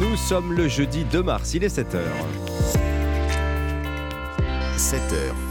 Nous 0.00 0.16
sommes 0.16 0.54
le 0.54 0.68
jeudi 0.68 1.04
2 1.04 1.22
mars, 1.22 1.52
il 1.54 1.64
est 1.64 1.76
7h. 1.76 2.00
7h, 4.82 4.98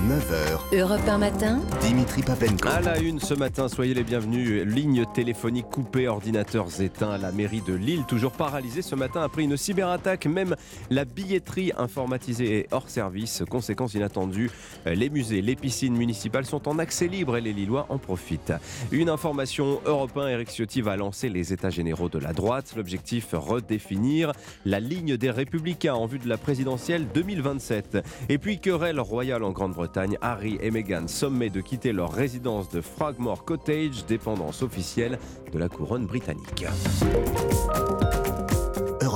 9h. 0.09 0.77
Europe 0.77 1.07
1 1.07 1.17
matin. 1.17 1.62
Dimitri 1.79 2.21
Papenko. 2.21 2.68
À 2.68 2.81
la 2.81 2.99
une 2.99 3.21
ce 3.21 3.34
matin, 3.34 3.70
soyez 3.70 3.93
les 3.93 4.04
bienvenus. 4.04 4.65
Ligne 4.65 5.05
téléphonique 5.13 5.70
coupée, 5.70 6.09
ordinateurs 6.09 6.81
éteints. 6.81 7.18
La 7.18 7.31
mairie 7.31 7.62
de 7.65 7.73
Lille, 7.73 8.04
toujours 8.05 8.33
paralysée 8.33 8.81
ce 8.81 8.94
matin 8.94 9.21
après 9.21 9.44
une 9.44 9.55
cyberattaque. 9.55 10.25
Même 10.25 10.57
la 10.89 11.05
billetterie 11.05 11.71
informatisée 11.77 12.59
est 12.59 12.67
hors 12.73 12.89
service. 12.89 13.44
Conséquence 13.49 13.94
inattendue, 13.94 14.52
les 14.86 15.09
musées, 15.09 15.41
les 15.41 15.55
piscines 15.55 15.95
municipales 15.95 16.45
sont 16.45 16.68
en 16.68 16.77
accès 16.77 17.07
libre 17.07 17.38
et 17.38 17.41
les 17.41 17.54
Lillois 17.54 17.86
en 17.88 17.98
profitent. 18.00 18.54
Une 18.91 19.07
information 19.07 19.79
européen, 19.86 20.27
Eric 20.27 20.50
Ciotti 20.50 20.82
va 20.82 20.98
lancer 20.98 21.29
les 21.29 21.54
états 21.54 21.70
généraux 21.70 22.09
de 22.09 22.20
la 22.20 22.34
droite. 22.34 22.73
L'objectif, 22.75 23.29
redéfinir 23.32 24.34
la 24.66 24.82
ligne 24.82 25.16
des 25.16 25.32
républicains 25.32 25.93
en 25.93 26.05
vue 26.05 26.20
de 26.20 26.27
la 26.27 26.38
présidentielle 26.38 27.07
2027. 27.13 27.99
Et 28.27 28.38
puis, 28.38 28.59
querelle 28.59 28.99
royale 28.99 29.20
en 29.30 29.52
Grande-Bretagne, 29.52 30.17
Harry 30.21 30.57
et 30.61 30.71
Meghan 30.71 31.07
sommet 31.07 31.52
de 31.52 31.62
quitter 31.62 31.93
leur 31.93 32.12
résidence 32.12 32.70
de 32.70 32.81
Frogmore 32.81 33.45
Cottage, 33.45 34.05
dépendance 34.07 34.63
officielle 34.63 35.20
de 35.53 35.59
la 35.59 35.70
couronne 35.70 36.07
britannique. 36.07 36.66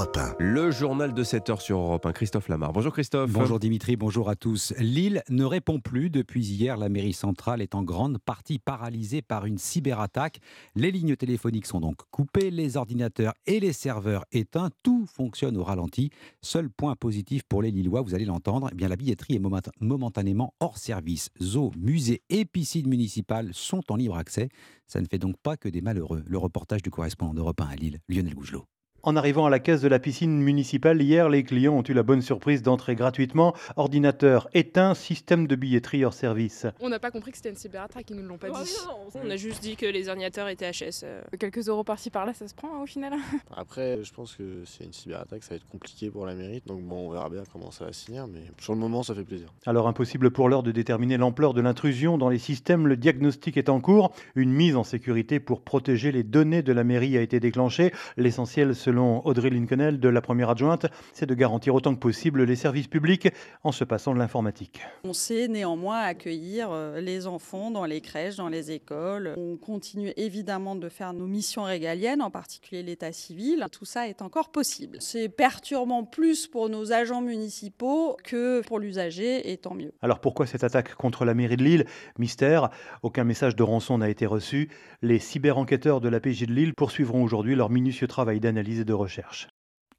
Europe 0.05 0.17
1. 0.17 0.35
Le 0.37 0.69
journal 0.69 1.15
de 1.15 1.23
7 1.23 1.49
heures 1.49 1.61
sur 1.61 1.79
Europe 1.79 2.05
1. 2.05 2.13
Christophe 2.13 2.47
Lamar. 2.47 2.71
Bonjour 2.73 2.93
Christophe. 2.93 3.31
Bonjour 3.31 3.57
Dimitri, 3.57 3.95
bonjour 3.95 4.29
à 4.29 4.35
tous. 4.35 4.71
Lille 4.77 5.23
ne 5.29 5.43
répond 5.43 5.79
plus. 5.79 6.11
Depuis 6.11 6.45
hier, 6.45 6.77
la 6.77 6.89
mairie 6.89 7.13
centrale 7.13 7.59
est 7.59 7.73
en 7.73 7.81
grande 7.81 8.19
partie 8.19 8.59
paralysée 8.59 9.23
par 9.23 9.47
une 9.47 9.57
cyberattaque. 9.57 10.41
Les 10.75 10.91
lignes 10.91 11.15
téléphoniques 11.15 11.65
sont 11.65 11.79
donc 11.79 11.97
coupées, 12.11 12.51
les 12.51 12.77
ordinateurs 12.77 13.33
et 13.47 13.59
les 13.59 13.73
serveurs 13.73 14.25
éteints. 14.31 14.69
Tout 14.83 15.07
fonctionne 15.07 15.57
au 15.57 15.63
ralenti. 15.63 16.11
Seul 16.39 16.69
point 16.69 16.95
positif 16.95 17.41
pour 17.49 17.63
les 17.63 17.71
Lillois, 17.71 18.01
vous 18.01 18.13
allez 18.13 18.25
l'entendre, 18.25 18.69
eh 18.71 18.75
bien 18.75 18.89
la 18.89 18.97
billetterie 18.97 19.37
est 19.37 19.71
momentanément 19.81 20.53
hors 20.59 20.77
service. 20.77 21.29
Zoos, 21.41 21.71
musées 21.75 22.21
et 22.29 22.45
piscines 22.45 22.87
municipales 22.87 23.49
sont 23.53 23.81
en 23.91 23.95
libre 23.95 24.17
accès. 24.17 24.49
Ça 24.85 25.01
ne 25.01 25.07
fait 25.07 25.17
donc 25.17 25.35
pas 25.41 25.57
que 25.57 25.67
des 25.67 25.81
malheureux. 25.81 26.23
Le 26.27 26.37
reportage 26.37 26.83
du 26.83 26.91
correspondant 26.91 27.33
d'Europe 27.33 27.59
1 27.59 27.65
à 27.65 27.75
Lille, 27.75 28.01
Lionel 28.07 28.35
Gougelot. 28.35 28.67
En 29.07 29.15
arrivant 29.15 29.45
à 29.45 29.51
la 29.51 29.59
caisse 29.59 29.81
de 29.81 29.87
la 29.87 29.99
piscine 29.99 30.41
municipale 30.41 30.99
hier, 30.99 31.29
les 31.29 31.43
clients 31.43 31.75
ont 31.75 31.83
eu 31.87 31.93
la 31.93 32.01
bonne 32.01 32.23
surprise 32.23 32.63
d'entrer 32.63 32.95
gratuitement. 32.95 33.53
Ordinateur 33.75 34.49
éteint, 34.55 34.95
système 34.95 35.45
de 35.45 35.55
billetterie 35.55 36.03
hors 36.03 36.15
service. 36.15 36.65
On 36.79 36.89
n'a 36.89 36.97
pas 36.97 37.11
compris 37.11 37.29
que 37.29 37.37
c'était 37.37 37.51
une 37.51 37.55
cyberattaque, 37.55 38.09
ils 38.09 38.15
ne 38.15 38.23
l'ont 38.23 38.39
pas 38.39 38.47
Oh 38.49 38.63
dit. 38.63 38.71
non, 38.87 39.21
on 39.23 39.29
a 39.29 39.35
juste 39.35 39.61
dit 39.61 39.75
que 39.75 39.85
les 39.85 40.09
ordinateurs 40.09 40.47
étaient 40.47 40.71
HS. 40.71 41.03
euh. 41.03 41.21
Quelques 41.39 41.67
euros 41.69 41.83
par-ci 41.83 42.09
par-là, 42.09 42.33
ça 42.33 42.47
se 42.47 42.55
prend 42.55 42.67
hein, 42.69 42.81
au 42.81 42.87
final. 42.87 43.13
Après, 43.55 43.99
je 44.03 44.11
pense 44.11 44.33
que 44.33 44.63
c'est 44.65 44.85
une 44.85 44.93
cyberattaque, 44.93 45.43
ça 45.43 45.51
va 45.51 45.57
être 45.57 45.67
compliqué 45.67 46.09
pour 46.09 46.25
la 46.25 46.33
mairie. 46.33 46.63
Donc 46.65 46.81
bon, 46.81 47.07
on 47.07 47.11
verra 47.11 47.29
bien 47.29 47.43
comment 47.53 47.69
ça 47.69 47.85
va 47.85 47.93
se 47.93 48.05
finir, 48.05 48.25
mais 48.25 48.41
sur 48.59 48.73
le 48.73 48.79
moment, 48.79 49.03
ça 49.03 49.13
fait 49.13 49.23
plaisir. 49.23 49.53
Alors 49.67 49.87
impossible 49.87 50.31
pour 50.31 50.49
l'heure 50.49 50.63
de 50.63 50.71
déterminer 50.71 51.17
l'ampleur 51.17 51.53
de 51.53 51.61
l'intrusion 51.61 52.17
dans 52.17 52.29
les 52.29 52.39
systèmes. 52.39 52.87
Le 52.87 52.97
diagnostic 52.97 53.55
est 53.57 53.69
en 53.69 53.81
cours. 53.81 54.13
Une 54.33 54.51
mise 54.51 54.75
en 54.75 54.83
sécurité 54.83 55.39
pour 55.39 55.61
protéger 55.61 56.11
les 56.11 56.23
données 56.23 56.63
de 56.63 56.73
la 56.73 56.83
mairie 56.83 57.19
a 57.19 57.21
été 57.21 57.39
déclenchée. 57.39 57.93
L'essentiel, 58.17 58.73
selon 58.73 58.94
Audrey 58.97 59.49
Lincolnel 59.49 59.99
de 59.99 60.09
la 60.09 60.21
première 60.21 60.49
adjointe, 60.49 60.87
c'est 61.13 61.25
de 61.25 61.33
garantir 61.33 61.75
autant 61.75 61.93
que 61.93 61.99
possible 61.99 62.43
les 62.43 62.55
services 62.55 62.87
publics 62.87 63.29
en 63.63 63.71
se 63.71 63.83
passant 63.83 64.13
de 64.13 64.19
l'informatique. 64.19 64.81
On 65.03 65.13
sait 65.13 65.47
néanmoins 65.47 65.99
accueillir 65.99 66.69
euh, 66.71 67.01
les 67.01 67.27
enfants 67.27 67.71
dans 67.71 67.85
les 67.85 68.01
crèches, 68.01 68.35
dans 68.35 68.49
les 68.49 68.71
écoles. 68.71 69.33
On 69.37 69.57
continue 69.57 70.13
évidemment 70.17 70.75
de 70.75 70.89
faire 70.89 71.13
nos 71.13 71.27
missions 71.27 71.63
régaliennes, 71.63 72.21
en 72.21 72.31
particulier 72.31 72.83
l'état 72.83 73.11
civil. 73.11 73.65
Tout 73.71 73.85
ça 73.85 74.07
est 74.07 74.21
encore 74.21 74.49
possible. 74.49 74.97
C'est 74.99 75.29
perturbant 75.29 76.03
plus 76.03 76.47
pour 76.47 76.69
nos 76.69 76.91
agents 76.91 77.21
municipaux 77.21 78.17
que 78.23 78.61
pour 78.61 78.79
l'usager, 78.79 79.51
et 79.51 79.57
tant 79.57 79.73
mieux. 79.73 79.91
Alors 80.01 80.19
pourquoi 80.19 80.45
cette 80.45 80.63
attaque 80.63 80.95
contre 80.95 81.25
la 81.25 81.33
mairie 81.33 81.57
de 81.57 81.63
Lille? 81.63 81.85
Mystère. 82.17 82.69
Aucun 83.03 83.23
message 83.23 83.55
de 83.55 83.63
rançon 83.63 83.97
n'a 83.97 84.09
été 84.09 84.25
reçu. 84.25 84.69
Les 85.01 85.19
cyber-enquêteurs 85.19 86.01
de 86.01 86.09
la 86.09 86.19
PJ 86.19 86.47
de 86.47 86.53
Lille 86.53 86.73
poursuivront 86.73 87.23
aujourd'hui 87.23 87.55
leur 87.55 87.69
minutieux 87.69 88.07
travail 88.07 88.39
d'analyse 88.39 88.84
de 88.85 88.93
recherche. 88.93 89.47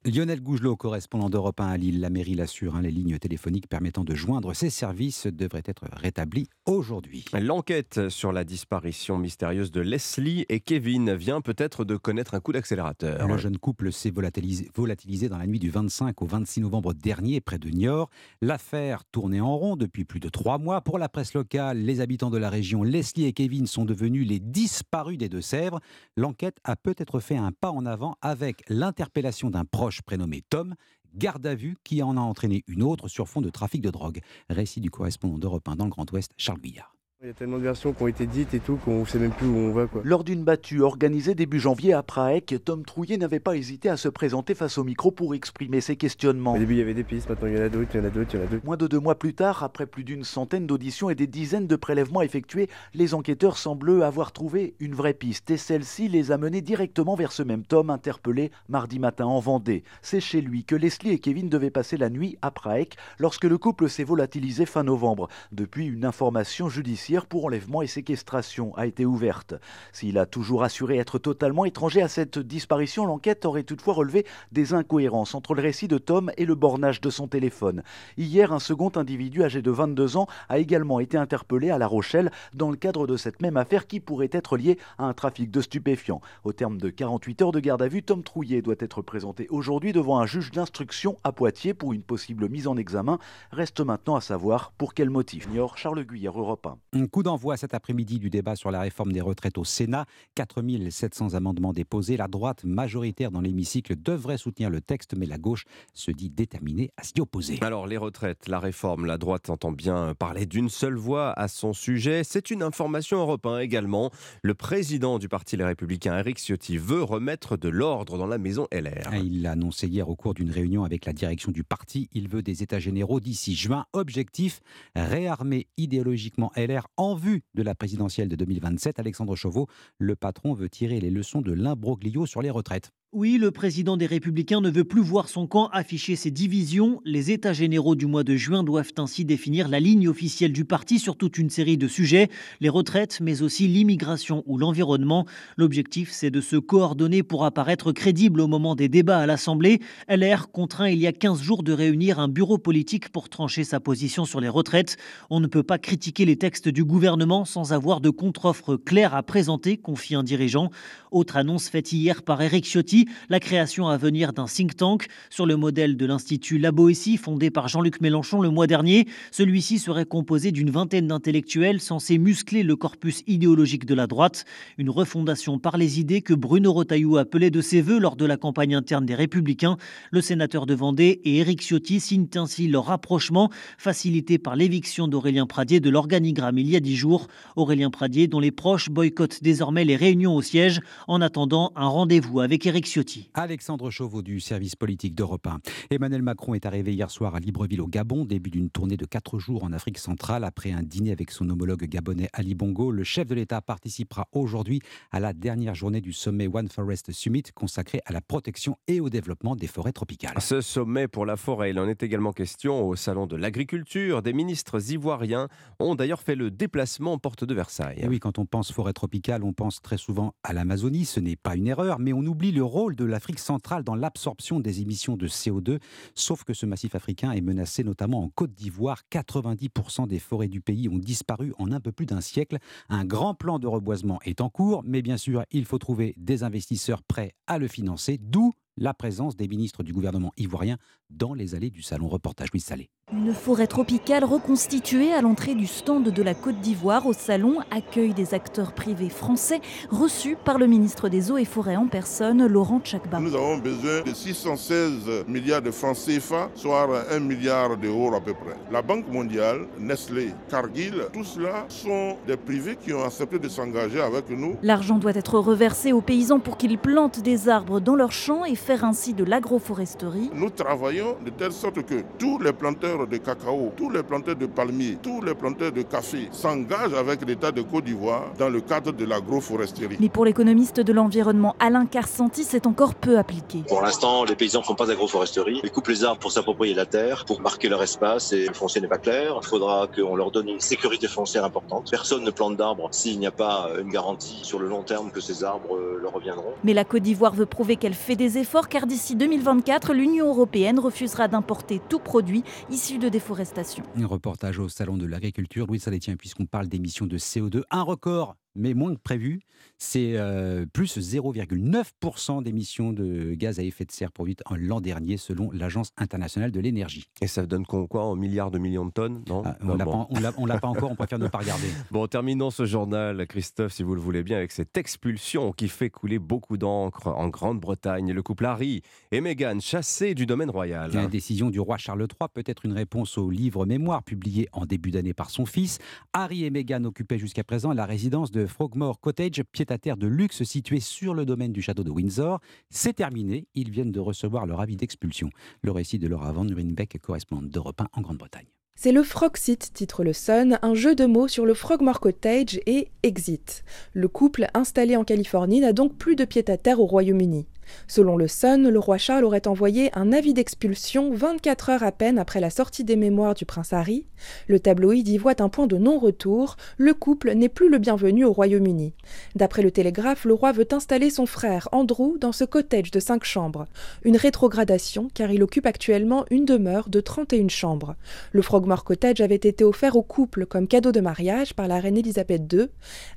Lionel 0.05 0.41
Gougelot, 0.41 0.77
correspondant 0.77 1.29
d'Europe 1.29 1.59
1 1.59 1.67
à 1.67 1.75
Lille, 1.75 1.99
la 1.99 2.09
mairie 2.09 2.35
l'assure, 2.35 2.75
hein, 2.75 2.81
les 2.81 2.91
lignes 2.91 3.17
téléphoniques 3.17 3.67
permettant 3.67 4.05
de 4.05 4.15
joindre 4.15 4.53
ces 4.53 4.69
services 4.69 5.27
devraient 5.27 5.63
être 5.65 5.83
rétablies 5.91 6.47
aujourd'hui. 6.65 7.25
L'enquête 7.33 8.07
sur 8.07 8.31
la 8.31 8.45
disparition 8.45 9.17
mystérieuse 9.17 9.69
de 9.69 9.81
Leslie 9.81 10.45
et 10.47 10.61
Kevin 10.61 11.13
vient 11.13 11.41
peut-être 11.41 11.83
de 11.83 11.97
connaître 11.97 12.35
un 12.35 12.39
coup 12.39 12.53
d'accélérateur. 12.53 13.27
Le 13.27 13.37
jeune 13.37 13.57
couple 13.57 13.91
s'est 13.91 14.11
volatilisé, 14.11 14.69
volatilisé 14.73 15.27
dans 15.27 15.37
la 15.37 15.47
nuit 15.47 15.59
du 15.59 15.71
25 15.71 16.21
au 16.21 16.25
26 16.25 16.61
novembre 16.61 16.93
dernier 16.93 17.41
près 17.41 17.59
de 17.59 17.69
Niort. 17.69 18.09
L'affaire 18.41 19.03
tournait 19.11 19.41
en 19.41 19.57
rond 19.57 19.75
depuis 19.75 20.05
plus 20.05 20.21
de 20.21 20.29
trois 20.29 20.57
mois. 20.57 20.79
Pour 20.79 20.99
la 20.99 21.09
presse 21.09 21.33
locale, 21.33 21.79
les 21.79 21.99
habitants 21.99 22.29
de 22.29 22.37
la 22.37 22.49
région, 22.49 22.83
Leslie 22.83 23.25
et 23.25 23.33
Kevin 23.33 23.67
sont 23.67 23.83
devenus 23.83 24.25
les 24.25 24.39
disparus 24.39 25.17
des 25.17 25.27
Deux-Sèvres. 25.27 25.81
L'enquête 26.15 26.57
a 26.63 26.77
peut-être 26.77 27.19
fait 27.19 27.37
un 27.37 27.51
pas 27.51 27.71
en 27.71 27.85
avant 27.85 28.15
avec 28.21 28.63
l'interpellation 28.69 29.49
d'un 29.49 29.65
proche 29.65 29.86
prénommé 30.03 30.43
Tom, 30.49 30.75
garde 31.15 31.45
à 31.45 31.55
vue 31.55 31.77
qui 31.83 32.03
en 32.03 32.17
a 32.17 32.21
entraîné 32.21 32.63
une 32.67 32.83
autre 32.83 33.07
sur 33.07 33.27
fond 33.27 33.41
de 33.41 33.49
trafic 33.49 33.81
de 33.81 33.89
drogue. 33.89 34.21
Récit 34.49 34.81
du 34.81 34.91
correspondant 34.91 35.37
d'Europe 35.37 35.67
1 35.67 35.75
dans 35.75 35.85
le 35.85 35.91
Grand 35.91 36.11
Ouest, 36.11 36.31
Charles 36.37 36.61
Guillard. 36.61 36.96
Il 37.23 37.25
y 37.29 37.31
a 37.31 37.33
tellement 37.33 37.57
de 37.57 37.63
versions 37.63 37.93
qui 37.93 38.03
ont 38.03 38.07
été 38.07 38.27
dites 38.27 38.53
et 38.53 38.59
tout 38.59 38.75
qu'on 38.75 38.99
ne 38.99 39.05
sait 39.05 39.17
même 39.17 39.31
plus 39.31 39.47
où 39.47 39.55
on 39.55 39.71
va. 39.71 39.87
Quoi. 39.87 40.01
Lors 40.03 40.23
d'une 40.23 40.43
battue 40.43 40.81
organisée 40.81 41.33
début 41.33 41.59
janvier 41.59 41.93
à 41.93 42.03
Praec, 42.03 42.53
Tom 42.63 42.85
Trouillet 42.85 43.17
n'avait 43.17 43.39
pas 43.39 43.55
hésité 43.55 43.89
à 43.89 43.97
se 43.97 44.07
présenter 44.07 44.53
face 44.53 44.77
au 44.77 44.83
micro 44.83 45.09
pour 45.09 45.33
exprimer 45.33 45.81
ses 45.81 45.95
questionnements. 45.95 46.53
Au 46.53 46.59
début, 46.59 46.75
il 46.75 46.77
y 46.77 46.81
avait 46.83 46.93
des 46.93 47.03
pistes, 47.03 47.27
maintenant 47.27 47.47
il 47.47 47.57
y 47.57 47.59
en 47.59 47.63
a 47.63 47.69
d'autres, 47.69 47.89
il 47.95 47.97
y 47.97 48.03
en 48.03 48.05
a 48.05 48.11
d'autres, 48.11 48.29
il 48.35 48.37
y 48.37 48.39
en 48.39 48.45
a 48.45 48.47
d'autres. 48.47 48.65
Moins 48.67 48.77
de 48.77 48.85
deux 48.85 48.99
mois 48.99 49.17
plus 49.17 49.33
tard, 49.33 49.63
après 49.63 49.87
plus 49.87 50.03
d'une 50.03 50.23
centaine 50.23 50.67
d'auditions 50.67 51.09
et 51.09 51.15
des 51.15 51.25
dizaines 51.25 51.65
de 51.65 51.75
prélèvements 51.75 52.21
effectués, 52.21 52.69
les 52.93 53.15
enquêteurs 53.15 53.57
semblent 53.57 54.03
avoir 54.03 54.31
trouvé 54.31 54.75
une 54.79 54.93
vraie 54.93 55.15
piste 55.15 55.49
et 55.49 55.57
celle-ci 55.57 56.09
les 56.09 56.31
a 56.31 56.37
menés 56.37 56.61
directement 56.61 57.15
vers 57.15 57.31
ce 57.31 57.41
même 57.41 57.63
Tom 57.63 57.89
interpellé 57.89 58.51
mardi 58.69 58.99
matin 58.99 59.25
en 59.25 59.39
Vendée. 59.39 59.83
C'est 60.03 60.21
chez 60.21 60.41
lui 60.41 60.65
que 60.65 60.75
Leslie 60.75 61.13
et 61.13 61.19
Kevin 61.19 61.49
devaient 61.49 61.71
passer 61.71 61.97
la 61.97 62.11
nuit 62.11 62.37
à 62.43 62.51
Praec 62.51 62.95
lorsque 63.17 63.45
le 63.45 63.57
couple 63.57 63.89
s'est 63.89 64.03
volatilisé 64.03 64.67
fin 64.67 64.83
novembre. 64.83 65.29
Depuis, 65.51 65.87
une 65.87 66.05
information 66.05 66.69
judiciaire 66.69 67.06
pour 67.27 67.45
enlèvement 67.45 67.81
et 67.81 67.87
séquestration 67.87 68.75
a 68.75 68.85
été 68.85 69.05
ouverte. 69.05 69.55
S'il 69.93 70.17
a 70.17 70.25
toujours 70.25 70.63
assuré 70.63 70.97
être 70.97 71.19
totalement 71.19 71.63
étranger 71.63 72.01
à 72.01 72.09
cette 72.09 72.37
disparition, 72.37 73.05
l'enquête 73.05 73.45
aurait 73.45 73.63
toutefois 73.63 73.93
relevé 73.93 74.25
des 74.51 74.73
incohérences 74.73 75.33
entre 75.33 75.53
le 75.53 75.61
récit 75.61 75.87
de 75.87 75.97
Tom 75.97 76.31
et 76.37 76.45
le 76.45 76.55
bornage 76.55 76.99
de 76.99 77.09
son 77.09 77.27
téléphone. 77.27 77.81
Hier, 78.17 78.51
un 78.51 78.59
second 78.59 78.91
individu 78.95 79.43
âgé 79.43 79.61
de 79.61 79.71
22 79.71 80.17
ans 80.17 80.27
a 80.49 80.59
également 80.59 80.99
été 80.99 81.17
interpellé 81.17 81.69
à 81.69 81.77
La 81.77 81.87
Rochelle 81.87 82.29
dans 82.53 82.69
le 82.69 82.77
cadre 82.77 83.07
de 83.07 83.15
cette 83.15 83.41
même 83.41 83.57
affaire 83.57 83.87
qui 83.87 84.01
pourrait 84.01 84.29
être 84.31 84.57
liée 84.57 84.77
à 84.97 85.05
un 85.05 85.13
trafic 85.13 85.49
de 85.49 85.61
stupéfiants. 85.61 86.21
Au 86.43 86.51
terme 86.51 86.77
de 86.77 86.89
48 86.89 87.41
heures 87.41 87.51
de 87.53 87.61
garde 87.61 87.81
à 87.81 87.87
vue, 87.87 88.03
Tom 88.03 88.21
Trouillet 88.21 88.61
doit 88.61 88.75
être 88.79 89.01
présenté 89.01 89.47
aujourd'hui 89.49 89.93
devant 89.93 90.19
un 90.19 90.25
juge 90.25 90.51
d'instruction 90.51 91.17
à 91.23 91.31
Poitiers 91.31 91.73
pour 91.73 91.93
une 91.93 92.03
possible 92.03 92.49
mise 92.49 92.67
en 92.67 92.75
examen. 92.75 93.17
Reste 93.51 93.79
maintenant 93.79 94.15
à 94.17 94.21
savoir 94.21 94.73
pour 94.77 94.93
quel 94.93 95.09
motif. 95.09 95.47
Charles 95.75 96.03
Guyard, 96.03 96.39
Europe 96.39 96.67
1. 96.93 96.96
Coup 97.05 97.21
d'envoi 97.21 97.57
cet 97.57 97.73
après-midi 97.73 98.17
du 98.17 98.29
débat 98.29 98.55
sur 98.55 98.71
la 98.71 98.81
réforme 98.81 99.11
des 99.11 99.21
retraites 99.21 99.57
au 99.57 99.63
Sénat. 99.63 100.05
4700 100.35 101.35
amendements 101.35 101.71
déposés. 101.73 102.17
La 102.17 102.27
droite 102.27 102.63
majoritaire 102.63 103.29
dans 103.29 103.41
l'hémicycle 103.41 103.95
devrait 103.95 104.37
soutenir 104.37 104.69
le 104.69 104.81
texte, 104.81 105.13
mais 105.15 105.27
la 105.27 105.37
gauche 105.37 105.65
se 105.93 106.11
dit 106.11 106.29
déterminée 106.29 106.91
à 106.97 107.03
s'y 107.03 107.19
opposer. 107.21 107.59
Alors 107.61 107.87
les 107.87 107.97
retraites, 107.97 108.47
la 108.47 108.59
réforme, 108.59 109.05
la 109.05 109.17
droite 109.17 109.49
entend 109.49 109.71
bien 109.71 110.15
parler 110.15 110.45
d'une 110.45 110.69
seule 110.69 110.95
voix 110.95 111.33
à 111.33 111.47
son 111.47 111.73
sujet. 111.73 112.23
C'est 112.23 112.49
une 112.49 112.63
information 112.63 113.19
européenne 113.19 113.59
également. 113.59 114.11
Le 114.41 114.53
président 114.53 115.19
du 115.19 115.29
Parti 115.29 115.55
Les 115.55 115.65
Républicains, 115.65 116.17
Eric 116.17 116.39
Ciotti, 116.39 116.77
veut 116.77 117.03
remettre 117.03 117.57
de 117.57 117.69
l'ordre 117.69 118.17
dans 118.17 118.27
la 118.27 118.37
maison 118.37 118.67
LR. 118.71 119.13
Il 119.15 119.43
l'a 119.43 119.51
annoncé 119.51 119.87
hier 119.87 120.09
au 120.09 120.15
cours 120.15 120.33
d'une 120.33 120.51
réunion 120.51 120.83
avec 120.83 121.05
la 121.05 121.13
direction 121.13 121.51
du 121.51 121.63
parti. 121.63 122.09
Il 122.13 122.27
veut 122.27 122.41
des 122.41 122.63
états 122.63 122.79
généraux 122.79 123.19
d'ici 123.19 123.55
juin. 123.55 123.85
Objectif, 123.93 124.61
réarmer 124.95 125.67
idéologiquement 125.77 126.51
LR 126.55 126.86
en 126.95 127.15
vue 127.15 127.43
de 127.53 127.63
la 127.63 127.75
présidentielle 127.75 128.29
de 128.29 128.35
2027. 128.35 128.99
Alexandre 128.99 129.35
Chauveau, 129.35 129.67
le 129.97 130.15
patron, 130.15 130.53
veut 130.53 130.69
tirer 130.69 130.99
les 130.99 131.09
leçons 131.09 131.41
de 131.41 131.51
l'imbroglio 131.51 132.25
sur 132.25 132.41
les 132.41 132.49
retraites. 132.49 132.91
Oui, 133.13 133.37
le 133.37 133.51
président 133.51 133.95
des 133.95 134.05
Républicains 134.05 134.59
ne 134.59 134.69
veut 134.69 134.83
plus 134.83 135.01
voir 135.01 135.29
son 135.29 135.47
camp 135.47 135.69
afficher 135.71 136.17
ses 136.17 136.29
divisions. 136.29 136.99
Les 137.05 137.31
États 137.31 137.53
généraux 137.53 137.95
du 137.95 138.05
mois 138.05 138.25
de 138.25 138.35
juin 138.35 138.65
doivent 138.65 138.91
ainsi 138.97 139.23
définir 139.23 139.69
la 139.69 139.79
ligne 139.79 140.09
officielle 140.09 140.51
du 140.51 140.65
parti 140.65 140.99
sur 140.99 141.15
toute 141.15 141.37
une 141.37 141.49
série 141.49 141.77
de 141.77 141.87
sujets, 141.87 142.27
les 142.59 142.67
retraites, 142.67 143.19
mais 143.21 143.43
aussi 143.43 143.69
l'immigration 143.69 144.43
ou 144.45 144.57
l'environnement. 144.57 145.25
L'objectif, 145.55 146.11
c'est 146.11 146.31
de 146.31 146.41
se 146.41 146.57
coordonner 146.57 147.23
pour 147.23 147.45
apparaître 147.45 147.93
crédible 147.93 148.41
au 148.41 148.47
moment 148.47 148.75
des 148.75 148.89
débats 148.89 149.19
à 149.19 149.25
l'Assemblée. 149.25 149.79
LR 150.09 150.51
contraint 150.51 150.89
il 150.89 150.99
y 150.99 151.07
a 151.07 151.13
15 151.13 151.41
jours 151.41 151.63
de 151.63 151.71
réunir 151.71 152.19
un 152.19 152.27
bureau 152.27 152.57
politique 152.57 153.07
pour 153.07 153.29
trancher 153.29 153.63
sa 153.63 153.79
position 153.79 154.25
sur 154.25 154.41
les 154.41 154.49
retraites. 154.49 154.97
On 155.29 155.39
ne 155.39 155.47
peut 155.47 155.63
pas 155.63 155.77
critiquer 155.77 156.25
les 156.25 156.35
textes 156.35 156.67
du 156.67 156.83
gouvernement 156.83 157.45
sans 157.45 157.71
avoir 157.71 158.01
de 158.01 158.09
contre-offre 158.09 158.75
claire 158.75 159.15
à 159.15 159.23
présenter, 159.23 159.77
confie 159.77 160.15
un 160.15 160.23
dirigeant. 160.23 160.71
Autre 161.11 161.37
annonce 161.37 161.69
faite 161.69 161.93
hier 161.93 162.21
par 162.21 162.41
Éric 162.41 162.65
Ciotti 162.65 162.96
la 163.29 163.39
création 163.39 163.87
à 163.87 163.97
venir 163.97 164.33
d'un 164.33 164.45
think 164.45 164.75
tank 164.75 165.07
sur 165.29 165.45
le 165.45 165.55
modèle 165.57 165.97
de 165.97 166.05
l'Institut 166.05 166.57
La 166.57 166.71
Boétie 166.71 167.17
fondé 167.17 167.51
par 167.51 167.67
Jean-Luc 167.67 168.01
Mélenchon 168.01 168.41
le 168.41 168.49
mois 168.49 168.67
dernier. 168.67 169.07
Celui-ci 169.31 169.79
serait 169.79 170.05
composé 170.05 170.51
d'une 170.51 170.69
vingtaine 170.69 171.07
d'intellectuels 171.07 171.79
censés 171.79 172.17
muscler 172.17 172.63
le 172.63 172.75
corpus 172.75 173.23
idéologique 173.27 173.85
de 173.85 173.93
la 173.93 174.07
droite. 174.07 174.45
Une 174.77 174.89
refondation 174.89 175.59
par 175.59 175.77
les 175.77 175.99
idées 175.99 176.21
que 176.21 176.33
Bruno 176.33 176.73
Retailleau 176.73 177.17
appelait 177.17 177.51
de 177.51 177.61
ses 177.61 177.81
voeux 177.81 177.99
lors 177.99 178.15
de 178.15 178.25
la 178.25 178.37
campagne 178.37 178.75
interne 178.75 179.05
des 179.05 179.15
Républicains. 179.15 179.77
Le 180.11 180.21
sénateur 180.21 180.65
de 180.65 180.73
Vendée 180.73 181.21
et 181.23 181.37
Éric 181.37 181.61
Ciotti 181.61 181.99
signent 181.99 182.27
ainsi 182.35 182.67
leur 182.67 182.85
rapprochement, 182.85 183.49
facilité 183.77 184.37
par 184.37 184.55
l'éviction 184.55 185.07
d'Aurélien 185.07 185.45
Pradier 185.45 185.79
de 185.79 185.89
l'organigramme 185.89 186.57
il 186.57 186.69
y 186.69 186.75
a 186.75 186.79
dix 186.79 186.95
jours. 186.95 187.27
Aurélien 187.55 187.89
Pradier, 187.89 188.27
dont 188.27 188.39
les 188.39 188.51
proches 188.51 188.89
boycottent 188.89 189.43
désormais 189.43 189.85
les 189.85 189.95
réunions 189.95 190.35
au 190.35 190.41
siège 190.41 190.81
en 191.07 191.21
attendant 191.21 191.71
un 191.75 191.87
rendez-vous 191.87 192.39
avec 192.39 192.65
Éric 192.65 192.86
Ciotti. 192.87 193.29
Alexandre 193.33 193.91
Chauveau 193.91 194.21
du 194.21 194.39
service 194.39 194.77
politique 194.77 195.13
d'Europe 195.13 195.45
1. 195.45 195.59
Emmanuel 195.91 196.21
Macron 196.21 196.53
est 196.53 196.65
arrivé 196.65 196.93
hier 196.93 197.11
soir 197.11 197.35
à 197.35 197.39
Libreville 197.39 197.81
au 197.81 197.87
Gabon, 197.87 198.23
début 198.23 198.49
d'une 198.49 198.69
tournée 198.69 198.95
de 198.95 199.05
quatre 199.05 199.39
jours 199.39 199.65
en 199.65 199.73
Afrique 199.73 199.97
centrale. 199.97 200.45
Après 200.45 200.71
un 200.71 200.83
dîner 200.83 201.11
avec 201.11 201.31
son 201.31 201.49
homologue 201.49 201.83
gabonais 201.83 202.29
Ali 202.31 202.55
Bongo, 202.55 202.91
le 202.91 203.03
chef 203.03 203.27
de 203.27 203.35
l'État 203.35 203.61
participera 203.61 204.29
aujourd'hui 204.31 204.79
à 205.11 205.19
la 205.19 205.33
dernière 205.33 205.75
journée 205.75 205.99
du 205.99 206.13
sommet 206.13 206.47
One 206.47 206.69
Forest 206.69 207.11
Summit 207.11 207.43
consacré 207.53 207.99
à 208.05 208.13
la 208.13 208.21
protection 208.21 208.77
et 208.87 209.01
au 209.01 209.09
développement 209.09 209.57
des 209.57 209.67
forêts 209.67 209.91
tropicales. 209.91 210.39
Ce 210.39 210.61
sommet 210.61 211.09
pour 211.09 211.25
la 211.25 211.35
forêt, 211.35 211.71
il 211.71 211.79
en 211.79 211.89
est 211.89 212.03
également 212.03 212.31
question 212.31 212.87
au 212.87 212.95
Salon 212.95 213.27
de 213.27 213.35
l'Agriculture. 213.35 214.21
Des 214.21 214.33
ministres 214.33 214.93
ivoiriens 214.93 215.49
ont 215.79 215.95
d'ailleurs 215.95 216.21
fait 216.21 216.35
le 216.35 216.51
déplacement 216.51 217.13
en 217.13 217.17
porte 217.17 217.43
de 217.43 217.53
Versailles. 217.53 217.99
Et 217.99 218.07
oui, 218.07 218.19
quand 218.19 218.39
on 218.39 218.45
pense 218.45 218.71
forêt 218.71 218.93
tropicale, 218.93 219.43
on 219.43 219.51
pense 219.51 219.81
très 219.81 219.97
souvent 219.97 220.33
à 220.43 220.53
l'Amazonie. 220.53 221.03
Ce 221.03 221.19
n'est 221.19 221.35
pas 221.35 221.57
une 221.57 221.67
erreur, 221.67 221.99
mais 221.99 222.13
on 222.13 222.21
oublie 222.21 222.53
le 222.53 222.63
rôle 222.63 222.76
de 222.77 223.05
l'Afrique 223.05 223.39
centrale 223.39 223.83
dans 223.83 223.95
l'absorption 223.95 224.59
des 224.59 224.81
émissions 224.81 225.17
de 225.17 225.27
CO2. 225.27 225.79
Sauf 226.13 226.43
que 226.43 226.53
ce 226.53 226.67
massif 226.67 226.93
africain 226.93 227.31
est 227.31 227.41
menacé 227.41 227.83
notamment 227.83 228.21
en 228.21 228.29
Côte 228.29 228.53
d'Ivoire. 228.53 229.01
90% 229.11 230.07
des 230.07 230.19
forêts 230.19 230.47
du 230.47 230.61
pays 230.61 230.87
ont 230.87 230.99
disparu 230.99 231.53
en 231.57 231.71
un 231.71 231.79
peu 231.79 231.91
plus 231.91 232.05
d'un 232.05 232.21
siècle. 232.21 232.59
Un 232.89 233.03
grand 233.03 233.33
plan 233.33 233.57
de 233.57 233.65
reboisement 233.65 234.19
est 234.25 234.41
en 234.41 234.49
cours, 234.49 234.83
mais 234.85 235.01
bien 235.01 235.17
sûr, 235.17 235.43
il 235.51 235.65
faut 235.65 235.79
trouver 235.79 236.13
des 236.17 236.43
investisseurs 236.43 237.01
prêts 237.01 237.33
à 237.47 237.57
le 237.57 237.67
financer, 237.67 238.19
d'où 238.21 238.53
la 238.77 238.93
présence 238.93 239.35
des 239.35 239.47
ministres 239.47 239.81
du 239.81 239.91
gouvernement 239.91 240.31
ivoirien 240.37 240.77
dans 241.17 241.33
les 241.33 241.55
allées 241.55 241.69
du 241.69 241.81
salon 241.81 242.07
reportage 242.07 242.49
Louis 242.53 242.61
Salé. 242.61 242.89
Une 243.13 243.33
forêt 243.33 243.67
tropicale 243.67 244.25
reconstituée 244.25 245.13
à 245.13 245.21
l'entrée 245.21 245.55
du 245.55 245.65
stand 245.65 246.03
de 246.09 246.23
la 246.23 246.33
Côte 246.33 246.59
d'Ivoire 246.59 247.05
au 247.05 247.13
salon 247.13 247.59
accueille 247.71 248.13
des 248.13 248.33
acteurs 248.33 248.73
privés 248.73 249.09
français 249.09 249.61
reçus 249.89 250.35
par 250.43 250.57
le 250.57 250.67
ministre 250.67 251.07
des 251.07 251.31
Eaux 251.31 251.37
et 251.37 251.45
Forêts 251.45 251.77
en 251.77 251.87
personne, 251.87 252.45
Laurent 252.45 252.81
Tchakba. 252.81 253.19
Nous 253.21 253.33
avons 253.33 253.57
besoin 253.57 254.01
de 254.01 254.13
616 254.13 255.25
milliards 255.27 255.61
de 255.61 255.71
francs 255.71 255.95
CFA, 255.95 256.51
soit 256.53 256.87
1 257.09 257.19
milliard 257.19 257.77
d'euros 257.77 258.13
à 258.13 258.19
peu 258.19 258.33
près. 258.33 258.57
La 258.71 258.81
Banque 258.81 259.07
mondiale, 259.07 259.67
Nestlé, 259.79 260.33
Cargill, 260.49 261.05
tout 261.13 261.23
cela 261.23 261.65
sont 261.69 262.17
des 262.27 262.35
privés 262.35 262.75
qui 262.75 262.91
ont 262.93 263.05
accepté 263.05 263.39
de 263.39 263.47
s'engager 263.47 264.01
avec 264.01 264.29
nous. 264.29 264.57
L'argent 264.61 264.97
doit 264.97 265.15
être 265.15 265.39
reversé 265.39 265.93
aux 265.93 266.01
paysans 266.01 266.39
pour 266.39 266.57
qu'ils 266.57 266.77
plantent 266.77 267.21
des 267.21 267.47
arbres 267.47 267.79
dans 267.79 267.95
leurs 267.95 268.11
champs 268.11 268.43
et 268.43 268.55
faire 268.55 268.83
ainsi 268.83 269.13
de 269.13 269.23
l'agroforesterie. 269.23 270.29
Nous 270.33 270.49
travaillons 270.49 270.96
de 270.97 271.29
telle 271.29 271.51
sorte 271.51 271.83
que 271.83 272.03
tous 272.17 272.39
les 272.39 272.53
planteurs 272.53 273.05
de 273.05 273.17
cacao, 273.17 273.71
tous 273.77 273.89
les 273.89 274.01
planteurs 274.01 274.35
de 274.35 274.47
palmiers, 274.47 274.97
tous 275.01 275.21
les 275.21 275.35
planteurs 275.35 275.71
de 275.71 275.83
café 275.83 276.27
s'engagent 276.31 276.93
avec 276.93 277.25
l'État 277.27 277.51
de 277.51 277.61
Côte 277.61 277.85
d'Ivoire 277.85 278.31
dans 278.39 278.49
le 278.49 278.61
cadre 278.61 278.91
de 278.91 279.05
l'agroforesterie. 279.05 279.97
Mais 279.99 280.09
pour 280.09 280.25
l'économiste 280.25 280.79
de 280.79 280.93
l'environnement 280.93 281.55
Alain 281.59 281.85
Carsanti, 281.85 282.43
c'est 282.43 282.65
encore 282.65 282.95
peu 282.95 283.17
appliqué. 283.19 283.63
Pour 283.67 283.81
l'instant, 283.81 284.23
les 284.23 284.35
paysans 284.35 284.61
ne 284.61 284.65
font 284.65 284.75
pas 284.75 284.87
d'agroforesterie. 284.87 285.61
Ils 285.63 285.71
coupent 285.71 285.87
les 285.87 286.03
arbres 286.03 286.19
pour 286.19 286.31
s'approprier 286.31 286.73
la 286.73 286.85
terre, 286.85 287.25
pour 287.25 287.41
marquer 287.41 287.69
leur 287.69 287.83
espace 287.83 288.33
et 288.33 288.47
le 288.47 288.53
foncier 288.53 288.81
n'est 288.81 288.87
pas 288.87 288.97
clair. 288.97 289.39
Il 289.41 289.47
faudra 289.47 289.87
qu'on 289.87 290.15
leur 290.15 290.31
donne 290.31 290.49
une 290.49 290.59
sécurité 290.59 291.07
foncière 291.07 291.45
importante. 291.45 291.89
Personne 291.91 292.23
ne 292.23 292.31
plante 292.31 292.57
d'arbres 292.57 292.87
s'il 292.91 293.19
n'y 293.19 293.27
a 293.27 293.31
pas 293.31 293.69
une 293.79 293.89
garantie 293.89 294.39
sur 294.41 294.59
le 294.59 294.67
long 294.67 294.81
terme 294.81 295.11
que 295.11 295.21
ces 295.21 295.43
arbres 295.43 295.75
euh, 295.75 295.99
leur 296.01 296.13
reviendront. 296.13 296.53
Mais 296.63 296.73
la 296.73 296.85
Côte 296.85 297.03
d'Ivoire 297.03 297.33
veut 297.33 297.45
prouver 297.45 297.75
qu'elle 297.75 297.93
fait 297.93 298.15
des 298.15 298.39
efforts 298.39 298.67
car 298.67 298.87
d'ici 298.87 299.15
2024, 299.15 299.93
l'Union 299.93 300.29
européenne 300.29 300.79
refusera 300.87 301.27
d'importer 301.27 301.79
tout 301.89 301.99
produit 301.99 302.43
issu 302.69 302.97
de 302.97 303.09
déforestation. 303.09 303.83
Un 303.95 304.07
reportage 304.07 304.59
au 304.59 304.69
Salon 304.69 304.97
de 304.97 305.05
l'Agriculture. 305.05 305.67
Louis 305.67 305.79
Salétien, 305.79 306.15
puisqu'on 306.15 306.45
parle 306.45 306.67
d'émissions 306.67 307.05
de 307.05 307.17
CO2, 307.17 307.63
un 307.69 307.81
record 307.81 308.35
mais 308.57 308.73
moins 308.73 308.93
que 308.93 308.99
prévu. 308.99 309.41
C'est 309.79 310.13
euh, 310.15 310.65
plus 310.65 310.97
0,9% 310.97 312.43
d'émissions 312.43 312.93
de 312.93 313.35
gaz 313.35 313.59
à 313.59 313.63
effet 313.63 313.85
de 313.85 313.91
serre 313.91 314.11
produites 314.11 314.41
l'an 314.55 314.81
dernier, 314.81 315.17
selon 315.17 315.51
l'Agence 315.51 315.91
internationale 315.97 316.51
de 316.51 316.59
l'énergie. 316.59 317.05
Et 317.21 317.27
ça 317.27 317.45
donne 317.45 317.65
quoi 317.65 318.05
en 318.05 318.15
milliards 318.15 318.51
de 318.51 318.57
millions 318.57 318.85
de 318.85 318.91
tonnes 318.91 319.23
non? 319.27 319.43
Ah, 319.45 319.57
On 319.61 319.73
ne 319.73 320.47
l'a 320.47 320.59
pas 320.59 320.67
encore, 320.67 320.91
on 320.91 320.95
préfère 320.95 321.19
ne 321.19 321.27
pas 321.27 321.39
regarder. 321.39 321.67
Bon, 321.91 322.07
terminons 322.07 322.51
ce 322.51 322.65
journal, 322.65 323.25
Christophe, 323.27 323.73
si 323.73 323.83
vous 323.83 323.95
le 323.95 324.01
voulez 324.01 324.23
bien, 324.23 324.37
avec 324.37 324.51
cette 324.51 324.77
expulsion 324.77 325.51
qui 325.51 325.67
fait 325.67 325.89
couler 325.89 326.19
beaucoup 326.19 326.57
d'encre 326.57 327.07
en 327.07 327.27
Grande-Bretagne. 327.29 328.11
Le 328.11 328.23
couple 328.23 328.45
Harry 328.45 328.81
et 329.11 329.21
Meghan 329.21 329.59
chassés 329.59 330.15
du 330.15 330.25
domaine 330.25 330.49
royal. 330.49 330.91
La 330.93 331.07
décision 331.07 331.49
du 331.49 331.59
roi 331.59 331.77
Charles 331.77 332.01
III 332.01 332.29
peut 332.33 332.43
être 332.45 332.65
une 332.65 332.73
réponse 332.73 333.17
au 333.17 333.29
livre 333.29 333.65
mémoire 333.65 334.03
publié 334.03 334.49
en 334.51 334.65
début 334.65 334.91
d'année 334.91 335.13
par 335.13 335.29
son 335.29 335.45
fils. 335.45 335.77
Harry 336.13 336.45
et 336.45 336.49
Meghan 336.49 336.83
occupaient 336.85 337.19
jusqu'à 337.19 337.43
présent 337.43 337.73
la 337.73 337.85
résidence 337.85 338.31
de 338.31 338.46
Frogmore 338.47 338.99
Cottage, 338.99 339.43
pied-à-terre 339.51 339.97
de 339.97 340.07
luxe 340.07 340.43
situé 340.43 340.79
sur 340.79 341.13
le 341.13 341.25
domaine 341.25 341.51
du 341.51 341.61
château 341.61 341.83
de 341.83 341.91
Windsor. 341.91 342.39
C'est 342.69 342.93
terminé, 342.93 343.47
ils 343.55 343.69
viennent 343.69 343.91
de 343.91 343.99
recevoir 343.99 344.45
leur 344.45 344.61
avis 344.61 344.75
d'expulsion. 344.75 345.29
Le 345.61 345.71
récit 345.71 345.99
de 345.99 346.07
Laura 346.07 346.31
Van 346.31 346.45
Nurenbeck, 346.45 346.99
correspondante 347.01 347.49
d'Europe 347.49 347.81
1 347.81 347.87
en 347.93 348.01
Grande-Bretagne. 348.01 348.47
C'est 348.79 348.91
le 348.91 349.01
Frogsit, 349.01 349.57
titre 349.73 350.03
le 350.03 350.13
Sun, 350.13 350.59
un 350.61 350.75
jeu 350.75 350.93
de 350.93 351.05
mots 351.05 351.27
sur 351.27 351.47
le 351.47 351.55
Frogmore 351.55 351.99
Cottage 351.99 352.59
et 352.67 352.89
Exit. 353.01 353.63
Le 353.93 354.07
couple 354.07 354.47
installé 354.53 354.95
en 354.95 355.03
Californie 355.03 355.61
n'a 355.61 355.73
donc 355.73 355.97
plus 355.97 356.15
de 356.15 356.25
pied-à-terre 356.25 356.79
au 356.79 356.85
Royaume-Uni. 356.85 357.47
Selon 357.87 358.17
le 358.17 358.27
Sun, 358.27 358.69
le 358.69 358.79
roi 358.79 358.97
Charles 358.97 359.25
aurait 359.25 359.47
envoyé 359.47 359.89
un 359.97 360.11
avis 360.11 360.33
d'expulsion 360.33 361.11
24 361.13 361.69
heures 361.69 361.83
à 361.83 361.91
peine 361.91 362.19
après 362.19 362.39
la 362.39 362.49
sortie 362.49 362.83
des 362.83 362.95
mémoires 362.95 363.33
du 363.33 363.45
prince 363.45 363.73
Harry. 363.73 364.05
Le 364.47 364.59
tabloïd 364.59 365.07
y 365.07 365.17
voit 365.17 365.41
un 365.41 365.49
point 365.49 365.67
de 365.67 365.77
non-retour, 365.77 366.57
le 366.77 366.93
couple 366.93 367.33
n'est 367.33 367.49
plus 367.49 367.69
le 367.69 367.77
bienvenu 367.77 368.25
au 368.25 368.33
Royaume-Uni. 368.33 368.93
D'après 369.35 369.61
le 369.61 369.71
Télégraphe, 369.71 370.25
le 370.25 370.33
roi 370.33 370.51
veut 370.51 370.67
installer 370.71 371.09
son 371.09 371.25
frère 371.25 371.69
Andrew 371.71 372.17
dans 372.19 372.31
ce 372.31 372.43
cottage 372.43 372.91
de 372.91 372.99
5 372.99 373.23
chambres. 373.23 373.65
Une 374.03 374.17
rétrogradation 374.17 375.09
car 375.13 375.31
il 375.31 375.43
occupe 375.43 375.65
actuellement 375.65 376.25
une 376.29 376.45
demeure 376.45 376.89
de 376.89 377.01
31 377.01 377.47
chambres. 377.49 377.95
Le 378.31 378.41
Frogmore 378.41 378.83
Cottage 378.83 379.21
avait 379.21 379.35
été 379.35 379.63
offert 379.63 379.95
au 379.95 380.03
couple 380.03 380.45
comme 380.45 380.67
cadeau 380.67 380.91
de 380.91 381.01
mariage 381.01 381.53
par 381.53 381.67
la 381.67 381.79
reine 381.79 381.97
Elisabeth 381.97 382.51
II. 382.51 382.67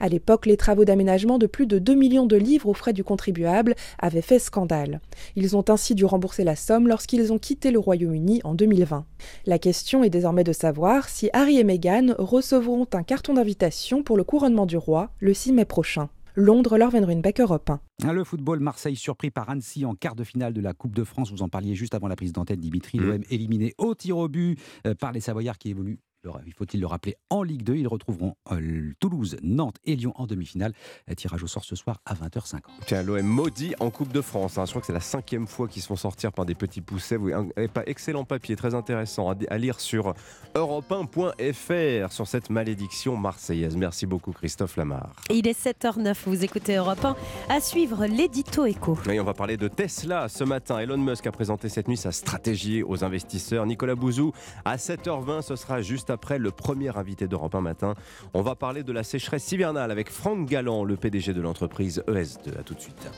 À 0.00 0.08
l'époque, 0.08 0.46
les 0.46 0.56
travaux 0.56 0.84
d'aménagement 0.84 1.38
de 1.38 1.46
plus 1.46 1.66
de 1.66 1.78
2 1.78 1.94
millions 1.94 2.26
de 2.26 2.36
livres 2.36 2.68
aux 2.68 2.74
frais 2.74 2.92
du 2.92 3.04
contribuable 3.04 3.74
avaient 3.98 4.22
fait 4.22 4.38
scandale. 4.40 5.00
Ils 5.36 5.56
ont 5.56 5.64
ainsi 5.68 5.94
dû 5.94 6.04
rembourser 6.04 6.42
la 6.42 6.56
somme 6.56 6.88
lorsqu'ils 6.88 7.32
ont 7.32 7.38
quitté 7.38 7.70
le 7.70 7.78
Royaume-Uni 7.78 8.40
en 8.42 8.54
2020. 8.54 9.04
La 9.46 9.58
question 9.58 10.02
est 10.02 10.10
désormais 10.10 10.44
de 10.44 10.52
savoir 10.52 11.08
si 11.08 11.30
Harry 11.32 11.58
et 11.58 11.64
Meghan 11.64 12.14
recevront 12.18 12.86
un 12.92 13.02
carton 13.04 13.34
d'invitation 13.34 14.02
pour 14.02 14.16
le 14.16 14.24
couronnement 14.24 14.66
du 14.66 14.76
roi 14.76 15.10
le 15.20 15.32
6 15.32 15.52
mai 15.52 15.64
prochain. 15.64 16.08
Londres, 16.36 16.78
Laure 16.78 16.92
Beck, 17.22 17.40
Europe 17.40 17.70
1. 18.02 18.12
Le 18.12 18.24
football, 18.24 18.60
Marseille 18.60 18.96
surpris 18.96 19.30
par 19.30 19.50
Annecy 19.50 19.84
en 19.84 19.94
quart 19.94 20.14
de 20.14 20.24
finale 20.24 20.52
de 20.52 20.60
la 20.60 20.72
Coupe 20.72 20.94
de 20.94 21.04
France. 21.04 21.30
Vous 21.30 21.42
en 21.42 21.48
parliez 21.48 21.74
juste 21.74 21.94
avant 21.94 22.08
la 22.08 22.16
prise 22.16 22.32
d'antenne, 22.32 22.60
Dimitri. 22.60 22.98
Mmh. 22.98 23.02
L'OM 23.02 23.22
éliminé 23.30 23.74
au 23.78 23.94
tir 23.94 24.16
au 24.16 24.28
but 24.28 24.58
euh, 24.86 24.94
par 24.94 25.12
les 25.12 25.20
Savoyards 25.20 25.58
qui 25.58 25.70
évoluent 25.70 25.98
il 26.46 26.52
faut-il 26.52 26.80
le 26.80 26.86
rappeler, 26.86 27.16
en 27.30 27.42
Ligue 27.42 27.62
2. 27.62 27.76
Ils 27.76 27.88
retrouveront 27.88 28.34
euh, 28.52 28.92
Toulouse, 29.00 29.36
Nantes 29.42 29.76
et 29.84 29.96
Lyon 29.96 30.12
en 30.16 30.26
demi-finale. 30.26 30.72
Tirage 31.16 31.42
au 31.42 31.46
sort 31.46 31.64
ce 31.64 31.76
soir 31.76 32.00
à 32.04 32.14
20h50. 32.14 32.60
Tiens, 32.86 33.02
l'OM 33.02 33.22
maudit 33.22 33.74
en 33.80 33.90
Coupe 33.90 34.12
de 34.12 34.20
France. 34.20 34.58
Hein. 34.58 34.64
Je 34.64 34.70
crois 34.70 34.80
que 34.80 34.86
c'est 34.86 34.92
la 34.92 35.00
cinquième 35.00 35.46
fois 35.46 35.68
qu'ils 35.68 35.82
se 35.82 35.88
font 35.88 35.96
sortir 35.96 36.32
par 36.32 36.44
des 36.44 36.54
petits 36.54 36.80
poussets. 36.80 37.16
Vous 37.16 37.30
avez 37.56 37.68
pas 37.68 37.82
excellent 37.86 38.24
papier, 38.24 38.56
très 38.56 38.74
intéressant 38.74 39.30
à, 39.30 39.58
lire 39.58 39.80
sur 39.80 40.14
europe1.fr 40.54 42.12
sur 42.12 42.26
cette 42.26 42.50
malédiction 42.50 43.16
marseillaise. 43.16 43.76
Merci 43.76 44.06
beaucoup, 44.06 44.32
Christophe 44.32 44.76
Lamar. 44.76 45.14
Il 45.30 45.46
est 45.46 45.58
7h09, 45.58 46.16
vous 46.26 46.44
écoutez 46.44 46.76
Europe 46.76 47.04
1. 47.04 47.16
À 47.48 47.60
suivre 47.60 48.06
l'édito 48.06 48.66
écho. 48.66 48.98
Oui, 49.06 49.20
on 49.20 49.24
va 49.24 49.34
parler 49.34 49.56
de 49.56 49.68
Tesla 49.68 50.28
ce 50.28 50.44
matin. 50.44 50.78
Elon 50.78 50.98
Musk 50.98 51.26
a 51.26 51.32
présenté 51.32 51.68
cette 51.68 51.88
nuit 51.88 51.96
sa 51.96 52.12
stratégie 52.12 52.82
aux 52.82 53.04
investisseurs. 53.04 53.66
Nicolas 53.66 53.94
Bouzou, 53.94 54.32
à 54.64 54.76
7h20, 54.76 55.42
ce 55.42 55.56
sera 55.56 55.82
juste 55.82 56.09
après 56.10 56.38
le 56.38 56.50
premier 56.50 56.96
invité 56.96 57.28
d'Europe 57.28 57.54
1 57.54 57.60
matin. 57.60 57.94
On 58.34 58.42
va 58.42 58.54
parler 58.54 58.82
de 58.82 58.92
la 58.92 59.02
sécheresse 59.02 59.50
hivernale 59.52 59.90
avec 59.90 60.10
Franck 60.10 60.46
Galland, 60.46 60.84
le 60.84 60.96
PDG 60.96 61.32
de 61.32 61.40
l'entreprise 61.40 62.02
ES2. 62.08 62.58
A 62.58 62.62
tout 62.62 62.74
de 62.74 62.80
suite. 62.80 63.10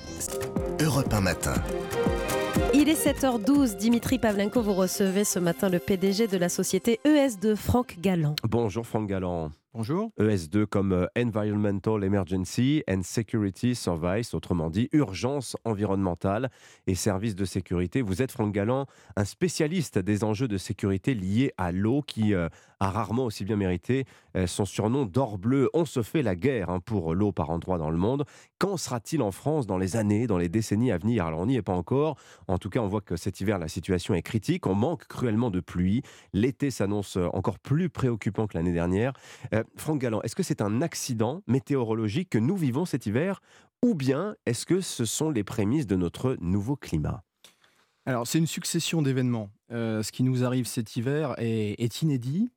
Europe 0.81 1.13
1 1.13 1.21
matin. 1.21 1.55
Il 2.75 2.89
est 2.89 3.07
7h12. 3.07 3.77
Dimitri 3.77 4.19
Pavlenko, 4.19 4.63
vous 4.63 4.75
recevez 4.75 5.25
ce 5.25 5.39
matin 5.39 5.69
le 5.69 5.79
PDG 5.79 6.27
de 6.27 6.37
la 6.39 6.49
société 6.49 7.01
ES2, 7.05 7.57
Franck 7.57 7.97
Galland. 8.01 8.37
Bonjour 8.49 8.87
Franck 8.87 9.09
Galland. 9.09 9.51
Bonjour. 9.75 10.11
ES2 10.21 10.67
comme 10.67 10.93
euh, 10.93 11.07
Environmental 11.17 12.05
Emergency 12.05 12.83
and 12.91 13.01
Security 13.05 13.75
Service, 13.75 14.35
autrement 14.35 14.69
dit 14.69 14.91
urgence 14.93 15.57
environnementale 15.65 16.51
et 16.87 16.95
services 16.95 17.35
de 17.35 17.47
sécurité. 17.47 18.03
Vous 18.03 18.21
êtes, 18.21 18.33
Franck 18.33 18.53
Galland, 18.53 18.85
un 19.17 19.25
spécialiste 19.25 19.99
des 19.99 20.25
enjeux 20.25 20.47
de 20.47 20.59
sécurité 20.59 21.15
liés 21.15 21.55
à 21.57 21.73
l'eau 21.73 22.03
qui 22.03 22.35
euh, 22.35 22.51
a 22.81 22.91
rarement 22.91 23.25
aussi 23.25 23.47
bien 23.47 23.57
mérité 23.57 24.05
euh, 24.37 24.47
son 24.47 24.67
surnom 24.67 25.07
d'or 25.07 25.39
bleu. 25.39 25.71
On 25.73 25.87
se 25.87 26.03
fait 26.03 26.21
la 26.21 26.37
guerre 26.37 26.69
hein, 26.69 26.81
pour 26.81 27.15
l'eau 27.15 27.33
par 27.33 27.49
endroits 27.49 27.79
dans 27.79 27.91
le 27.91 27.97
monde. 27.97 28.27
Quand 28.59 28.77
sera-t-il 28.77 29.23
en 29.23 29.31
France 29.31 29.67
dans 29.67 29.79
les 29.79 29.97
années, 29.97 30.27
dans 30.27 30.37
les 30.37 30.51
décennies 30.51 30.93
à 30.93 30.99
venir? 30.99 31.25
Alors 31.25 31.41
on 31.41 31.47
n'y 31.47 31.57
est 31.57 31.63
pas 31.63 31.73
encore. 31.73 32.19
En 32.47 32.59
tout 32.59 32.69
cas, 32.69 32.81
on 32.81 32.89
voit 32.89 33.01
que 33.01 33.17
cet 33.17 33.41
hiver, 33.41 33.59
la 33.59 33.69
situation 33.69 34.13
est 34.13 34.23
critique. 34.23 34.67
On 34.67 34.75
manque 34.75 35.07
cruellement 35.07 35.51
de 35.51 35.61
pluie. 35.61 36.03
L'été 36.35 36.71
s'annonce 36.71 37.17
encore 37.33 37.59
plus 37.59 37.89
préoccupant 37.89 38.47
que 38.47 38.59
l'année 38.59 38.75
dernière. 38.75 39.15
Franck 39.77 40.01
Galland, 40.01 40.23
est-ce 40.23 40.37
que 40.37 40.43
c'est 40.43 40.61
un 40.63 40.83
accident 40.83 41.43
météorologique 41.47 42.31
que 42.31 42.39
nous 42.39 42.57
vivons 42.57 42.85
cet 42.85 43.07
hiver 43.07 43.41
ou 43.85 43.95
bien 43.95 44.37
est-ce 44.47 44.65
que 44.65 44.81
ce 44.81 45.05
sont 45.05 45.31
les 45.31 45.45
prémices 45.45 45.87
de 45.87 45.97
notre 45.97 46.37
nouveau 46.41 46.77
climat? 46.77 47.23
Alors, 48.07 48.27
c'est 48.27 48.39
une 48.39 48.47
succession 48.47 49.03
d'événements. 49.03 49.51
Euh, 49.71 50.03
ce 50.03 50.13
qui 50.13 50.23
nous 50.23 50.45
arrive 50.45 50.67
cet 50.67 50.97
hiver 50.97 51.35
est, 51.39 52.03
inédit. 52.03 52.51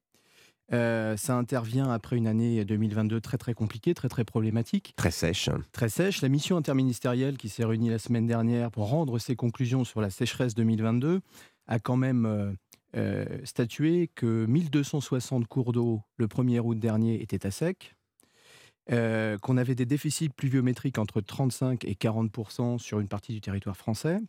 Euh, 0.74 1.16
ça 1.16 1.36
intervient 1.36 1.92
après 1.92 2.18
une 2.18 2.26
année 2.26 2.66
2022 2.66 3.22
très 3.22 3.38
très 3.38 3.54
compliquée, 3.54 3.94
très 3.94 4.10
très 4.10 4.24
problématique. 4.24 4.94
Très 4.96 5.12
sèche. 5.12 5.50
Très 5.72 5.90
sèche. 5.90 6.22
La 6.22 6.30
mission 6.30 6.58
interministérielle 6.58 7.38
qui 7.38 7.50
s'est 7.50 7.66
réunie 7.66 7.90
la 7.90 8.00
semaine 8.00 8.26
dernière 8.26 8.72
pour 8.72 8.90
rendre 8.90 9.20
ses 9.20 9.36
conclusions 9.36 9.84
sur 9.84 10.02
la 10.02 10.10
sécheresse 10.10 10.56
2022 10.56 11.22
a 11.68 11.80
quand 11.80 11.98
même 11.98 12.56
euh, 12.96 13.26
statué 13.44 14.10
que 14.16 14.46
1260 14.46 15.48
cours 15.48 15.74
d'eau 15.74 16.02
le 16.18 16.28
1er 16.28 16.60
août 16.60 16.80
dernier 16.80 17.22
étaient 17.22 17.46
à 17.46 17.52
sec, 17.52 17.96
euh, 18.92 19.38
qu'on 19.40 19.58
avait 19.58 19.76
des 19.76 19.86
déficits 19.86 20.30
pluviométriques 20.30 20.98
entre 20.98 21.20
35 21.20 21.86
et 21.86 21.96
40 21.96 22.80
sur 22.80 23.00
une 23.00 23.08
partie 23.08 23.34
du 23.34 23.42
territoire 23.42 23.76
français. 23.76 24.20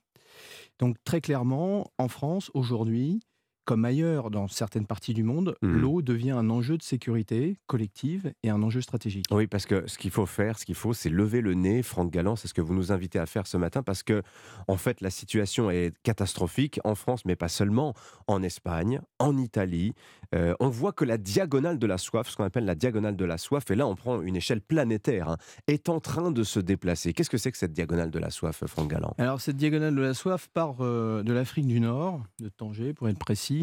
Donc 0.78 0.96
très 1.04 1.20
clairement, 1.20 1.90
en 1.98 2.08
France, 2.08 2.50
aujourd'hui, 2.54 3.20
comme 3.66 3.84
ailleurs 3.84 4.30
dans 4.30 4.46
certaines 4.48 4.86
parties 4.86 5.12
du 5.12 5.24
monde, 5.24 5.56
mmh. 5.60 5.68
l'eau 5.68 6.00
devient 6.00 6.30
un 6.30 6.48
enjeu 6.50 6.78
de 6.78 6.82
sécurité 6.82 7.58
collective 7.66 8.32
et 8.44 8.48
un 8.48 8.62
enjeu 8.62 8.80
stratégique. 8.80 9.26
Oui, 9.32 9.48
parce 9.48 9.66
que 9.66 9.86
ce 9.88 9.98
qu'il 9.98 10.12
faut 10.12 10.24
faire, 10.24 10.58
ce 10.58 10.64
qu'il 10.64 10.76
faut, 10.76 10.94
c'est 10.94 11.10
lever 11.10 11.40
le 11.40 11.54
nez. 11.54 11.82
Franck 11.82 12.12
Galland, 12.12 12.36
c'est 12.36 12.46
ce 12.46 12.54
que 12.54 12.60
vous 12.60 12.74
nous 12.74 12.92
invitez 12.92 13.18
à 13.18 13.26
faire 13.26 13.46
ce 13.46 13.56
matin, 13.56 13.82
parce 13.82 14.04
que 14.04 14.22
en 14.68 14.76
fait, 14.76 15.00
la 15.00 15.10
situation 15.10 15.70
est 15.70 15.92
catastrophique 16.04 16.80
en 16.84 16.94
France, 16.94 17.24
mais 17.24 17.34
pas 17.34 17.48
seulement, 17.48 17.92
en 18.28 18.42
Espagne, 18.42 19.00
en 19.18 19.36
Italie. 19.36 19.94
Euh, 20.34 20.54
on 20.60 20.68
voit 20.68 20.92
que 20.92 21.04
la 21.04 21.18
diagonale 21.18 21.78
de 21.78 21.86
la 21.86 21.98
soif, 21.98 22.28
ce 22.28 22.36
qu'on 22.36 22.44
appelle 22.44 22.64
la 22.64 22.74
diagonale 22.76 23.16
de 23.16 23.24
la 23.24 23.36
soif, 23.36 23.68
et 23.70 23.74
là, 23.74 23.86
on 23.86 23.96
prend 23.96 24.22
une 24.22 24.36
échelle 24.36 24.60
planétaire, 24.60 25.28
hein, 25.28 25.36
est 25.66 25.88
en 25.88 25.98
train 25.98 26.30
de 26.30 26.44
se 26.44 26.60
déplacer. 26.60 27.12
Qu'est-ce 27.12 27.30
que 27.30 27.38
c'est 27.38 27.50
que 27.50 27.58
cette 27.58 27.72
diagonale 27.72 28.12
de 28.12 28.18
la 28.20 28.30
soif, 28.30 28.64
Franck 28.66 28.90
Galland? 28.90 29.14
Alors, 29.18 29.40
cette 29.40 29.56
diagonale 29.56 29.94
de 29.94 30.00
la 30.00 30.14
soif 30.14 30.48
part 30.54 30.76
euh, 30.80 31.24
de 31.24 31.32
l'Afrique 31.32 31.66
du 31.66 31.80
Nord, 31.80 32.22
de 32.38 32.48
Tanger, 32.48 32.92
pour 32.92 33.08
être 33.08 33.18
précis 33.18 33.55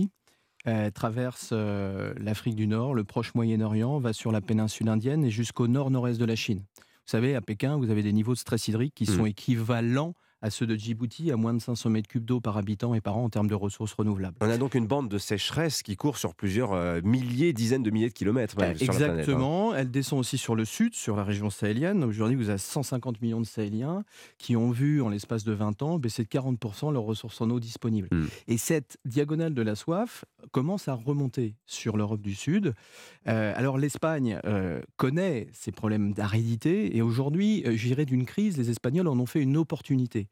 traverse 0.91 1.49
euh, 1.51 2.13
l'Afrique 2.17 2.55
du 2.55 2.67
Nord, 2.67 2.93
le 2.93 3.03
proche 3.03 3.35
Moyen-Orient, 3.35 3.99
va 3.99 4.13
sur 4.13 4.31
la 4.31 4.41
péninsule 4.41 4.89
indienne 4.89 5.25
et 5.25 5.29
jusqu'au 5.29 5.67
nord-nord-est 5.67 6.19
de 6.19 6.25
la 6.25 6.35
Chine. 6.35 6.59
Vous 6.59 7.11
savez, 7.11 7.35
à 7.35 7.41
Pékin, 7.41 7.77
vous 7.77 7.89
avez 7.89 8.01
des 8.01 8.13
niveaux 8.13 8.33
de 8.33 8.39
stress 8.39 8.67
hydrique 8.69 8.95
qui 8.95 9.05
sont 9.05 9.23
mmh. 9.23 9.27
équivalents 9.27 10.13
à 10.43 10.49
ceux 10.49 10.67
de 10.67 10.75
Djibouti, 10.75 11.31
à 11.31 11.37
moins 11.37 11.53
de 11.53 11.59
500 11.59 11.89
mètres 11.89 12.09
cubes 12.09 12.25
d'eau 12.25 12.41
par 12.41 12.57
habitant 12.57 12.93
et 12.93 12.99
par 12.99 13.17
an 13.17 13.23
en 13.23 13.29
termes 13.29 13.47
de 13.47 13.55
ressources 13.55 13.93
renouvelables. 13.93 14.35
On 14.41 14.49
a 14.49 14.57
donc 14.57 14.75
une 14.75 14.85
bande 14.85 15.07
de 15.07 15.17
sécheresse 15.17 15.81
qui 15.83 15.95
court 15.95 16.17
sur 16.17 16.35
plusieurs 16.35 16.73
euh, 16.73 16.99
milliers, 17.01 17.53
dizaines 17.53 17.81
de 17.81 17.89
milliers 17.89 18.09
de 18.09 18.13
kilomètres. 18.13 18.55
Hein. 18.59 18.73
Exactement. 18.77 19.73
Elle 19.73 19.89
descend 19.89 20.19
aussi 20.19 20.37
sur 20.37 20.55
le 20.55 20.65
sud, 20.65 20.95
sur 20.95 21.15
la 21.15 21.23
région 21.23 21.49
sahélienne. 21.49 22.03
Aujourd'hui, 22.03 22.35
vous 22.35 22.49
avez 22.49 22.57
150 22.57 23.21
millions 23.21 23.39
de 23.39 23.45
Sahéliens 23.45 24.03
qui 24.37 24.57
ont 24.57 24.69
vu, 24.69 25.01
en 25.01 25.07
l'espace 25.07 25.45
de 25.45 25.53
20 25.53 25.81
ans, 25.81 25.97
baisser 25.97 26.23
de 26.23 26.27
40% 26.27 26.91
leurs 26.91 27.03
ressources 27.03 27.39
en 27.39 27.49
eau 27.49 27.61
disponibles. 27.61 28.09
Hmm. 28.11 28.25
Et 28.49 28.57
cette 28.57 28.97
diagonale 29.05 29.53
de 29.53 29.61
la 29.61 29.75
soif 29.75 30.25
commence 30.51 30.89
à 30.89 30.93
remonter 30.93 31.55
sur 31.65 31.95
l'Europe 31.95 32.21
du 32.21 32.35
Sud. 32.35 32.73
Euh, 33.29 33.53
alors 33.55 33.77
l'Espagne 33.77 34.41
euh, 34.43 34.81
connaît 34.97 35.47
ces 35.53 35.71
problèmes 35.71 36.13
d'aridité 36.13 36.97
et 36.97 37.01
aujourd'hui, 37.01 37.63
j'irai 37.77 38.03
d'une 38.03 38.25
crise, 38.25 38.57
les 38.57 38.69
Espagnols 38.69 39.07
en 39.07 39.17
ont 39.17 39.25
fait 39.25 39.41
une 39.41 39.55
opportunité. 39.55 40.27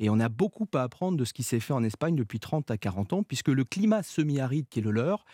Et 0.00 0.10
on 0.10 0.20
a 0.20 0.28
beaucoup 0.28 0.68
à 0.74 0.82
apprendre 0.82 1.18
de 1.18 1.24
ce 1.24 1.32
qui 1.32 1.42
s'est 1.42 1.60
fait 1.60 1.72
en 1.72 1.82
Espagne 1.82 2.14
depuis 2.14 2.38
30 2.38 2.70
à 2.70 2.78
40 2.78 3.12
ans, 3.12 3.22
puisque 3.22 3.48
le 3.48 3.64
climat 3.64 4.02
semi-aride 4.02 4.68
qui 4.68 4.78
est 4.78 4.82
le 4.82 4.90
leur 4.90 5.24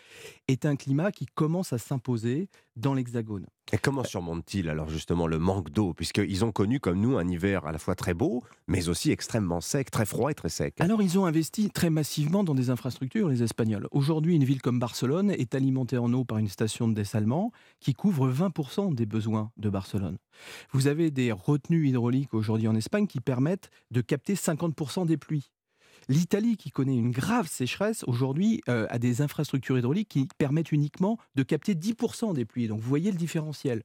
est 0.49 0.65
un 0.65 0.77
climat 0.77 1.13
qui 1.13 1.27
commence 1.27 1.73
à 1.73 1.79
s'imposer 1.79 2.49
dans 2.77 2.95
l'Hexagone. 2.95 3.47
Et 3.73 3.79
comment 3.79 4.05
surmontent-ils 4.05 4.69
alors 4.69 4.89
justement 4.89 5.27
le 5.27 5.39
manque 5.39 5.71
d'eau? 5.71 5.95
Puisqu'ils 5.95 6.45
ont 6.45 6.53
connu 6.53 6.81
comme 6.81 7.01
nous 7.01 7.17
un 7.17 7.27
hiver 7.27 7.67
à 7.67 7.73
la 7.73 7.79
fois 7.79 7.95
très 7.95 8.13
beau, 8.13 8.43
mais 8.69 8.89
aussi 8.89 9.11
extrêmement 9.11 9.61
sec, 9.61 9.91
très 9.91 10.05
froid 10.05 10.31
et 10.31 10.35
très 10.35 10.49
sec. 10.49 10.75
Alors 10.81 11.03
ils 11.03 11.19
ont 11.19 11.25
investi 11.25 11.71
très 11.71 11.89
massivement 11.89 12.45
dans 12.45 12.55
des 12.55 12.71
infrastructures, 12.71 13.29
les 13.29 13.43
Espagnols. 13.43 13.89
Aujourd'hui, 13.91 14.37
une 14.37 14.45
ville 14.45 14.61
comme 14.61 14.79
Barcelone 14.79 15.31
est 15.31 15.55
alimentée 15.55 15.99
en 15.99 16.13
eau 16.13 16.25
par 16.25 16.39
une 16.39 16.49
station 16.49 16.89
de 16.89 16.95
dessalement 16.95 17.53
qui 17.81 17.95
couvre 17.95 18.31
20% 18.31 18.95
des 18.95 19.07
besoins 19.07 19.51
de 19.57 19.71
Barcelone. 19.71 20.19
Vous 20.73 20.87
avez 20.87 21.11
des 21.11 21.33
retenues 21.33 21.89
hydrauliques 21.89 22.35
aujourd'hui 22.35 22.69
en 22.69 22.75
Espagne 22.75 23.07
qui 23.07 23.21
permettent 23.21 23.71
de 23.91 24.03
capter 24.03 24.35
50% 24.35 24.54
des 25.07 25.17
pluies. 25.17 25.51
L'Italie, 26.09 26.57
qui 26.57 26.71
connaît 26.71 26.97
une 26.97 27.11
grave 27.11 27.49
sécheresse, 27.49 28.05
aujourd'hui 28.07 28.61
euh, 28.69 28.87
a 28.91 28.99
des 28.99 29.23
infrastructures 29.23 29.79
hydrauliques 29.79 30.09
qui 30.11 30.29
permettent 30.37 30.73
uniquement 30.73 31.19
de 31.35 31.43
capter 31.43 31.75
10% 31.75 32.35
des 32.35 32.45
pluies. 32.45 32.69
Donc 32.69 32.81
vous 32.81 32.89
voyez 32.89 33.11
le 33.11 33.17
différentiel. 33.17 33.83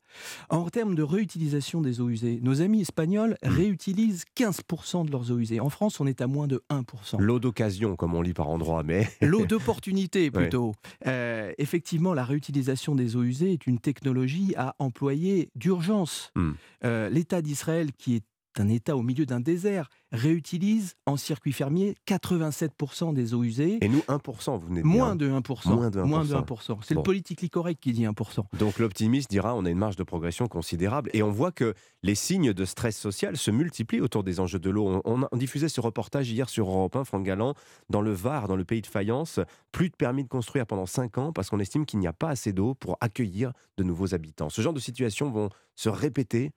En 0.49 0.69
termes 0.69 0.95
de 0.95 1.03
réutilisation 1.03 1.81
des 1.81 2.01
eaux 2.01 2.09
usées, 2.09 2.39
nos 2.41 2.61
amis 2.61 2.81
espagnols 2.81 3.37
mmh. 3.43 3.47
réutilisent 3.47 4.25
15% 4.35 5.05
de 5.05 5.11
leurs 5.11 5.31
eaux 5.31 5.37
usées. 5.37 5.59
En 5.59 5.69
France, 5.69 5.99
on 5.99 6.07
est 6.07 6.21
à 6.21 6.27
moins 6.27 6.47
de 6.47 6.61
1%. 6.69 7.19
L'eau 7.19 7.39
d'occasion, 7.39 7.95
comme 7.95 8.15
on 8.15 8.21
lit 8.21 8.33
par 8.33 8.49
endroits, 8.49 8.83
mais... 8.83 9.07
L'eau 9.21 9.45
d'opportunité, 9.45 10.29
plutôt. 10.31 10.73
Euh, 11.07 11.53
effectivement, 11.57 12.13
la 12.13 12.25
réutilisation 12.25 12.95
des 12.95 13.15
eaux 13.15 13.23
usées 13.23 13.53
est 13.53 13.65
une 13.65 13.79
technologie 13.79 14.53
à 14.57 14.75
employer 14.79 15.49
d'urgence. 15.55 16.31
Mmh. 16.35 16.51
Euh, 16.83 17.09
L'État 17.09 17.41
d'Israël, 17.41 17.91
qui 17.93 18.15
est 18.15 18.23
un 18.57 18.67
État 18.67 18.95
au 18.95 19.01
milieu 19.01 19.25
d'un 19.25 19.39
désert, 19.39 19.89
réutilise 20.11 20.95
en 21.05 21.17
circuit 21.17 21.53
fermier 21.53 21.95
87% 22.07 23.13
des 23.13 23.33
eaux 23.33 23.43
usées. 23.43 23.77
Et 23.81 23.89
nous, 23.89 23.99
1%, 24.07 24.59
vous 24.59 24.67
venez 24.67 24.81
de 24.81 24.87
Moins 24.87 25.15
de 25.15 25.29
1%. 25.29 25.73
Moins 25.73 25.89
de 25.89 25.99
1%. 26.01 26.05
Moins 26.05 26.25
de 26.25 26.33
1%. 26.33 26.77
C'est 26.83 26.95
le 26.95 27.03
politically 27.03 27.49
correct 27.49 27.79
qui 27.81 27.93
dit 27.93 28.05
1%. 28.05 28.43
Donc 28.57 28.79
l'optimiste 28.79 29.29
dira 29.29 29.55
on 29.55 29.65
a 29.65 29.69
une 29.69 29.77
marge 29.77 29.95
de 29.95 30.03
progression 30.03 30.47
considérable. 30.47 31.09
Et 31.13 31.23
on 31.23 31.31
voit 31.31 31.51
que 31.51 31.73
les 32.03 32.15
signes 32.15 32.53
de 32.53 32.65
stress 32.65 32.97
social 32.97 33.37
se 33.37 33.51
multiplient 33.51 34.01
autour 34.01 34.23
des 34.23 34.39
enjeux 34.39 34.59
de 34.59 34.69
l'eau. 34.69 35.01
On, 35.05 35.27
diffusait 35.37 35.69
ce 35.69 35.79
reportage 35.79 36.29
hier 36.29 36.49
sur 36.49 36.69
Europe 36.69 36.95
1, 36.95 37.03
Franck 37.05 37.23
Galland, 37.23 37.53
dans 37.89 38.01
le 38.01 38.11
Var, 38.11 38.47
dans 38.47 38.55
le 38.55 38.65
pays 38.65 38.81
de 38.81 38.87
Fayence. 38.87 39.39
Plus 39.71 39.89
de 39.89 39.95
permis 39.95 40.23
de 40.23 40.29
construire 40.29 40.65
pendant 40.65 40.85
5 40.85 41.17
ans 41.17 41.31
parce 41.31 41.49
qu'on 41.49 41.59
estime 41.59 41.85
qu'il 41.85 41.99
n'y 41.99 42.07
a 42.07 42.13
pas 42.13 42.29
assez 42.29 42.51
d'eau 42.51 42.73
pour 42.73 42.97
accueillir 42.99 43.53
de 43.77 43.83
nouveaux 43.83 44.13
habitants. 44.13 44.49
Ce 44.49 44.61
genre 44.61 44.73
de 44.73 44.79
situations 44.79 45.29
vont 45.29 45.49
se 45.75 45.89
répéter 45.89 46.51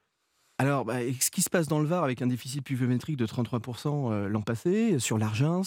alors, 0.58 0.84
bah, 0.84 0.98
ce 1.18 1.30
qui 1.30 1.42
se 1.42 1.50
passe 1.50 1.66
dans 1.66 1.80
le 1.80 1.86
Var 1.86 2.04
avec 2.04 2.22
un 2.22 2.26
déficit 2.26 2.62
pluviométrique 2.62 3.16
de 3.16 3.26
33% 3.26 4.12
euh, 4.12 4.28
l'an 4.28 4.42
passé, 4.42 4.98
sur 4.98 5.18
l'Argins, 5.18 5.62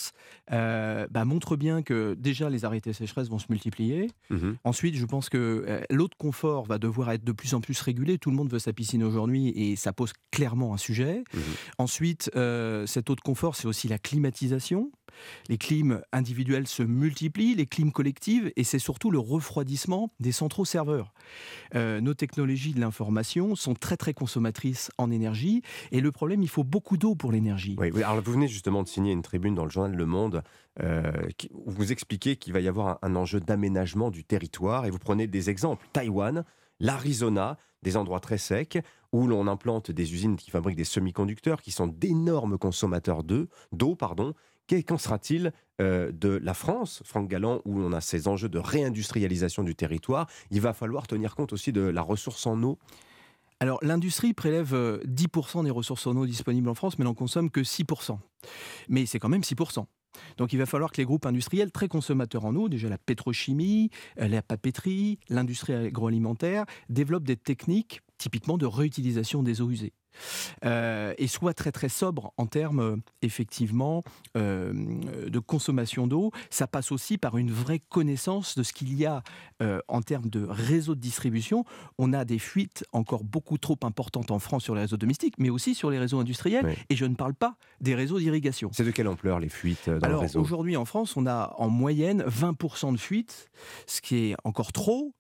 euh, 0.52 1.08
bah, 1.12 1.26
montre 1.26 1.58
bien 1.58 1.82
que 1.82 2.16
déjà 2.18 2.50
les 2.50 2.66
arrêtés 2.66 2.94
sécheresse 2.94 3.28
vont 3.30 3.40
se 3.40 3.48
multiplier. 3.50 4.10
Mmh 4.30 4.54
Ensuite, 4.64 4.96
je 4.96 5.06
pense 5.06 5.30
que 5.30 5.66
euh, 5.68 5.82
l'eau 5.90 6.08
de 6.08 6.16
confort 6.16 6.66
va 6.66 6.78
devoir 6.78 7.12
être 7.12 7.24
de 7.24 7.32
plus 7.32 7.54
en 7.54 7.62
plus 7.62 7.80
régulée. 7.82 8.18
Tout 8.18 8.30
le 8.30 8.38
monde 8.38 8.50
veut 8.50 8.60
sa 8.60 8.74
piscine 8.74 9.04
aujourd'hui 9.04 9.50
et 9.50 9.76
ça 9.76 9.92
pose 9.92 10.14
clairement 10.32 10.74
un 10.74 10.78
sujet. 10.78 11.24
Mmh 11.34 11.40
Ensuite, 11.78 12.32
cette 12.86 13.10
eau 13.10 13.16
de 13.16 13.22
confort, 13.22 13.56
c'est 13.56 13.68
aussi 13.68 13.88
la 13.88 13.98
climatisation. 13.98 14.92
Les 15.50 15.58
clims 15.58 16.02
individuels 16.12 16.68
se 16.68 16.84
multiplient, 16.84 17.56
les 17.56 17.66
clims 17.66 17.92
collectives, 17.92 18.52
et 18.56 18.64
c'est 18.64 18.80
surtout 18.80 19.12
le 19.12 19.20
refroidissement 19.20 20.12
des 20.20 20.32
centraux 20.32 20.66
serveurs. 20.66 21.14
Euh, 21.76 22.02
nos 22.02 22.14
technologies 22.14 22.74
de 22.74 22.80
l'information 22.80 23.56
sont 23.56 23.74
très 23.74 23.98
très 23.98 24.14
consommatrices 24.14 24.92
en 24.98 25.12
énergie, 25.12 25.62
et 25.92 26.02
le 26.02 26.12
problème, 26.12 26.42
il 26.42 26.50
faut 26.50 26.64
beaucoup 26.64 26.98
d'eau 26.98 27.16
pour 27.16 27.32
l'énergie. 27.32 27.76
Alors 27.96 28.22
vous 28.22 28.34
venez 28.34 28.48
justement 28.48 28.84
de 28.84 28.88
signer 28.88 29.12
une 29.12 29.22
tribune 29.22 29.56
dans 29.56 29.66
le 29.66 29.72
journal 29.72 29.96
Le 29.96 30.06
Monde 30.06 30.44
euh, 30.82 31.12
où 31.52 31.72
vous 31.72 31.92
expliquez 31.92 32.36
qu'il 32.36 32.54
va 32.54 32.60
y 32.60 32.68
avoir 32.68 33.00
un, 33.02 33.16
enjeu 33.16 33.40
d'aménagement 33.40 34.12
du 34.12 34.24
territoire, 34.24 34.86
et 34.86 34.90
vous 34.90 35.00
prenez 35.00 35.28
des 35.28 35.50
exemples. 35.50 35.86
Taïwan, 35.94 36.44
l'Arizona, 36.80 37.58
des 37.82 37.98
endroits 37.98 38.20
très 38.20 38.38
secs 38.38 38.80
où 39.12 39.28
l'on 39.28 39.48
implante 39.48 39.92
des 39.92 40.14
usines 40.14 40.36
qui 40.36 40.52
fabriquent 40.52 40.76
des 40.76 40.84
semi-conducteurs 40.84 41.62
qui 41.62 41.72
sont 41.72 41.88
d'énormes 41.88 42.58
consommateurs 42.58 43.24
d'eau, 43.24 43.96
pardon, 43.96 44.34
Qu'en 44.70 44.98
sera-t-il 44.98 45.52
euh, 45.80 46.12
de 46.12 46.30
la 46.30 46.54
France, 46.54 47.02
Franck 47.06 47.30
Galland, 47.30 47.62
où 47.66 47.80
on 47.82 47.92
a 47.92 48.02
ces 48.02 48.28
enjeux 48.28 48.50
de 48.50 48.60
réindustrialisation 48.60 49.64
du 49.64 49.76
territoire? 49.76 50.28
Il 50.50 50.62
va 50.62 50.74
falloir 50.74 51.08
tenir 51.08 51.36
compte 51.36 51.54
aussi 51.54 51.72
de 51.72 51.82
la 51.82 52.02
ressource 52.02 52.46
en 52.48 52.62
eau 52.64 52.80
alors 53.62 53.80
l'industrie 53.82 54.34
prélève 54.34 54.74
10% 54.74 54.76
euh, 54.76 55.64
des 55.64 55.72
ressources 55.72 56.08
en 56.08 56.16
eau 56.18 56.26
disponibles 56.26 56.68
en 56.68 56.74
France, 56.74 57.00
mais 57.00 57.06
n'en 57.06 57.14
consomme 57.14 57.50
que 57.50 57.62
6%. 57.62 58.18
Mais 58.90 59.06
c'est 59.06 59.18
quand 59.18 59.30
même 59.30 59.42
6%. 59.42 59.86
Donc 60.38 60.54
il 60.54 60.60
va 60.60 60.66
falloir 60.66 60.92
que 60.92 60.98
les 60.98 61.06
groupes 61.06 61.26
industriels 61.26 61.72
très 61.72 61.88
consommateurs 61.88 62.46
en 62.46 62.56
eau, 62.56 62.70
déjà 62.70 62.90
la 62.90 62.98
pétrochimie, 62.98 63.90
euh, 64.20 64.28
la 64.28 64.42
papeterie, 64.42 65.20
l'industrie 65.30 65.74
agroalimentaire, 65.74 66.66
développent 66.90 67.26
des 67.26 67.38
techniques 67.38 68.02
typiquement 68.18 68.58
de 68.58 68.66
réutilisation 68.66 69.44
des 69.44 69.62
eaux 69.62 69.70
usées. 69.70 69.94
Euh, 70.66 71.14
et 71.18 71.28
soit 71.28 71.54
très 71.54 71.72
très 71.72 71.90
sobre 71.90 72.34
en 72.38 72.46
termes 72.46 72.80
euh, 72.80 72.96
effectivement 73.22 74.04
euh, 74.38 74.74
de 75.28 75.40
consommation 75.40 76.08
d'eau. 76.08 76.32
Ça 76.50 76.68
passe 76.68 76.92
aussi 76.92 77.18
par 77.18 77.38
une 77.38 77.52
vraie 77.52 77.80
connaissance 77.80 78.58
de 78.58 78.64
ce 78.64 78.74
qu'il 78.74 78.94
y 78.94 79.06
a 79.06 79.24
en 79.88 80.02
termes 80.02 80.30
de 80.30 80.46
réseau 80.46 80.96
de 80.96 81.00
distribution. 81.00 81.64
On 81.98 82.14
a 82.14 82.26
des 82.26 82.40
fuites 82.40 82.84
encore 82.92 83.24
beaucoup 83.24 83.58
trop 83.58 83.78
importantes 83.84 84.32
en 84.32 84.40
France 84.40 84.64
sur 84.64 84.76
les 84.76 84.82
réseaux 84.82 84.98
domestiques, 84.98 85.36
mais 85.38 85.50
aussi 85.50 85.76
sur 85.76 85.90
les 85.90 85.98
réseaux 85.98 86.20
industriels. 86.20 86.76
Et 86.90 86.96
je 86.96 87.06
ne 87.06 87.16
parle 87.16 87.34
pas 87.34 87.56
des 87.80 87.96
réseaux 87.96 88.20
d'irrigation. 88.20 88.70
C'est 88.74 88.84
de 88.84 88.92
quelle 88.92 89.08
ampleur 89.08 89.40
les 89.40 89.50
fuites 89.50 89.90
dans 89.90 90.00
Alors, 90.02 90.22
le 90.22 90.28
réseau? 90.28 90.42
Aujourd'hui 90.42 90.76
en 90.76 90.86
France, 90.86 91.16
on 91.16 91.26
a 91.26 91.54
en 91.58 91.70
moyenne 91.70 92.24
20% 92.24 92.92
de 92.92 92.98
fuites, 92.98 93.50
ce 93.88 94.02
qui 94.02 94.18
est 94.18 94.36
encore 94.44 94.74
trop. 94.74 95.14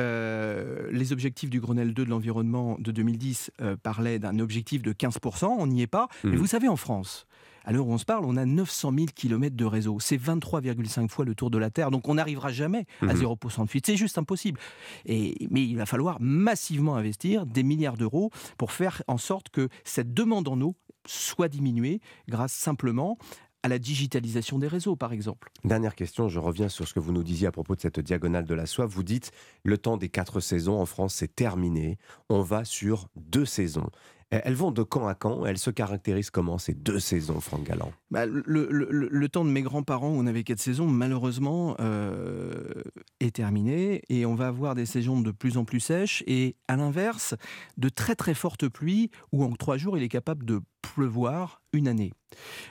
Euh, 0.00 0.88
les 0.90 1.12
objectifs 1.12 1.50
du 1.50 1.60
Grenelle 1.60 1.92
2 1.94 2.04
de 2.04 2.10
l'environnement 2.10 2.76
de 2.78 2.90
2010 2.90 3.50
euh, 3.60 3.76
parlaient 3.76 4.18
d'un 4.18 4.38
objectif 4.38 4.82
de 4.82 4.92
15%, 4.92 5.46
on 5.58 5.66
n'y 5.66 5.82
est 5.82 5.86
pas. 5.86 6.08
Mais 6.24 6.30
Mhm. 6.30 6.36
vous 6.36 6.46
savez, 6.46 6.68
en 6.68 6.76
France, 6.76 7.26
à 7.64 7.72
l'heure 7.72 7.86
où 7.86 7.92
on 7.92 7.98
se 7.98 8.04
parle, 8.06 8.24
on 8.24 8.36
a 8.36 8.46
900 8.46 8.92
000 8.94 9.06
km 9.14 9.54
de 9.54 9.64
réseau. 9.66 9.98
C'est 10.00 10.16
23,5 10.16 11.08
fois 11.10 11.24
le 11.24 11.34
tour 11.34 11.50
de 11.50 11.58
la 11.58 11.70
Terre. 11.70 11.90
Donc 11.90 12.08
on 12.08 12.14
n'arrivera 12.14 12.50
jamais 12.50 12.86
à 13.02 13.06
Mhm. 13.12 13.16
0% 13.20 13.64
de 13.64 13.70
fuite. 13.70 13.86
C'est 13.86 13.96
juste 13.96 14.16
impossible. 14.18 14.58
Et, 15.06 15.46
mais 15.50 15.62
il 15.62 15.76
va 15.76 15.84
falloir 15.86 16.16
massivement 16.20 16.96
investir 16.96 17.44
des 17.46 17.62
milliards 17.62 17.96
d'euros 17.98 18.30
pour 18.56 18.72
faire 18.72 19.02
en 19.06 19.18
sorte 19.18 19.50
que 19.50 19.68
cette 19.84 20.14
demande 20.14 20.48
en 20.48 20.60
eau 20.60 20.74
soit 21.06 21.48
diminuée 21.48 22.00
grâce 22.28 22.52
simplement 22.52 23.16
à 23.62 23.68
la 23.68 23.78
digitalisation 23.78 24.58
des 24.58 24.68
réseaux, 24.68 24.96
par 24.96 25.12
exemple. 25.12 25.50
Dernière 25.64 25.94
question, 25.94 26.28
je 26.28 26.38
reviens 26.38 26.68
sur 26.68 26.88
ce 26.88 26.94
que 26.94 27.00
vous 27.00 27.12
nous 27.12 27.22
disiez 27.22 27.46
à 27.46 27.52
propos 27.52 27.76
de 27.76 27.80
cette 27.80 28.00
diagonale 28.00 28.44
de 28.44 28.54
la 28.54 28.66
soie. 28.66 28.86
Vous 28.86 29.02
dites, 29.02 29.32
le 29.64 29.76
temps 29.78 29.96
des 29.96 30.08
quatre 30.08 30.40
saisons 30.40 30.80
en 30.80 30.86
France, 30.86 31.14
c'est 31.14 31.34
terminé. 31.34 31.98
On 32.28 32.42
va 32.42 32.64
sur 32.64 33.08
deux 33.16 33.44
saisons. 33.44 33.88
Eh, 34.32 34.40
Elles 34.44 34.54
vont 34.54 34.70
de 34.70 34.82
camp 34.82 35.06
à 35.06 35.14
camp. 35.14 35.44
Elles 35.44 35.58
se 35.58 35.70
caractérisent 35.70 36.30
comment 36.30 36.58
ces 36.58 36.74
deux 36.74 37.00
saisons, 37.00 37.40
Franck 37.40 37.64
Galland? 37.64 37.92
Bah, 38.10 38.26
le, 38.26 39.28
temps 39.28 39.44
de 39.44 39.50
mes 39.50 39.62
grands-parents, 39.62 40.10
où 40.10 40.18
on 40.18 40.26
avait 40.26 40.44
quatre 40.44 40.60
saisons, 40.60 40.86
malheureusement, 40.86 41.76
euh, 41.80 42.82
est 43.20 43.36
terminé. 43.36 44.02
Et 44.08 44.26
on 44.26 44.34
va 44.34 44.48
avoir 44.48 44.74
des 44.74 44.86
saisons 44.86 45.20
de 45.20 45.30
plus 45.30 45.56
en 45.56 45.64
plus 45.64 45.80
sèches. 45.80 46.22
Et 46.26 46.56
à 46.68 46.76
l'inverse, 46.76 47.34
de 47.76 47.88
très 47.88 48.14
très 48.14 48.34
fortes 48.34 48.68
pluies, 48.68 49.10
où 49.32 49.44
en 49.44 49.52
trois 49.52 49.76
jours, 49.76 49.96
il 49.96 50.02
est 50.02 50.08
capable 50.08 50.44
de 50.44 50.60
pleuvoir 50.82 51.62
une 51.72 51.88
année. 51.88 52.12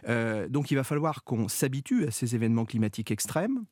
Euh, 0.07 0.47
donc 0.49 0.71
il 0.71 0.75
va 0.75 0.83
falloir 0.83 1.23
qu'on 1.23 1.47
s'habitue 1.47 2.05
à 2.07 2.11
ces 2.11 2.35
événements 2.35 2.65
climatiques 2.65 3.11
extrêmes. 3.11 3.65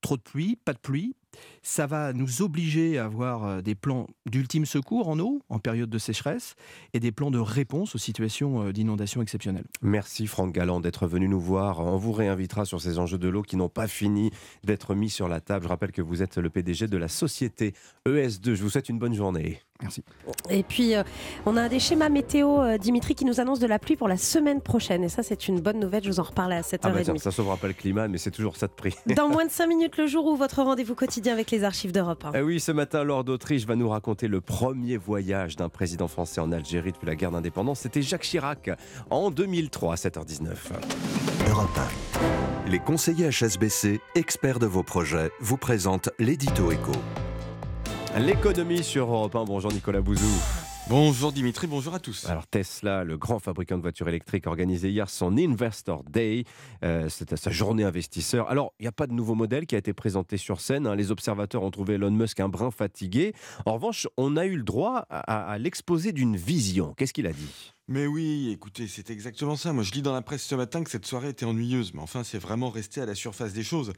Trop 0.00 0.16
de 0.16 0.22
pluie, 0.22 0.56
pas 0.64 0.72
de 0.72 0.78
pluie. 0.78 1.16
Ça 1.62 1.86
va 1.86 2.12
nous 2.12 2.42
obliger 2.42 2.98
à 2.98 3.04
avoir 3.04 3.44
euh, 3.44 3.60
des 3.60 3.74
plans 3.74 4.06
d'ultime 4.26 4.66
secours 4.66 5.08
en 5.08 5.18
eau, 5.18 5.42
en 5.48 5.58
période 5.58 5.90
de 5.90 5.98
sécheresse, 5.98 6.54
et 6.94 7.00
des 7.00 7.12
plans 7.12 7.30
de 7.30 7.38
réponse 7.38 7.94
aux 7.94 7.98
situations 7.98 8.66
euh, 8.66 8.72
d'inondation 8.72 9.22
exceptionnelles. 9.22 9.66
Merci 9.82 10.26
Franck 10.26 10.52
Galland 10.52 10.80
d'être 10.80 11.06
venu 11.06 11.28
nous 11.28 11.40
voir. 11.40 11.80
On 11.80 11.96
vous 11.96 12.12
réinvitera 12.12 12.64
sur 12.64 12.80
ces 12.80 12.98
enjeux 12.98 13.18
de 13.18 13.28
l'eau 13.28 13.42
qui 13.42 13.56
n'ont 13.56 13.68
pas 13.68 13.88
fini 13.88 14.30
d'être 14.64 14.94
mis 14.94 15.10
sur 15.10 15.28
la 15.28 15.40
table. 15.40 15.64
Je 15.64 15.68
rappelle 15.68 15.92
que 15.92 16.02
vous 16.02 16.22
êtes 16.22 16.38
le 16.38 16.50
PDG 16.50 16.86
de 16.86 16.96
la 16.96 17.08
société 17.08 17.74
ES2. 18.06 18.54
Je 18.54 18.62
vous 18.62 18.70
souhaite 18.70 18.88
une 18.88 18.98
bonne 18.98 19.14
journée. 19.14 19.60
Merci. 19.82 20.02
Et 20.48 20.62
puis, 20.62 20.94
euh, 20.94 21.02
on 21.44 21.56
a 21.56 21.68
des 21.68 21.80
schémas 21.80 22.08
météo, 22.08 22.60
euh, 22.60 22.78
Dimitri, 22.78 23.14
qui 23.14 23.24
nous 23.24 23.40
annonce 23.40 23.58
de 23.58 23.66
la 23.66 23.78
pluie 23.78 23.96
pour 23.96 24.08
la 24.08 24.16
semaine 24.16 24.62
prochaine. 24.62 25.04
Et 25.04 25.08
ça, 25.08 25.22
c'est 25.22 25.48
une 25.48 25.60
bonne 25.60 25.78
nouvelle. 25.78 26.02
Je 26.02 26.10
vous 26.10 26.20
en 26.20 26.24
reparle 26.24 26.52
à 26.52 26.62
7h30. 26.62 26.78
Ah 26.82 26.90
bah 26.90 27.00
tiens, 27.04 27.18
ça 27.18 27.30
sauvera 27.30 27.56
pas 27.56 27.66
le 27.66 27.74
climat, 27.74 28.08
mais 28.08 28.16
c'est 28.16 28.30
toujours 28.30 28.56
ça 28.56 28.68
de 28.68 28.72
prix. 28.72 28.94
Dans 29.14 29.28
moins 29.28 29.44
de 29.44 29.50
5 29.56 29.66
minutes, 29.66 29.98
le 29.98 30.06
jour 30.06 30.26
où 30.26 30.36
votre 30.36 30.62
rendez-vous 30.62 30.94
quotidien 30.94 31.25
avec 31.30 31.50
les 31.50 31.64
archives 31.64 31.92
d'Europe. 31.92 32.24
hein. 32.24 32.32
Ah 32.34 32.42
oui, 32.42 32.60
ce 32.60 32.72
matin, 32.72 33.04
Lord 33.04 33.24
d'Autriche 33.24 33.66
va 33.66 33.76
nous 33.76 33.88
raconter 33.88 34.28
le 34.28 34.40
premier 34.40 34.96
voyage 34.96 35.56
d'un 35.56 35.68
président 35.68 36.08
français 36.08 36.40
en 36.40 36.52
Algérie 36.52 36.92
depuis 36.92 37.06
la 37.06 37.14
guerre 37.16 37.30
d'indépendance. 37.30 37.80
C'était 37.80 38.02
Jacques 38.02 38.22
Chirac 38.22 38.70
en 39.10 39.30
2003 39.30 39.92
à 39.92 39.96
7h19. 39.96 40.54
Europe 41.50 41.78
1. 42.64 42.70
Les 42.70 42.78
conseillers 42.80 43.30
HSBC, 43.30 44.00
experts 44.14 44.58
de 44.58 44.66
vos 44.66 44.82
projets, 44.82 45.30
vous 45.40 45.56
présentent 45.56 46.10
l'édito 46.18 46.72
éco. 46.72 46.92
L'économie 48.18 48.82
sur 48.82 49.08
Europe 49.10 49.36
1. 49.36 49.44
Bonjour 49.44 49.72
Nicolas 49.72 50.00
Bouzou. 50.00 50.65
Bonjour 50.88 51.32
Dimitri, 51.32 51.66
bonjour 51.66 51.94
à 51.94 51.98
tous. 51.98 52.26
Alors 52.26 52.46
Tesla, 52.46 53.02
le 53.02 53.18
grand 53.18 53.40
fabricant 53.40 53.76
de 53.76 53.82
voitures 53.82 54.08
électriques, 54.08 54.46
organisé 54.46 54.88
hier 54.90 55.10
son 55.10 55.36
Investor 55.36 56.04
Day. 56.04 56.44
Euh, 56.84 57.08
C'était 57.08 57.36
sa 57.36 57.50
journée 57.50 57.82
investisseur. 57.82 58.48
Alors, 58.48 58.72
il 58.78 58.84
n'y 58.84 58.88
a 58.88 58.92
pas 58.92 59.08
de 59.08 59.12
nouveau 59.12 59.34
modèle 59.34 59.66
qui 59.66 59.74
a 59.74 59.78
été 59.78 59.92
présenté 59.92 60.36
sur 60.36 60.60
scène. 60.60 60.86
hein. 60.86 60.94
Les 60.94 61.10
observateurs 61.10 61.64
ont 61.64 61.72
trouvé 61.72 61.94
Elon 61.94 62.12
Musk 62.12 62.38
un 62.38 62.48
brin 62.48 62.70
fatigué. 62.70 63.34
En 63.64 63.74
revanche, 63.74 64.06
on 64.16 64.36
a 64.36 64.46
eu 64.46 64.56
le 64.56 64.62
droit 64.62 65.06
à, 65.10 65.50
à 65.50 65.58
l'exposé 65.58 66.12
d'une 66.12 66.36
vision. 66.36 66.94
Qu'est-ce 66.96 67.12
qu'il 67.12 67.26
a 67.26 67.32
dit? 67.32 67.74
Mais 67.88 68.08
oui, 68.08 68.50
écoutez, 68.50 68.88
c'est 68.88 69.10
exactement 69.10 69.54
ça. 69.54 69.72
Moi, 69.72 69.84
je 69.84 69.92
lis 69.92 70.02
dans 70.02 70.12
la 70.12 70.20
presse 70.20 70.42
ce 70.42 70.56
matin 70.56 70.82
que 70.82 70.90
cette 70.90 71.06
soirée 71.06 71.28
était 71.28 71.46
ennuyeuse, 71.46 71.94
mais 71.94 72.00
enfin, 72.00 72.24
c'est 72.24 72.40
vraiment 72.40 72.68
resté 72.68 73.00
à 73.00 73.06
la 73.06 73.14
surface 73.14 73.52
des 73.52 73.62
choses. 73.62 73.92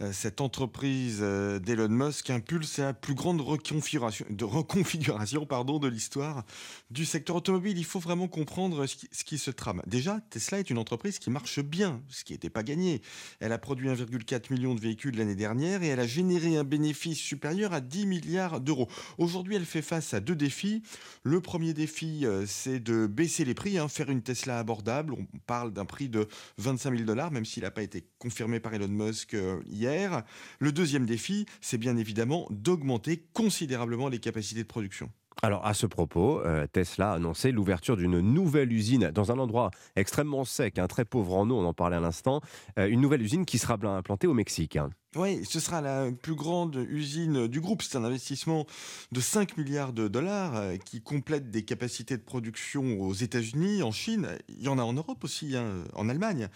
Euh, 0.00 0.12
cette 0.14 0.40
entreprise 0.40 1.18
euh, 1.20 1.58
d'Elon 1.58 1.90
Musk 1.90 2.30
impulse 2.30 2.78
la 2.78 2.94
plus 2.94 3.12
grande 3.12 3.42
reconfiguration, 3.42 4.24
de, 4.30 4.44
reconfiguration 4.44 5.44
pardon, 5.44 5.78
de 5.78 5.88
l'histoire 5.88 6.44
du 6.90 7.04
secteur 7.04 7.36
automobile. 7.36 7.76
Il 7.76 7.84
faut 7.84 7.98
vraiment 7.98 8.28
comprendre 8.28 8.86
ce 8.86 9.24
qui, 9.24 9.36
se 9.36 9.50
trame. 9.50 9.82
Déjà, 9.86 10.20
Tesla 10.30 10.58
est 10.58 10.70
une 10.70 10.78
entreprise 10.78 11.18
qui 11.18 11.28
marche 11.28 11.60
bien, 11.60 12.00
ce 12.08 12.24
qui 12.24 12.32
n'était 12.32 12.48
pas 12.48 12.62
gagné. 12.62 13.02
Elle 13.40 13.52
a 13.52 13.58
produit 13.58 13.90
1,4 13.90 14.54
million 14.54 14.74
de 14.74 14.80
véhicules 14.80 15.18
l'année 15.18 15.34
dernière 15.34 15.82
et 15.82 15.88
elle 15.88 16.00
a 16.00 16.06
généré 16.06 16.56
un 16.56 16.64
bénéfice 16.64 17.18
supérieur 17.18 17.74
à 17.74 17.82
10 17.82 18.06
milliards 18.06 18.62
d'euros. 18.62 18.88
Aujourd'hui, 19.18 19.56
elle 19.56 19.66
fait 19.66 19.82
face 19.82 20.14
à 20.14 20.20
deux 20.20 20.34
défis. 20.34 20.82
Le 21.24 21.42
premier 21.42 21.74
défi, 21.74 22.24
euh, 22.24 22.46
c'est 22.46 22.80
de 22.80 23.06
baisser 23.06 23.33
les 23.42 23.54
prix, 23.54 23.78
hein, 23.78 23.88
faire 23.88 24.10
une 24.10 24.22
Tesla 24.22 24.60
abordable. 24.60 25.14
On 25.14 25.26
parle 25.46 25.72
d'un 25.72 25.84
prix 25.84 26.08
de 26.08 26.28
25 26.58 26.92
000 26.92 27.04
dollars, 27.04 27.32
même 27.32 27.44
s'il 27.44 27.64
n'a 27.64 27.72
pas 27.72 27.82
été 27.82 28.06
confirmé 28.18 28.60
par 28.60 28.72
Elon 28.74 28.86
Musk 28.86 29.34
euh, 29.34 29.60
hier. 29.66 30.22
Le 30.60 30.70
deuxième 30.70 31.06
défi, 31.06 31.46
c'est 31.60 31.78
bien 31.78 31.96
évidemment 31.96 32.46
d'augmenter 32.50 33.26
considérablement 33.32 34.08
les 34.08 34.20
capacités 34.20 34.62
de 34.62 34.68
production. 34.68 35.10
Alors, 35.42 35.66
à 35.66 35.74
ce 35.74 35.86
propos, 35.86 36.40
euh, 36.40 36.66
Tesla 36.72 37.12
a 37.12 37.14
annoncé 37.16 37.50
l'ouverture 37.52 37.96
d'une 37.96 38.20
nouvelle 38.20 38.72
usine 38.72 39.10
dans 39.10 39.32
un 39.32 39.38
endroit 39.38 39.70
extrêmement 39.96 40.44
sec, 40.44 40.78
hein, 40.78 40.86
très 40.86 41.04
pauvre 41.04 41.34
en 41.34 41.50
eau, 41.50 41.58
on 41.58 41.64
en 41.66 41.74
parlait 41.74 41.96
à 41.96 42.00
l'instant. 42.00 42.40
Euh, 42.78 42.86
une 42.86 43.00
nouvelle 43.00 43.20
usine 43.20 43.44
qui 43.44 43.58
sera 43.58 43.74
implantée 43.74 44.26
au 44.26 44.34
Mexique. 44.34 44.76
hein. 44.76 44.90
Oui, 45.16 45.44
ce 45.44 45.60
sera 45.60 45.80
la 45.80 46.10
plus 46.10 46.34
grande 46.34 46.74
usine 46.88 47.46
du 47.46 47.60
groupe. 47.60 47.82
C'est 47.82 47.96
un 47.96 48.02
investissement 48.02 48.66
de 49.12 49.20
5 49.20 49.56
milliards 49.56 49.92
de 49.92 50.08
dollars 50.08 50.56
euh, 50.56 50.76
qui 50.76 51.00
complète 51.00 51.52
des 51.52 51.64
capacités 51.64 52.16
de 52.16 52.22
production 52.22 53.00
aux 53.00 53.14
États-Unis, 53.14 53.84
en 53.84 53.92
Chine. 53.92 54.28
Il 54.48 54.64
y 54.64 54.68
en 54.68 54.76
a 54.76 54.82
en 54.82 54.92
Europe 54.92 55.22
aussi, 55.22 55.56
hein, 55.56 55.84
en 55.94 56.08
Allemagne. 56.08 56.48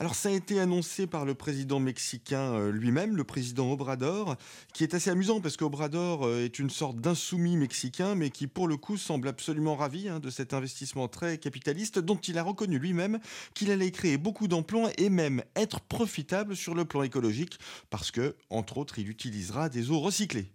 Alors 0.00 0.14
ça 0.14 0.28
a 0.28 0.32
été 0.32 0.60
annoncé 0.60 1.08
par 1.08 1.24
le 1.24 1.34
président 1.34 1.80
mexicain 1.80 2.54
euh, 2.54 2.70
lui-même, 2.70 3.16
le 3.16 3.24
président 3.24 3.72
Obrador, 3.72 4.36
qui 4.72 4.84
est 4.84 4.94
assez 4.94 5.10
amusant 5.10 5.40
parce 5.40 5.56
qu'Obrador 5.56 6.24
euh, 6.24 6.44
est 6.44 6.60
une 6.60 6.70
sorte 6.70 6.98
d'insoumis 7.00 7.56
mexicain, 7.56 8.14
mais 8.14 8.30
qui 8.30 8.46
pour 8.46 8.68
le 8.68 8.76
coup 8.76 8.96
semble 8.96 9.26
absolument 9.26 9.74
ravi 9.74 10.08
hein, 10.08 10.20
de 10.20 10.30
cet 10.30 10.54
investissement 10.54 11.08
très 11.08 11.38
capitaliste 11.38 11.98
dont 11.98 12.14
il 12.14 12.38
a 12.38 12.44
reconnu 12.44 12.78
lui-même 12.78 13.18
qu'il 13.54 13.72
allait 13.72 13.90
créer 13.90 14.18
beaucoup 14.18 14.46
d'emplois 14.46 14.90
et 14.98 15.10
même 15.10 15.42
être 15.56 15.80
profitable 15.80 16.54
sur 16.54 16.76
le 16.76 16.84
plan 16.84 17.02
écologique 17.02 17.58
parce 17.98 18.12
que, 18.12 18.36
entre 18.48 18.78
autres, 18.78 19.00
il 19.00 19.08
utilisera 19.08 19.68
des 19.68 19.90
eaux 19.90 19.98
recyclées. 19.98 20.52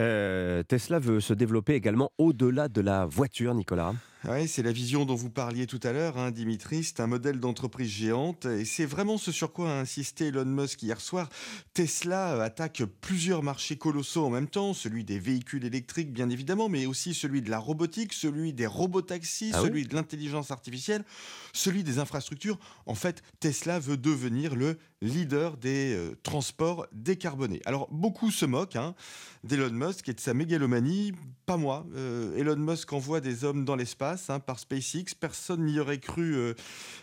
Euh, 0.00 0.64
Tesla 0.64 0.98
veut 0.98 1.20
se 1.20 1.32
développer 1.32 1.74
également 1.74 2.10
au-delà 2.18 2.66
de 2.68 2.80
la 2.80 3.06
voiture, 3.06 3.54
Nicolas. 3.54 3.94
Oui, 4.24 4.48
c'est 4.48 4.64
la 4.64 4.72
vision 4.72 5.04
dont 5.04 5.14
vous 5.14 5.30
parliez 5.30 5.68
tout 5.68 5.78
à 5.84 5.92
l'heure, 5.92 6.18
hein, 6.18 6.32
Dimitri. 6.32 6.82
C'est 6.82 6.98
un 6.98 7.06
modèle 7.06 7.38
d'entreprise 7.38 7.88
géante 7.88 8.46
et 8.46 8.64
c'est 8.64 8.84
vraiment 8.84 9.16
ce 9.16 9.30
sur 9.30 9.52
quoi 9.52 9.70
a 9.70 9.80
insisté 9.80 10.26
Elon 10.26 10.44
Musk 10.44 10.82
hier 10.82 11.00
soir. 11.00 11.28
Tesla 11.72 12.34
euh, 12.34 12.40
attaque 12.40 12.82
plusieurs 13.00 13.44
marchés 13.44 13.76
colossaux 13.76 14.26
en 14.26 14.30
même 14.30 14.48
temps, 14.48 14.74
celui 14.74 15.04
des 15.04 15.20
véhicules 15.20 15.64
électriques 15.64 16.12
bien 16.12 16.30
évidemment, 16.30 16.68
mais 16.68 16.86
aussi 16.86 17.14
celui 17.14 17.42
de 17.42 17.50
la 17.50 17.60
robotique, 17.60 18.12
celui 18.12 18.52
des 18.52 18.66
robotaxis, 18.66 19.52
Ah 19.54 19.62
oui 19.62 19.68
celui 19.68 19.86
de 19.86 19.94
l'intelligence 19.94 20.50
artificielle, 20.50 21.04
celui 21.52 21.84
des 21.84 22.00
infrastructures. 22.00 22.58
En 22.86 22.96
fait, 22.96 23.22
Tesla 23.38 23.78
veut 23.78 23.96
devenir 23.96 24.56
le 24.56 24.78
leader 25.00 25.56
des 25.56 25.94
euh, 25.94 26.18
transports 26.24 26.88
décarbonés. 26.92 27.62
Alors 27.66 27.88
beaucoup 27.92 28.32
se 28.32 28.46
moquent 28.46 28.74
hein, 28.74 28.96
d'Elon 29.44 29.70
Musk 29.70 30.08
et 30.08 30.12
de 30.12 30.20
sa 30.20 30.34
mégalomanie. 30.34 31.12
Pas 31.46 31.56
moi. 31.56 31.86
Euh, 31.94 32.36
Elon 32.36 32.56
Musk 32.56 32.92
envoie 32.92 33.20
des 33.20 33.44
hommes 33.44 33.64
dans 33.64 33.76
l'espace 33.76 34.07
l'espace 34.12 34.30
hein, 34.30 34.40
par 34.40 34.58
SpaceX. 34.58 35.14
Personne 35.18 35.64
n'y 35.64 35.78
aurait 35.80 35.98
cru 35.98 36.34
euh, 36.36 36.54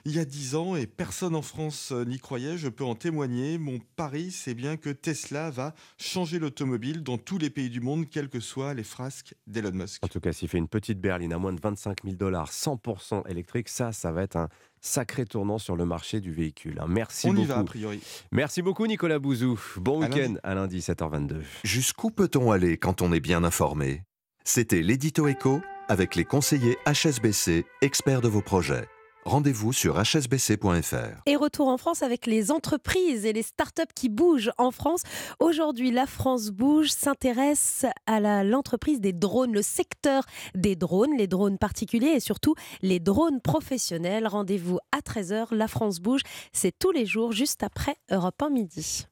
il 0.06 0.16
y 0.16 0.20
a 0.20 0.26
dix 0.26 0.56
ans 0.56 0.76
et 0.76 0.88
personne 0.88 1.36
en 1.36 1.42
France 1.42 1.92
euh, 1.92 2.06
n'y 2.06 2.20
croyait. 2.20 2.58
Je 2.58 2.70
peux 2.70 2.84
en 2.84 2.96
témoigner. 2.96 3.58
Mon 3.58 3.80
pari, 3.96 4.32
c'est 4.32 4.54
bien 4.54 4.78
que 4.78 4.90
Tesla 4.90 5.50
va 5.50 5.74
changer 5.98 6.40
l'automobile 6.40 7.04
dans 7.04 7.18
tous 7.18 7.38
les 7.38 7.50
pays 7.50 7.70
du 7.70 7.82
monde, 7.82 8.10
quelles 8.10 8.30
que 8.30 8.40
soient 8.40 8.74
les 8.74 8.84
frasques 8.84 9.36
d'Elon 9.48 9.72
Musk. 9.72 10.04
En 10.04 10.08
tout 10.08 10.20
cas, 10.20 10.34
s'il 10.34 10.50
fait 10.50 10.58
une 10.58 10.68
petite 10.68 11.00
berline 11.00 11.34
à 11.34 11.38
moins 11.38 11.54
de 11.54 11.62
25 11.62 12.04
000 12.04 12.16
dollars, 12.16 12.52
100% 12.52 13.30
électrique, 13.30 13.70
ça, 13.70 13.92
ça 13.92 14.12
va 14.12 14.24
être 14.24 14.36
un 14.36 14.50
sacré 14.82 15.26
tournant 15.26 15.58
sur 15.58 15.76
le 15.76 15.86
marché 15.86 16.20
du 16.20 16.32
véhicule. 16.32 16.80
Hein. 16.80 16.86
Merci 16.88 17.28
On 17.28 17.34
beaucoup. 17.34 17.44
y 17.46 17.48
va, 17.48 17.58
a 17.58 17.64
priori. 17.64 18.00
Merci 18.32 18.62
beaucoup, 18.62 18.86
Nicolas 18.86 19.18
Bouzou. 19.18 19.60
Bon 19.78 20.02
week-end 20.02 20.36
à 20.44 20.54
lundi, 20.54 20.80
7h22. 20.80 21.42
Jusqu'où 21.64 22.12
peut-on 22.12 22.52
aller 22.52 22.78
quand 22.78 23.02
on 23.02 23.12
est 23.12 23.20
bien 23.20 23.44
informé? 23.44 24.04
C'était 24.44 24.84
l'édito 24.84 25.28
écho 25.28 25.60
avec 25.88 26.16
les 26.16 26.26
conseillers 26.26 26.78
HSBC, 26.86 27.66
experts 27.82 28.22
de 28.22 28.28
vos 28.28 28.42
projets. 28.42 28.88
Rendez-vous 29.26 29.74
sur 29.74 30.00
hsbc.fr. 30.00 31.22
Et 31.26 31.36
retour 31.36 31.68
en 31.68 31.78
France 31.78 32.04
avec 32.04 32.28
les 32.28 32.52
entreprises 32.52 33.26
et 33.26 33.34
les 33.34 33.42
startups 33.42 33.82
qui 33.96 34.08
bougent 34.08 34.52
en 34.60 34.70
France. 34.70 35.02
Aujourd'hui, 35.40 35.90
la 35.90 36.06
France 36.06 36.52
bouge 36.52 36.90
s'intéresse 36.90 37.88
à 38.06 38.44
l'entreprise 38.44 39.02
des 39.02 39.14
drones, 39.14 39.52
le 39.52 39.64
secteur 39.64 40.26
des 40.54 40.76
drones, 40.76 41.18
les 41.18 41.26
drones 41.26 41.58
particuliers 41.58 42.14
et 42.16 42.20
surtout 42.20 42.54
les 42.84 43.00
drones 43.00 43.42
professionnels. 43.42 44.28
Rendez-vous 44.28 44.78
à 44.92 45.00
13h, 45.00 45.56
la 45.56 45.68
France 45.68 46.00
bouge. 46.00 46.22
C'est 46.54 46.78
tous 46.78 46.92
les 46.92 47.08
jours, 47.08 47.32
juste 47.32 47.64
après 47.64 47.96
Europe 48.12 48.40
1 48.40 48.50
midi. 48.52 49.08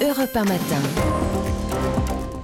Europe 0.00 0.34
1 0.34 0.44
matin. 0.44 1.47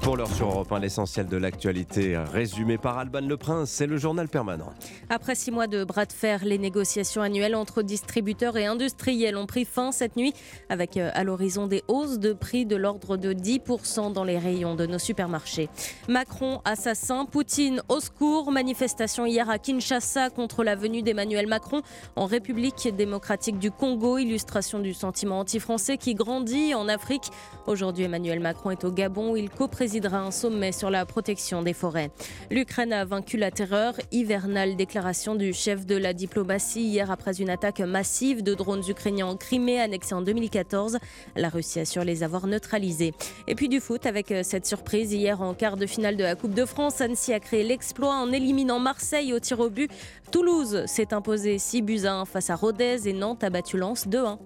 Pour 0.05 0.19
l'heure 0.19 0.31
sur 0.31 0.49
Europe 0.49 0.71
1, 0.71 0.81
l'essentiel 0.81 1.29
de 1.29 1.39
l'actualité 1.39 2.19
résumé 2.19 2.77
par 2.77 2.99
Alban 2.99 3.23
Le 3.23 3.39
Prince, 3.39 3.71
c'est 3.71 3.87
le 3.87 3.97
journal 3.97 4.29
permanent. 4.29 4.71
Après 5.09 5.35
six 5.35 5.51
mois 5.51 5.67
de 5.67 5.83
bras 5.83 6.05
de 6.05 6.13
fer, 6.13 6.45
les 6.45 6.59
négociations 6.59 7.23
annuelles 7.23 7.55
entre 7.55 7.81
distributeurs 7.81 8.59
et 8.59 8.67
industriels 8.67 9.39
ont 9.39 9.47
pris 9.47 9.65
fin 9.65 9.93
cette 9.93 10.17
nuit, 10.17 10.35
avec 10.69 10.99
euh, 10.99 11.11
à 11.15 11.25
l'horizon 11.25 11.67
des 11.67 11.83
hausses 11.89 12.19
de 12.19 12.35
prix 12.35 12.67
de 12.67 12.77
l'ordre 12.77 13.17
de 13.17 13.33
10% 13.33 14.13
dans 14.13 14.25
les 14.25 14.37
rayons 14.37 14.75
de 14.75 14.85
nos 14.85 14.99
supermarchés. 14.99 15.71
Macron 16.07 16.61
assassin, 16.67 17.25
Poutine 17.25 17.81
au 17.89 17.99
secours, 18.01 18.53
manifestation 18.53 19.25
hier 19.25 19.49
à 19.49 19.59
Kinshasa 19.59 20.29
contre 20.29 20.65
la 20.65 20.77
venue 20.77 21.01
d'Emmanuel 21.01 21.47
Macron 21.47 21.81
en 22.17 22.27
République 22.27 22.95
démocratique 22.95 23.59
du 23.59 23.71
Congo, 23.71 24.19
illustration 24.19 24.81
du 24.81 24.93
sentiment 24.93 25.39
anti-français 25.39 25.97
qui 25.97 26.15
grandit 26.15 26.75
en 26.75 26.89
Afrique. 26.89 27.31
Aujourd'hui, 27.67 28.05
Emmanuel 28.05 28.41
Macron 28.41 28.71
est 28.71 28.85
au 28.85 28.93
Gabon 28.93 29.33
où 29.33 29.39
il 29.39 29.49
coprésidera 29.95 30.27
un 30.27 30.33
sommet 30.33 30.73
sur 30.73 30.91
la 30.91 31.07
protection 31.07 31.63
des 31.63 31.73
forêts. 31.73 32.11
L'Ukraine 32.51 32.93
a 32.93 33.05
vaincu 33.05 33.37
la 33.37 33.53
terreur. 33.53 33.95
Hivernale 34.11 34.75
déclaration 34.75 35.37
du 35.37 35.53
chef 35.53 35.87
de 35.87 35.95
la 35.97 36.13
diplomatie 36.13 36.83
hier 36.83 37.13
après 37.13 37.41
une 37.41 37.49
attaque 37.49 37.79
massive 37.79 38.43
de 38.43 38.55
drones 38.55 38.83
ukrainiens 38.89 39.27
en 39.27 39.37
Crimée 39.37 39.81
annexée 39.81 40.15
en 40.15 40.23
2014. 40.23 40.99
La 41.37 41.49
Russie 41.49 41.79
assure 41.79 42.03
les 42.03 42.25
avoir 42.25 42.49
neutralisés. 42.49 43.13
Et 43.47 43.55
puis 43.55 43.69
du 43.69 43.79
foot 43.79 44.05
avec 44.05 44.33
euh, 44.33 44.43
cette 44.43 44.67
surprise 44.67 45.13
hier 45.13 45.41
en 45.41 45.55
quart 45.55 45.77
de 45.77 45.87
finale 45.87 46.17
de 46.17 46.25
la 46.25 46.35
Coupe 46.35 46.55
de 46.55 46.65
France. 46.65 47.01
Annecy 47.01 47.33
a 47.33 47.39
créé 47.39 47.63
l'exploit 47.63 48.15
en 48.15 48.33
éliminant 48.33 48.81
Marseille 48.81 49.33
au 49.33 49.39
tir 49.39 49.61
au 49.61 49.71
but. 49.71 49.93
Toulouse 50.33 50.87
s'est 50.87 51.15
imposé 51.15 51.59
6 51.59 51.83
buts 51.83 52.05
à 52.05 52.15
1 52.15 52.25
face 52.25 52.51
à 52.51 52.57
Rodez 52.57 53.09
et 53.09 53.13
Nantes 53.13 53.45
a 53.45 53.51
battu 53.51 53.77
Lens 53.77 54.09
2-1. 54.09 54.39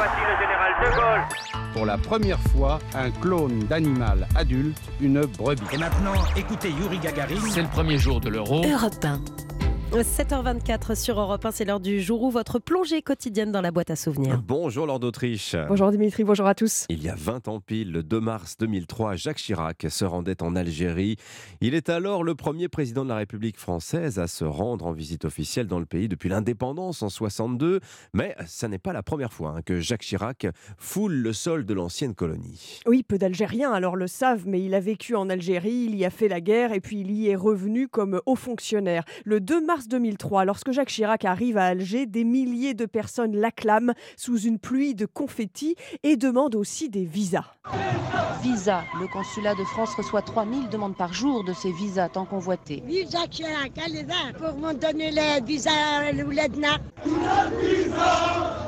Voici 0.00 0.22
le 0.22 0.34
général 0.40 0.72
de 0.80 0.96
Gaulle. 0.96 1.72
Pour 1.74 1.84
la 1.84 1.98
première 1.98 2.40
fois, 2.40 2.78
un 2.94 3.10
clone 3.10 3.58
d'animal 3.64 4.26
adulte, 4.34 4.80
une 4.98 5.26
brebis. 5.26 5.60
Et 5.74 5.76
maintenant, 5.76 6.14
écoutez 6.34 6.70
Yuri 6.70 6.98
Gagarin. 7.00 7.34
C'est 7.50 7.60
le 7.60 7.68
premier 7.68 7.98
jour 7.98 8.18
de 8.18 8.30
l'euro. 8.30 8.64
Europe 8.64 9.04
1. 9.04 9.20
7h24 9.98 10.94
sur 10.94 11.18
Europe 11.18 11.44
1, 11.44 11.50
c'est 11.50 11.64
l'heure 11.64 11.80
du 11.80 12.00
jour 12.00 12.22
où 12.22 12.30
votre 12.30 12.60
plongée 12.60 13.02
quotidienne 13.02 13.50
dans 13.50 13.60
la 13.60 13.72
boîte 13.72 13.90
à 13.90 13.96
souvenirs. 13.96 14.40
Bonjour 14.46 14.86
Lord 14.86 15.00
d'Autriche. 15.00 15.56
Bonjour 15.68 15.90
Dimitri, 15.90 16.22
bonjour 16.22 16.46
à 16.46 16.54
tous. 16.54 16.86
Il 16.88 17.02
y 17.02 17.08
a 17.08 17.16
20 17.16 17.48
ans 17.48 17.58
pile, 17.58 17.90
le 17.90 18.04
2 18.04 18.20
mars 18.20 18.56
2003, 18.58 19.16
Jacques 19.16 19.38
Chirac 19.38 19.86
se 19.90 20.04
rendait 20.04 20.44
en 20.44 20.54
Algérie. 20.54 21.16
Il 21.60 21.74
est 21.74 21.88
alors 21.88 22.22
le 22.22 22.36
premier 22.36 22.68
président 22.68 23.02
de 23.02 23.08
la 23.08 23.16
République 23.16 23.58
française 23.58 24.20
à 24.20 24.28
se 24.28 24.44
rendre 24.44 24.86
en 24.86 24.92
visite 24.92 25.24
officielle 25.24 25.66
dans 25.66 25.80
le 25.80 25.86
pays 25.86 26.08
depuis 26.08 26.28
l'indépendance 26.28 27.02
en 27.02 27.08
62. 27.08 27.80
Mais 28.14 28.36
ça 28.46 28.68
n'est 28.68 28.78
pas 28.78 28.92
la 28.92 29.02
première 29.02 29.32
fois 29.32 29.54
hein, 29.56 29.62
que 29.62 29.80
Jacques 29.80 30.02
Chirac 30.02 30.46
foule 30.78 31.14
le 31.14 31.32
sol 31.32 31.66
de 31.66 31.74
l'ancienne 31.74 32.14
colonie. 32.14 32.80
Oui, 32.86 33.02
peu 33.02 33.18
d'Algériens 33.18 33.72
alors 33.72 33.96
le 33.96 34.06
savent, 34.06 34.44
mais 34.46 34.62
il 34.62 34.74
a 34.74 34.80
vécu 34.80 35.16
en 35.16 35.28
Algérie, 35.28 35.86
il 35.88 35.96
y 35.96 36.04
a 36.04 36.10
fait 36.10 36.28
la 36.28 36.40
guerre 36.40 36.72
et 36.72 36.80
puis 36.80 37.00
il 37.00 37.10
y 37.10 37.28
est 37.28 37.36
revenu 37.36 37.88
comme 37.88 38.20
haut 38.24 38.36
fonctionnaire. 38.36 39.04
Le 39.24 39.40
2 39.40 39.66
mars 39.66 39.79
2003, 39.88 40.44
lorsque 40.44 40.72
Jacques 40.72 40.88
Chirac 40.88 41.24
arrive 41.24 41.58
à 41.58 41.66
Alger, 41.66 42.06
des 42.06 42.24
milliers 42.24 42.74
de 42.74 42.86
personnes 42.86 43.36
l'acclament 43.36 43.94
sous 44.16 44.38
une 44.38 44.58
pluie 44.58 44.94
de 44.94 45.06
confettis 45.06 45.76
et 46.02 46.16
demandent 46.16 46.54
aussi 46.54 46.88
des 46.88 47.04
visas. 47.04 47.44
Visa. 48.42 48.84
Le 48.98 49.06
consulat 49.06 49.54
de 49.54 49.64
France 49.64 49.94
reçoit 49.94 50.22
3000 50.22 50.70
demandes 50.70 50.96
par 50.96 51.12
jour 51.12 51.44
de 51.44 51.52
ces 51.52 51.72
visas 51.72 52.08
tant 52.08 52.24
convoités. 52.24 52.82
Jacques 53.10 53.30
Chirac, 53.30 53.72
allez 53.84 54.02
là, 54.04 54.32
pour 54.38 54.58
me 54.58 54.72
donner 54.72 55.10
le 55.10 55.44
visa 55.44 55.70
ou 56.24 56.30
l'EDNA. 56.30 56.78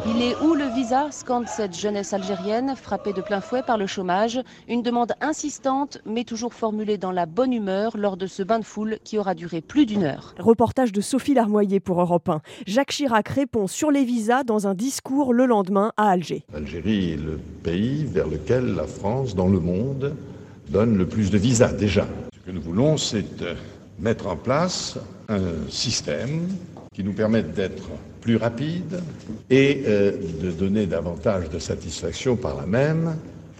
Il 0.04 0.20
est 0.20 0.36
où 0.42 0.54
le 0.54 0.66
visa 0.74 1.10
scande 1.10 1.46
cette 1.46 1.78
jeunesse 1.78 2.12
algérienne 2.12 2.74
frappée 2.76 3.12
de 3.12 3.22
plein 3.22 3.40
fouet 3.40 3.62
par 3.62 3.78
le 3.78 3.86
chômage? 3.86 4.40
Une 4.68 4.82
demande 4.82 5.12
insistante 5.20 5.98
mais 6.04 6.24
toujours 6.24 6.54
formulée 6.54 6.98
dans 6.98 7.12
la 7.12 7.24
bonne 7.24 7.52
humeur 7.52 7.96
lors 7.96 8.16
de 8.16 8.26
ce 8.26 8.42
bain 8.42 8.58
de 8.58 8.64
foule 8.64 8.98
qui 9.04 9.18
aura 9.18 9.34
duré 9.34 9.60
plus 9.60 9.86
d'une 9.86 10.04
heure. 10.04 10.34
Reportage 10.38 10.92
de 10.92 11.00
Sophie 11.02 11.34
Larmoyer 11.34 11.80
pour 11.80 12.00
Europe 12.00 12.28
1. 12.28 12.40
Jacques 12.66 12.92
Chirac 12.92 13.28
répond 13.28 13.66
sur 13.66 13.90
les 13.90 14.04
visas 14.04 14.44
dans 14.44 14.66
un 14.66 14.74
discours 14.74 15.34
le 15.34 15.46
lendemain 15.46 15.92
à 15.96 16.08
Alger. 16.10 16.44
L'Algérie 16.52 17.12
est 17.12 17.16
le 17.16 17.38
pays 17.62 18.04
vers 18.04 18.28
lequel 18.28 18.74
la 18.74 18.86
France, 18.86 19.34
dans 19.34 19.48
le 19.48 19.60
monde, 19.60 20.14
donne 20.70 20.96
le 20.96 21.06
plus 21.06 21.30
de 21.30 21.38
visas 21.38 21.72
déjà. 21.72 22.06
Ce 22.32 22.50
que 22.50 22.54
nous 22.54 22.62
voulons, 22.62 22.96
c'est 22.96 23.42
euh, 23.42 23.54
mettre 23.98 24.26
en 24.26 24.36
place 24.36 24.98
un 25.28 25.68
système 25.68 26.48
qui 26.94 27.04
nous 27.04 27.12
permette 27.12 27.54
d'être 27.54 27.88
plus 28.20 28.36
rapide 28.36 29.00
et 29.50 29.82
euh, 29.86 30.12
de 30.42 30.50
donner 30.50 30.86
davantage 30.86 31.50
de 31.50 31.58
satisfaction 31.58 32.36
par 32.36 32.56
là 32.56 32.66
même 32.66 33.16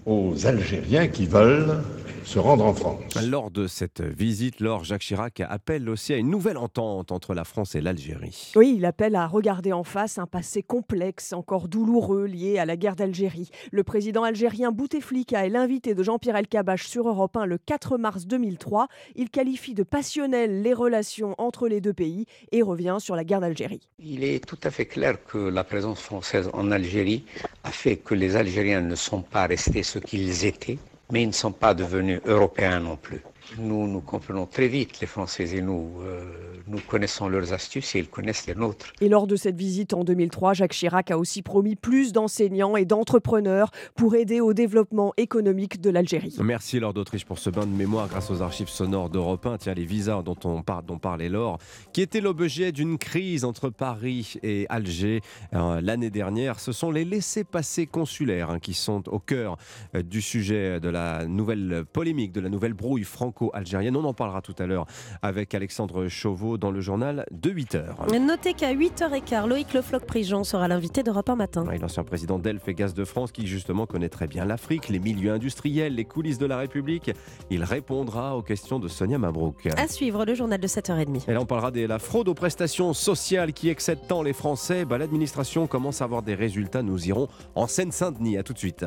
aux 0.07 0.47
Algériens 0.47 1.09
qui 1.09 1.27
veulent 1.27 1.83
se 2.25 2.39
rendre 2.39 2.65
en 2.65 2.75
France. 2.75 3.01
Lors 3.29 3.51
de 3.51 3.67
cette 3.67 4.01
visite, 4.01 4.61
Laure 4.61 4.85
Jacques 4.85 5.03
Chirac 5.03 5.41
appelle 5.41 5.89
aussi 5.89 6.13
à 6.13 6.17
une 6.17 6.31
nouvelle 6.31 6.57
entente 6.57 7.13
entre 7.13 7.35
la 7.35 7.45
France 7.45 7.75
et 7.75 7.81
l'Algérie. 7.81 8.53
Oui, 8.57 8.75
il 8.77 8.85
appelle 8.85 9.17
à 9.17 9.27
regarder 9.27 9.73
en 9.73 9.85
face 9.85 10.19
un 10.19 10.27
passé 10.27 10.63
complexe, 10.63 11.33
encore 11.33 11.69
douloureux, 11.69 12.27
lié 12.27 12.59
à 12.59 12.65
la 12.65 12.77
guerre 12.77 12.97
d'Algérie. 12.97 13.51
Le 13.71 13.83
président 13.83 14.23
algérien 14.23 14.73
Bouteflika 14.73 15.47
est 15.47 15.51
l'invité 15.51 15.95
de 15.95 16.03
Jean-Pierre 16.03 16.37
Elkabbach 16.37 16.85
sur 16.85 17.09
Europe 17.09 17.37
1 17.37 17.47
le 17.47 17.59
4 17.59 17.99
mars 17.99 18.27
2003. 18.27 18.89
Il 19.17 19.31
qualifie 19.31 19.75
de 19.75 19.83
passionnelles 19.83 20.63
les 20.63 20.75
relations 20.75 21.35
entre 21.39 21.69
les 21.69 21.81
deux 21.81 21.95
pays 21.95 22.27
et 22.53 22.63
revient 22.63 22.97
sur 23.01 23.17
la 23.17 23.25
guerre 23.25 23.41
d'Algérie. 23.41 23.89
Il 23.99 24.25
est 24.25 24.45
tout 24.45 24.59
à 24.63 24.71
fait 24.71 24.87
clair 24.87 25.23
que 25.25 25.39
la 25.39 25.65
présence 25.65 26.01
française 26.01 26.51
en 26.53 26.71
Algérie 26.71 27.25
a 27.65 27.71
fait 27.71 27.97
que 27.97 28.15
les 28.15 28.37
Algériens 28.37 28.81
ne 28.81 28.95
sont 28.95 29.23
pas 29.23 29.47
restés 29.47 29.83
ce 29.83 29.99
qu'ils 29.99 30.45
étaient, 30.45 30.79
mais 31.13 31.23
ils 31.23 31.29
ne 31.29 31.33
sont 31.33 31.53
pas 31.53 31.75
devenus 31.75 32.21
européens 32.25 32.81
non 32.81 32.97
plus. 32.97 33.23
Nous, 33.59 33.87
nous 33.87 34.01
comprenons 34.01 34.47
très 34.47 34.69
vite, 34.69 35.01
les 35.01 35.07
Français 35.07 35.57
et 35.57 35.61
nous, 35.61 36.01
euh, 36.03 36.23
nous 36.67 36.79
connaissons 36.81 37.29
leurs 37.29 37.53
astuces 37.53 37.95
et 37.95 37.99
ils 37.99 38.09
connaissent 38.09 38.47
les 38.47 38.55
nôtres. 38.55 38.93
Et 39.01 39.09
lors 39.09 39.27
de 39.27 39.37
cette 39.37 39.57
visite 39.57 39.95
en 39.95 40.05
2003, 40.05 40.55
Jacques 40.55 40.73
Chirac 40.73 41.11
a 41.11 41.19
aussi 41.19 41.43
promis 41.43 41.77
plus 41.77 42.13
d'enseignants 42.13 42.77
et 42.77 42.85
d'entrepreneurs 42.85 43.71
pour 43.95 44.15
aider 44.15 44.41
au 44.41 44.55
développement 44.55 45.13
économique 45.17 45.81
de 45.81 45.91
l'Algérie. 45.91 46.37
Merci 46.43 46.81
Laure 46.81 46.95
d'Autriche 46.95 47.25
pour 47.25 47.39
ce 47.39 47.51
bain 47.51 47.67
de 47.67 47.73
mémoire 47.73 48.09
grâce 48.09 48.31
aux 48.31 48.43
archives 48.43 48.69
sonores 48.69 49.11
d'Europe 49.11 49.47
1. 49.47 49.59
Tiens, 49.59 49.75
les 49.75 49.85
visas 49.85 50.23
dont 50.23 50.37
on 50.45 50.63
parle, 50.63 50.87
dont 50.87 50.99
parlait 50.99 51.29
Laure, 51.29 51.59
qui 51.93 52.01
était 52.01 52.21
l'objet 52.21 52.73
d'une 52.73 52.99
crise 52.99 53.45
entre 53.45 53.69
Paris 53.71 54.35
et 54.43 54.67
Alger 54.69 55.21
euh, 55.55 55.81
l'année 55.81 56.11
dernière. 56.11 56.61
Ce 56.61 56.73
sont 56.73 56.91
les 56.91 57.05
laissés-passer 57.05 57.87
consulaires 57.87 58.51
hein, 58.51 58.59
qui 58.59 58.75
sont 58.75 59.09
au 59.09 59.19
cœur 59.19 59.57
euh, 59.95 60.03
du 60.03 60.23
sujet 60.23 60.81
de 60.81 60.89
la 60.89 61.27
nouvelle 61.27 61.85
polémique, 61.93 62.33
de 62.33 62.41
la 62.41 62.49
nouvelle 62.49 62.75
brouille 62.75 63.05
franco-algérienne. 63.43 63.97
On 63.97 64.05
en 64.05 64.15
parlera 64.15 64.43
tout 64.43 64.55
à 64.59 64.67
l'heure 64.67 64.87
avec 65.23 65.55
Alexandre 65.55 66.09
Chauveau 66.09 66.59
dans 66.59 66.71
le 66.71 66.81
journal 66.81 67.27
de 67.31 67.51
8 67.51 67.75
heures. 67.75 68.07
Notez 68.13 68.55
qu'à 68.55 68.73
8h15, 68.75 69.49
Loïc 69.49 69.75
Le 69.75 69.83
Floch-Prigent 69.83 70.45
sera 70.45 70.69
l'invité 70.69 71.03
d'Europe 71.03 71.29
1 71.29 71.37
matin. 71.37 71.65
Oui, 71.69 71.79
L'ancien 71.79 72.05
président 72.05 72.39
d'Elf 72.39 72.67
et 72.69 72.75
Gaz 72.75 72.95
de 72.95 73.05
France 73.05 73.33
qui 73.33 73.47
justement 73.47 73.87
connaît 73.87 74.09
très 74.09 74.27
bien 74.27 74.45
l'Afrique, 74.45 74.89
les 74.89 74.99
milieux 74.99 75.33
industriels, 75.33 75.95
les 75.95 76.05
coulisses 76.05 76.39
de 76.39 76.47
la 76.47 76.59
République. 76.59 77.11
Il 77.51 77.65
répondra 77.65 78.37
aux 78.37 78.43
questions 78.43 78.79
de 78.79 78.89
Sonia 78.89 79.19
Mabrouk. 79.19 79.67
À 79.77 79.89
suivre 79.89 80.25
le 80.25 80.35
journal 80.35 80.61
de 80.61 80.67
7h30. 80.69 81.29
Et 81.29 81.35
là, 81.35 81.41
on 81.41 81.47
parlera 81.47 81.71
de 81.71 81.85
la 81.85 81.99
fraude 81.99 82.29
aux 82.29 82.35
prestations 82.35 82.93
sociales 82.93 83.53
qui 83.53 83.69
excède 83.69 83.99
tant 84.07 84.23
les 84.23 84.33
Français. 84.33 84.85
Bah, 84.85 84.99
L'administration 84.99 85.67
commence 85.67 86.01
à 86.01 86.05
avoir 86.05 86.23
des 86.23 86.35
résultats. 86.35 86.83
Nous 86.83 87.09
irons 87.09 87.29
en 87.55 87.67
Seine-Saint-Denis. 87.67 88.39
À 88.39 88.43
tout 88.43 88.53
de 88.53 88.59
suite. 88.59 88.85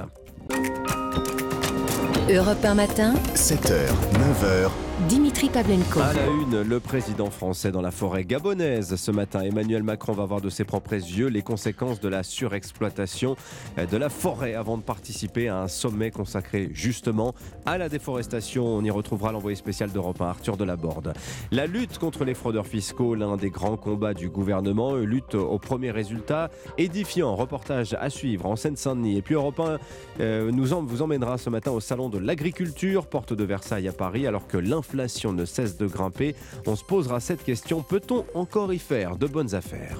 Europe 2.27 2.59
1 2.67 2.73
matin, 2.75 3.13
7h, 3.35 3.85
9h, 4.17 4.71
Dimitri 5.09 5.49
Pavlenko. 5.49 5.99
À 5.99 6.13
la 6.13 6.25
une, 6.27 6.61
le 6.61 6.79
président 6.79 7.29
français 7.29 7.69
dans 7.69 7.81
la 7.81 7.91
forêt 7.91 8.23
gabonaise. 8.23 8.95
Ce 8.95 9.11
matin, 9.11 9.41
Emmanuel 9.41 9.83
Macron 9.83 10.13
va 10.13 10.23
voir 10.23 10.39
de 10.39 10.49
ses 10.49 10.63
propres 10.63 10.93
yeux 10.93 11.27
les 11.27 11.41
conséquences 11.41 11.99
de 11.99 12.07
la 12.07 12.23
surexploitation 12.23 13.35
de 13.75 13.97
la 13.97 14.07
forêt 14.07 14.55
avant 14.55 14.77
de 14.77 14.83
participer 14.83 15.49
à 15.49 15.59
un 15.61 15.67
sommet 15.67 16.11
consacré 16.11 16.69
justement 16.71 17.35
à 17.65 17.77
la 17.77 17.89
déforestation. 17.89 18.65
On 18.65 18.85
y 18.85 18.89
retrouvera 18.89 19.33
l'envoyé 19.33 19.57
spécial 19.57 19.91
d'Europe 19.91 20.21
1, 20.21 20.27
Arthur 20.27 20.55
Delaborde. 20.55 21.11
La 21.51 21.67
lutte 21.67 21.97
contre 21.97 22.23
les 22.23 22.33
fraudeurs 22.33 22.65
fiscaux, 22.65 23.15
l'un 23.15 23.35
des 23.35 23.49
grands 23.49 23.77
combats 23.77 24.13
du 24.13 24.29
gouvernement, 24.29 24.95
lutte 24.95 25.35
au 25.35 25.59
premier 25.59 25.91
résultat. 25.91 26.49
Édifiant, 26.77 27.35
reportage 27.35 27.97
à 27.99 28.09
suivre 28.09 28.45
en 28.45 28.55
Seine-Saint-Denis. 28.55 29.17
Et 29.17 29.21
puis 29.21 29.35
Europe 29.35 29.59
1 29.59 29.77
euh, 30.21 30.51
nous 30.51 30.67
vous 30.87 31.01
emmènera 31.01 31.37
ce 31.37 31.49
matin 31.49 31.71
au 31.71 31.81
salon 31.81 32.07
de 32.07 32.17
l'agriculture, 32.17 33.07
porte 33.07 33.33
de 33.33 33.43
Versailles 33.43 33.89
à 33.89 33.93
Paris, 33.93 34.25
alors 34.25 34.47
que 34.47 34.57
l'inflation 34.57 34.84
l'inflation 34.85 35.33
ne 35.33 35.45
cesse 35.45 35.77
de 35.77 35.87
grimper, 35.87 36.35
on 36.67 36.75
se 36.75 36.83
posera 36.83 37.19
cette 37.19 37.43
question, 37.43 37.81
peut-on 37.81 38.25
encore 38.33 38.73
y 38.73 38.79
faire 38.79 39.17
de 39.17 39.27
bonnes 39.27 39.55
affaires? 39.55 39.97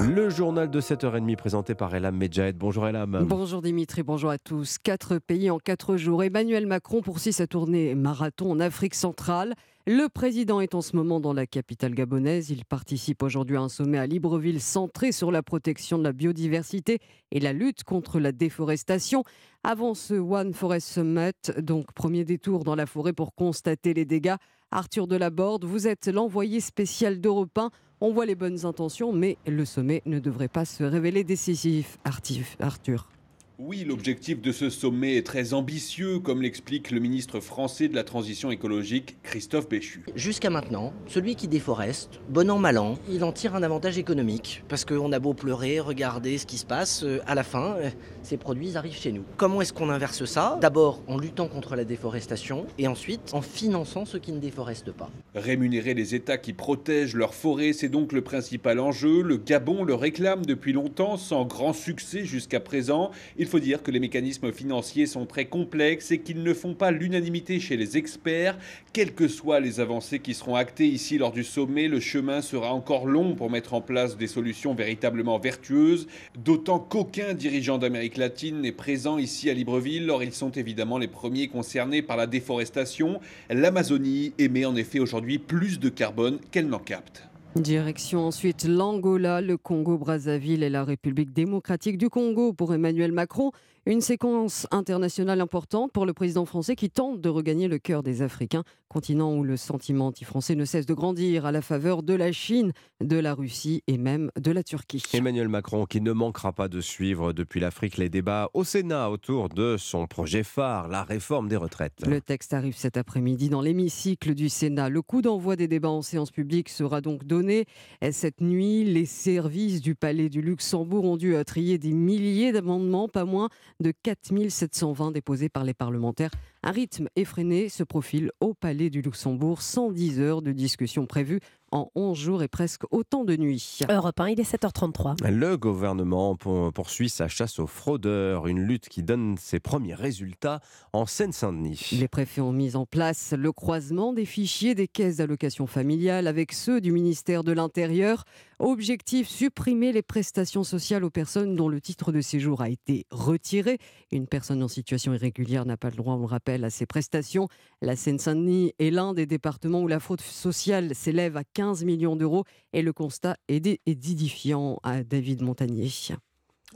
Le 0.00 0.30
journal 0.30 0.70
de 0.70 0.80
7h30 0.80 1.36
présenté 1.36 1.74
par 1.74 1.94
Elam 1.94 2.16
Medjahed. 2.16 2.56
Bonjour 2.56 2.86
Elam. 2.86 3.24
Bonjour 3.26 3.62
Dimitri, 3.62 4.02
bonjour 4.02 4.30
à 4.30 4.38
tous. 4.38 4.78
Quatre 4.78 5.18
pays 5.18 5.50
en 5.50 5.58
quatre 5.58 5.96
jours. 5.96 6.22
Emmanuel 6.22 6.66
Macron 6.66 7.02
poursuit 7.02 7.32
sa 7.32 7.46
tournée 7.46 7.94
marathon 7.94 8.50
en 8.50 8.60
Afrique 8.60 8.94
centrale. 8.94 9.54
Le 9.88 10.08
président 10.08 10.60
est 10.60 10.74
en 10.74 10.80
ce 10.80 10.96
moment 10.96 11.20
dans 11.20 11.32
la 11.32 11.46
capitale 11.46 11.94
gabonaise. 11.94 12.50
Il 12.50 12.64
participe 12.64 13.22
aujourd'hui 13.22 13.56
à 13.56 13.60
un 13.60 13.68
sommet 13.68 13.98
à 13.98 14.06
Libreville 14.08 14.60
centré 14.60 15.12
sur 15.12 15.30
la 15.30 15.44
protection 15.44 15.96
de 15.96 16.02
la 16.02 16.12
biodiversité 16.12 16.98
et 17.30 17.38
la 17.38 17.52
lutte 17.52 17.84
contre 17.84 18.18
la 18.18 18.32
déforestation. 18.32 19.22
Avant 19.62 19.94
ce 19.94 20.14
One 20.14 20.54
Forest 20.54 20.88
Summit, 20.88 21.30
donc 21.58 21.92
premier 21.92 22.24
détour 22.24 22.64
dans 22.64 22.74
la 22.74 22.86
forêt 22.86 23.12
pour 23.12 23.32
constater 23.36 23.94
les 23.94 24.04
dégâts, 24.04 24.34
Arthur 24.72 25.06
Delaborde, 25.06 25.64
vous 25.64 25.86
êtes 25.86 26.08
l'envoyé 26.08 26.58
spécial 26.58 27.20
d'Europe 27.20 27.56
1. 27.56 27.70
On 28.00 28.12
voit 28.12 28.26
les 28.26 28.34
bonnes 28.34 28.66
intentions, 28.66 29.12
mais 29.12 29.38
le 29.46 29.64
sommet 29.64 30.02
ne 30.04 30.18
devrait 30.18 30.48
pas 30.48 30.64
se 30.64 30.82
révéler 30.82 31.22
décisif. 31.22 31.98
Arthur. 32.02 33.15
Oui, 33.58 33.84
l'objectif 33.88 34.42
de 34.42 34.52
ce 34.52 34.68
sommet 34.68 35.16
est 35.16 35.24
très 35.24 35.54
ambitieux, 35.54 36.18
comme 36.18 36.42
l'explique 36.42 36.90
le 36.90 37.00
ministre 37.00 37.40
français 37.40 37.88
de 37.88 37.94
la 37.94 38.04
Transition 38.04 38.50
écologique, 38.50 39.16
Christophe 39.22 39.66
Béchu. 39.66 40.04
Jusqu'à 40.14 40.50
maintenant, 40.50 40.92
celui 41.06 41.36
qui 41.36 41.48
déforeste, 41.48 42.20
bon 42.28 42.50
an, 42.50 42.58
mal 42.58 42.76
an, 42.76 42.98
il 43.10 43.24
en 43.24 43.32
tire 43.32 43.54
un 43.54 43.62
avantage 43.62 43.96
économique. 43.96 44.62
Parce 44.68 44.84
qu'on 44.84 45.10
a 45.10 45.18
beau 45.18 45.32
pleurer, 45.32 45.80
regarder 45.80 46.36
ce 46.36 46.44
qui 46.44 46.58
se 46.58 46.66
passe, 46.66 47.02
euh, 47.02 47.20
à 47.26 47.34
la 47.34 47.44
fin, 47.44 47.76
euh, 47.78 47.88
ces 48.22 48.36
produits 48.36 48.76
arrivent 48.76 48.92
chez 48.92 49.10
nous. 49.10 49.24
Comment 49.38 49.62
est-ce 49.62 49.72
qu'on 49.72 49.88
inverse 49.88 50.26
ça? 50.26 50.58
D'abord 50.60 51.00
en 51.08 51.16
luttant 51.16 51.48
contre 51.48 51.76
la 51.76 51.86
déforestation, 51.86 52.66
et 52.76 52.88
ensuite 52.88 53.32
en 53.32 53.40
finançant 53.40 54.04
ceux 54.04 54.18
qui 54.18 54.32
ne 54.32 54.38
déforestent 54.38 54.92
pas. 54.92 55.08
Rémunérer 55.34 55.94
les 55.94 56.14
États 56.14 56.36
qui 56.36 56.52
protègent 56.52 57.14
leurs 57.14 57.32
forêts, 57.32 57.72
c'est 57.72 57.88
donc 57.88 58.12
le 58.12 58.20
principal 58.20 58.80
enjeu. 58.80 59.22
Le 59.22 59.38
Gabon 59.38 59.82
le 59.82 59.94
réclame 59.94 60.44
depuis 60.44 60.74
longtemps, 60.74 61.16
sans 61.16 61.46
grand 61.46 61.72
succès 61.72 62.26
jusqu'à 62.26 62.60
présent. 62.60 63.12
Il 63.38 63.45
faut 63.46 63.60
dire 63.60 63.82
que 63.82 63.90
les 63.90 64.00
mécanismes 64.00 64.52
financiers 64.52 65.06
sont 65.06 65.26
très 65.26 65.46
complexes 65.46 66.10
et 66.10 66.20
qu'ils 66.20 66.42
ne 66.42 66.54
font 66.54 66.74
pas 66.74 66.90
l'unanimité 66.90 67.60
chez 67.60 67.76
les 67.76 67.96
experts. 67.96 68.58
Quelles 68.92 69.14
que 69.14 69.28
soient 69.28 69.60
les 69.60 69.80
avancées 69.80 70.18
qui 70.18 70.34
seront 70.34 70.56
actées 70.56 70.86
ici 70.86 71.18
lors 71.18 71.32
du 71.32 71.44
sommet, 71.44 71.88
le 71.88 72.00
chemin 72.00 72.42
sera 72.42 72.72
encore 72.72 73.06
long 73.06 73.34
pour 73.34 73.50
mettre 73.50 73.74
en 73.74 73.80
place 73.80 74.16
des 74.16 74.26
solutions 74.26 74.74
véritablement 74.74 75.38
vertueuses, 75.38 76.06
d'autant 76.36 76.78
qu'aucun 76.78 77.34
dirigeant 77.34 77.78
d'Amérique 77.78 78.16
latine 78.16 78.60
n'est 78.60 78.72
présent 78.72 79.18
ici 79.18 79.50
à 79.50 79.54
Libreville. 79.54 80.10
Or, 80.10 80.22
ils 80.22 80.32
sont 80.32 80.50
évidemment 80.50 80.98
les 80.98 81.08
premiers 81.08 81.48
concernés 81.48 82.02
par 82.02 82.16
la 82.16 82.26
déforestation. 82.26 83.20
L'Amazonie 83.50 84.32
émet 84.38 84.64
en 84.64 84.76
effet 84.76 84.98
aujourd'hui 84.98 85.38
plus 85.38 85.78
de 85.78 85.88
carbone 85.88 86.38
qu'elle 86.50 86.68
n'en 86.68 86.78
capte. 86.78 87.28
Direction 87.60 88.26
ensuite 88.26 88.64
l'Angola, 88.64 89.40
le 89.40 89.56
Congo-Brazzaville 89.56 90.62
et 90.62 90.68
la 90.68 90.84
République 90.84 91.32
démocratique 91.32 91.96
du 91.96 92.10
Congo 92.10 92.52
pour 92.52 92.74
Emmanuel 92.74 93.12
Macron. 93.12 93.50
Une 93.88 94.00
séquence 94.00 94.66
internationale 94.72 95.40
importante 95.40 95.92
pour 95.92 96.06
le 96.06 96.12
président 96.12 96.44
français 96.44 96.74
qui 96.74 96.90
tente 96.90 97.20
de 97.20 97.28
regagner 97.28 97.68
le 97.68 97.78
cœur 97.78 98.02
des 98.02 98.20
Africains, 98.20 98.64
continent 98.88 99.32
où 99.36 99.44
le 99.44 99.56
sentiment 99.56 100.08
anti-français 100.08 100.56
ne 100.56 100.64
cesse 100.64 100.86
de 100.86 100.94
grandir 100.94 101.46
à 101.46 101.52
la 101.52 101.62
faveur 101.62 102.02
de 102.02 102.12
la 102.12 102.32
Chine, 102.32 102.72
de 103.00 103.16
la 103.16 103.32
Russie 103.32 103.84
et 103.86 103.96
même 103.96 104.32
de 104.40 104.50
la 104.50 104.64
Turquie. 104.64 105.04
Emmanuel 105.12 105.48
Macron 105.48 105.86
qui 105.86 106.00
ne 106.00 106.10
manquera 106.10 106.52
pas 106.52 106.66
de 106.66 106.80
suivre 106.80 107.32
depuis 107.32 107.60
l'Afrique 107.60 107.96
les 107.96 108.08
débats 108.08 108.50
au 108.54 108.64
Sénat 108.64 109.08
autour 109.08 109.50
de 109.50 109.76
son 109.78 110.08
projet 110.08 110.42
phare, 110.42 110.88
la 110.88 111.04
réforme 111.04 111.46
des 111.46 111.54
retraites. 111.54 112.04
Le 112.08 112.20
texte 112.20 112.54
arrive 112.54 112.76
cet 112.76 112.96
après-midi 112.96 113.50
dans 113.50 113.60
l'hémicycle 113.60 114.34
du 114.34 114.48
Sénat. 114.48 114.88
Le 114.88 115.00
coup 115.00 115.22
d'envoi 115.22 115.54
des 115.54 115.68
débats 115.68 115.90
en 115.90 116.02
séance 116.02 116.32
publique 116.32 116.70
sera 116.70 117.00
donc 117.00 117.24
donné. 117.24 117.66
Cette 118.10 118.40
nuit, 118.40 118.82
les 118.82 119.06
services 119.06 119.80
du 119.80 119.94
Palais 119.94 120.28
du 120.28 120.42
Luxembourg 120.42 121.04
ont 121.04 121.16
dû 121.16 121.36
trier 121.46 121.78
des 121.78 121.92
milliers 121.92 122.50
d'amendements, 122.50 123.06
pas 123.06 123.24
moins 123.24 123.48
de 123.80 123.92
4720 124.02 125.12
déposés 125.12 125.48
par 125.48 125.64
les 125.64 125.74
parlementaires. 125.74 126.30
Un 126.62 126.70
rythme 126.70 127.08
effréné 127.16 127.68
se 127.68 127.82
profile 127.82 128.32
au 128.40 128.54
Palais 128.54 128.90
du 128.90 129.02
Luxembourg, 129.02 129.62
110 129.62 130.20
heures 130.20 130.42
de 130.42 130.52
discussion 130.52 131.06
prévues 131.06 131.40
en 131.72 131.90
11 131.94 132.18
jours 132.18 132.42
et 132.42 132.48
presque 132.48 132.82
autant 132.90 133.24
de 133.24 133.36
nuits. 133.36 133.80
Europe 133.88 134.20
1, 134.20 134.28
il 134.30 134.40
est 134.40 134.50
7h33. 134.50 135.28
Le 135.28 135.56
gouvernement 135.56 136.36
poursuit 136.36 137.08
sa 137.08 137.28
chasse 137.28 137.58
aux 137.58 137.66
fraudeurs, 137.66 138.46
une 138.46 138.60
lutte 138.60 138.88
qui 138.88 139.02
donne 139.02 139.36
ses 139.36 139.60
premiers 139.60 139.94
résultats 139.94 140.60
en 140.92 141.06
Seine-Saint-Denis. 141.06 141.90
Les 142.00 142.08
préfets 142.08 142.40
ont 142.40 142.52
mis 142.52 142.76
en 142.76 142.86
place 142.86 143.34
le 143.36 143.52
croisement 143.52 144.12
des 144.12 144.24
fichiers 144.24 144.74
des 144.74 144.88
caisses 144.88 145.16
d'allocation 145.16 145.66
familiale 145.66 146.26
avec 146.26 146.52
ceux 146.52 146.80
du 146.80 146.92
ministère 146.92 147.44
de 147.44 147.52
l'Intérieur. 147.52 148.24
Objectif 148.58 149.28
supprimer 149.28 149.92
les 149.92 150.00
prestations 150.00 150.64
sociales 150.64 151.04
aux 151.04 151.10
personnes 151.10 151.56
dont 151.56 151.68
le 151.68 151.78
titre 151.78 152.10
de 152.10 152.22
séjour 152.22 152.62
a 152.62 152.70
été 152.70 153.04
retiré. 153.10 153.78
Une 154.10 154.26
personne 154.26 154.62
en 154.62 154.68
situation 154.68 155.12
irrégulière 155.12 155.66
n'a 155.66 155.76
pas 155.76 155.90
le 155.90 155.96
droit, 155.96 156.14
on 156.14 156.20
le 156.20 156.24
rappelle, 156.24 156.64
à 156.64 156.70
ces 156.70 156.86
prestations. 156.86 157.48
La 157.82 157.96
Seine-Saint-Denis 157.96 158.72
est 158.78 158.90
l'un 158.90 159.12
des 159.12 159.26
départements 159.26 159.82
où 159.82 159.88
la 159.88 160.00
fraude 160.00 160.22
sociale 160.22 160.94
s'élève 160.94 161.36
à 161.36 161.44
15 161.44 161.84
millions 161.84 162.16
d'euros 162.16 162.44
et 162.72 162.80
le 162.80 162.94
constat 162.94 163.36
est 163.48 163.78
édifiant 163.84 164.80
à 164.82 165.04
David 165.04 165.42
Montagnier. 165.42 165.90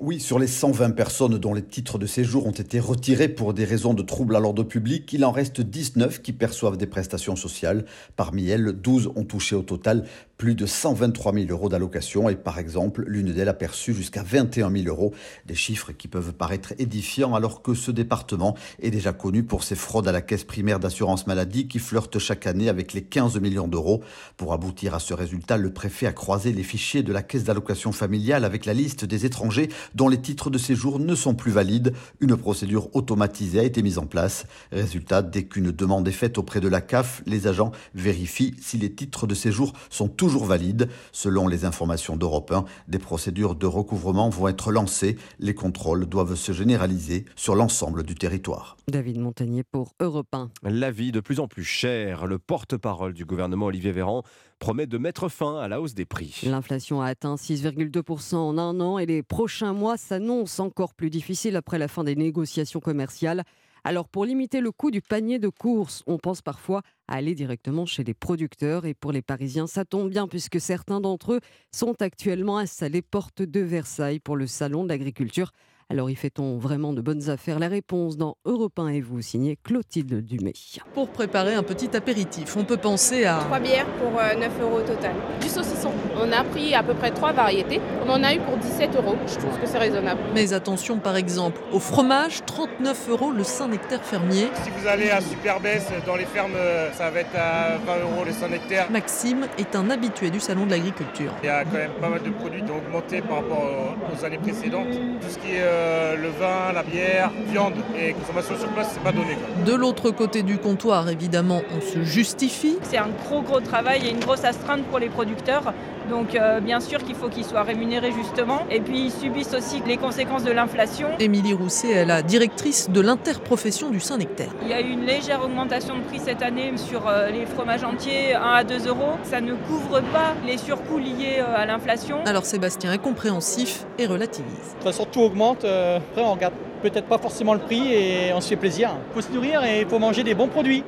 Oui, 0.03 0.19
sur 0.19 0.39
les 0.39 0.47
120 0.47 0.93
personnes 0.93 1.37
dont 1.37 1.53
les 1.53 1.61
titres 1.61 1.99
de 1.99 2.07
séjour 2.07 2.47
ont 2.47 2.53
été 2.53 2.81
retirés 2.81 3.29
pour 3.29 3.53
des 3.53 3.67
raisons 3.67 3.93
de 3.93 4.01
troubles 4.01 4.35
à 4.35 4.41
l'ordre 4.41 4.63
public, 4.63 5.13
il 5.13 5.27
en 5.27 5.31
reste 5.31 5.61
19 5.61 6.23
qui 6.23 6.33
perçoivent 6.33 6.79
des 6.79 6.87
prestations 6.87 7.37
sociales. 7.37 7.85
Parmi 8.17 8.49
elles, 8.49 8.73
12 8.73 9.13
ont 9.15 9.25
touché 9.25 9.55
au 9.55 9.61
total 9.61 10.07
plus 10.39 10.55
de 10.55 10.65
123 10.65 11.35
000 11.35 11.47
euros 11.51 11.69
d'allocation 11.69 12.31
et 12.31 12.35
par 12.35 12.59
exemple, 12.59 13.05
l'une 13.07 13.31
d'elles 13.31 13.51
a 13.51 13.53
perçu 13.53 13.93
jusqu'à 13.93 14.23
21 14.23 14.73
000 14.73 14.87
euros, 14.87 15.13
des 15.45 15.55
chiffres 15.55 15.93
qui 15.93 16.09
peuvent 16.09 16.33
paraître 16.33 16.73
édifiants 16.79 17.35
alors 17.35 17.61
que 17.61 17.75
ce 17.75 17.91
département 17.91 18.57
est 18.81 18.91
déjà 18.91 19.13
connu 19.13 19.43
pour 19.43 19.65
ses 19.65 19.75
fraudes 19.75 20.09
à 20.09 20.13
la 20.13 20.23
caisse 20.23 20.45
primaire 20.45 20.81
d'assurance 20.81 21.27
maladie 21.27 21.69
qui 21.69 21.79
flirtent 21.79 22.19
chaque 22.19 22.47
année 22.47 22.71
avec 22.71 22.95
les 22.95 23.03
15 23.03 23.39
millions 23.39 23.69
d'euros. 23.69 24.03
Pour 24.39 24.55
aboutir 24.55 24.95
à 24.95 24.99
ce 24.99 25.13
résultat, 25.13 25.59
le 25.59 25.75
préfet 25.75 26.07
a 26.07 26.13
croisé 26.15 26.55
les 26.55 26.63
fichiers 26.63 27.03
de 27.03 27.13
la 27.13 27.21
caisse 27.21 27.45
d'allocation 27.45 27.93
familiale 27.93 28.47
avec 28.47 28.65
la 28.65 28.73
liste 28.73 29.05
des 29.05 29.27
étrangers 29.27 29.69
dont 29.95 30.09
les 30.09 30.21
titres 30.21 30.49
de 30.49 30.59
séjour 30.59 30.99
ne 30.99 31.15
sont 31.15 31.35
plus 31.35 31.53
valides. 31.53 31.93
Une 32.21 32.37
procédure 32.37 32.89
automatisée 32.97 33.61
a 33.61 33.65
été 33.65 33.83
mise 33.83 33.99
en 33.99 34.07
place. 34.07 34.47
Résultat, 34.73 35.21
dès 35.21 35.45
qu'une 35.45 35.71
demande 35.71 36.09
est 36.09 36.13
faite 36.13 36.39
auprès 36.39 36.61
de 36.61 36.69
la 36.69 36.81
CAF, 36.81 37.23
les 37.27 37.47
agents 37.47 37.73
vérifient 37.95 38.55
si 38.61 38.79
les 38.79 38.93
titres 38.93 39.27
de 39.27 39.35
séjour 39.35 39.75
sont 39.91 40.09
toujours 40.09 40.31
toujours 40.31 40.45
valide. 40.47 40.89
Selon 41.11 41.49
les 41.49 41.65
informations 41.65 42.17
d'Europe 42.17 42.53
1, 42.53 42.65
des 42.87 43.01
procédures 43.01 43.57
de 43.57 43.67
recouvrement 43.67 44.29
vont 44.29 44.47
être 44.47 44.71
lancées. 44.71 45.17
Les 45.41 45.55
contrôles 45.55 46.07
doivent 46.07 46.37
se 46.37 46.53
généraliser 46.53 47.25
sur 47.35 47.57
l'ensemble 47.57 48.05
du 48.05 48.15
territoire. 48.15 48.77
David 48.91 49.19
Montagnier 49.19 49.63
pour 49.63 49.95
Europe 50.01 50.35
1. 50.35 50.51
La 50.63 50.91
vie 50.91 51.13
de 51.13 51.21
plus 51.21 51.41
en 51.41 51.49
plus 51.49 51.65
chère. 51.65 52.27
Le 52.27 52.39
porte-parole 52.39 53.15
du 53.15 53.25
gouvernement 53.25 53.67
Olivier 53.67 53.93
Véran 53.93 54.23
promet 54.59 54.87
de 54.87 54.99
mettre 54.99 55.29
fin 55.29 55.59
à 55.59 55.69
la 55.69 55.81
hausse 55.81 55.95
des 55.95 56.05
prix. 56.05 56.41
L'inflation 56.45 57.01
a 57.01 57.07
atteint 57.07 57.37
6,2% 57.37 58.37
en 58.37 58.59
un 58.59 58.81
an 58.81 58.99
et 58.99 59.07
les 59.07 59.23
prochains 59.23 59.73
mois 59.73 59.97
s'annoncent 59.97 60.63
encore 60.63 60.95
plus 60.95 61.11
difficiles 61.11 61.57
après 61.57 61.79
la 61.79 61.89
fin 61.89 62.05
des 62.05 62.17
négociations 62.17 62.81
commerciales. 62.81 63.45
Alors 63.83 64.09
pour 64.09 64.25
limiter 64.25 64.61
le 64.61 64.73
coût 64.73 64.91
du 64.91 65.01
panier 65.01 65.39
de 65.39 65.49
courses, 65.49 66.03
on 66.07 66.19
pense 66.19 66.43
parfois 66.43 66.83
à 67.09 67.15
aller 67.15 67.35
directement 67.35 67.87
chez 67.87 68.05
les 68.05 68.13
producteurs 68.13 68.85
et 68.85 68.93
pour 68.93 69.13
les 69.13 69.23
Parisiens, 69.23 69.67
ça 69.67 69.85
tombe 69.85 70.11
bien 70.11 70.29
puisque 70.29 70.61
certains 70.61 71.01
d'entre 71.01 71.35
eux 71.35 71.41
sont 71.73 71.95
actuellement 72.03 72.59
installés 72.59 73.03
porte 73.03 73.41
de 73.41 73.61
Versailles 73.61 74.21
pour 74.21 74.37
le 74.37 74.47
salon 74.47 74.85
de 74.85 74.91
l'agriculture 74.91 75.53
Alors 75.93 76.09
y 76.09 76.15
fait-on 76.15 76.57
vraiment 76.57 76.93
de 76.93 77.01
bonnes 77.01 77.31
affaires? 77.31 77.59
La 77.59 77.67
réponse 77.67 78.17
dans 78.17 78.37
Europe 78.45 78.79
1 78.79 78.91
et 78.91 79.01
vous, 79.01 79.21
signé 79.23 79.57
Clotilde 79.57 80.25
Dumay. 80.25 80.53
Pour 80.95 81.09
préparer 81.09 81.55
un 81.55 81.65
petit 81.65 81.97
apéritif, 81.97 82.57
on 82.57 82.63
peut 82.63 82.77
penser 82.77 83.25
à... 83.25 83.39
Trois 83.39 83.59
bières 83.59 83.89
pour 83.99 84.13
9 84.13 84.17
euh, 84.21 84.63
euros 84.63 84.77
au 84.77 84.83
total. 84.83 85.15
Du 85.41 85.49
saucisson. 85.49 85.91
On 86.17 86.31
a 86.31 86.45
pris 86.45 86.77
à 86.77 86.85
peu 86.85 86.95
près 86.95 87.11
trois 87.11 87.33
variétés. 87.33 87.81
On 88.07 88.11
en 88.11 88.23
a 88.23 88.33
eu 88.33 88.39
pour 88.39 88.57
17 88.57 88.95
euros. 88.95 89.17
Je 89.27 89.35
trouve 89.35 89.59
que 89.59 89.67
c'est 89.67 89.79
raisonnable. 89.79 90.21
Mais 90.33 90.53
attention 90.53 90.99
par 90.99 91.17
exemple 91.17 91.61
au 91.73 91.81
fromage, 91.81 92.45
39 92.47 93.09
euros 93.09 93.33
le 93.33 93.43
Saint-Nectaire 93.43 94.05
fermier. 94.05 94.47
Si 94.63 94.71
vous 94.71 94.87
allez 94.87 95.11
à 95.11 95.21
Superbès, 95.21 95.89
dans 96.07 96.15
les 96.15 96.25
fermes, 96.27 96.55
ça 96.93 97.11
va 97.11 97.19
être 97.19 97.35
à 97.35 97.79
20 97.79 98.03
euros 98.03 98.25
le 98.25 98.31
Saint-Nectaire. 98.33 98.89
Maxime 98.93 99.49
est 99.59 99.75
un 99.75 99.91
habitué 99.91 100.31
du 100.31 100.39
salon 100.39 100.67
de 100.67 100.71
l'agriculture. 100.71 101.33
Il 101.43 101.47
y 101.47 101.49
a 101.49 101.65
quand 101.65 101.73
même 101.73 101.91
pas 102.01 102.11
mal 102.11 102.23
de 102.23 102.31
produits 102.31 102.63
qui 102.63 102.71
ont 102.71 102.79
augmenté 102.79 103.23
par 103.23 103.39
rapport 103.39 103.97
aux 104.15 104.25
années 104.25 104.39
précédentes. 104.39 104.93
Tout 104.93 105.29
ce 105.29 105.39
qui 105.39 105.57
est 105.57 105.80
euh, 105.81 106.17
le 106.17 106.29
vin, 106.29 106.73
la 106.75 106.83
bière, 106.83 107.31
viande 107.49 107.75
et 107.99 108.13
consommation 108.13 108.57
sur 108.59 108.69
place, 108.69 108.91
c'est 108.93 109.03
pas 109.03 109.13
donné. 109.13 109.37
De 109.65 109.75
l'autre 109.75 110.11
côté 110.11 110.43
du 110.43 110.59
comptoir, 110.59 111.09
évidemment, 111.09 111.63
on 111.77 111.81
se 111.81 112.03
justifie. 112.03 112.77
C'est 112.83 112.99
un 112.99 113.09
gros 113.25 113.43
gros 113.43 113.61
travail 113.61 114.07
et 114.07 114.11
une 114.11 114.21
grosse 114.21 114.45
astreinte 114.45 114.83
pour 114.85 114.99
les 114.99 115.09
producteurs. 115.09 115.73
Donc 116.09 116.35
euh, 116.35 116.61
bien 116.61 116.81
sûr 116.81 117.03
qu'il 117.05 117.15
faut 117.15 117.29
qu'ils 117.29 117.45
soient 117.45 117.63
rémunérés 117.63 118.13
justement. 118.13 118.67
Et 118.71 118.81
puis 118.81 119.07
ils 119.07 119.13
subissent 119.13 119.55
aussi 119.55 119.83
les 119.87 119.97
conséquences 119.97 120.45
de 120.45 120.51
l'inflation. 120.51 121.09
Émilie 121.19 121.55
Rousset 121.55 121.91
est 121.91 122.05
la 122.05 122.23
directrice 122.23 122.91
de 122.91 123.01
l'interprofession 123.01 123.91
du 123.91 124.01
Saint-Nectaire. 124.01 124.51
Il 124.63 124.69
y 124.69 124.73
a 124.73 124.81
eu 124.81 124.91
une 124.91 125.05
légère 125.05 125.45
augmentation 125.45 125.97
de 125.97 126.03
prix 126.03 126.19
cette 126.19 126.43
année 126.43 126.73
sur 126.77 127.07
euh, 127.07 127.31
les 127.31 127.47
fromages 127.47 127.85
entiers, 127.85 128.35
1 128.35 128.41
à 128.41 128.65
2 128.65 128.89
euros. 128.89 129.19
Ça 129.23 129.41
ne 129.41 129.55
couvre 129.55 130.01
pas 130.13 130.35
les 130.47 130.59
surcoûts 130.59 130.99
liés 130.99 131.39
euh, 131.39 131.57
à 131.57 131.67
l'inflation. 131.67 132.19
Alors 132.25 132.45
Sébastien 132.45 132.93
est 132.93 132.99
compréhensif 132.99 133.85
et 133.99 134.07
relativise. 134.07 134.51
De 134.51 134.75
toute 134.75 134.83
façon 134.83 135.07
tout 135.11 135.21
augmente. 135.21 135.65
Après 135.97 136.23
on 136.23 136.33
regarde 136.35 136.55
peut-être 136.83 137.07
pas 137.07 137.19
forcément 137.19 137.55
le 137.55 137.61
prix 137.61 137.93
et 137.93 138.33
on 138.33 138.41
se 138.41 138.49
fait 138.49 138.57
plaisir. 138.57 138.91
Il 139.11 139.15
faut 139.15 139.21
se 139.21 139.33
nourrir 139.33 139.63
et 139.65 139.81
il 139.81 139.87
faut 139.87 139.99
manger 139.99 140.23
des 140.23 140.35
bons 140.35 140.49
produits. 140.49 140.85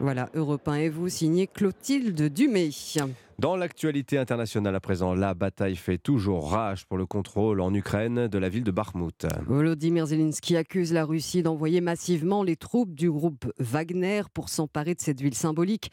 Voilà, 0.00 0.28
Europe 0.34 0.66
1 0.66 0.74
et 0.74 0.88
vous, 0.88 1.08
signé 1.08 1.46
Clotilde 1.46 2.32
Dumay. 2.32 2.70
Dans 3.38 3.56
l'actualité 3.56 4.18
internationale 4.18 4.74
à 4.76 4.80
présent, 4.80 5.14
la 5.14 5.34
bataille 5.34 5.76
fait 5.76 5.98
toujours 5.98 6.50
rage 6.50 6.86
pour 6.86 6.96
le 6.96 7.06
contrôle 7.06 7.60
en 7.60 7.74
Ukraine 7.74 8.28
de 8.28 8.38
la 8.38 8.48
ville 8.48 8.62
de 8.62 8.70
Bakhmut. 8.70 9.26
Volodymyr 9.46 10.06
Zelensky 10.06 10.56
accuse 10.56 10.92
la 10.92 11.04
Russie 11.04 11.42
d'envoyer 11.42 11.80
massivement 11.80 12.42
les 12.42 12.56
troupes 12.56 12.94
du 12.94 13.10
groupe 13.10 13.50
Wagner 13.58 14.22
pour 14.32 14.48
s'emparer 14.48 14.94
de 14.94 15.00
cette 15.00 15.20
ville 15.20 15.34
symbolique. 15.34 15.90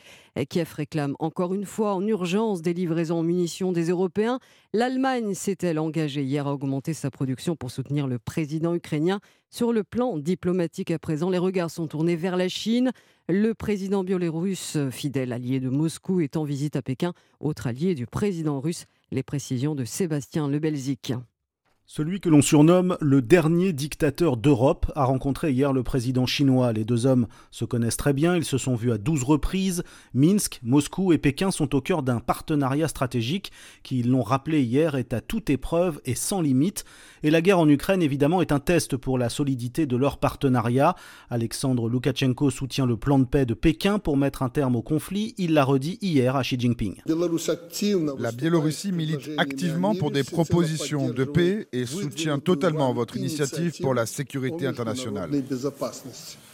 Kiev 0.50 0.74
réclame 0.76 1.16
encore 1.20 1.54
une 1.54 1.66
fois 1.66 1.96
en 1.96 2.06
urgence 2.06 2.62
des 2.62 2.74
livraisons 2.74 3.20
en 3.20 3.24
munitions 3.24 3.72
des 3.72 3.90
Européens. 3.90 4.40
L'Allemagne 4.74 5.34
s'est-elle 5.34 5.80
engagée 5.80 6.24
hier 6.24 6.46
à 6.46 6.54
augmenter 6.54 6.94
sa 6.94 7.10
production 7.10 7.56
pour 7.56 7.72
soutenir 7.72 8.06
le 8.06 8.20
président 8.20 8.76
ukrainien? 8.76 9.20
Sur 9.52 9.74
le 9.74 9.84
plan 9.84 10.18
diplomatique 10.18 10.92
à 10.92 11.00
présent, 11.00 11.30
les 11.30 11.38
regards 11.38 11.72
sont 11.72 11.88
tournés 11.88 12.16
vers 12.16 12.38
la 12.38 12.48
Chine. 12.50 12.92
Le 13.28 13.54
président 13.54 14.04
biélorusse, 14.04 14.78
fidèle 14.92 15.34
allié 15.34 15.60
de 15.60 15.70
Moscou, 15.70 16.22
est 16.22 16.38
en 16.38 16.44
visite 16.44 16.76
à 16.76 16.82
Pékin, 16.82 17.14
autre 17.40 17.68
allié 17.68 17.96
du 17.96 18.06
président 18.06 18.60
russe. 18.60 18.86
Les 19.12 19.24
précisions 19.24 19.74
de 19.74 19.86
Sébastien 19.86 20.48
Lebelzik. 20.48 21.14
Celui 21.92 22.20
que 22.20 22.30
l'on 22.30 22.44
surnomme 22.44 22.98
le 23.02 23.24
dernier 23.24 23.74
dictateur 23.74 24.38
d'Europe 24.38 24.92
a 24.94 25.06
rencontré 25.06 25.52
hier 25.52 25.74
le 25.74 25.82
président 25.82 26.28
chinois. 26.28 26.72
Les 26.72 26.86
deux 26.86 27.08
hommes 27.08 27.26
se 27.50 27.66
connaissent 27.66 27.98
très 27.98 28.14
bien, 28.14 28.36
ils 28.36 28.46
se 28.46 28.60
sont 28.60 28.76
vus 28.76 28.92
à 28.92 29.00
12 29.00 29.24
reprises. 29.24 29.82
Minsk, 30.14 30.60
Moscou 30.62 31.14
et 31.14 31.18
Pékin 31.18 31.50
sont 31.50 31.74
au 31.74 31.82
cœur 31.82 32.04
d'un 32.04 32.20
partenariat 32.20 32.88
stratégique 32.88 33.52
qui, 33.82 34.02
ils 34.02 34.12
l'ont 34.12 34.22
rappelé 34.22 34.62
hier, 34.62 34.94
est 34.94 35.14
à 35.14 35.20
toute 35.20 35.50
épreuve 35.50 36.00
et 36.06 36.14
sans 36.14 36.42
limite. 36.42 36.86
Et 37.24 37.32
la 37.32 37.42
guerre 37.42 37.58
en 37.58 37.68
Ukraine, 37.68 38.04
évidemment, 38.04 38.44
est 38.44 38.52
un 38.52 38.60
test 38.60 38.96
pour 38.96 39.18
la 39.18 39.30
solidité 39.30 39.88
de 39.88 39.98
leur 39.98 40.20
partenariat. 40.20 40.94
Alexandre 41.32 41.90
Loukachenko 41.90 42.52
soutient 42.52 42.86
le 42.86 42.98
plan 42.98 43.18
de 43.18 43.26
paix 43.26 43.48
de 43.48 43.56
Pékin 43.56 43.98
pour 43.98 44.16
mettre 44.16 44.44
un 44.44 44.50
terme 44.50 44.76
au 44.76 44.84
conflit. 44.84 45.34
Il 45.40 45.56
l'a 45.56 45.64
redit 45.64 45.98
hier 46.04 46.36
à 46.36 46.44
Xi 46.44 46.60
Jinping. 46.60 46.98
La 48.20 48.32
Biélorussie 48.32 48.92
milite 48.92 49.32
activement 49.40 49.96
pour 49.96 50.12
des 50.12 50.24
propositions 50.24 51.10
de 51.10 51.24
paix 51.24 51.68
et 51.79 51.79
soutient 51.86 52.40
totalement 52.40 52.94
votre 52.94 53.18
initiative 53.18 53.78
pour 53.82 53.94
la 53.94 54.06
sécurité 54.06 54.68
internationale. 54.68 55.30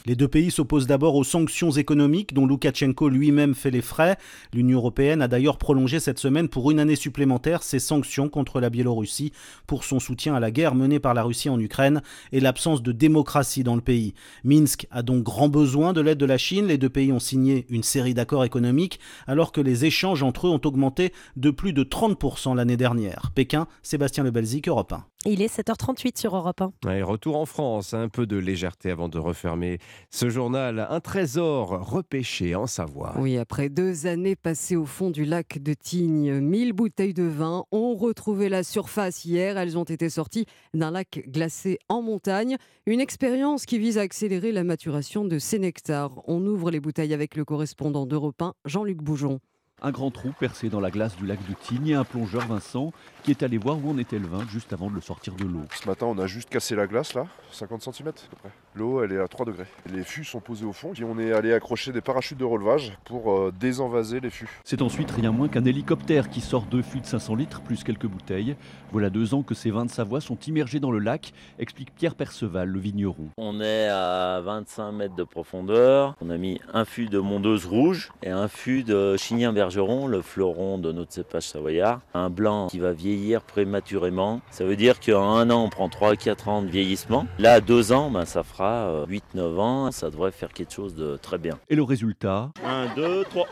Les 0.07 0.15
deux 0.15 0.27
pays 0.27 0.51
s'opposent 0.51 0.85
d'abord 0.85 1.15
aux 1.15 1.23
sanctions 1.23 1.71
économiques 1.71 2.35
dont 2.35 2.45
Loukachenko 2.45 3.09
lui-même 3.09 3.55
fait 3.55 3.71
les 3.71 3.81
frais. 3.81 4.17
L'Union 4.53 4.77
européenne 4.77 5.23
a 5.23 5.27
d'ailleurs 5.27 5.57
prolongé 5.57 5.99
cette 5.99 6.19
semaine 6.19 6.47
pour 6.47 6.69
une 6.69 6.79
année 6.79 6.95
supplémentaire 6.95 7.63
ses 7.63 7.79
sanctions 7.79 8.29
contre 8.29 8.59
la 8.59 8.69
Biélorussie 8.69 9.31
pour 9.65 9.83
son 9.83 9.99
soutien 9.99 10.35
à 10.35 10.39
la 10.39 10.51
guerre 10.51 10.75
menée 10.75 10.99
par 10.99 11.15
la 11.15 11.23
Russie 11.23 11.49
en 11.49 11.59
Ukraine 11.59 12.03
et 12.31 12.39
l'absence 12.39 12.83
de 12.83 12.91
démocratie 12.91 13.63
dans 13.63 13.73
le 13.73 13.81
pays. 13.81 14.13
Minsk 14.43 14.85
a 14.91 15.01
donc 15.01 15.23
grand 15.23 15.49
besoin 15.49 15.91
de 15.91 16.01
l'aide 16.01 16.19
de 16.19 16.25
la 16.27 16.37
Chine. 16.37 16.67
Les 16.67 16.77
deux 16.77 16.89
pays 16.89 17.11
ont 17.11 17.19
signé 17.19 17.65
une 17.69 17.83
série 17.83 18.13
d'accords 18.13 18.45
économiques 18.45 18.99
alors 19.25 19.51
que 19.51 19.61
les 19.61 19.85
échanges 19.85 20.21
entre 20.21 20.45
eux 20.45 20.51
ont 20.51 20.61
augmenté 20.65 21.13
de 21.35 21.49
plus 21.49 21.73
de 21.73 21.83
30% 21.83 22.55
l'année 22.55 22.77
dernière. 22.77 23.31
Pékin, 23.33 23.65
Sébastien 23.81 24.23
Lebelzik, 24.23 24.67
Europe 24.67 24.93
1. 24.93 25.03
Il 25.27 25.41
est 25.41 25.57
7h38 25.57 26.19
sur 26.19 26.35
Europe 26.35 26.61
1. 26.61 27.03
retour 27.03 27.37
en 27.37 27.47
France, 27.47 27.95
un 27.95 28.09
peu 28.09 28.27
de 28.27 28.37
légèreté 28.37 28.91
avant 28.91 29.09
de 29.09 29.17
refermer 29.17 29.79
ce 30.11 30.29
journal. 30.29 30.85
Un 30.87 30.99
trésor 30.99 31.69
repêché 31.89 32.53
en 32.53 32.67
Savoie. 32.67 33.15
Oui, 33.17 33.35
après 33.39 33.69
deux 33.69 34.05
années 34.05 34.35
passées 34.35 34.75
au 34.75 34.85
fond 34.85 35.09
du 35.09 35.25
lac 35.25 35.57
de 35.63 35.73
Tignes, 35.73 36.39
1000 36.39 36.73
bouteilles 36.73 37.15
de 37.15 37.23
vin 37.23 37.63
ont 37.71 37.95
retrouvé 37.95 38.49
la 38.49 38.61
surface 38.61 39.25
hier. 39.25 39.57
Elles 39.57 39.79
ont 39.79 39.83
été 39.83 40.11
sorties 40.11 40.45
d'un 40.75 40.91
lac 40.91 41.23
glacé 41.27 41.79
en 41.89 42.03
montagne. 42.03 42.57
Une 42.85 43.01
expérience 43.01 43.65
qui 43.65 43.79
vise 43.79 43.97
à 43.97 44.01
accélérer 44.01 44.51
la 44.51 44.63
maturation 44.63 45.25
de 45.25 45.39
ces 45.39 45.57
nectars. 45.57 46.21
On 46.27 46.45
ouvre 46.45 46.69
les 46.69 46.79
bouteilles 46.79 47.15
avec 47.15 47.35
le 47.35 47.45
correspondant 47.45 48.05
d'Europe 48.05 48.43
1, 48.43 48.53
Jean-Luc 48.65 48.97
Boujon. 48.97 49.39
Un 49.85 49.91
grand 49.91 50.09
trou 50.09 50.31
percé 50.39 50.69
dans 50.69 50.79
la 50.79 50.89
glace 50.89 51.15
du 51.15 51.27
lac 51.27 51.37
de 51.47 51.53
Tignes 51.53 51.89
et 51.89 51.93
un 51.93 52.03
plongeur 52.03 52.47
Vincent 52.47 52.91
qui 53.21 53.29
est 53.29 53.43
allé 53.43 53.59
voir 53.59 53.77
où 53.77 53.91
en 53.91 53.99
était 53.99 54.17
le 54.17 54.25
vin 54.25 54.43
juste 54.49 54.73
avant 54.73 54.89
de 54.89 54.95
le 54.95 55.01
sortir 55.01 55.35
de 55.35 55.43
l'eau. 55.43 55.61
Ce 55.79 55.87
matin, 55.87 56.07
on 56.07 56.17
a 56.17 56.25
juste 56.25 56.49
cassé 56.49 56.75
la 56.75 56.87
glace 56.87 57.13
là, 57.13 57.27
50 57.51 57.83
cm 57.83 58.07
à 58.07 58.11
peu 58.11 58.35
près. 58.37 58.49
L'eau, 58.77 59.01
elle 59.01 59.13
est 59.13 59.19
à 59.19 59.27
3 59.29 59.45
degrés. 59.45 59.67
Les 59.93 60.03
fûts 60.03 60.25
sont 60.25 60.41
posés 60.41 60.65
au 60.65 60.73
fond 60.73 60.91
et 60.99 61.03
on 61.05 61.17
est 61.17 61.31
allé 61.31 61.53
accrocher 61.53 61.93
des 61.93 62.01
parachutes 62.01 62.37
de 62.37 62.43
relevage 62.43 62.91
pour 63.05 63.31
euh, 63.31 63.53
désenvaser 63.57 64.19
les 64.19 64.29
fûts. 64.29 64.49
C'est 64.65 64.81
ensuite 64.81 65.09
rien 65.11 65.31
moins 65.31 65.47
qu'un 65.47 65.63
hélicoptère 65.63 66.29
qui 66.29 66.41
sort 66.41 66.63
deux 66.63 66.81
fûts 66.81 66.99
de 66.99 67.05
500 67.05 67.35
litres 67.35 67.61
plus 67.61 67.85
quelques 67.85 68.07
bouteilles. 68.07 68.57
Voilà 68.91 69.09
deux 69.09 69.33
ans 69.33 69.43
que 69.43 69.55
ces 69.55 69.71
vins 69.71 69.85
de 69.85 69.89
Savoie 69.89 70.19
sont 70.19 70.37
immergés 70.45 70.81
dans 70.81 70.91
le 70.91 70.99
lac, 70.99 71.31
explique 71.57 71.95
Pierre 71.95 72.15
Perceval, 72.15 72.67
le 72.67 72.79
vigneron. 72.79 73.29
On 73.37 73.61
est 73.61 73.87
à 73.87 74.41
25 74.41 74.91
mètres 74.91 75.15
de 75.15 75.23
profondeur. 75.23 76.15
On 76.19 76.29
a 76.29 76.37
mis 76.37 76.59
un 76.73 76.83
fût 76.83 77.05
de 77.05 77.19
mondeuse 77.19 77.65
rouge 77.65 78.11
et 78.23 78.29
un 78.29 78.49
fût 78.49 78.83
de 78.83 79.15
Chignien 79.15 79.53
Bergeron, 79.53 80.07
le 80.07 80.21
fleuron 80.21 80.77
de 80.79 80.91
notre 80.91 81.13
cépage 81.13 81.43
savoyard. 81.43 82.01
Un 82.13 82.29
blanc 82.29 82.67
qui 82.67 82.79
va 82.79 82.91
vieillir 82.91 83.41
prématurément. 83.41 84.41
Ça 84.51 84.65
veut 84.65 84.75
dire 84.75 84.99
qu'en 84.99 85.35
un 85.37 85.49
an, 85.49 85.63
on 85.63 85.69
prend 85.69 85.87
3-4 85.87 86.49
ans 86.49 86.61
de 86.61 86.67
vieillissement. 86.67 87.25
Là, 87.39 87.53
à 87.53 87.61
deux 87.61 87.93
ans, 87.93 88.11
ben, 88.11 88.25
ça 88.25 88.43
fera 88.43 88.64
8-9 88.65 89.19
euh, 89.37 89.57
ans. 89.57 89.91
Ça 89.91 90.09
devrait 90.09 90.31
faire 90.31 90.53
quelque 90.53 90.73
chose 90.73 90.95
de 90.95 91.17
très 91.17 91.37
bien. 91.37 91.57
Et 91.69 91.75
le 91.75 91.83
résultat 91.83 92.51
1, 92.63 92.95
2, 92.95 93.23
3 93.25 93.47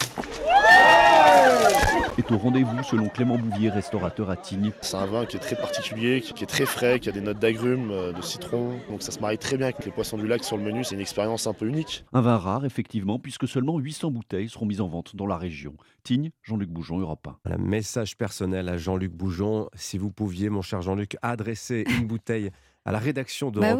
est 2.17 2.31
au 2.31 2.37
rendez-vous 2.37 2.83
selon 2.83 3.09
Clément 3.09 3.37
Bouvier, 3.37 3.69
restaurateur 3.69 4.29
à 4.29 4.35
Tignes. 4.35 4.71
C'est 4.81 4.97
un 4.97 5.05
vin 5.05 5.25
qui 5.25 5.37
est 5.37 5.39
très 5.39 5.55
particulier, 5.55 6.21
qui 6.21 6.43
est 6.43 6.47
très 6.47 6.65
frais, 6.65 6.99
qui 6.99 7.09
a 7.09 7.11
des 7.11 7.21
notes 7.21 7.39
d'agrumes, 7.39 7.91
euh, 7.91 8.13
de 8.13 8.21
citron. 8.21 8.79
Donc 8.89 9.01
ça 9.01 9.11
se 9.11 9.19
marie 9.19 9.37
très 9.37 9.57
bien 9.57 9.67
avec 9.67 9.83
les 9.85 9.91
poissons 9.91 10.17
du 10.17 10.27
lac 10.27 10.43
sur 10.43 10.57
le 10.57 10.63
menu. 10.63 10.83
C'est 10.83 10.95
une 10.95 11.01
expérience 11.01 11.47
un 11.47 11.53
peu 11.53 11.67
unique. 11.67 12.05
Un 12.13 12.21
vin 12.21 12.37
rare, 12.37 12.65
effectivement, 12.65 13.19
puisque 13.19 13.47
seulement 13.47 13.79
800 13.79 14.11
bouteilles 14.11 14.49
seront 14.49 14.65
mises 14.65 14.81
en 14.81 14.87
vente 14.87 15.15
dans 15.15 15.25
la 15.25 15.37
région. 15.37 15.75
Tignes, 16.03 16.31
Jean-Luc 16.43 16.69
Boujon, 16.69 16.99
Europe 16.99 17.27
1. 17.45 17.53
Un 17.53 17.57
message 17.57 18.17
personnel 18.17 18.69
à 18.69 18.77
Jean-Luc 18.77 19.11
Boujon. 19.11 19.69
Si 19.73 19.97
vous 19.97 20.11
pouviez, 20.11 20.49
mon 20.49 20.61
cher 20.61 20.81
Jean-Luc, 20.81 21.17
adresser 21.21 21.85
une 21.97 22.07
bouteille 22.07 22.51
à 22.85 22.91
la 22.91 22.99
rédaction 22.99 23.49
de 23.49 23.61
bah 23.61 23.77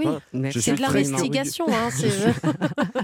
C'est 0.51 0.75
de 0.75 0.81
l'investigation. 0.81 1.65
Hein, 1.67 1.89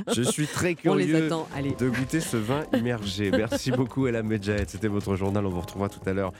je 0.13 0.21
suis 0.21 0.47
très 0.47 0.75
curieux 0.75 1.29
de 1.29 1.89
goûter 1.89 2.21
ce 2.21 2.37
vin 2.37 2.63
immergé. 2.73 3.31
Merci 3.31 3.71
beaucoup, 3.71 4.07
Ella 4.07 4.23
Medjahed. 4.23 4.69
C'était 4.69 4.87
votre 4.87 5.15
journal. 5.15 5.45
On 5.45 5.49
vous 5.49 5.59
retrouvera 5.59 5.89
tout 5.89 5.99
à 6.05 6.13
l'heure. 6.13 6.31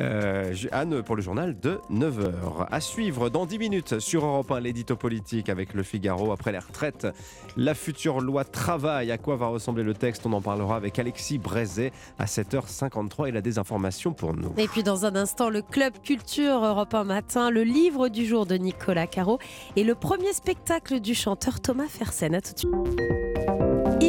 Euh, 0.00 0.54
Anne, 0.70 1.02
pour 1.02 1.16
le 1.16 1.22
journal 1.22 1.58
de 1.58 1.80
9h. 1.90 2.66
À 2.70 2.80
suivre 2.80 3.28
dans 3.28 3.44
10 3.44 3.58
minutes 3.58 3.98
sur 3.98 4.24
Europe 4.24 4.52
1, 4.52 4.60
l'édito 4.60 4.94
politique 4.94 5.48
avec 5.48 5.74
le 5.74 5.82
Figaro. 5.82 6.30
Après 6.30 6.52
les 6.52 6.58
retraites, 6.58 7.08
la 7.56 7.74
future 7.74 8.20
loi 8.20 8.44
travail. 8.44 9.10
À 9.10 9.18
quoi 9.18 9.34
va 9.34 9.48
ressembler 9.48 9.82
le 9.82 9.94
texte? 9.94 10.26
On 10.26 10.32
en 10.32 10.40
parlera 10.40 10.76
avec 10.76 10.96
Alexis 10.98 11.38
Brézet 11.38 11.90
à 12.20 12.26
7h53 12.26 13.28
et 13.28 13.32
la 13.32 13.40
désinformation 13.40 14.12
pour 14.12 14.36
nous. 14.36 14.52
Et 14.58 14.68
puis 14.68 14.84
dans 14.84 15.06
un 15.06 15.16
instant, 15.16 15.50
le 15.50 15.62
Club 15.62 15.94
Culture 16.04 16.64
Europe 16.64 16.94
1 16.94 17.02
matin, 17.02 17.50
le 17.50 17.64
livre 17.64 18.08
du 18.08 18.24
jour 18.24 18.46
de 18.46 18.54
Nicolas 18.54 19.07
Et 19.76 19.84
le 19.84 19.94
premier 19.94 20.32
spectacle 20.32 21.00
du 21.00 21.14
chanteur 21.14 21.60
Thomas 21.60 21.88
Fersen. 21.88 22.34
À 22.34 22.40
tout 22.40 22.52
de 22.52 22.58
suite. 22.58 23.57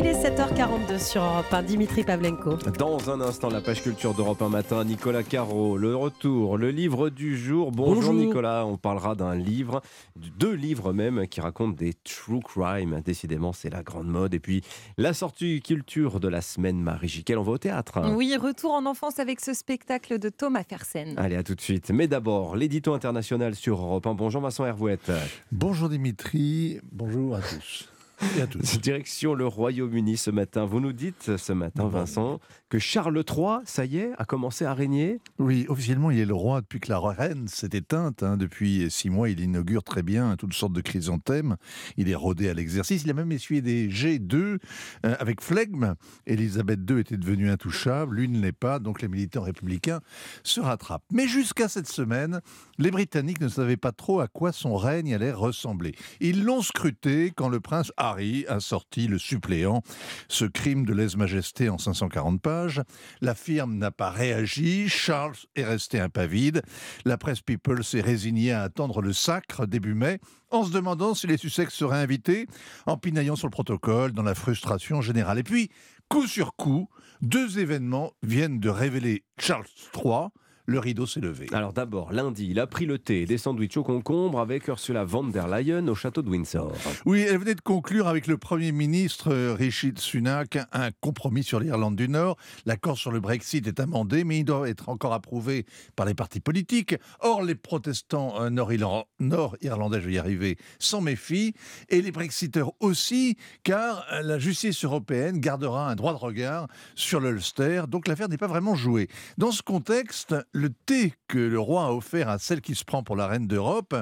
Il 0.01 0.05
est 0.05 0.13
7h42 0.13 0.97
sur 0.97 1.21
Europe 1.21 1.51
1. 1.51 1.63
Dimitri 1.63 2.05
Pavlenko. 2.05 2.55
Dans 2.77 3.09
un 3.09 3.19
instant, 3.19 3.49
la 3.49 3.59
page 3.59 3.83
culture 3.83 4.13
d'Europe 4.13 4.41
1 4.41 4.47
matin, 4.47 4.85
Nicolas 4.85 5.23
Caro, 5.23 5.75
le 5.75 5.93
retour, 5.93 6.57
le 6.57 6.71
livre 6.71 7.09
du 7.09 7.37
jour. 7.37 7.73
Bonjour, 7.73 7.95
Bonjour. 7.95 8.13
Nicolas, 8.13 8.65
on 8.65 8.77
parlera 8.77 9.15
d'un 9.15 9.35
livre, 9.35 9.81
de 10.15 10.29
deux 10.29 10.53
livres 10.53 10.93
même, 10.93 11.27
qui 11.27 11.41
racontent 11.41 11.75
des 11.75 11.93
true 11.93 12.39
crime. 12.39 13.01
Décidément, 13.03 13.51
c'est 13.51 13.69
la 13.69 13.83
grande 13.83 14.07
mode. 14.07 14.33
Et 14.33 14.39
puis, 14.39 14.61
la 14.97 15.13
sortie 15.13 15.59
culture 15.59 16.21
de 16.21 16.29
la 16.29 16.39
semaine, 16.39 16.79
Marie 16.79 17.09
Jiquel, 17.09 17.37
on 17.37 17.43
va 17.43 17.51
au 17.51 17.57
théâtre. 17.57 17.99
Oui, 18.15 18.33
retour 18.41 18.71
en 18.71 18.85
enfance 18.85 19.19
avec 19.19 19.41
ce 19.41 19.53
spectacle 19.53 20.17
de 20.17 20.29
Thomas 20.29 20.63
Fersen. 20.63 21.15
Allez, 21.17 21.35
à 21.35 21.43
tout 21.43 21.55
de 21.55 21.61
suite. 21.61 21.89
Mais 21.89 22.07
d'abord, 22.07 22.55
l'édito 22.55 22.93
international 22.93 23.53
sur 23.53 23.81
Europe 23.81 24.07
1. 24.07 24.13
Bonjour 24.13 24.39
Vincent 24.39 24.65
Hervouette. 24.65 25.11
Bonjour 25.51 25.89
Dimitri, 25.89 26.79
bonjour 26.89 27.35
à 27.35 27.41
tous. 27.41 27.89
Et 28.37 28.41
à 28.41 28.47
toutes. 28.47 28.61
Direction 28.81 29.33
le 29.33 29.47
Royaume-Uni 29.47 30.17
ce 30.17 30.31
matin. 30.31 30.65
Vous 30.65 30.79
nous 30.79 30.93
dites 30.93 31.37
ce 31.37 31.53
matin, 31.53 31.87
Vincent, 31.87 32.39
que 32.69 32.79
Charles 32.79 33.23
III, 33.27 33.59
ça 33.65 33.85
y 33.85 33.97
est, 33.97 34.11
a 34.17 34.25
commencé 34.25 34.65
à 34.65 34.73
régner? 34.73 35.19
Oui, 35.37 35.65
officiellement, 35.69 36.11
il 36.11 36.19
est 36.19 36.25
le 36.25 36.33
roi 36.33 36.61
depuis 36.61 36.79
que 36.79 36.89
la 36.89 36.99
reine 36.99 37.47
s'est 37.47 37.69
éteinte. 37.73 38.23
hein. 38.23 38.37
Depuis 38.37 38.89
six 38.91 39.09
mois, 39.09 39.29
il 39.29 39.39
inaugure 39.39 39.83
très 39.83 40.03
bien 40.03 40.35
toutes 40.35 40.53
sortes 40.53 40.73
de 40.73 40.81
chrysanthèmes. 40.81 41.55
Il 41.97 42.09
est 42.09 42.15
rodé 42.15 42.49
à 42.49 42.53
l'exercice. 42.53 43.03
Il 43.03 43.09
a 43.09 43.13
même 43.13 43.31
essuyé 43.31 43.61
des 43.61 43.89
G2 43.89 44.33
euh, 44.35 44.57
avec 45.03 45.41
flegme. 45.41 45.95
Élisabeth 46.27 46.79
II 46.89 46.99
était 46.99 47.17
devenue 47.17 47.49
intouchable, 47.49 48.15
lui 48.17 48.27
ne 48.29 48.39
l'est 48.39 48.51
pas, 48.51 48.79
donc 48.79 49.01
les 49.01 49.07
militants 49.07 49.41
républicains 49.41 50.01
se 50.43 50.59
rattrapent. 50.59 51.03
Mais 51.11 51.27
jusqu'à 51.27 51.67
cette 51.67 51.87
semaine, 51.87 52.41
les 52.77 52.91
Britanniques 52.91 53.41
ne 53.41 53.47
savaient 53.47 53.77
pas 53.77 53.91
trop 53.91 54.19
à 54.19 54.27
quoi 54.27 54.51
son 54.51 54.75
règne 54.75 55.13
allait 55.13 55.31
ressembler. 55.31 55.95
Ils 56.19 56.43
l'ont 56.43 56.61
scruté 56.61 57.31
quand 57.35 57.49
le 57.49 57.59
prince 57.59 57.91
Harry 58.09 58.45
a 58.47 58.59
sorti 58.59 59.07
le 59.07 59.17
suppléant, 59.17 59.81
ce 60.27 60.45
crime 60.45 60.85
de 60.85 60.93
lèse-majesté 60.93 61.69
en 61.69 61.77
540 61.77 62.41
pages. 62.41 62.81
La 63.21 63.35
firme 63.35 63.77
n'a 63.77 63.91
pas 63.91 64.09
réagi, 64.09 64.89
Charles 64.89 65.35
est 65.55 65.63
resté 65.63 65.99
impavide, 65.99 66.63
la 67.05 67.17
presse 67.17 67.41
People 67.41 67.83
s'est 67.83 68.01
résignée 68.01 68.51
à 68.51 68.63
attendre 68.63 69.01
le 69.01 69.13
sacre 69.13 69.65
début 69.65 69.93
mai, 69.93 70.19
en 70.49 70.63
se 70.63 70.71
demandant 70.71 71.13
si 71.13 71.27
les 71.27 71.37
Sussex 71.37 71.73
seraient 71.73 72.01
invités, 72.01 72.47
en 72.87 72.97
pinaillant 72.97 73.35
sur 73.35 73.47
le 73.47 73.51
protocole, 73.51 74.11
dans 74.13 74.23
la 74.23 74.35
frustration 74.35 75.01
générale. 75.01 75.37
Et 75.37 75.43
puis, 75.43 75.69
coup 76.07 76.25
sur 76.25 76.55
coup, 76.55 76.89
deux 77.21 77.59
événements 77.59 78.13
viennent 78.23 78.59
de 78.59 78.69
révéler 78.69 79.23
Charles 79.37 79.65
III. 79.95 80.29
Le 80.69 80.77
rideau 80.77 81.07
s'est 81.07 81.19
levé. 81.19 81.47
Alors 81.51 81.73
d'abord, 81.73 82.13
lundi, 82.13 82.47
il 82.51 82.59
a 82.59 82.67
pris 82.67 82.85
le 82.85 82.99
thé 82.99 83.23
et 83.23 83.25
des 83.25 83.39
sandwichs 83.39 83.75
au 83.77 83.83
concombre 83.83 84.39
avec 84.39 84.67
Ursula 84.67 85.03
von 85.03 85.23
der 85.23 85.47
Leyen 85.47 85.87
au 85.87 85.95
château 85.95 86.21
de 86.21 86.29
Windsor. 86.29 86.71
Oui, 87.07 87.25
elle 87.27 87.39
venait 87.39 87.55
de 87.55 87.61
conclure 87.61 88.07
avec 88.07 88.27
le 88.27 88.37
Premier 88.37 88.71
ministre 88.71 89.33
euh, 89.33 89.55
Rishi 89.57 89.93
Sunak 89.97 90.59
un 90.71 90.91
compromis 91.01 91.41
sur 91.41 91.59
l'Irlande 91.59 91.95
du 91.95 92.07
Nord. 92.07 92.37
L'accord 92.67 92.99
sur 92.99 93.11
le 93.11 93.19
Brexit 93.19 93.65
est 93.65 93.79
amendé, 93.79 94.23
mais 94.23 94.37
il 94.37 94.43
doit 94.43 94.69
être 94.69 94.89
encore 94.89 95.13
approuvé 95.13 95.65
par 95.95 96.05
les 96.05 96.13
partis 96.13 96.39
politiques. 96.39 96.95
Or, 97.21 97.41
les 97.41 97.55
protestants 97.55 98.39
euh, 98.39 98.51
nord-irlan- 98.51 99.05
nord-irlandais, 99.19 100.01
je 100.01 100.05
vais 100.05 100.13
y 100.13 100.17
arriver, 100.19 100.57
s'en 100.77 101.01
méfient, 101.01 101.55
et 101.89 101.99
les 102.03 102.11
Brexiteurs 102.11 102.73
aussi, 102.79 103.37
car 103.63 104.05
euh, 104.13 104.21
la 104.21 104.37
justice 104.37 104.85
européenne 104.85 105.39
gardera 105.39 105.89
un 105.89 105.95
droit 105.95 106.13
de 106.13 106.19
regard 106.19 106.67
sur 106.93 107.19
l'Ulster, 107.19 107.85
donc 107.87 108.07
l'affaire 108.07 108.29
n'est 108.29 108.37
pas 108.37 108.45
vraiment 108.45 108.75
jouée. 108.75 109.07
Dans 109.39 109.51
ce 109.51 109.63
contexte, 109.63 110.35
le 110.59 110.69
thé 110.69 111.13
que 111.27 111.39
le 111.39 111.59
roi 111.59 111.85
a 111.85 111.91
offert 111.91 112.29
à 112.29 112.37
celle 112.37 112.61
qui 112.61 112.75
se 112.75 112.83
prend 112.83 113.01
pour 113.01 113.15
la 113.15 113.27
reine 113.27 113.47
d'Europe 113.47 113.95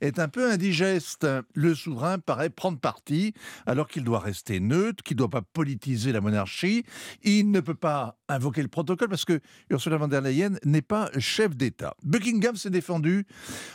est 0.00 0.18
un 0.18 0.28
peu 0.28 0.50
indigeste. 0.50 1.26
Le 1.54 1.74
souverain 1.74 2.18
paraît 2.18 2.50
prendre 2.50 2.78
parti 2.78 3.34
alors 3.66 3.88
qu'il 3.88 4.04
doit 4.04 4.20
rester 4.20 4.60
neutre, 4.60 5.02
qu'il 5.02 5.16
ne 5.16 5.18
doit 5.18 5.30
pas 5.30 5.42
politiser 5.42 6.12
la 6.12 6.20
monarchie. 6.20 6.84
Il 7.22 7.50
ne 7.50 7.60
peut 7.60 7.74
pas 7.74 8.16
invoquer 8.28 8.62
le 8.62 8.68
protocole 8.68 9.08
parce 9.08 9.24
que 9.24 9.40
Ursula 9.70 9.96
von 9.96 10.08
der 10.08 10.20
Leyen 10.20 10.56
n'est 10.64 10.82
pas 10.82 11.10
chef 11.18 11.56
d'État. 11.56 11.94
Buckingham 12.02 12.56
s'est 12.56 12.70
défendu 12.70 13.26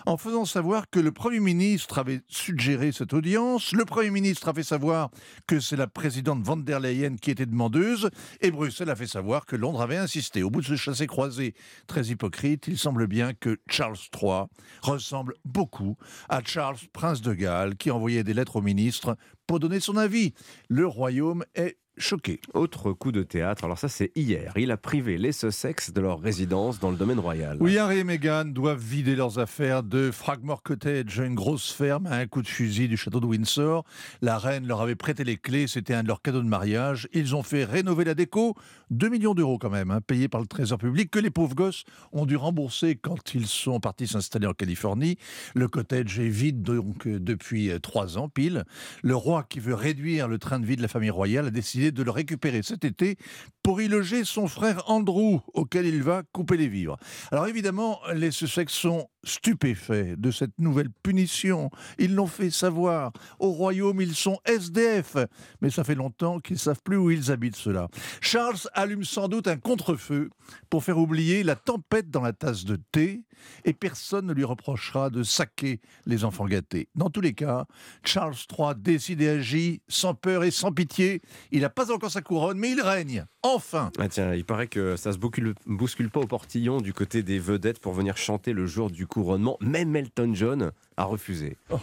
en 0.06 0.18
faisant 0.18 0.46
savoir 0.46 0.90
que 0.90 1.00
le 1.00 1.12
Premier 1.12 1.40
ministre 1.40 2.00
avait 2.00 2.22
suggéré 2.28 2.92
cette 2.92 3.14
audience. 3.14 3.74
Le 3.74 3.86
Premier 3.86 4.10
ministre 4.10 4.50
a 4.50 4.54
fait 4.54 4.64
savoir 4.64 5.12
que 5.48 5.60
c'est 5.60 5.76
la 5.76 5.88
présidente 5.88 6.44
von 6.44 6.58
der 6.58 6.80
Leyen 6.80 7.16
qui 7.18 7.32
était 7.32 7.46
demandeuse 7.46 8.10
et 8.42 8.52
Bruxelles 8.52 8.90
a 8.90 8.96
fait 8.96 9.08
savoir 9.08 9.46
que 9.46 9.56
Londres 9.56 9.82
avait 9.82 9.98
insisté. 9.98 10.44
Au 10.44 10.50
bout 10.50 10.62
de 10.62 10.66
ce 10.66 10.76
chassé-croisé 10.76 11.54
très 11.88 12.08
hypocrite, 12.08 12.68
il 12.68 12.78
semble 12.78 13.08
bien 13.08 13.34
que 13.34 13.60
Charles 13.70 13.98
III 14.20 14.46
ressemble 14.82 15.36
beaucoup 15.46 15.98
à 16.28 16.42
Charles, 16.44 16.78
prince 16.94 17.22
de 17.22 17.34
Galles, 17.34 17.76
qui 17.76 17.92
envoyait 17.92 18.24
des 18.24 18.34
lettres 18.34 18.58
au 18.58 18.62
ministre 18.62 19.18
pour 19.48 19.60
donner 19.60 19.80
son 19.80 19.98
avis. 19.98 20.34
Le 20.70 20.88
royaume 20.88 21.44
est 21.56 21.78
choqué. 22.00 22.40
Autre 22.54 22.94
coup 22.94 23.12
de 23.12 23.24
théâtre, 23.24 23.66
alors 23.66 23.78
ça 23.78 23.90
c'est 23.90 24.12
hier, 24.16 24.54
il 24.56 24.72
a 24.72 24.78
privé 24.78 25.18
les 25.18 25.32
Sussex 25.32 25.92
de 25.92 26.02
leur 26.02 26.20
résidence 26.20 26.80
dans 26.80 26.92
le 26.92 26.98
domaine 26.98 27.20
royal. 27.20 27.58
Oui, 27.60 27.78
Harry 27.78 28.00
et 28.00 28.04
Meghan 28.04 28.46
doivent 28.46 28.82
vider 28.82 29.16
leurs 29.16 29.40
affaires 29.40 29.84
de 29.84 30.12
Fragmore 30.12 30.64
Cottage, 30.64 31.20
une 31.20 31.36
grosse 31.36 31.72
ferme 31.72 32.08
à 32.08 32.16
un 32.16 32.28
coup 32.28 32.42
de 32.42 32.48
fusil 32.48 32.88
du 32.88 32.98
château 32.98 33.20
de 33.20 33.26
Windsor. 33.26 33.84
La 34.22 34.38
reine 34.38 34.66
leur 34.66 34.82
avait 34.82 34.96
prêté 34.96 35.24
les 35.24 35.38
clés, 35.38 35.68
c'était 35.68 35.94
un 35.94 36.04
de 36.04 36.08
leurs 36.08 36.22
cadeaux 36.22 36.42
de 36.42 36.48
mariage. 36.48 37.08
Ils 37.14 37.36
ont 37.36 37.44
fait 37.44 37.66
rénover 37.66 38.06
la 38.06 38.14
déco, 38.14 38.56
2 38.92 39.10
millions 39.10 39.34
d'euros 39.34 39.58
quand 39.58 39.70
même, 39.70 39.92
hein, 39.92 40.02
payés 40.02 40.28
par 40.28 40.42
le 40.42 40.48
Trésor 40.48 40.78
public, 40.78 41.12
que 41.12 41.20
les 41.20 41.30
pauvres 41.30 41.56
gosses 41.56 41.84
ont 42.12 42.26
dû 42.26 42.36
rembourser 42.36 42.96
quand 42.96 43.34
ils 43.36 43.48
sont 43.48 43.80
partis 43.80 44.08
s'installer 44.08 44.48
en 44.48 44.54
Californie. 44.54 45.18
Le 45.56 45.68
cottage 45.68 46.20
est 46.20 46.30
vide 46.30 46.62
donc 46.62 47.08
euh, 47.08 47.20
depuis 47.20 47.70
euh, 47.70 47.80
trois 47.80 48.18
ans 48.18 48.30
pile. 48.30 48.66
Le 49.04 49.16
roi 49.16 49.44
qui 49.44 49.60
veut 49.60 49.74
réduire 49.74 50.28
le 50.28 50.38
train 50.38 50.60
de 50.60 50.66
vie 50.66 50.76
de 50.76 50.82
la 50.82 50.88
famille 50.88 51.10
royale 51.10 51.48
a 51.48 51.52
décidé 51.52 51.89
de 51.92 52.04
le 52.04 52.12
récupérer 52.12 52.62
cet 52.64 52.86
été 52.86 53.18
pour 53.64 53.82
y 53.82 53.88
loger 53.88 54.24
son 54.24 54.48
frère 54.48 54.84
Andrew, 54.90 55.40
auquel 55.54 55.86
il 55.86 56.04
va 56.04 56.24
couper 56.32 56.58
les 56.58 56.68
vivres. 56.68 56.98
Alors 57.32 57.48
évidemment, 57.48 58.00
les 58.14 58.32
Sussex 58.32 58.74
sont 58.74 59.08
stupéfaits 59.24 60.16
de 60.18 60.32
cette 60.32 60.58
nouvelle 60.60 60.90
punition. 61.04 61.70
Ils 61.98 62.16
l'ont 62.16 62.28
fait 62.28 62.50
savoir. 62.50 63.12
Au 63.40 63.52
royaume, 63.52 64.02
ils 64.02 64.16
sont 64.16 64.40
SDF. 64.46 65.18
Mais 65.62 65.70
ça 65.70 65.84
fait 65.84 65.96
longtemps 65.96 66.40
qu'ils 66.40 66.60
savent 66.60 66.82
plus 66.84 66.98
où 66.98 67.12
ils 67.12 67.32
habitent, 67.32 67.56
cela. 67.56 67.88
Charles 68.22 68.58
allume 68.74 69.04
sans 69.04 69.28
doute 69.28 69.48
un 69.48 69.58
contre-feu 69.58 70.30
pour 70.70 70.84
faire 70.84 70.98
oublier 70.98 71.44
la 71.44 71.56
tempête 71.56 72.10
dans 72.10 72.22
la 72.22 72.34
tasse 72.34 72.66
de 72.66 72.78
thé 72.92 73.24
et 73.66 73.74
personne 73.74 74.26
ne 74.26 74.34
lui 74.34 74.44
reprochera 74.44 75.10
de 75.10 75.24
saquer 75.24 75.80
les 76.06 76.24
enfants 76.24 76.46
gâtés. 76.46 76.90
Dans 76.96 77.10
tous 77.10 77.22
les 77.22 77.34
cas, 77.34 77.66
Charles 78.04 78.36
III 78.52 78.76
décide 78.78 79.22
et 79.22 79.30
agit 79.30 79.82
sans 79.88 80.14
peur 80.14 80.44
et 80.44 80.52
sans 80.52 80.72
pitié. 80.72 81.22
Il 81.52 81.62
n'a 81.62 81.70
pas 81.70 81.92
encore 81.92 82.12
sa 82.12 82.22
couronne, 82.22 82.58
mais 82.58 82.72
il 82.72 82.82
règne. 82.82 83.26
Enfin 83.42 83.92
Ah 83.98 84.10
tiens, 84.10 84.34
il 84.34 84.46
paraît 84.46 84.68
que 84.68 84.96
ça 84.96 85.14
se 85.14 85.18
bouscule, 85.18 85.54
bouscule 85.66 86.10
pas 86.10 86.20
au 86.20 86.28
portillon 86.28 86.82
du 86.82 86.94
côté 86.94 87.24
des 87.24 87.40
vedettes 87.40 87.80
pour 87.80 87.94
venir 87.94 88.18
chanter 88.18 88.54
le 88.54 88.66
jour 88.66 88.90
du 88.90 89.08
couronnement. 89.10 89.58
Même 89.60 89.96
Elton 89.96 90.32
John 90.34 90.72
a 90.98 91.04
refusé. 91.04 91.58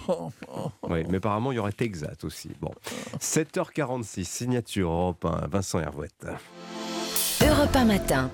Oui, 0.88 1.02
mais 1.10 1.16
apparemment 1.16 1.52
il 1.52 1.56
y 1.56 1.58
aurait 1.58 1.72
Texas 1.72 2.22
aussi. 2.22 2.50
Bon, 2.60 2.70
7h46, 3.18 4.24
signature 4.24 4.90
Europe 4.90 5.24
1, 5.24 5.48
Vincent 5.48 5.80
Hervouette. 5.80 6.26
Europe 7.42 7.74
1 7.74 7.84
matin. 7.84 8.30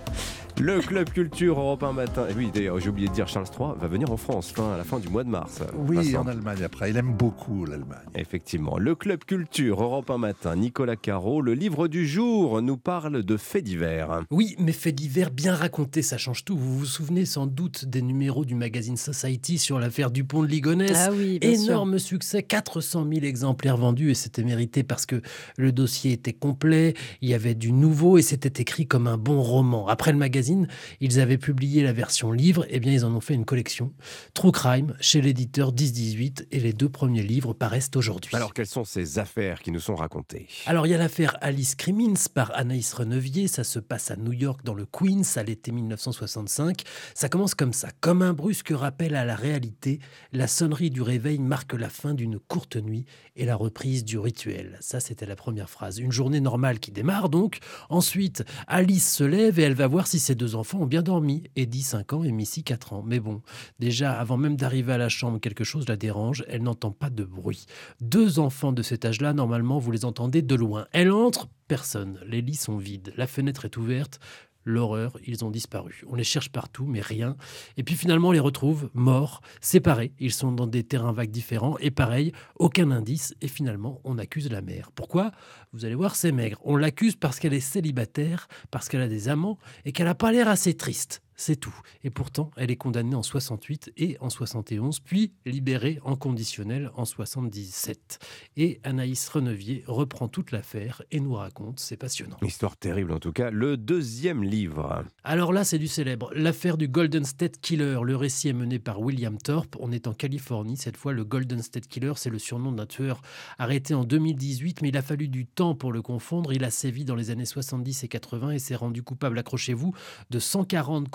Le 0.61 0.81
Club 0.81 1.11
Culture 1.11 1.59
Europe 1.59 1.83
1 1.83 1.93
matin. 1.93 2.27
Et 2.31 2.35
oui, 2.35 2.51
d'ailleurs, 2.55 2.79
j'ai 2.79 2.91
oublié 2.91 3.09
de 3.09 3.13
dire, 3.13 3.27
Charles 3.27 3.47
III 3.59 3.71
va 3.81 3.89
venir 3.89 4.13
en 4.13 4.17
France 4.17 4.53
fin, 4.53 4.75
à 4.75 4.77
la 4.77 4.85
fin 4.85 5.01
du 5.01 5.09
mois 5.09 5.25
de 5.25 5.29
mars. 5.29 5.61
Oui, 5.75 5.97
Vincent. 5.97 6.21
en 6.21 6.29
Allemagne 6.29 6.63
après. 6.63 6.91
Il 6.91 6.97
aime 6.97 7.15
beaucoup 7.15 7.65
l'Allemagne. 7.65 7.99
Effectivement. 8.15 8.79
Le 8.79 8.95
Club 8.95 9.25
Culture 9.25 9.83
Europe 9.83 10.11
1 10.11 10.19
matin, 10.19 10.55
Nicolas 10.55 10.95
Caro, 10.95 11.41
le 11.41 11.55
livre 11.55 11.89
du 11.89 12.07
jour 12.07 12.63
nous 12.63 12.77
parle 12.77 13.25
de 13.25 13.37
faits 13.37 13.65
divers. 13.65 14.23
Oui, 14.31 14.55
mais 14.59 14.71
faits 14.71 14.95
divers 14.95 15.33
bien 15.33 15.55
racontés, 15.55 16.03
ça 16.03 16.17
change 16.17 16.45
tout. 16.45 16.57
Vous 16.57 16.79
vous 16.79 16.87
souvenez 16.87 17.25
sans 17.25 17.47
doute 17.47 17.87
des 17.87 18.03
numéros 18.03 18.45
du 18.45 18.55
magazine 18.55 18.97
Society 18.97 19.59
sur 19.59 19.81
l'affaire 19.81 20.13
Dupont 20.13 20.43
de 20.43 20.49
Ligonnès? 20.49 20.93
Ah 20.95 21.11
oui, 21.13 21.41
bien 21.41 21.57
sûr. 21.57 21.73
Énorme 21.73 21.99
succès, 21.99 22.43
400 22.45 23.07
000 23.13 23.25
exemplaires 23.25 23.79
vendus 23.79 24.11
et 24.11 24.15
c'était 24.15 24.45
mérité 24.45 24.85
parce 24.85 25.07
que 25.07 25.23
le 25.57 25.73
dossier 25.73 26.13
était 26.13 26.33
complet, 26.33 26.95
il 27.21 27.31
y 27.31 27.35
avait 27.35 27.55
du 27.55 27.73
nouveau 27.73 28.17
et 28.19 28.23
c'était 28.23 28.63
écrit 28.63 28.87
comme 28.87 29.09
un 29.09 29.19
bon 29.19 29.43
roman. 29.43 29.89
Après 29.89 30.13
le 30.13 30.19
magazine, 30.19 30.52
ils 31.01 31.21
avaient 31.21 31.39
publié 31.39 31.83
la 31.83 31.93
version 31.93 32.33
livre, 32.33 32.67
et 32.69 32.81
bien 32.81 32.93
ils 32.93 33.05
en 33.05 33.15
ont 33.15 33.21
fait 33.21 33.35
une 33.35 33.45
collection. 33.45 33.93
True 34.35 34.53
Crime 34.53 34.95
chez 35.01 35.21
l'éditeur 35.21 35.73
10-18 35.73 36.47
et 36.51 36.61
les 36.61 36.73
deux 36.73 36.89
premiers 36.89 37.23
livres 37.23 37.53
paraissent 37.53 37.91
aujourd'hui. 37.95 38.35
Alors, 38.35 38.55
quelles 38.55 38.67
sont 38.67 38.85
ces 38.85 39.19
affaires 39.19 39.61
qui 39.61 39.71
nous 39.71 39.81
sont 39.81 39.95
racontées? 39.95 40.49
Alors, 40.67 40.87
il 40.87 40.91
y 40.91 40.95
a 40.95 40.99
l'affaire 40.99 41.37
Alice 41.41 41.75
Crimmins 41.75 42.29
par 42.33 42.53
Anaïs 42.55 42.93
Renevier. 42.93 43.49
Ça 43.49 43.65
se 43.65 43.79
passe 43.79 44.11
à 44.11 44.17
New 44.17 44.33
York, 44.33 44.61
dans 44.65 44.75
le 44.75 44.87
Queens, 44.87 45.37
à 45.37 45.43
l'été 45.43 45.73
1965. 45.73 46.83
Ça 47.15 47.29
commence 47.29 47.55
comme 47.55 47.73
ça. 47.73 47.89
Comme 48.01 48.23
un 48.23 48.33
brusque 48.33 48.73
rappel 48.75 49.15
à 49.15 49.25
la 49.25 49.37
réalité, 49.37 49.99
la 50.33 50.47
sonnerie 50.47 50.91
du 50.91 51.03
réveil 51.03 51.39
marque 51.39 51.75
la 51.75 51.89
fin 51.89 52.15
d'une 52.15 52.39
courte 52.39 52.77
nuit 52.77 53.05
et 53.37 53.45
la 53.45 53.57
reprise 53.57 54.05
du 54.05 54.19
rituel. 54.19 54.77
Ça, 54.81 55.01
c'était 55.01 55.27
la 55.27 55.37
première 55.37 55.71
phrase. 55.71 55.99
Une 55.99 56.13
journée 56.13 56.41
normale 56.41 56.79
qui 56.79 56.93
démarre 56.93 57.29
donc. 57.29 57.59
Ensuite, 57.89 58.45
Alice 58.67 59.15
se 59.15 59.25
lève 59.25 59.59
et 59.59 59.63
elle 59.63 59.75
va 59.75 59.87
voir 59.87 60.07
si 60.07 60.19
ses 60.19 60.32
ses 60.33 60.37
deux 60.37 60.55
enfants 60.55 60.80
ont 60.80 60.87
bien 60.87 61.03
dormi, 61.03 61.43
Eddie 61.57 61.83
5 61.83 62.14
ans 62.14 62.24
et 62.24 62.33
Missy 62.33 62.64
4 62.64 62.95
ans. 62.95 63.03
Mais 63.07 63.20
bon, 63.20 63.43
déjà, 63.78 64.18
avant 64.18 64.39
même 64.39 64.57
d'arriver 64.57 64.95
à 64.95 64.97
la 64.97 65.11
chambre, 65.11 65.39
quelque 65.39 65.62
chose 65.62 65.87
la 65.91 65.99
dérange, 65.99 66.43
elle 66.49 66.62
n'entend 66.62 66.91
pas 66.91 67.11
de 67.11 67.22
bruit. 67.22 67.66
Deux 68.01 68.39
enfants 68.39 68.72
de 68.72 68.80
cet 68.80 69.05
âge-là, 69.05 69.35
normalement, 69.35 69.78
vous 69.78 69.91
les 69.91 70.07
entendez 70.07 70.41
de 70.41 70.55
loin. 70.55 70.87
Elle 70.93 71.12
entre, 71.12 71.49
personne. 71.68 72.18
Les 72.26 72.41
lits 72.41 72.55
sont 72.55 72.78
vides, 72.78 73.12
la 73.18 73.26
fenêtre 73.26 73.66
est 73.66 73.76
ouverte. 73.76 74.20
L'horreur, 74.65 75.19
ils 75.27 75.45
ont 75.45 75.51
disparu. 75.51 76.03
On 76.09 76.15
les 76.15 76.25
cherche 76.25 76.51
partout, 76.51 76.87
mais 76.87 77.01
rien. 77.01 77.37
Et 77.77 77.83
puis 77.83 77.95
finalement, 77.95 78.29
on 78.29 78.33
les 78.33 78.41
retrouve 78.41 78.91
morts, 78.95 79.41
séparés. 79.61 80.13
Ils 80.19 80.33
sont 80.33 80.53
dans 80.53 80.67
des 80.67 80.85
terrains 80.85 81.13
vagues 81.13 81.31
différents. 81.31 81.77
Et 81.79 81.91
pareil, 81.91 82.33
aucun 82.57 82.91
indice. 82.91 83.35
Et 83.41 83.49
finalement, 83.49 84.01
on 84.05 84.19
accuse 84.19 84.51
la 84.51 84.63
mère. 84.63 84.91
Pourquoi? 84.93 85.33
Vous 85.73 85.85
allez 85.85 85.95
voir, 85.95 86.15
c'est 86.15 86.33
maigre. 86.33 86.59
On 86.65 86.77
l'accuse 86.77 87.17
parce 87.17 87.39
qu'elle 87.39 87.55
est 87.55 87.61
célibataire, 87.61 88.49
parce 88.71 88.89
qu'elle 88.89 89.03
a 89.03 89.09
des 89.09 89.29
amants 89.29 89.59
et 89.85 89.93
qu'elle 89.93 90.07
n'a 90.07 90.15
pas 90.15 90.33
l'air 90.33 90.49
assez 90.49 90.75
triste. 90.75 91.23
C'est 91.45 91.57
tout. 91.57 91.74
Et 92.05 92.11
pourtant, 92.11 92.53
elle 92.57 92.70
est 92.70 92.76
condamnée 92.76 93.16
en 93.16 93.24
68 93.24 93.95
et 93.97 94.16
en 94.20 94.30
71, 94.30 95.01
puis 95.01 95.32
libérée 95.45 95.99
en 96.05 96.14
conditionnel 96.14 96.93
en 96.95 97.05
77. 97.05 98.20
Et 98.57 98.78
Anaïs 98.84 99.28
Renevier 99.28 99.82
reprend 99.88 100.28
toute 100.28 100.53
l'affaire 100.53 101.03
et 101.11 101.18
nous 101.18 101.34
raconte, 101.34 101.80
c'est 101.80 101.97
passionnant. 101.97 102.36
Histoire 102.43 102.76
terrible 102.76 103.11
en 103.11 103.18
tout 103.18 103.32
cas, 103.32 103.51
le 103.51 103.76
deuxième 103.76 104.45
livre. 104.45 105.05
Alors 105.24 105.53
là, 105.53 105.64
c'est 105.64 105.80
du 105.80 105.88
célèbre. 105.88 106.30
L'affaire 106.32 106.76
du 106.76 106.86
Golden 106.86 107.24
State 107.24 107.61
Killer. 107.61 107.99
Le 108.05 108.14
récit 108.14 108.51
est 108.51 108.53
mené 108.53 108.78
par 108.78 109.01
William 109.01 109.36
Thorpe. 109.36 109.74
On 109.80 109.90
est 109.90 110.07
en 110.07 110.14
Californie. 110.14 110.76
Cette 110.76 110.97
fois, 110.97 111.12
le 111.12 111.24
Golden 111.24 111.61
State 111.61 111.88
Killer, 111.88 112.12
c'est 112.14 112.30
le 112.30 112.38
surnom 112.38 112.70
d'un 112.70 112.86
tueur 112.86 113.20
arrêté 113.59 113.95
en 113.95 114.05
2018, 114.05 114.80
mais 114.80 114.90
il 114.90 114.97
a 114.97 115.03
fallu 115.03 115.26
du 115.26 115.47
temps 115.47 115.74
pour 115.74 115.90
le 115.93 116.03
confondre. 116.03 116.53
Il 116.53 116.62
a 116.62 116.70
sévi 116.70 117.05
dans 117.05 117.16
les 117.16 117.30
années 117.30 117.47
70 117.47 118.05
et 118.05 118.09
80 118.09 118.53
et 118.53 118.59
s'est 118.61 118.76
rendu 118.76 119.03
coupable, 119.03 119.40
accrochez-vous, 119.40 119.93
de 120.30 120.38
140 120.38 121.11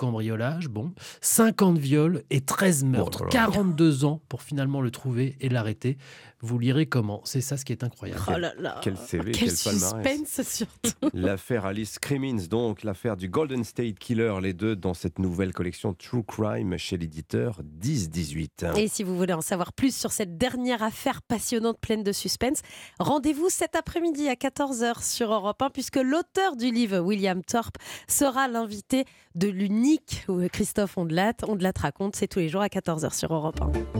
bon, 0.68 0.92
50 1.20 1.78
viols 1.78 2.22
et 2.30 2.40
13 2.40 2.84
meurtres, 2.84 3.28
42 3.28 4.04
ans 4.04 4.20
pour 4.28 4.42
finalement 4.42 4.80
le 4.80 4.90
trouver 4.90 5.36
et 5.40 5.48
l'arrêter. 5.48 5.98
Vous 6.40 6.58
lirez 6.58 6.86
comment, 6.86 7.20
c'est 7.24 7.40
ça 7.40 7.56
ce 7.56 7.64
qui 7.64 7.72
est 7.72 7.82
incroyable. 7.82 8.22
Oh 8.28 8.38
là 8.38 8.52
là. 8.58 8.80
Quel 8.80 8.96
CV, 8.96 9.32
Quel 9.32 9.48
quel 9.48 9.56
palmarès. 9.80 10.18
suspense 10.18 10.48
surtout. 10.48 10.88
L'affaire 11.12 11.66
Alice 11.66 11.98
Crimmins, 11.98 12.46
donc 12.48 12.84
l'affaire 12.84 13.16
du 13.16 13.28
Golden 13.28 13.64
State 13.64 13.98
Killer, 13.98 14.34
les 14.40 14.52
deux 14.52 14.76
dans 14.76 14.94
cette 14.94 15.18
nouvelle 15.18 15.52
collection 15.52 15.94
True 15.94 16.22
Crime 16.22 16.76
chez 16.76 16.96
l'éditeur 16.96 17.60
10-18. 17.80 18.78
Et 18.78 18.86
si 18.86 19.02
vous 19.02 19.16
voulez 19.16 19.32
en 19.32 19.40
savoir 19.40 19.72
plus 19.72 19.94
sur 19.94 20.12
cette 20.12 20.38
dernière 20.38 20.82
affaire 20.82 21.22
passionnante 21.22 21.80
pleine 21.80 22.04
de 22.04 22.12
suspense, 22.12 22.60
rendez-vous 23.00 23.48
cet 23.48 23.74
après-midi 23.74 24.28
à 24.28 24.34
14h 24.34 25.02
sur 25.04 25.32
Europe 25.32 25.60
1 25.60 25.70
puisque 25.70 25.96
l'auteur 25.96 26.54
du 26.56 26.70
livre, 26.70 26.98
William 27.00 27.42
Thorpe, 27.42 27.78
sera 28.06 28.46
l'invité 28.46 29.04
de 29.34 29.48
l'unique 29.48 30.26
Christophe 30.52 30.98
Ondelat. 30.98 31.34
Ondelat 31.46 31.72
raconte, 31.80 32.14
c'est 32.16 32.28
tous 32.28 32.38
les 32.38 32.48
jours 32.48 32.62
à 32.62 32.68
14h 32.68 33.12
sur 33.16 33.34
Europe 33.34 33.60
1. 33.60 33.98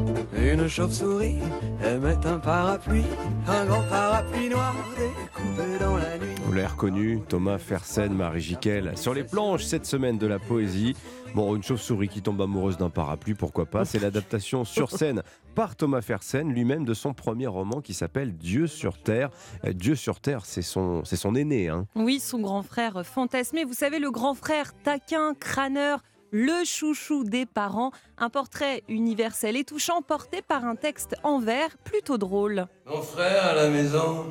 Une 0.53 0.69
chauve-souris 0.69 1.37
aimait 1.85 2.17
un 2.29 2.39
parapluie, 2.39 3.05
un 3.47 3.65
grand 3.65 3.83
parapluie 3.85 4.51
noir 4.51 4.75
découpé 4.97 5.79
dans 5.81 5.97
la 5.97 6.19
nuit. 6.19 6.35
Vous 6.45 6.53
l'avez 6.53 6.67
reconnu, 6.67 7.21
Thomas 7.27 7.57
Fersen, 7.57 8.13
Marie 8.13 8.41
Jiquel, 8.41 8.93
sur 8.97 9.15
les 9.15 9.25
planches 9.25 9.65
cette 9.65 9.87
semaine 9.87 10.19
de 10.19 10.27
la 10.27 10.39
poésie. 10.39 10.95
Bon, 11.35 11.57
une 11.57 11.63
chauve-souris 11.63 12.09
qui 12.09 12.21
tombe 12.21 12.41
amoureuse 12.43 12.77
d'un 12.77 12.91
parapluie, 12.91 13.35
pourquoi 13.35 13.65
pas 13.65 13.87
C'est 13.87 13.99
l'adaptation 13.99 14.65
sur 14.65 14.91
scène 14.91 15.23
par 15.55 15.75
Thomas 15.75 16.03
Fersen, 16.03 16.53
lui-même 16.53 16.85
de 16.85 16.95
son 16.95 17.15
premier 17.15 17.47
roman 17.47 17.81
qui 17.81 17.95
s'appelle 17.95 18.37
Dieu 18.37 18.67
sur 18.67 18.99
Terre. 18.99 19.31
Euh, 19.65 19.73
Dieu 19.73 19.95
sur 19.95 20.21
Terre, 20.21 20.45
c'est 20.45 20.63
son, 20.63 21.05
c'est 21.05 21.17
son 21.17 21.35
aîné. 21.35 21.69
Hein. 21.69 21.87
Oui, 21.95 22.21
son 22.21 22.41
grand 22.41 22.63
frère 22.63 23.07
fantasmé. 23.07 23.65
Vous 23.65 23.75
savez, 23.75 23.99
le 23.99 24.11
grand 24.11 24.35
frère 24.35 24.73
taquin, 24.83 25.35
crâneur, 25.35 26.03
le 26.31 26.65
chouchou 26.65 27.25
des 27.25 27.47
parents. 27.47 27.93
Un 28.19 28.31
portrait 28.31 28.83
universel 28.89 29.57
et 29.57 29.65
touchant 29.65 30.03
porté 30.03 30.43
par 30.43 30.65
un 30.65 30.77
texte 30.77 31.17
en 31.23 31.39
vers 31.39 31.77
plutôt 31.79 32.19
drôle. 32.19 32.67
Mon 32.87 33.03
frère 33.03 33.47
à 33.47 33.55
la 33.55 33.69
maison, 33.69 34.27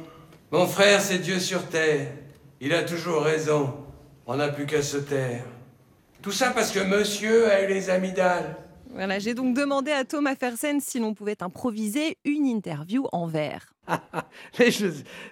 mon 0.51 0.67
frère 0.67 1.01
c'est 1.01 1.19
Dieu 1.19 1.39
sur 1.39 1.67
terre. 1.67 2.07
Il 2.59 2.73
a 2.73 2.83
toujours 2.83 3.21
raison, 3.21 3.73
on 4.25 4.35
n'a 4.35 4.49
plus 4.49 4.65
qu'à 4.65 4.81
se 4.81 4.97
taire. 4.97 5.45
Tout 6.21 6.31
ça 6.31 6.51
parce 6.51 6.71
que 6.71 6.79
monsieur 6.79 7.49
a 7.51 7.61
eu 7.63 7.67
les 7.67 7.89
amygdales. 7.89 8.55
Voilà, 8.89 9.19
j'ai 9.19 9.33
donc 9.33 9.55
demandé 9.55 9.91
à 9.91 10.05
Thomas 10.05 10.35
Fersen 10.35 10.79
si 10.79 10.99
l'on 10.99 11.13
pouvait 11.13 11.43
improviser 11.43 12.17
une 12.25 12.45
interview 12.45 13.07
en 13.11 13.27
vers. 13.27 13.73
Mais 14.59 14.71
je- 14.71 14.87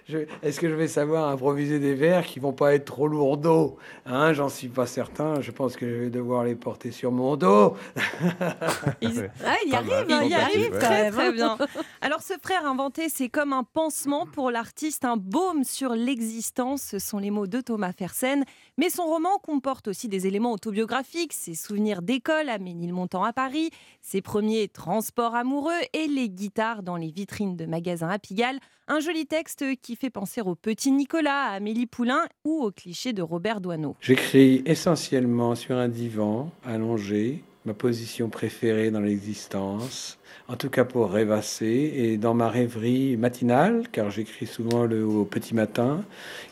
je- 0.08 0.18
Est-ce 0.42 0.58
que 0.60 0.68
je 0.68 0.74
vais 0.74 0.88
savoir 0.88 1.28
improviser 1.28 1.78
des 1.78 1.94
vers 1.94 2.24
qui 2.24 2.40
vont 2.40 2.52
pas 2.52 2.74
être 2.74 2.84
trop 2.86 3.06
lourdeaux 3.08 3.76
hein, 4.06 4.32
J'en 4.32 4.48
suis 4.48 4.68
pas 4.68 4.86
certain. 4.86 5.40
Je 5.40 5.50
pense 5.50 5.76
que 5.76 5.88
je 5.88 5.94
vais 6.04 6.10
devoir 6.10 6.44
les 6.44 6.54
porter 6.54 6.90
sur 6.90 7.12
mon 7.12 7.36
dos. 7.36 7.76
Il- 9.02 9.30
Ah, 9.44 9.54
il 9.64 9.72
y 9.72 9.74
arrive, 9.74 9.88
mal, 9.90 10.06
hein, 10.12 10.20
il 10.24 10.30
y 10.30 10.34
arrive 10.34 10.72
ouais. 10.72 10.78
très 10.78 11.10
très 11.10 11.32
bien. 11.32 11.56
Alors 12.00 12.22
ce 12.22 12.34
frère 12.42 12.64
inventé, 12.66 13.08
c'est 13.08 13.28
comme 13.28 13.52
un 13.52 13.64
pansement 13.64 14.26
pour 14.26 14.50
l'artiste, 14.50 15.04
un 15.04 15.16
baume 15.16 15.64
sur 15.64 15.92
l'existence, 15.94 16.82
ce 16.82 16.98
sont 16.98 17.18
les 17.18 17.30
mots 17.30 17.46
de 17.46 17.60
Thomas 17.60 17.92
Fersen. 17.92 18.44
Mais 18.78 18.90
son 18.90 19.06
roman 19.06 19.38
comporte 19.38 19.88
aussi 19.88 20.06
des 20.06 20.26
éléments 20.26 20.52
autobiographiques, 20.52 21.32
ses 21.32 21.54
souvenirs 21.54 22.02
d'école 22.02 22.50
à 22.50 22.58
Ménilmontant 22.58 23.24
à 23.24 23.32
Paris, 23.32 23.70
ses 24.02 24.20
premiers 24.20 24.68
transports 24.68 25.34
amoureux 25.34 25.80
et 25.94 26.06
les 26.06 26.28
guitares 26.28 26.82
dans 26.82 26.96
les 26.96 27.10
vitrines 27.10 27.56
de 27.56 27.64
magasins 27.64 28.10
à 28.10 28.18
Pigalle. 28.18 28.58
Un 28.86 29.00
joli 29.00 29.24
texte 29.24 29.64
qui 29.80 29.96
fait 29.96 30.10
penser 30.10 30.42
au 30.42 30.54
petit 30.54 30.92
Nicolas, 30.92 31.44
à 31.44 31.52
Amélie 31.52 31.86
Poulain 31.86 32.26
ou 32.44 32.64
au 32.64 32.70
cliché 32.70 33.14
de 33.14 33.22
Robert 33.22 33.62
Doisneau. 33.62 33.96
J'écris 34.02 34.62
essentiellement 34.66 35.54
sur 35.54 35.76
un 35.76 35.88
divan, 35.88 36.50
allongé, 36.62 37.42
ma 37.64 37.72
position 37.72 38.28
préférée 38.28 38.90
dans 38.90 39.00
l'existence, 39.00 40.18
en 40.48 40.56
tout 40.56 40.68
cas 40.68 40.84
pour 40.84 41.10
rêvasser, 41.10 41.92
et 41.96 42.18
dans 42.18 42.34
ma 42.34 42.50
rêverie 42.50 43.16
matinale, 43.16 43.88
car 43.90 44.10
j'écris 44.10 44.46
souvent 44.46 44.84
le, 44.84 45.02
au 45.04 45.24
petit 45.24 45.54
matin, 45.54 46.04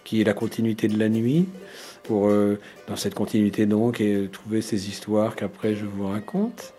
qui 0.04 0.22
est 0.22 0.24
la 0.24 0.32
continuité 0.32 0.88
de 0.88 0.98
la 0.98 1.10
nuit, 1.10 1.46
pour, 2.04 2.28
euh, 2.28 2.58
dans 2.88 2.96
cette 2.96 3.14
continuité 3.14 3.66
donc, 3.66 4.00
et 4.00 4.28
trouver 4.30 4.62
ces 4.62 4.88
histoires 4.88 5.34
qu'après 5.36 5.74
je 5.74 5.84
vous 5.84 6.06
raconte. 6.06 6.74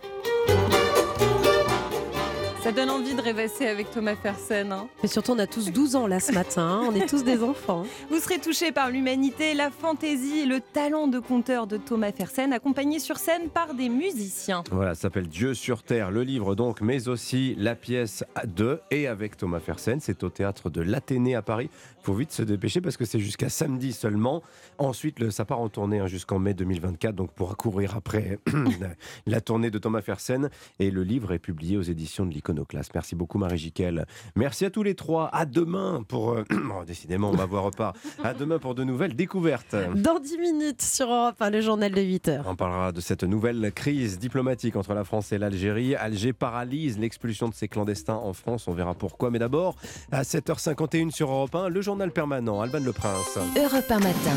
Ça 2.61 2.71
donne 2.71 2.89
envie 2.89 3.13
de 3.13 3.21
rêvasser 3.21 3.67
avec 3.67 3.91
Thomas 3.91 4.15
Fersen. 4.15 4.71
hein. 4.71 4.88
Mais 5.03 5.07
surtout, 5.07 5.34
on 5.34 5.38
a 5.38 5.45
tous 5.45 5.71
12 5.71 5.95
ans 5.95 6.07
là 6.07 6.19
ce 6.19 6.32
matin, 6.32 6.63
hein. 6.63 6.89
on 6.89 6.95
est 6.95 7.07
tous 7.07 7.23
des 7.23 7.43
enfants. 7.43 7.86
Vous 8.09 8.17
serez 8.17 8.39
touchés 8.39 8.71
par 8.71 8.89
l'humanité, 8.89 9.53
la 9.53 9.69
fantaisie 9.69 10.39
et 10.39 10.45
le 10.47 10.61
talent 10.61 11.05
de 11.07 11.19
conteur 11.19 11.67
de 11.67 11.78
Thomas 11.78 12.11
Fersen, 12.11 12.51
accompagné 12.53 12.97
sur 12.97 13.17
scène 13.17 13.49
par 13.49 13.76
des 13.76 13.88
musiciens. 13.88 14.63
Voilà, 14.71 14.95
ça 14.95 15.01
s'appelle 15.01 15.28
Dieu 15.28 15.53
sur 15.53 15.84
Terre, 15.84 16.09
le 16.09 16.23
livre 16.23 16.55
donc, 16.55 16.82
mais 16.82 17.07
aussi 17.07 17.53
la 17.59 17.76
pièce 17.76 18.23
deux 18.47 18.80
et 18.89 19.05
avec 19.05 19.38
Thomas 19.38 19.59
Fersen. 19.59 19.99
C'est 19.99 20.23
au 20.23 20.30
théâtre 20.32 20.71
de 20.71 20.82
l'Athénée 20.82 21.36
à 21.36 21.43
Paris. 21.43 21.69
Faut 22.06 22.14
vite 22.14 22.32
se 22.32 22.43
dépêcher 22.43 22.82
parce 22.82 22.97
que 22.97 23.06
c'est 23.06 23.20
jusqu'à 23.20 23.49
samedi 23.49 23.91
seulement. 23.91 24.43
Ensuite, 24.78 25.20
le, 25.20 25.32
ça 25.32 25.43
part 25.43 25.60
en 25.60 25.70
tournée 25.70 25.99
hein, 25.99 26.06
jusqu'en 26.08 26.38
mai 26.38 26.53
2024, 26.53 27.16
donc 27.16 27.32
pour 27.34 27.58
courir 27.58 27.95
après 27.97 28.38
la, 29.26 29.41
tournée 29.41 29.72
de 29.72 29.80
Thomas 29.80 30.01
Fersen. 30.01 30.49
Et 30.78 30.91
le 30.91 31.01
livre 31.03 31.34
est 31.34 31.39
publié 31.39 31.78
aux 31.78 31.82
éditions 31.82 32.28
de 32.28 32.32
l'Iconoclaste. 32.32 32.91
Merci 32.93 33.16
beaucoup 33.16 33.39
Marie 33.39 33.58
Jiquel. 33.58 34.06
Merci 34.36 34.66
à 34.66 34.70
tous 34.70 34.84
les 34.84 34.93
trois. 34.93 35.30
À 35.34 35.45
demain 35.45 36.03
pour... 36.08 36.34
euh, 36.34 36.43
oh, 36.51 36.86
décidément, 36.86 37.32
on 37.32 37.36
va 37.36 37.47
voir 37.47 37.64
repart. 37.64 37.97
À 38.24 38.36
demain 38.36 38.60
pour 38.60 38.76
de 38.76 38.84
nouvelles 38.84 39.16
découvertes. 39.16 39.76
Dans 39.95 40.20
10 40.20 40.38
minutes 40.38 40.84
sur 40.84 41.08
Europe 41.12 41.41
1, 41.41 41.49
le 41.49 41.62
journal 41.62 41.91
de 41.91 42.01
8 42.01 42.28
heures. 42.28 42.45
On 42.47 42.56
parlera 42.56 42.91
de 42.91 43.01
cette 43.01 43.24
nouvelle 43.24 43.72
crise 43.74 44.20
diplomatique 44.20 44.76
entre 44.76 44.93
la 44.93 45.06
France 45.06 45.32
et 45.32 45.39
l'Algérie. 45.39 45.95
Alger 45.95 46.34
paralyse 46.34 46.99
l'expulsion 46.99 47.49
de 47.49 47.56
ses 47.56 47.68
clandestins 47.68 48.14
en 48.14 48.34
France. 48.34 48.68
On 48.68 48.74
verra 48.74 48.93
pourquoi. 48.93 49.32
Mais 49.32 49.39
d'abord, 49.39 49.76
à 50.12 50.22
7h51 50.22 51.10
sur 51.10 51.32
Europe 51.32 51.56
1, 51.56 51.70
le 51.70 51.82
journal 51.82 51.95
permanent, 52.04 52.62
Alban 52.62 52.80
Le 52.80 52.91
Prince. 52.91 53.38
Europe 53.58 53.89
1 53.89 54.00
matin. 54.00 54.36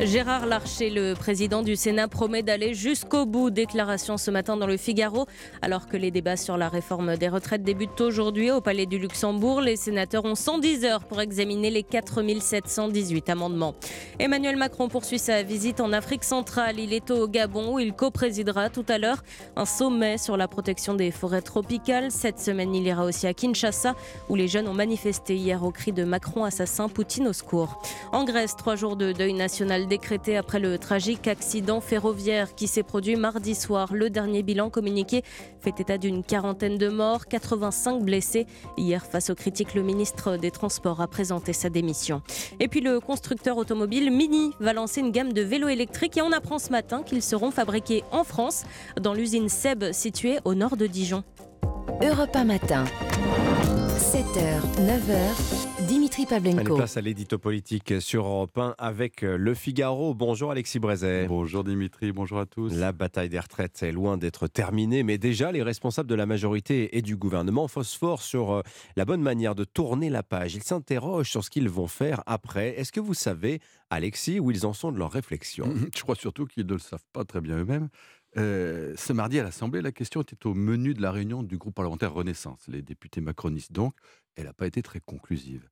Gérard 0.00 0.46
Larcher, 0.46 0.90
le 0.90 1.14
président 1.14 1.62
du 1.62 1.74
Sénat, 1.74 2.06
promet 2.06 2.42
d'aller 2.42 2.74
jusqu'au 2.74 3.26
bout. 3.26 3.50
Déclaration 3.50 4.16
ce 4.16 4.30
matin 4.30 4.56
dans 4.56 4.66
le 4.66 4.76
Figaro. 4.76 5.26
Alors 5.62 5.86
que 5.86 5.96
les 5.96 6.10
débats 6.10 6.36
sur 6.36 6.56
la 6.56 6.68
réforme 6.68 7.16
des 7.16 7.28
retraites 7.28 7.62
débutent 7.62 8.00
aujourd'hui 8.00 8.50
au 8.50 8.60
Palais 8.60 8.86
du 8.86 8.98
Luxembourg, 8.98 9.60
les 9.60 9.76
sénateurs 9.76 10.24
ont 10.24 10.34
110 10.34 10.84
heures 10.84 11.04
pour 11.04 11.20
examiner 11.20 11.70
les 11.70 11.82
4718 11.82 13.30
amendements. 13.30 13.74
Emmanuel 14.18 14.56
Macron 14.56 14.88
poursuit 14.88 15.18
sa 15.18 15.42
visite 15.42 15.80
en 15.80 15.92
Afrique 15.92 16.24
centrale. 16.24 16.78
Il 16.78 16.92
est 16.92 17.10
au 17.10 17.26
Gabon 17.26 17.74
où 17.74 17.78
il 17.78 17.92
co-présidera 17.92 18.70
tout 18.70 18.86
à 18.88 18.98
l'heure 18.98 19.24
un 19.56 19.64
sommet 19.64 20.18
sur 20.18 20.36
la 20.36 20.46
protection 20.46 20.94
des 20.94 21.10
forêts 21.10 21.42
tropicales. 21.42 22.10
Cette 22.10 22.38
semaine, 22.38 22.74
il 22.74 22.86
ira 22.86 23.04
aussi 23.04 23.26
à 23.26 23.34
Kinshasa 23.34 23.96
où 24.28 24.34
les 24.36 24.46
jeunes 24.46 24.68
ont 24.68 24.74
manifesté 24.74 25.34
hier 25.34 25.64
au 25.64 25.70
cri 25.70 25.92
de 25.92 26.04
Macron 26.04 26.44
assassin, 26.44 26.88
En 28.12 28.24
Grèce, 28.24 28.56
trois 28.56 28.74
jours 28.76 28.96
de 28.96 29.12
deuil 29.12 29.32
national 29.32 29.86
décrété 29.86 30.36
après 30.36 30.58
le 30.58 30.78
tragique 30.78 31.28
accident 31.28 31.80
ferroviaire 31.80 32.54
qui 32.54 32.66
s'est 32.66 32.82
produit 32.82 33.16
mardi 33.16 33.54
soir. 33.54 33.92
Le 33.92 34.10
dernier 34.10 34.42
bilan 34.42 34.68
communiqué 34.68 35.22
fait 35.60 35.78
état 35.78 35.98
d'une 35.98 36.24
quarantaine 36.24 36.76
de 36.76 36.88
morts, 36.88 37.26
85 37.26 38.02
blessés. 38.02 38.46
Hier, 38.76 39.04
face 39.06 39.30
aux 39.30 39.34
critiques, 39.34 39.74
le 39.74 39.82
ministre 39.82 40.36
des 40.36 40.50
Transports 40.50 41.00
a 41.00 41.06
présenté 41.06 41.52
sa 41.52 41.70
démission. 41.70 42.22
Et 42.58 42.68
puis 42.68 42.80
le 42.80 42.98
constructeur 43.00 43.56
automobile 43.56 44.10
Mini 44.10 44.52
va 44.58 44.72
lancer 44.72 45.00
une 45.00 45.12
gamme 45.12 45.32
de 45.32 45.42
vélos 45.42 45.68
électriques 45.68 46.16
et 46.16 46.22
on 46.22 46.32
apprend 46.32 46.58
ce 46.58 46.70
matin 46.70 47.02
qu'ils 47.02 47.22
seront 47.22 47.50
fabriqués 47.50 48.02
en 48.10 48.24
France 48.24 48.64
dans 49.00 49.14
l'usine 49.14 49.48
Seb 49.48 49.92
située 49.92 50.38
au 50.44 50.54
nord 50.54 50.76
de 50.76 50.86
Dijon. 50.86 51.22
Europe 52.02 52.34
1 52.34 52.44
matin. 52.44 52.84
7h, 53.98 54.60
9h, 54.86 55.86
Dimitri 55.88 56.24
Pavlenko. 56.24 56.76
place 56.76 56.96
à 56.96 57.00
l'édito 57.00 57.36
politique 57.36 58.00
sur 58.00 58.26
Europe 58.26 58.56
1 58.56 58.76
avec 58.78 59.24
euh, 59.24 59.36
Le 59.36 59.54
Figaro. 59.54 60.14
Bonjour 60.14 60.52
Alexis 60.52 60.78
Brézet. 60.78 61.26
Bonjour 61.26 61.64
Dimitri, 61.64 62.12
bonjour 62.12 62.38
à 62.38 62.46
tous. 62.46 62.72
La 62.72 62.92
bataille 62.92 63.28
des 63.28 63.40
retraites 63.40 63.82
est 63.82 63.90
loin 63.90 64.16
d'être 64.16 64.46
terminée, 64.46 65.02
mais 65.02 65.18
déjà 65.18 65.50
les 65.50 65.64
responsables 65.64 66.08
de 66.08 66.14
la 66.14 66.26
majorité 66.26 66.96
et 66.96 67.02
du 67.02 67.16
gouvernement 67.16 67.66
phosphorent 67.66 68.22
sur 68.22 68.52
euh, 68.52 68.62
la 68.94 69.04
bonne 69.04 69.20
manière 69.20 69.56
de 69.56 69.64
tourner 69.64 70.10
la 70.10 70.22
page. 70.22 70.54
Ils 70.54 70.62
s'interrogent 70.62 71.28
sur 71.28 71.42
ce 71.42 71.50
qu'ils 71.50 71.68
vont 71.68 71.88
faire 71.88 72.22
après. 72.26 72.78
Est-ce 72.78 72.92
que 72.92 73.00
vous 73.00 73.14
savez, 73.14 73.58
Alexis, 73.90 74.38
où 74.38 74.52
ils 74.52 74.64
en 74.64 74.74
sont 74.74 74.92
de 74.92 74.98
leurs 74.98 75.10
réflexions? 75.10 75.74
Je 75.96 76.02
crois 76.02 76.14
surtout 76.14 76.46
qu'ils 76.46 76.66
ne 76.66 76.72
le 76.74 76.78
savent 76.78 77.04
pas 77.12 77.24
très 77.24 77.40
bien 77.40 77.56
eux-mêmes. 77.58 77.88
Euh, 78.36 78.94
ce 78.96 79.12
mardi 79.12 79.38
à 79.38 79.42
l'Assemblée, 79.42 79.80
la 79.80 79.92
question 79.92 80.20
était 80.20 80.46
au 80.46 80.54
menu 80.54 80.92
de 80.92 81.00
la 81.00 81.10
réunion 81.10 81.42
du 81.42 81.56
groupe 81.56 81.74
parlementaire 81.74 82.12
Renaissance, 82.12 82.66
les 82.68 82.82
députés 82.82 83.20
macronistes 83.20 83.72
donc. 83.72 83.94
Elle 84.36 84.44
n'a 84.44 84.52
pas 84.52 84.66
été 84.66 84.82
très 84.82 85.00
conclusive. 85.00 85.68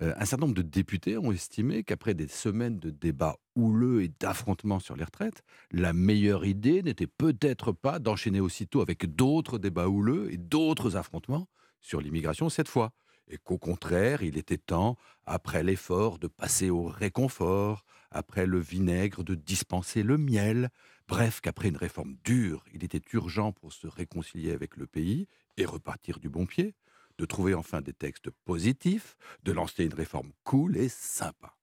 Euh, 0.00 0.14
un 0.16 0.24
certain 0.24 0.46
nombre 0.46 0.56
de 0.56 0.62
députés 0.62 1.18
ont 1.18 1.32
estimé 1.32 1.84
qu'après 1.84 2.14
des 2.14 2.28
semaines 2.28 2.78
de 2.78 2.90
débats 2.90 3.36
houleux 3.56 4.02
et 4.02 4.08
d'affrontements 4.08 4.78
sur 4.78 4.96
les 4.96 5.04
retraites, 5.04 5.42
la 5.70 5.92
meilleure 5.92 6.46
idée 6.46 6.82
n'était 6.82 7.06
peut-être 7.06 7.72
pas 7.72 7.98
d'enchaîner 7.98 8.40
aussitôt 8.40 8.80
avec 8.80 9.14
d'autres 9.14 9.58
débats 9.58 9.88
houleux 9.88 10.32
et 10.32 10.36
d'autres 10.36 10.96
affrontements 10.96 11.48
sur 11.80 12.00
l'immigration 12.00 12.48
cette 12.48 12.68
fois. 12.68 12.92
Et 13.30 13.36
qu'au 13.36 13.58
contraire, 13.58 14.22
il 14.22 14.38
était 14.38 14.56
temps, 14.56 14.96
après 15.26 15.62
l'effort, 15.62 16.18
de 16.18 16.28
passer 16.28 16.70
au 16.70 16.84
réconfort, 16.84 17.84
après 18.10 18.46
le 18.46 18.58
vinaigre, 18.58 19.22
de 19.22 19.34
dispenser 19.34 20.02
le 20.02 20.16
miel. 20.16 20.70
Bref, 21.08 21.40
qu'après 21.40 21.68
une 21.68 21.76
réforme 21.78 22.16
dure, 22.22 22.62
il 22.74 22.84
était 22.84 23.00
urgent 23.14 23.52
pour 23.52 23.72
se 23.72 23.86
réconcilier 23.86 24.52
avec 24.52 24.76
le 24.76 24.86
pays 24.86 25.26
et 25.56 25.64
repartir 25.64 26.20
du 26.20 26.28
bon 26.28 26.44
pied, 26.44 26.74
de 27.16 27.24
trouver 27.24 27.54
enfin 27.54 27.80
des 27.80 27.94
textes 27.94 28.30
positifs, 28.44 29.16
de 29.42 29.52
lancer 29.52 29.84
une 29.84 29.94
réforme 29.94 30.32
cool 30.44 30.76
et 30.76 30.90
sympa. 30.90 31.56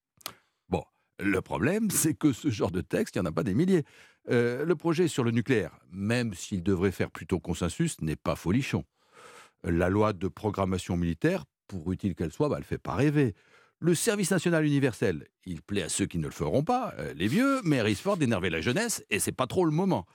Bon, 0.68 0.84
le 1.20 1.42
problème, 1.42 1.92
c'est 1.92 2.16
que 2.16 2.34
ce 2.34 2.50
genre 2.50 2.72
de 2.72 2.82
texte, 2.82 3.16
il 3.16 3.20
n'y 3.20 3.28
en 3.28 3.30
a 3.30 3.32
pas 3.32 3.44
des 3.44 3.54
milliers. 3.54 3.86
Euh, 4.30 4.66
le 4.66 4.76
projet 4.76 5.08
sur 5.08 5.24
le 5.24 5.30
nucléaire, 5.30 5.78
même 5.92 6.34
s'il 6.34 6.64
devrait 6.64 6.92
faire 6.92 7.12
plutôt 7.12 7.40
consensus, 7.40 8.02
n'est 8.02 8.16
pas 8.16 8.36
folichon. 8.36 8.84
La 9.64 9.90
loi 9.90 10.14
de 10.14 10.28
programmation 10.28 10.98
militaire, 10.98 11.46
pour 11.68 11.92
utile 11.92 12.16
qu'elle 12.16 12.32
soit, 12.32 12.50
bah, 12.50 12.56
elle 12.58 12.64
ne 12.64 12.68
fait 12.68 12.80
pas 12.80 12.96
rêver. 12.96 13.36
Le 13.80 13.94
service 13.94 14.32
national 14.32 14.66
universel, 14.66 15.28
il 15.46 15.62
plaît 15.62 15.84
à 15.84 15.90
ceux 15.90 16.06
qui 16.06 16.18
ne 16.18 16.26
le 16.26 16.32
feront 16.32 16.64
pas, 16.64 16.94
euh, 16.98 17.14
les 17.14 17.28
vieux, 17.28 17.60
mais 17.64 17.82
risque 17.82 18.04
fort 18.04 18.18
d'énerver 18.18 18.50
la 18.50 18.62
jeunesse, 18.62 19.04
et 19.10 19.20
c'est 19.20 19.32
pas 19.34 19.48
trop 19.48 19.66
le 19.66 19.72
moment. 19.72 20.06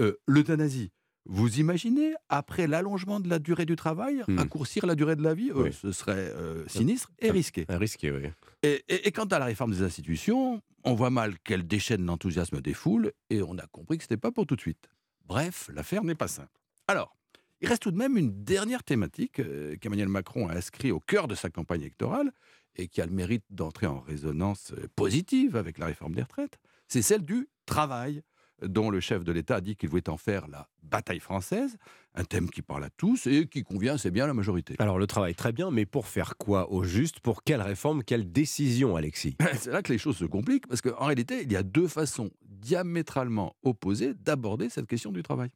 Euh, 0.00 0.16
L'euthanasie, 0.26 0.92
vous 1.26 1.58
imaginez, 1.58 2.14
après 2.28 2.66
l'allongement 2.68 3.18
de 3.18 3.28
la 3.28 3.38
durée 3.40 3.66
du 3.66 3.74
travail, 3.76 4.22
Hmm. 4.28 4.38
raccourcir 4.38 4.86
la 4.86 4.94
durée 4.94 5.16
de 5.16 5.22
la 5.22 5.34
vie 5.34 5.50
Euh, 5.50 5.64
Oui. 5.64 5.72
Ce 5.72 5.90
serait 5.92 6.14
euh, 6.16 6.66
sinistre 6.68 7.10
et 7.18 7.30
risqué. 7.30 7.66
Risqué, 7.68 8.10
oui. 8.12 8.30
Et, 8.62 8.84
et- 8.88 9.08
et 9.08 9.12
quant 9.12 9.24
à 9.26 9.38
la 9.40 9.46
réforme 9.46 9.72
des 9.72 9.82
institutions, 9.82 10.62
on 10.84 10.94
voit 10.94 11.10
mal 11.10 11.38
qu'elle 11.40 11.66
déchaîne 11.66 12.06
l'enthousiasme 12.06 12.60
des 12.60 12.72
foules, 12.74 13.12
et 13.30 13.42
on 13.42 13.58
a 13.58 13.66
compris 13.66 13.98
que 13.98 14.04
ce 14.04 14.08
n'était 14.08 14.20
pas 14.20 14.30
pour 14.30 14.46
tout 14.46 14.54
de 14.56 14.60
suite. 14.60 14.88
Bref, 15.26 15.68
l'affaire 15.74 16.04
n'est 16.04 16.14
pas 16.14 16.28
simple. 16.28 16.48
Alors, 16.86 17.14
il 17.60 17.68
reste 17.68 17.82
tout 17.82 17.90
de 17.90 17.96
même 17.98 18.16
une 18.16 18.44
dernière 18.44 18.84
thématique 18.84 19.40
euh, 19.40 19.74
qu'Emmanuel 19.80 20.08
Macron 20.08 20.48
a 20.48 20.54
inscrit 20.54 20.92
au 20.92 21.00
cœur 21.00 21.26
de 21.26 21.34
sa 21.34 21.50
campagne 21.50 21.80
électorale 21.82 22.32
et 22.78 22.88
qui 22.88 23.00
a 23.00 23.06
le 23.06 23.12
mérite 23.12 23.44
d'entrer 23.50 23.86
en 23.86 24.00
résonance 24.00 24.72
euh, 24.72 24.88
positive 24.96 25.56
avec 25.56 25.78
la 25.78 25.86
réforme 25.86 26.14
des 26.14 26.22
retraites. 26.22 26.58
C'est 26.86 27.02
celle 27.02 27.24
du 27.24 27.48
travail, 27.66 28.22
dont 28.62 28.90
le 28.90 29.00
chef 29.00 29.24
de 29.24 29.32
l'État 29.32 29.56
a 29.56 29.60
dit 29.60 29.76
qu'il 29.76 29.88
voulait 29.88 30.08
en 30.08 30.16
faire 30.16 30.48
la 30.48 30.68
bataille 30.82 31.20
française, 31.20 31.76
un 32.14 32.24
thème 32.24 32.50
qui 32.50 32.62
parle 32.62 32.84
à 32.84 32.90
tous 32.90 33.26
et 33.26 33.46
qui 33.46 33.62
convient 33.62 33.94
assez 33.94 34.10
bien 34.10 34.24
à 34.24 34.26
la 34.26 34.34
majorité. 34.34 34.74
Alors 34.78 34.98
le 34.98 35.06
travail, 35.06 35.34
très 35.34 35.52
bien, 35.52 35.70
mais 35.70 35.86
pour 35.86 36.06
faire 36.06 36.36
quoi 36.36 36.70
au 36.72 36.82
juste? 36.82 37.20
Pour 37.20 37.44
quelle 37.44 37.62
réforme? 37.62 38.02
Quelle 38.02 38.32
décision, 38.32 38.96
Alexis? 38.96 39.36
C'est 39.54 39.70
là 39.70 39.82
que 39.82 39.92
les 39.92 39.98
choses 39.98 40.16
se 40.16 40.24
compliquent, 40.24 40.66
parce 40.66 40.80
qu'en 40.80 41.04
réalité, 41.04 41.42
il 41.42 41.52
y 41.52 41.56
a 41.56 41.62
deux 41.62 41.88
façons 41.88 42.30
diamétralement 42.42 43.54
opposées 43.62 44.14
d'aborder 44.14 44.68
cette 44.68 44.86
question 44.86 45.12
du 45.12 45.22
travail. 45.22 45.50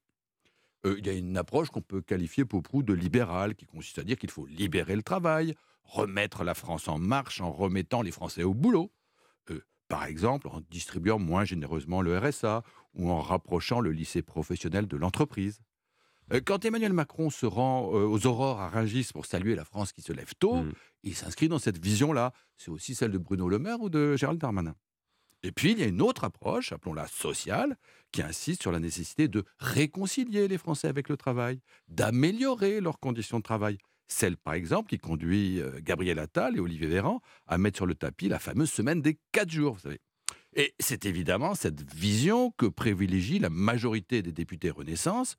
Euh, 0.87 0.97
il 0.99 1.07
y 1.07 1.11
a 1.11 1.13
une 1.13 1.37
approche 1.37 1.71
qu'on 1.71 1.83
peut 1.83 2.01
qualifier 2.01 2.45
pour 2.45 2.63
prou 2.63 2.83
de 2.83 2.93
libérale, 2.93 3.55
qui 3.55 3.67
consiste 3.67 3.99
à 3.99 4.05
dire 4.05 4.17
qu'il 4.17 4.31
faut 4.31 4.47
libérer 4.47 4.97
le 4.97 5.03
travail, 5.03 5.55
remettre 5.85 6.45
la 6.45 6.55
France 6.55 6.89
en 6.89 6.99
marche 6.99 7.41
en 7.41 7.53
remettant 7.53 8.03
les 8.03 8.11
Français 8.11 8.43
au 8.43 8.55
boulot. 8.55 8.93
Euh, 9.51 9.61
par 9.89 10.05
exemple, 10.05 10.49
en 10.49 10.61
distribuant 10.71 11.19
moins 11.19 11.45
généreusement 11.45 12.03
le 12.03 12.19
RSA 12.19 12.63
ou 12.95 13.11
en 13.11 13.21
rapprochant 13.21 13.81
le 13.81 13.93
lycée 13.93 14.23
professionnel 14.23 14.87
de 14.87 14.97
l'entreprise. 14.97 15.61
Euh, 16.33 16.41
Quand 16.45 16.65
Emmanuel 16.65 16.93
Macron 16.93 17.31
se 17.31 17.47
rend 17.47 17.87
aux 17.87 18.27
aurores 18.27 18.61
à 18.61 18.69
Rungis 18.69 19.11
pour 19.13 19.27
saluer 19.27 19.55
la 19.55 19.65
France 19.65 19.93
qui 19.93 20.03
se 20.03 20.13
lève 20.13 20.35
tôt, 20.39 20.65
il 21.03 21.15
s'inscrit 21.15 21.49
dans 21.49 21.59
cette 21.59 21.79
vision-là. 21.79 22.33
C'est 22.57 22.71
aussi 22.71 22.95
celle 22.95 23.11
de 23.11 23.19
Bruno 23.19 23.49
Le 23.49 23.59
Maire 23.59 23.81
ou 23.81 23.89
de 23.89 24.17
Gérald 24.17 24.41
Darmanin? 24.41 24.75
Et 25.43 25.53
puis, 25.53 25.73
il 25.73 25.79
y 25.79 25.83
a 25.83 25.87
une 25.87 26.03
autre 26.03 26.25
approche, 26.25 26.73
appelons-la 26.73 27.09
sociale, 27.09 27.77
qui 28.13 28.23
insiste 28.23 28.63
sur 28.63 28.73
la 28.73 28.79
nécessité 28.79 29.29
de 29.29 29.45
réconcilier 29.59 30.47
les 30.47 30.59
Français 30.59 30.89
avec 30.89 31.09
le 31.09 31.17
travail, 31.17 31.61
d'améliorer 31.89 32.81
leurs 32.81 33.01
conditions 33.01 33.39
de 33.39 33.43
travail. 33.43 33.79
Celle, 34.07 34.37
par 34.37 34.55
exemple, 34.55 34.91
qui 34.91 34.99
conduit 34.99 35.61
euh, 35.61 35.81
Gabriel 35.83 36.19
Attal 36.19 36.57
et 36.57 36.61
Olivier 36.61 36.87
Véran 36.87 37.21
à 37.47 37.59
mettre 37.59 37.79
sur 37.79 37.87
le 37.87 37.95
tapis 37.95 38.29
la 38.29 38.39
fameuse 38.39 38.71
semaine 38.71 39.01
des 39.01 39.19
quatre 39.33 39.51
jours, 39.51 39.75
vous 39.75 39.81
savez. 39.81 40.01
Et 40.55 40.75
c'est 40.79 41.07
évidemment 41.07 41.55
cette 41.55 41.83
vision 41.95 42.51
que 42.59 42.67
privilégie 42.67 43.39
la 43.39 43.49
majorité 43.49 44.21
des 44.21 44.33
députés 44.33 44.71
Renaissance, 44.71 45.37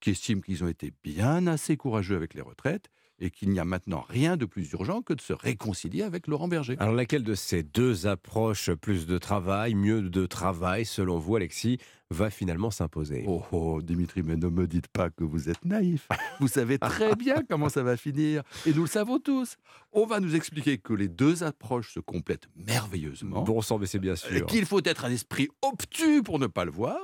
qui 0.00 0.10
estiment 0.10 0.40
qu'ils 0.40 0.64
ont 0.64 0.68
été 0.68 0.92
bien 1.02 1.46
assez 1.46 1.76
courageux 1.76 2.16
avec 2.16 2.34
les 2.34 2.40
retraites 2.40 2.88
et 3.24 3.30
qu'il 3.30 3.50
n'y 3.50 3.58
a 3.58 3.64
maintenant 3.64 4.04
rien 4.08 4.36
de 4.36 4.44
plus 4.44 4.70
urgent 4.72 5.02
que 5.02 5.14
de 5.14 5.20
se 5.20 5.32
réconcilier 5.32 6.02
avec 6.02 6.26
Laurent 6.26 6.48
Berger. 6.48 6.76
Alors 6.78 6.94
laquelle 6.94 7.24
de 7.24 7.34
ces 7.34 7.62
deux 7.62 8.06
approches, 8.06 8.70
plus 8.72 9.06
de 9.06 9.18
travail, 9.18 9.74
mieux 9.74 10.02
de 10.02 10.26
travail, 10.26 10.84
selon 10.84 11.18
vous, 11.18 11.36
Alexis, 11.36 11.78
va 12.10 12.30
finalement 12.30 12.70
s'imposer? 12.70 13.24
Oh, 13.26 13.42
oh, 13.52 13.82
Dimitri, 13.82 14.22
mais 14.22 14.36
ne 14.36 14.48
me 14.48 14.66
dites 14.66 14.88
pas 14.88 15.10
que 15.10 15.24
vous 15.24 15.48
êtes 15.48 15.64
naïf. 15.64 16.08
Vous 16.40 16.48
savez 16.48 16.78
très 16.78 17.14
bien 17.16 17.42
comment 17.48 17.68
ça 17.68 17.82
va 17.82 17.96
finir. 17.96 18.42
Et 18.66 18.72
nous 18.72 18.82
le 18.82 18.88
savons 18.88 19.18
tous. 19.18 19.56
On 19.92 20.06
va 20.06 20.20
nous 20.20 20.36
expliquer 20.36 20.78
que 20.78 20.92
les 20.92 21.08
deux 21.08 21.42
approches 21.42 21.94
se 21.94 22.00
complètent 22.00 22.48
merveilleusement. 22.56 23.42
Bon 23.42 23.62
sang, 23.62 23.78
mais 23.78 23.86
c'est 23.86 23.98
bien 23.98 24.16
sûr. 24.16 24.46
Qu'il 24.46 24.66
faut 24.66 24.80
être 24.84 25.04
un 25.04 25.10
esprit 25.10 25.48
obtus 25.62 26.22
pour 26.22 26.38
ne 26.38 26.46
pas 26.46 26.64
le 26.64 26.70
voir. 26.70 26.98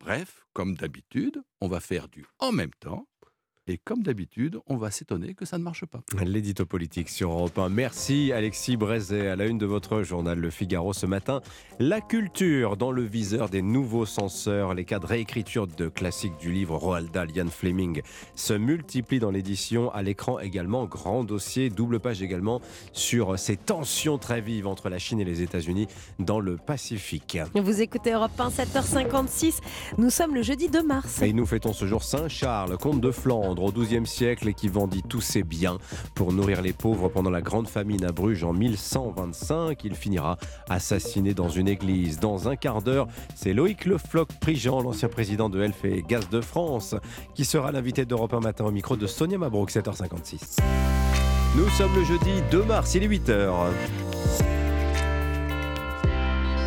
Bref, 0.00 0.46
comme 0.52 0.74
d'habitude, 0.76 1.42
on 1.60 1.68
va 1.68 1.80
faire 1.80 2.08
du 2.08 2.24
en 2.38 2.52
même 2.52 2.70
temps. 2.80 3.06
Et 3.70 3.76
comme 3.76 4.02
d'habitude, 4.02 4.58
on 4.66 4.78
va 4.78 4.90
s'étonner 4.90 5.34
que 5.34 5.44
ça 5.44 5.58
ne 5.58 5.62
marche 5.62 5.84
pas. 5.84 6.00
L'édito 6.24 6.64
politique 6.64 7.10
sur 7.10 7.30
Europe 7.30 7.58
1. 7.58 7.68
Merci 7.68 8.32
Alexis 8.32 8.78
Brézet 8.78 9.28
à 9.28 9.36
la 9.36 9.44
une 9.44 9.58
de 9.58 9.66
votre 9.66 10.02
journal 10.02 10.38
Le 10.38 10.48
Figaro 10.48 10.94
ce 10.94 11.04
matin. 11.04 11.42
La 11.78 12.00
culture 12.00 12.78
dans 12.78 12.92
le 12.92 13.02
viseur 13.02 13.50
des 13.50 13.60
nouveaux 13.60 14.06
censeurs. 14.06 14.72
Les 14.72 14.86
cas 14.86 14.98
de 14.98 15.04
réécriture 15.04 15.66
de 15.66 15.88
classiques 15.88 16.38
du 16.38 16.50
livre 16.50 16.76
Roald 16.76 17.10
Dahl, 17.10 17.30
Ian 17.36 17.48
Fleming 17.48 18.00
se 18.34 18.54
multiplient 18.54 19.18
dans 19.18 19.30
l'édition. 19.30 19.92
À 19.92 20.02
l'écran 20.02 20.38
également, 20.38 20.86
grand 20.86 21.22
dossier, 21.22 21.68
double 21.68 22.00
page 22.00 22.22
également 22.22 22.62
sur 22.94 23.38
ces 23.38 23.58
tensions 23.58 24.16
très 24.16 24.40
vives 24.40 24.66
entre 24.66 24.88
la 24.88 24.98
Chine 24.98 25.20
et 25.20 25.24
les 25.24 25.42
États-Unis 25.42 25.88
dans 26.18 26.40
le 26.40 26.56
Pacifique. 26.56 27.36
Vous 27.54 27.82
écoutez 27.82 28.12
Europe 28.12 28.30
1, 28.38 28.48
7h56. 28.48 29.58
Nous 29.98 30.08
sommes 30.08 30.34
le 30.34 30.40
jeudi 30.40 30.68
2 30.70 30.82
mars. 30.82 31.20
Et 31.20 31.34
nous 31.34 31.44
fêtons 31.44 31.74
ce 31.74 31.86
jour 31.86 32.02
Saint 32.02 32.28
Charles, 32.28 32.78
comte 32.78 33.02
de 33.02 33.10
Flandre 33.10 33.57
au 33.62 33.72
XIIe 33.72 34.06
siècle 34.06 34.48
et 34.48 34.54
qui 34.54 34.68
vendit 34.68 35.02
tous 35.02 35.20
ses 35.20 35.42
biens 35.42 35.78
pour 36.14 36.32
nourrir 36.32 36.62
les 36.62 36.72
pauvres 36.72 37.08
pendant 37.08 37.30
la 37.30 37.40
grande 37.40 37.68
famine 37.68 38.04
à 38.04 38.12
Bruges 38.12 38.44
en 38.44 38.52
1125. 38.52 39.84
Il 39.84 39.94
finira 39.94 40.38
assassiné 40.68 41.34
dans 41.34 41.48
une 41.48 41.68
église. 41.68 42.20
Dans 42.20 42.48
un 42.48 42.56
quart 42.56 42.82
d'heure, 42.82 43.08
c'est 43.34 43.52
Loïc 43.52 43.84
Le 43.84 43.98
Floch 43.98 44.28
Prigent, 44.40 44.80
l'ancien 44.80 45.08
président 45.08 45.48
de 45.48 45.62
Elf 45.62 45.84
et 45.84 46.02
Gaz 46.06 46.28
de 46.28 46.40
France, 46.40 46.94
qui 47.34 47.44
sera 47.44 47.72
l'invité 47.72 48.04
d'Europe 48.04 48.34
1 48.34 48.40
matin 48.40 48.64
au 48.64 48.70
micro 48.70 48.96
de 48.96 49.06
Sonia 49.06 49.38
Mabrouk, 49.38 49.70
7h56. 49.70 50.58
Nous 51.56 51.68
sommes 51.70 51.94
le 51.94 52.04
jeudi 52.04 52.42
2 52.50 52.62
mars, 52.64 52.94
il 52.94 53.02
est 53.02 53.08
8h. 53.08 54.57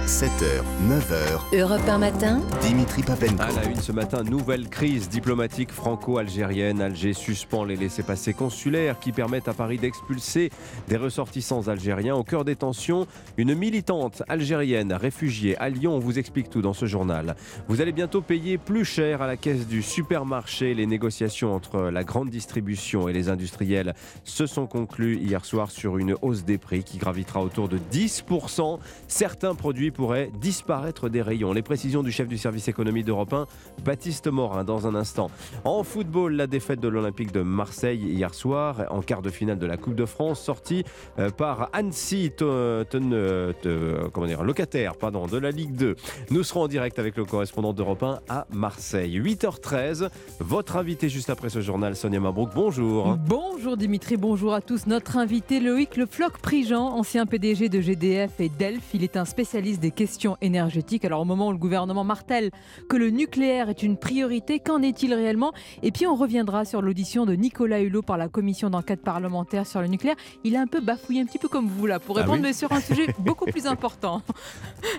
7h, 0.07 0.63
9h. 0.89 1.55
Europe 1.59 1.87
1 1.87 1.97
matin. 1.99 2.41
Dimitri 2.61 3.03
Papenko. 3.03 3.39
À 3.43 3.51
la 3.51 3.69
une 3.69 3.75
ce 3.75 3.91
matin, 3.91 4.23
nouvelle 4.23 4.67
crise 4.67 5.09
diplomatique 5.09 5.71
franco-algérienne. 5.71 6.81
Alger 6.81 7.13
suspend 7.13 7.63
les 7.63 7.75
laissés-passer 7.75 8.33
consulaires 8.33 8.99
qui 8.99 9.11
permettent 9.11 9.47
à 9.47 9.53
Paris 9.53 9.77
d'expulser 9.77 10.49
des 10.87 10.97
ressortissants 10.97 11.67
algériens. 11.67 12.15
Au 12.15 12.23
cœur 12.23 12.45
des 12.45 12.55
tensions, 12.55 13.05
une 13.37 13.53
militante 13.53 14.23
algérienne 14.27 14.91
réfugiée 14.91 15.55
à 15.57 15.69
Lyon. 15.69 15.93
On 15.95 15.99
vous 15.99 16.17
explique 16.17 16.49
tout 16.49 16.63
dans 16.63 16.73
ce 16.73 16.87
journal. 16.87 17.35
Vous 17.67 17.79
allez 17.79 17.91
bientôt 17.91 18.21
payer 18.21 18.57
plus 18.57 18.85
cher 18.85 19.21
à 19.21 19.27
la 19.27 19.37
caisse 19.37 19.67
du 19.67 19.83
supermarché. 19.83 20.73
Les 20.73 20.87
négociations 20.87 21.53
entre 21.53 21.79
la 21.79 22.03
grande 22.03 22.31
distribution 22.31 23.07
et 23.07 23.13
les 23.13 23.29
industriels 23.29 23.93
se 24.23 24.47
sont 24.47 24.65
conclues 24.65 25.17
hier 25.17 25.45
soir 25.45 25.69
sur 25.69 25.99
une 25.99 26.15
hausse 26.23 26.43
des 26.43 26.57
prix 26.57 26.83
qui 26.83 26.97
gravitera 26.97 27.43
autour 27.43 27.69
de 27.69 27.77
10%. 27.91 28.79
Certains 29.07 29.53
produits 29.53 29.90
pourraient 29.91 30.31
disparaître 30.39 31.09
des 31.09 31.21
rayons. 31.21 31.53
Les 31.53 31.61
précisions 31.61 32.03
du 32.03 32.11
chef 32.11 32.27
du 32.27 32.37
service 32.37 32.67
économie 32.67 33.03
d'Europe 33.03 33.33
1, 33.33 33.45
Baptiste 33.83 34.27
Morin, 34.27 34.63
dans 34.63 34.87
un 34.87 34.95
instant. 34.95 35.29
En 35.63 35.83
football, 35.83 36.33
la 36.33 36.47
défaite 36.47 36.79
de 36.79 36.87
l'Olympique 36.87 37.31
de 37.31 37.41
Marseille 37.41 37.99
hier 37.99 38.33
soir, 38.33 38.85
en 38.89 39.01
quart 39.01 39.21
de 39.21 39.29
finale 39.29 39.59
de 39.59 39.65
la 39.65 39.77
Coupe 39.77 39.95
de 39.95 40.05
France, 40.05 40.41
sortie 40.41 40.83
euh, 41.19 41.29
par 41.29 41.69
Annecy, 41.73 42.31
comment 42.39 44.27
dire, 44.27 44.43
locataire 44.43 44.95
pardon, 44.95 45.27
de 45.27 45.37
la 45.37 45.51
Ligue 45.51 45.75
2. 45.75 45.95
Nous 46.31 46.43
serons 46.43 46.63
en 46.63 46.67
direct 46.67 46.99
avec 46.99 47.17
le 47.17 47.25
correspondant 47.25 47.73
d'Europe 47.73 48.03
1 48.03 48.19
à 48.29 48.47
Marseille. 48.51 49.19
8h13, 49.19 50.09
votre 50.39 50.77
invité 50.77 51.09
juste 51.09 51.29
après 51.29 51.49
ce 51.49 51.61
journal, 51.61 51.95
Sonia 51.95 52.19
Mabrouk, 52.19 52.49
bonjour. 52.55 53.17
Bonjour 53.27 53.77
Dimitri, 53.77 54.17
bonjour 54.17 54.53
à 54.53 54.61
tous. 54.61 54.87
Notre 54.87 55.17
invité 55.17 55.59
Loïc 55.59 55.97
Le 55.97 56.05
Floc 56.05 56.37
Prigent, 56.37 56.95
ancien 56.95 57.25
PDG 57.25 57.69
de 57.69 57.81
GDF 57.81 58.39
et 58.39 58.49
Delph, 58.49 58.93
il 58.93 59.03
est 59.03 59.17
un 59.17 59.25
spécialiste 59.25 59.80
des 59.81 59.91
questions 59.91 60.37
énergétiques. 60.39 61.03
Alors 61.03 61.19
au 61.19 61.25
moment 61.25 61.49
où 61.49 61.51
le 61.51 61.57
gouvernement 61.57 62.05
martèle 62.05 62.51
que 62.87 62.95
le 62.95 63.09
nucléaire 63.09 63.69
est 63.69 63.83
une 63.83 63.97
priorité, 63.97 64.59
qu'en 64.59 64.81
est-il 64.81 65.13
réellement? 65.13 65.51
Et 65.83 65.91
puis 65.91 66.07
on 66.07 66.15
reviendra 66.15 66.63
sur 66.63 66.81
l'audition 66.81 67.25
de 67.25 67.33
Nicolas 67.33 67.81
Hulot 67.81 68.03
par 68.03 68.17
la 68.17 68.29
commission 68.29 68.69
d'enquête 68.69 69.01
parlementaire 69.01 69.67
sur 69.67 69.81
le 69.81 69.87
nucléaire. 69.87 70.15
Il 70.45 70.55
a 70.55 70.61
un 70.61 70.67
peu 70.67 70.79
bafouillé 70.79 71.21
un 71.21 71.25
petit 71.25 71.39
peu 71.39 71.49
comme 71.49 71.67
vous 71.67 71.85
là 71.85 71.99
pour 71.99 72.17
ah 72.17 72.21
répondre, 72.21 72.41
mais 72.41 72.53
sur 72.53 72.71
un 72.71 72.79
sujet 72.79 73.07
beaucoup 73.19 73.45
plus 73.45 73.67
important. 73.67 74.21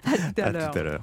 à 0.05 0.53
tout 0.53 0.79
à 0.79 0.83
l'heure. 0.83 1.01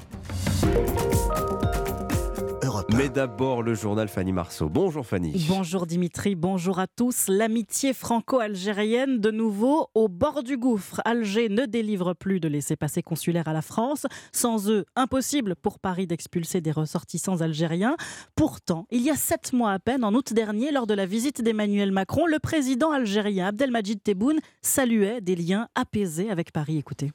Mais 3.00 3.08
d'abord, 3.08 3.64
le 3.64 3.76
journal 3.76 4.10
Fanny 4.10 4.34
Marceau. 4.34 4.68
Bonjour 4.68 5.06
Fanny. 5.06 5.46
Bonjour 5.48 5.86
Dimitri, 5.86 6.36
bonjour 6.36 6.80
à 6.80 6.88
tous. 6.88 7.30
L'amitié 7.30 7.94
franco-algérienne 7.94 9.20
de 9.20 9.32
nouveau 9.32 9.88
au 9.94 10.10
bord 10.10 10.44
du 10.44 10.58
gouffre. 10.58 11.00
Alger 11.06 11.48
ne 11.48 11.66
délivre 11.66 12.14
plus 12.14 12.42
de 12.42 12.50
laissez-passer 12.50 13.02
consulaires 13.02 13.48
à 13.48 13.54
la 13.54 13.62
France. 13.62 14.06
Sans 14.34 14.70
eux, 14.70 14.84
impossible 14.98 15.56
pour 15.56 15.80
Paris 15.80 16.08
d'expulser 16.08 16.60
des 16.60 16.74
ressortissants 16.74 17.40
algériens. 17.40 17.96
Pourtant, 18.36 18.86
il 18.92 19.02
y 19.02 19.10
a 19.10 19.16
sept 19.16 19.54
mois 19.54 19.72
à 19.72 19.80
peine, 19.80 20.04
en 20.04 20.14
août 20.14 20.34
dernier, 20.34 20.74
lors 20.74 20.86
de 20.86 20.94
la 20.94 21.06
visite 21.06 21.42
d'Emmanuel 21.42 21.94
Macron, 21.94 22.26
le 22.26 22.40
président 22.40 22.92
algérien 22.92 23.48
Abdelmajid 23.48 24.04
Tebboune 24.04 24.42
saluait 24.62 25.22
des 25.22 25.38
liens 25.38 25.70
apaisés 25.74 26.30
avec 26.30 26.52
Paris. 26.52 26.78
Écoutez. 26.78 27.12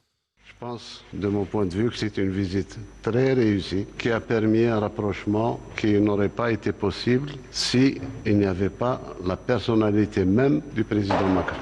Je 0.47 0.53
pense, 0.59 1.03
de 1.11 1.27
mon 1.27 1.43
point 1.43 1.65
de 1.65 1.73
vue, 1.73 1.89
que 1.89 1.97
c'est 1.97 2.17
une 2.17 2.29
visite 2.29 2.77
très 3.01 3.33
réussie 3.33 3.85
qui 3.97 4.09
a 4.09 4.19
permis 4.21 4.65
un 4.65 4.79
rapprochement 4.79 5.59
qui 5.75 5.99
n'aurait 5.99 6.29
pas 6.29 6.51
été 6.51 6.71
possible 6.71 7.31
s'il 7.51 8.01
n'y 8.25 8.45
avait 8.45 8.69
pas 8.69 9.01
la 9.25 9.35
personnalité 9.35 10.23
même 10.23 10.61
du 10.73 10.83
président 10.83 11.27
Macron. 11.35 11.57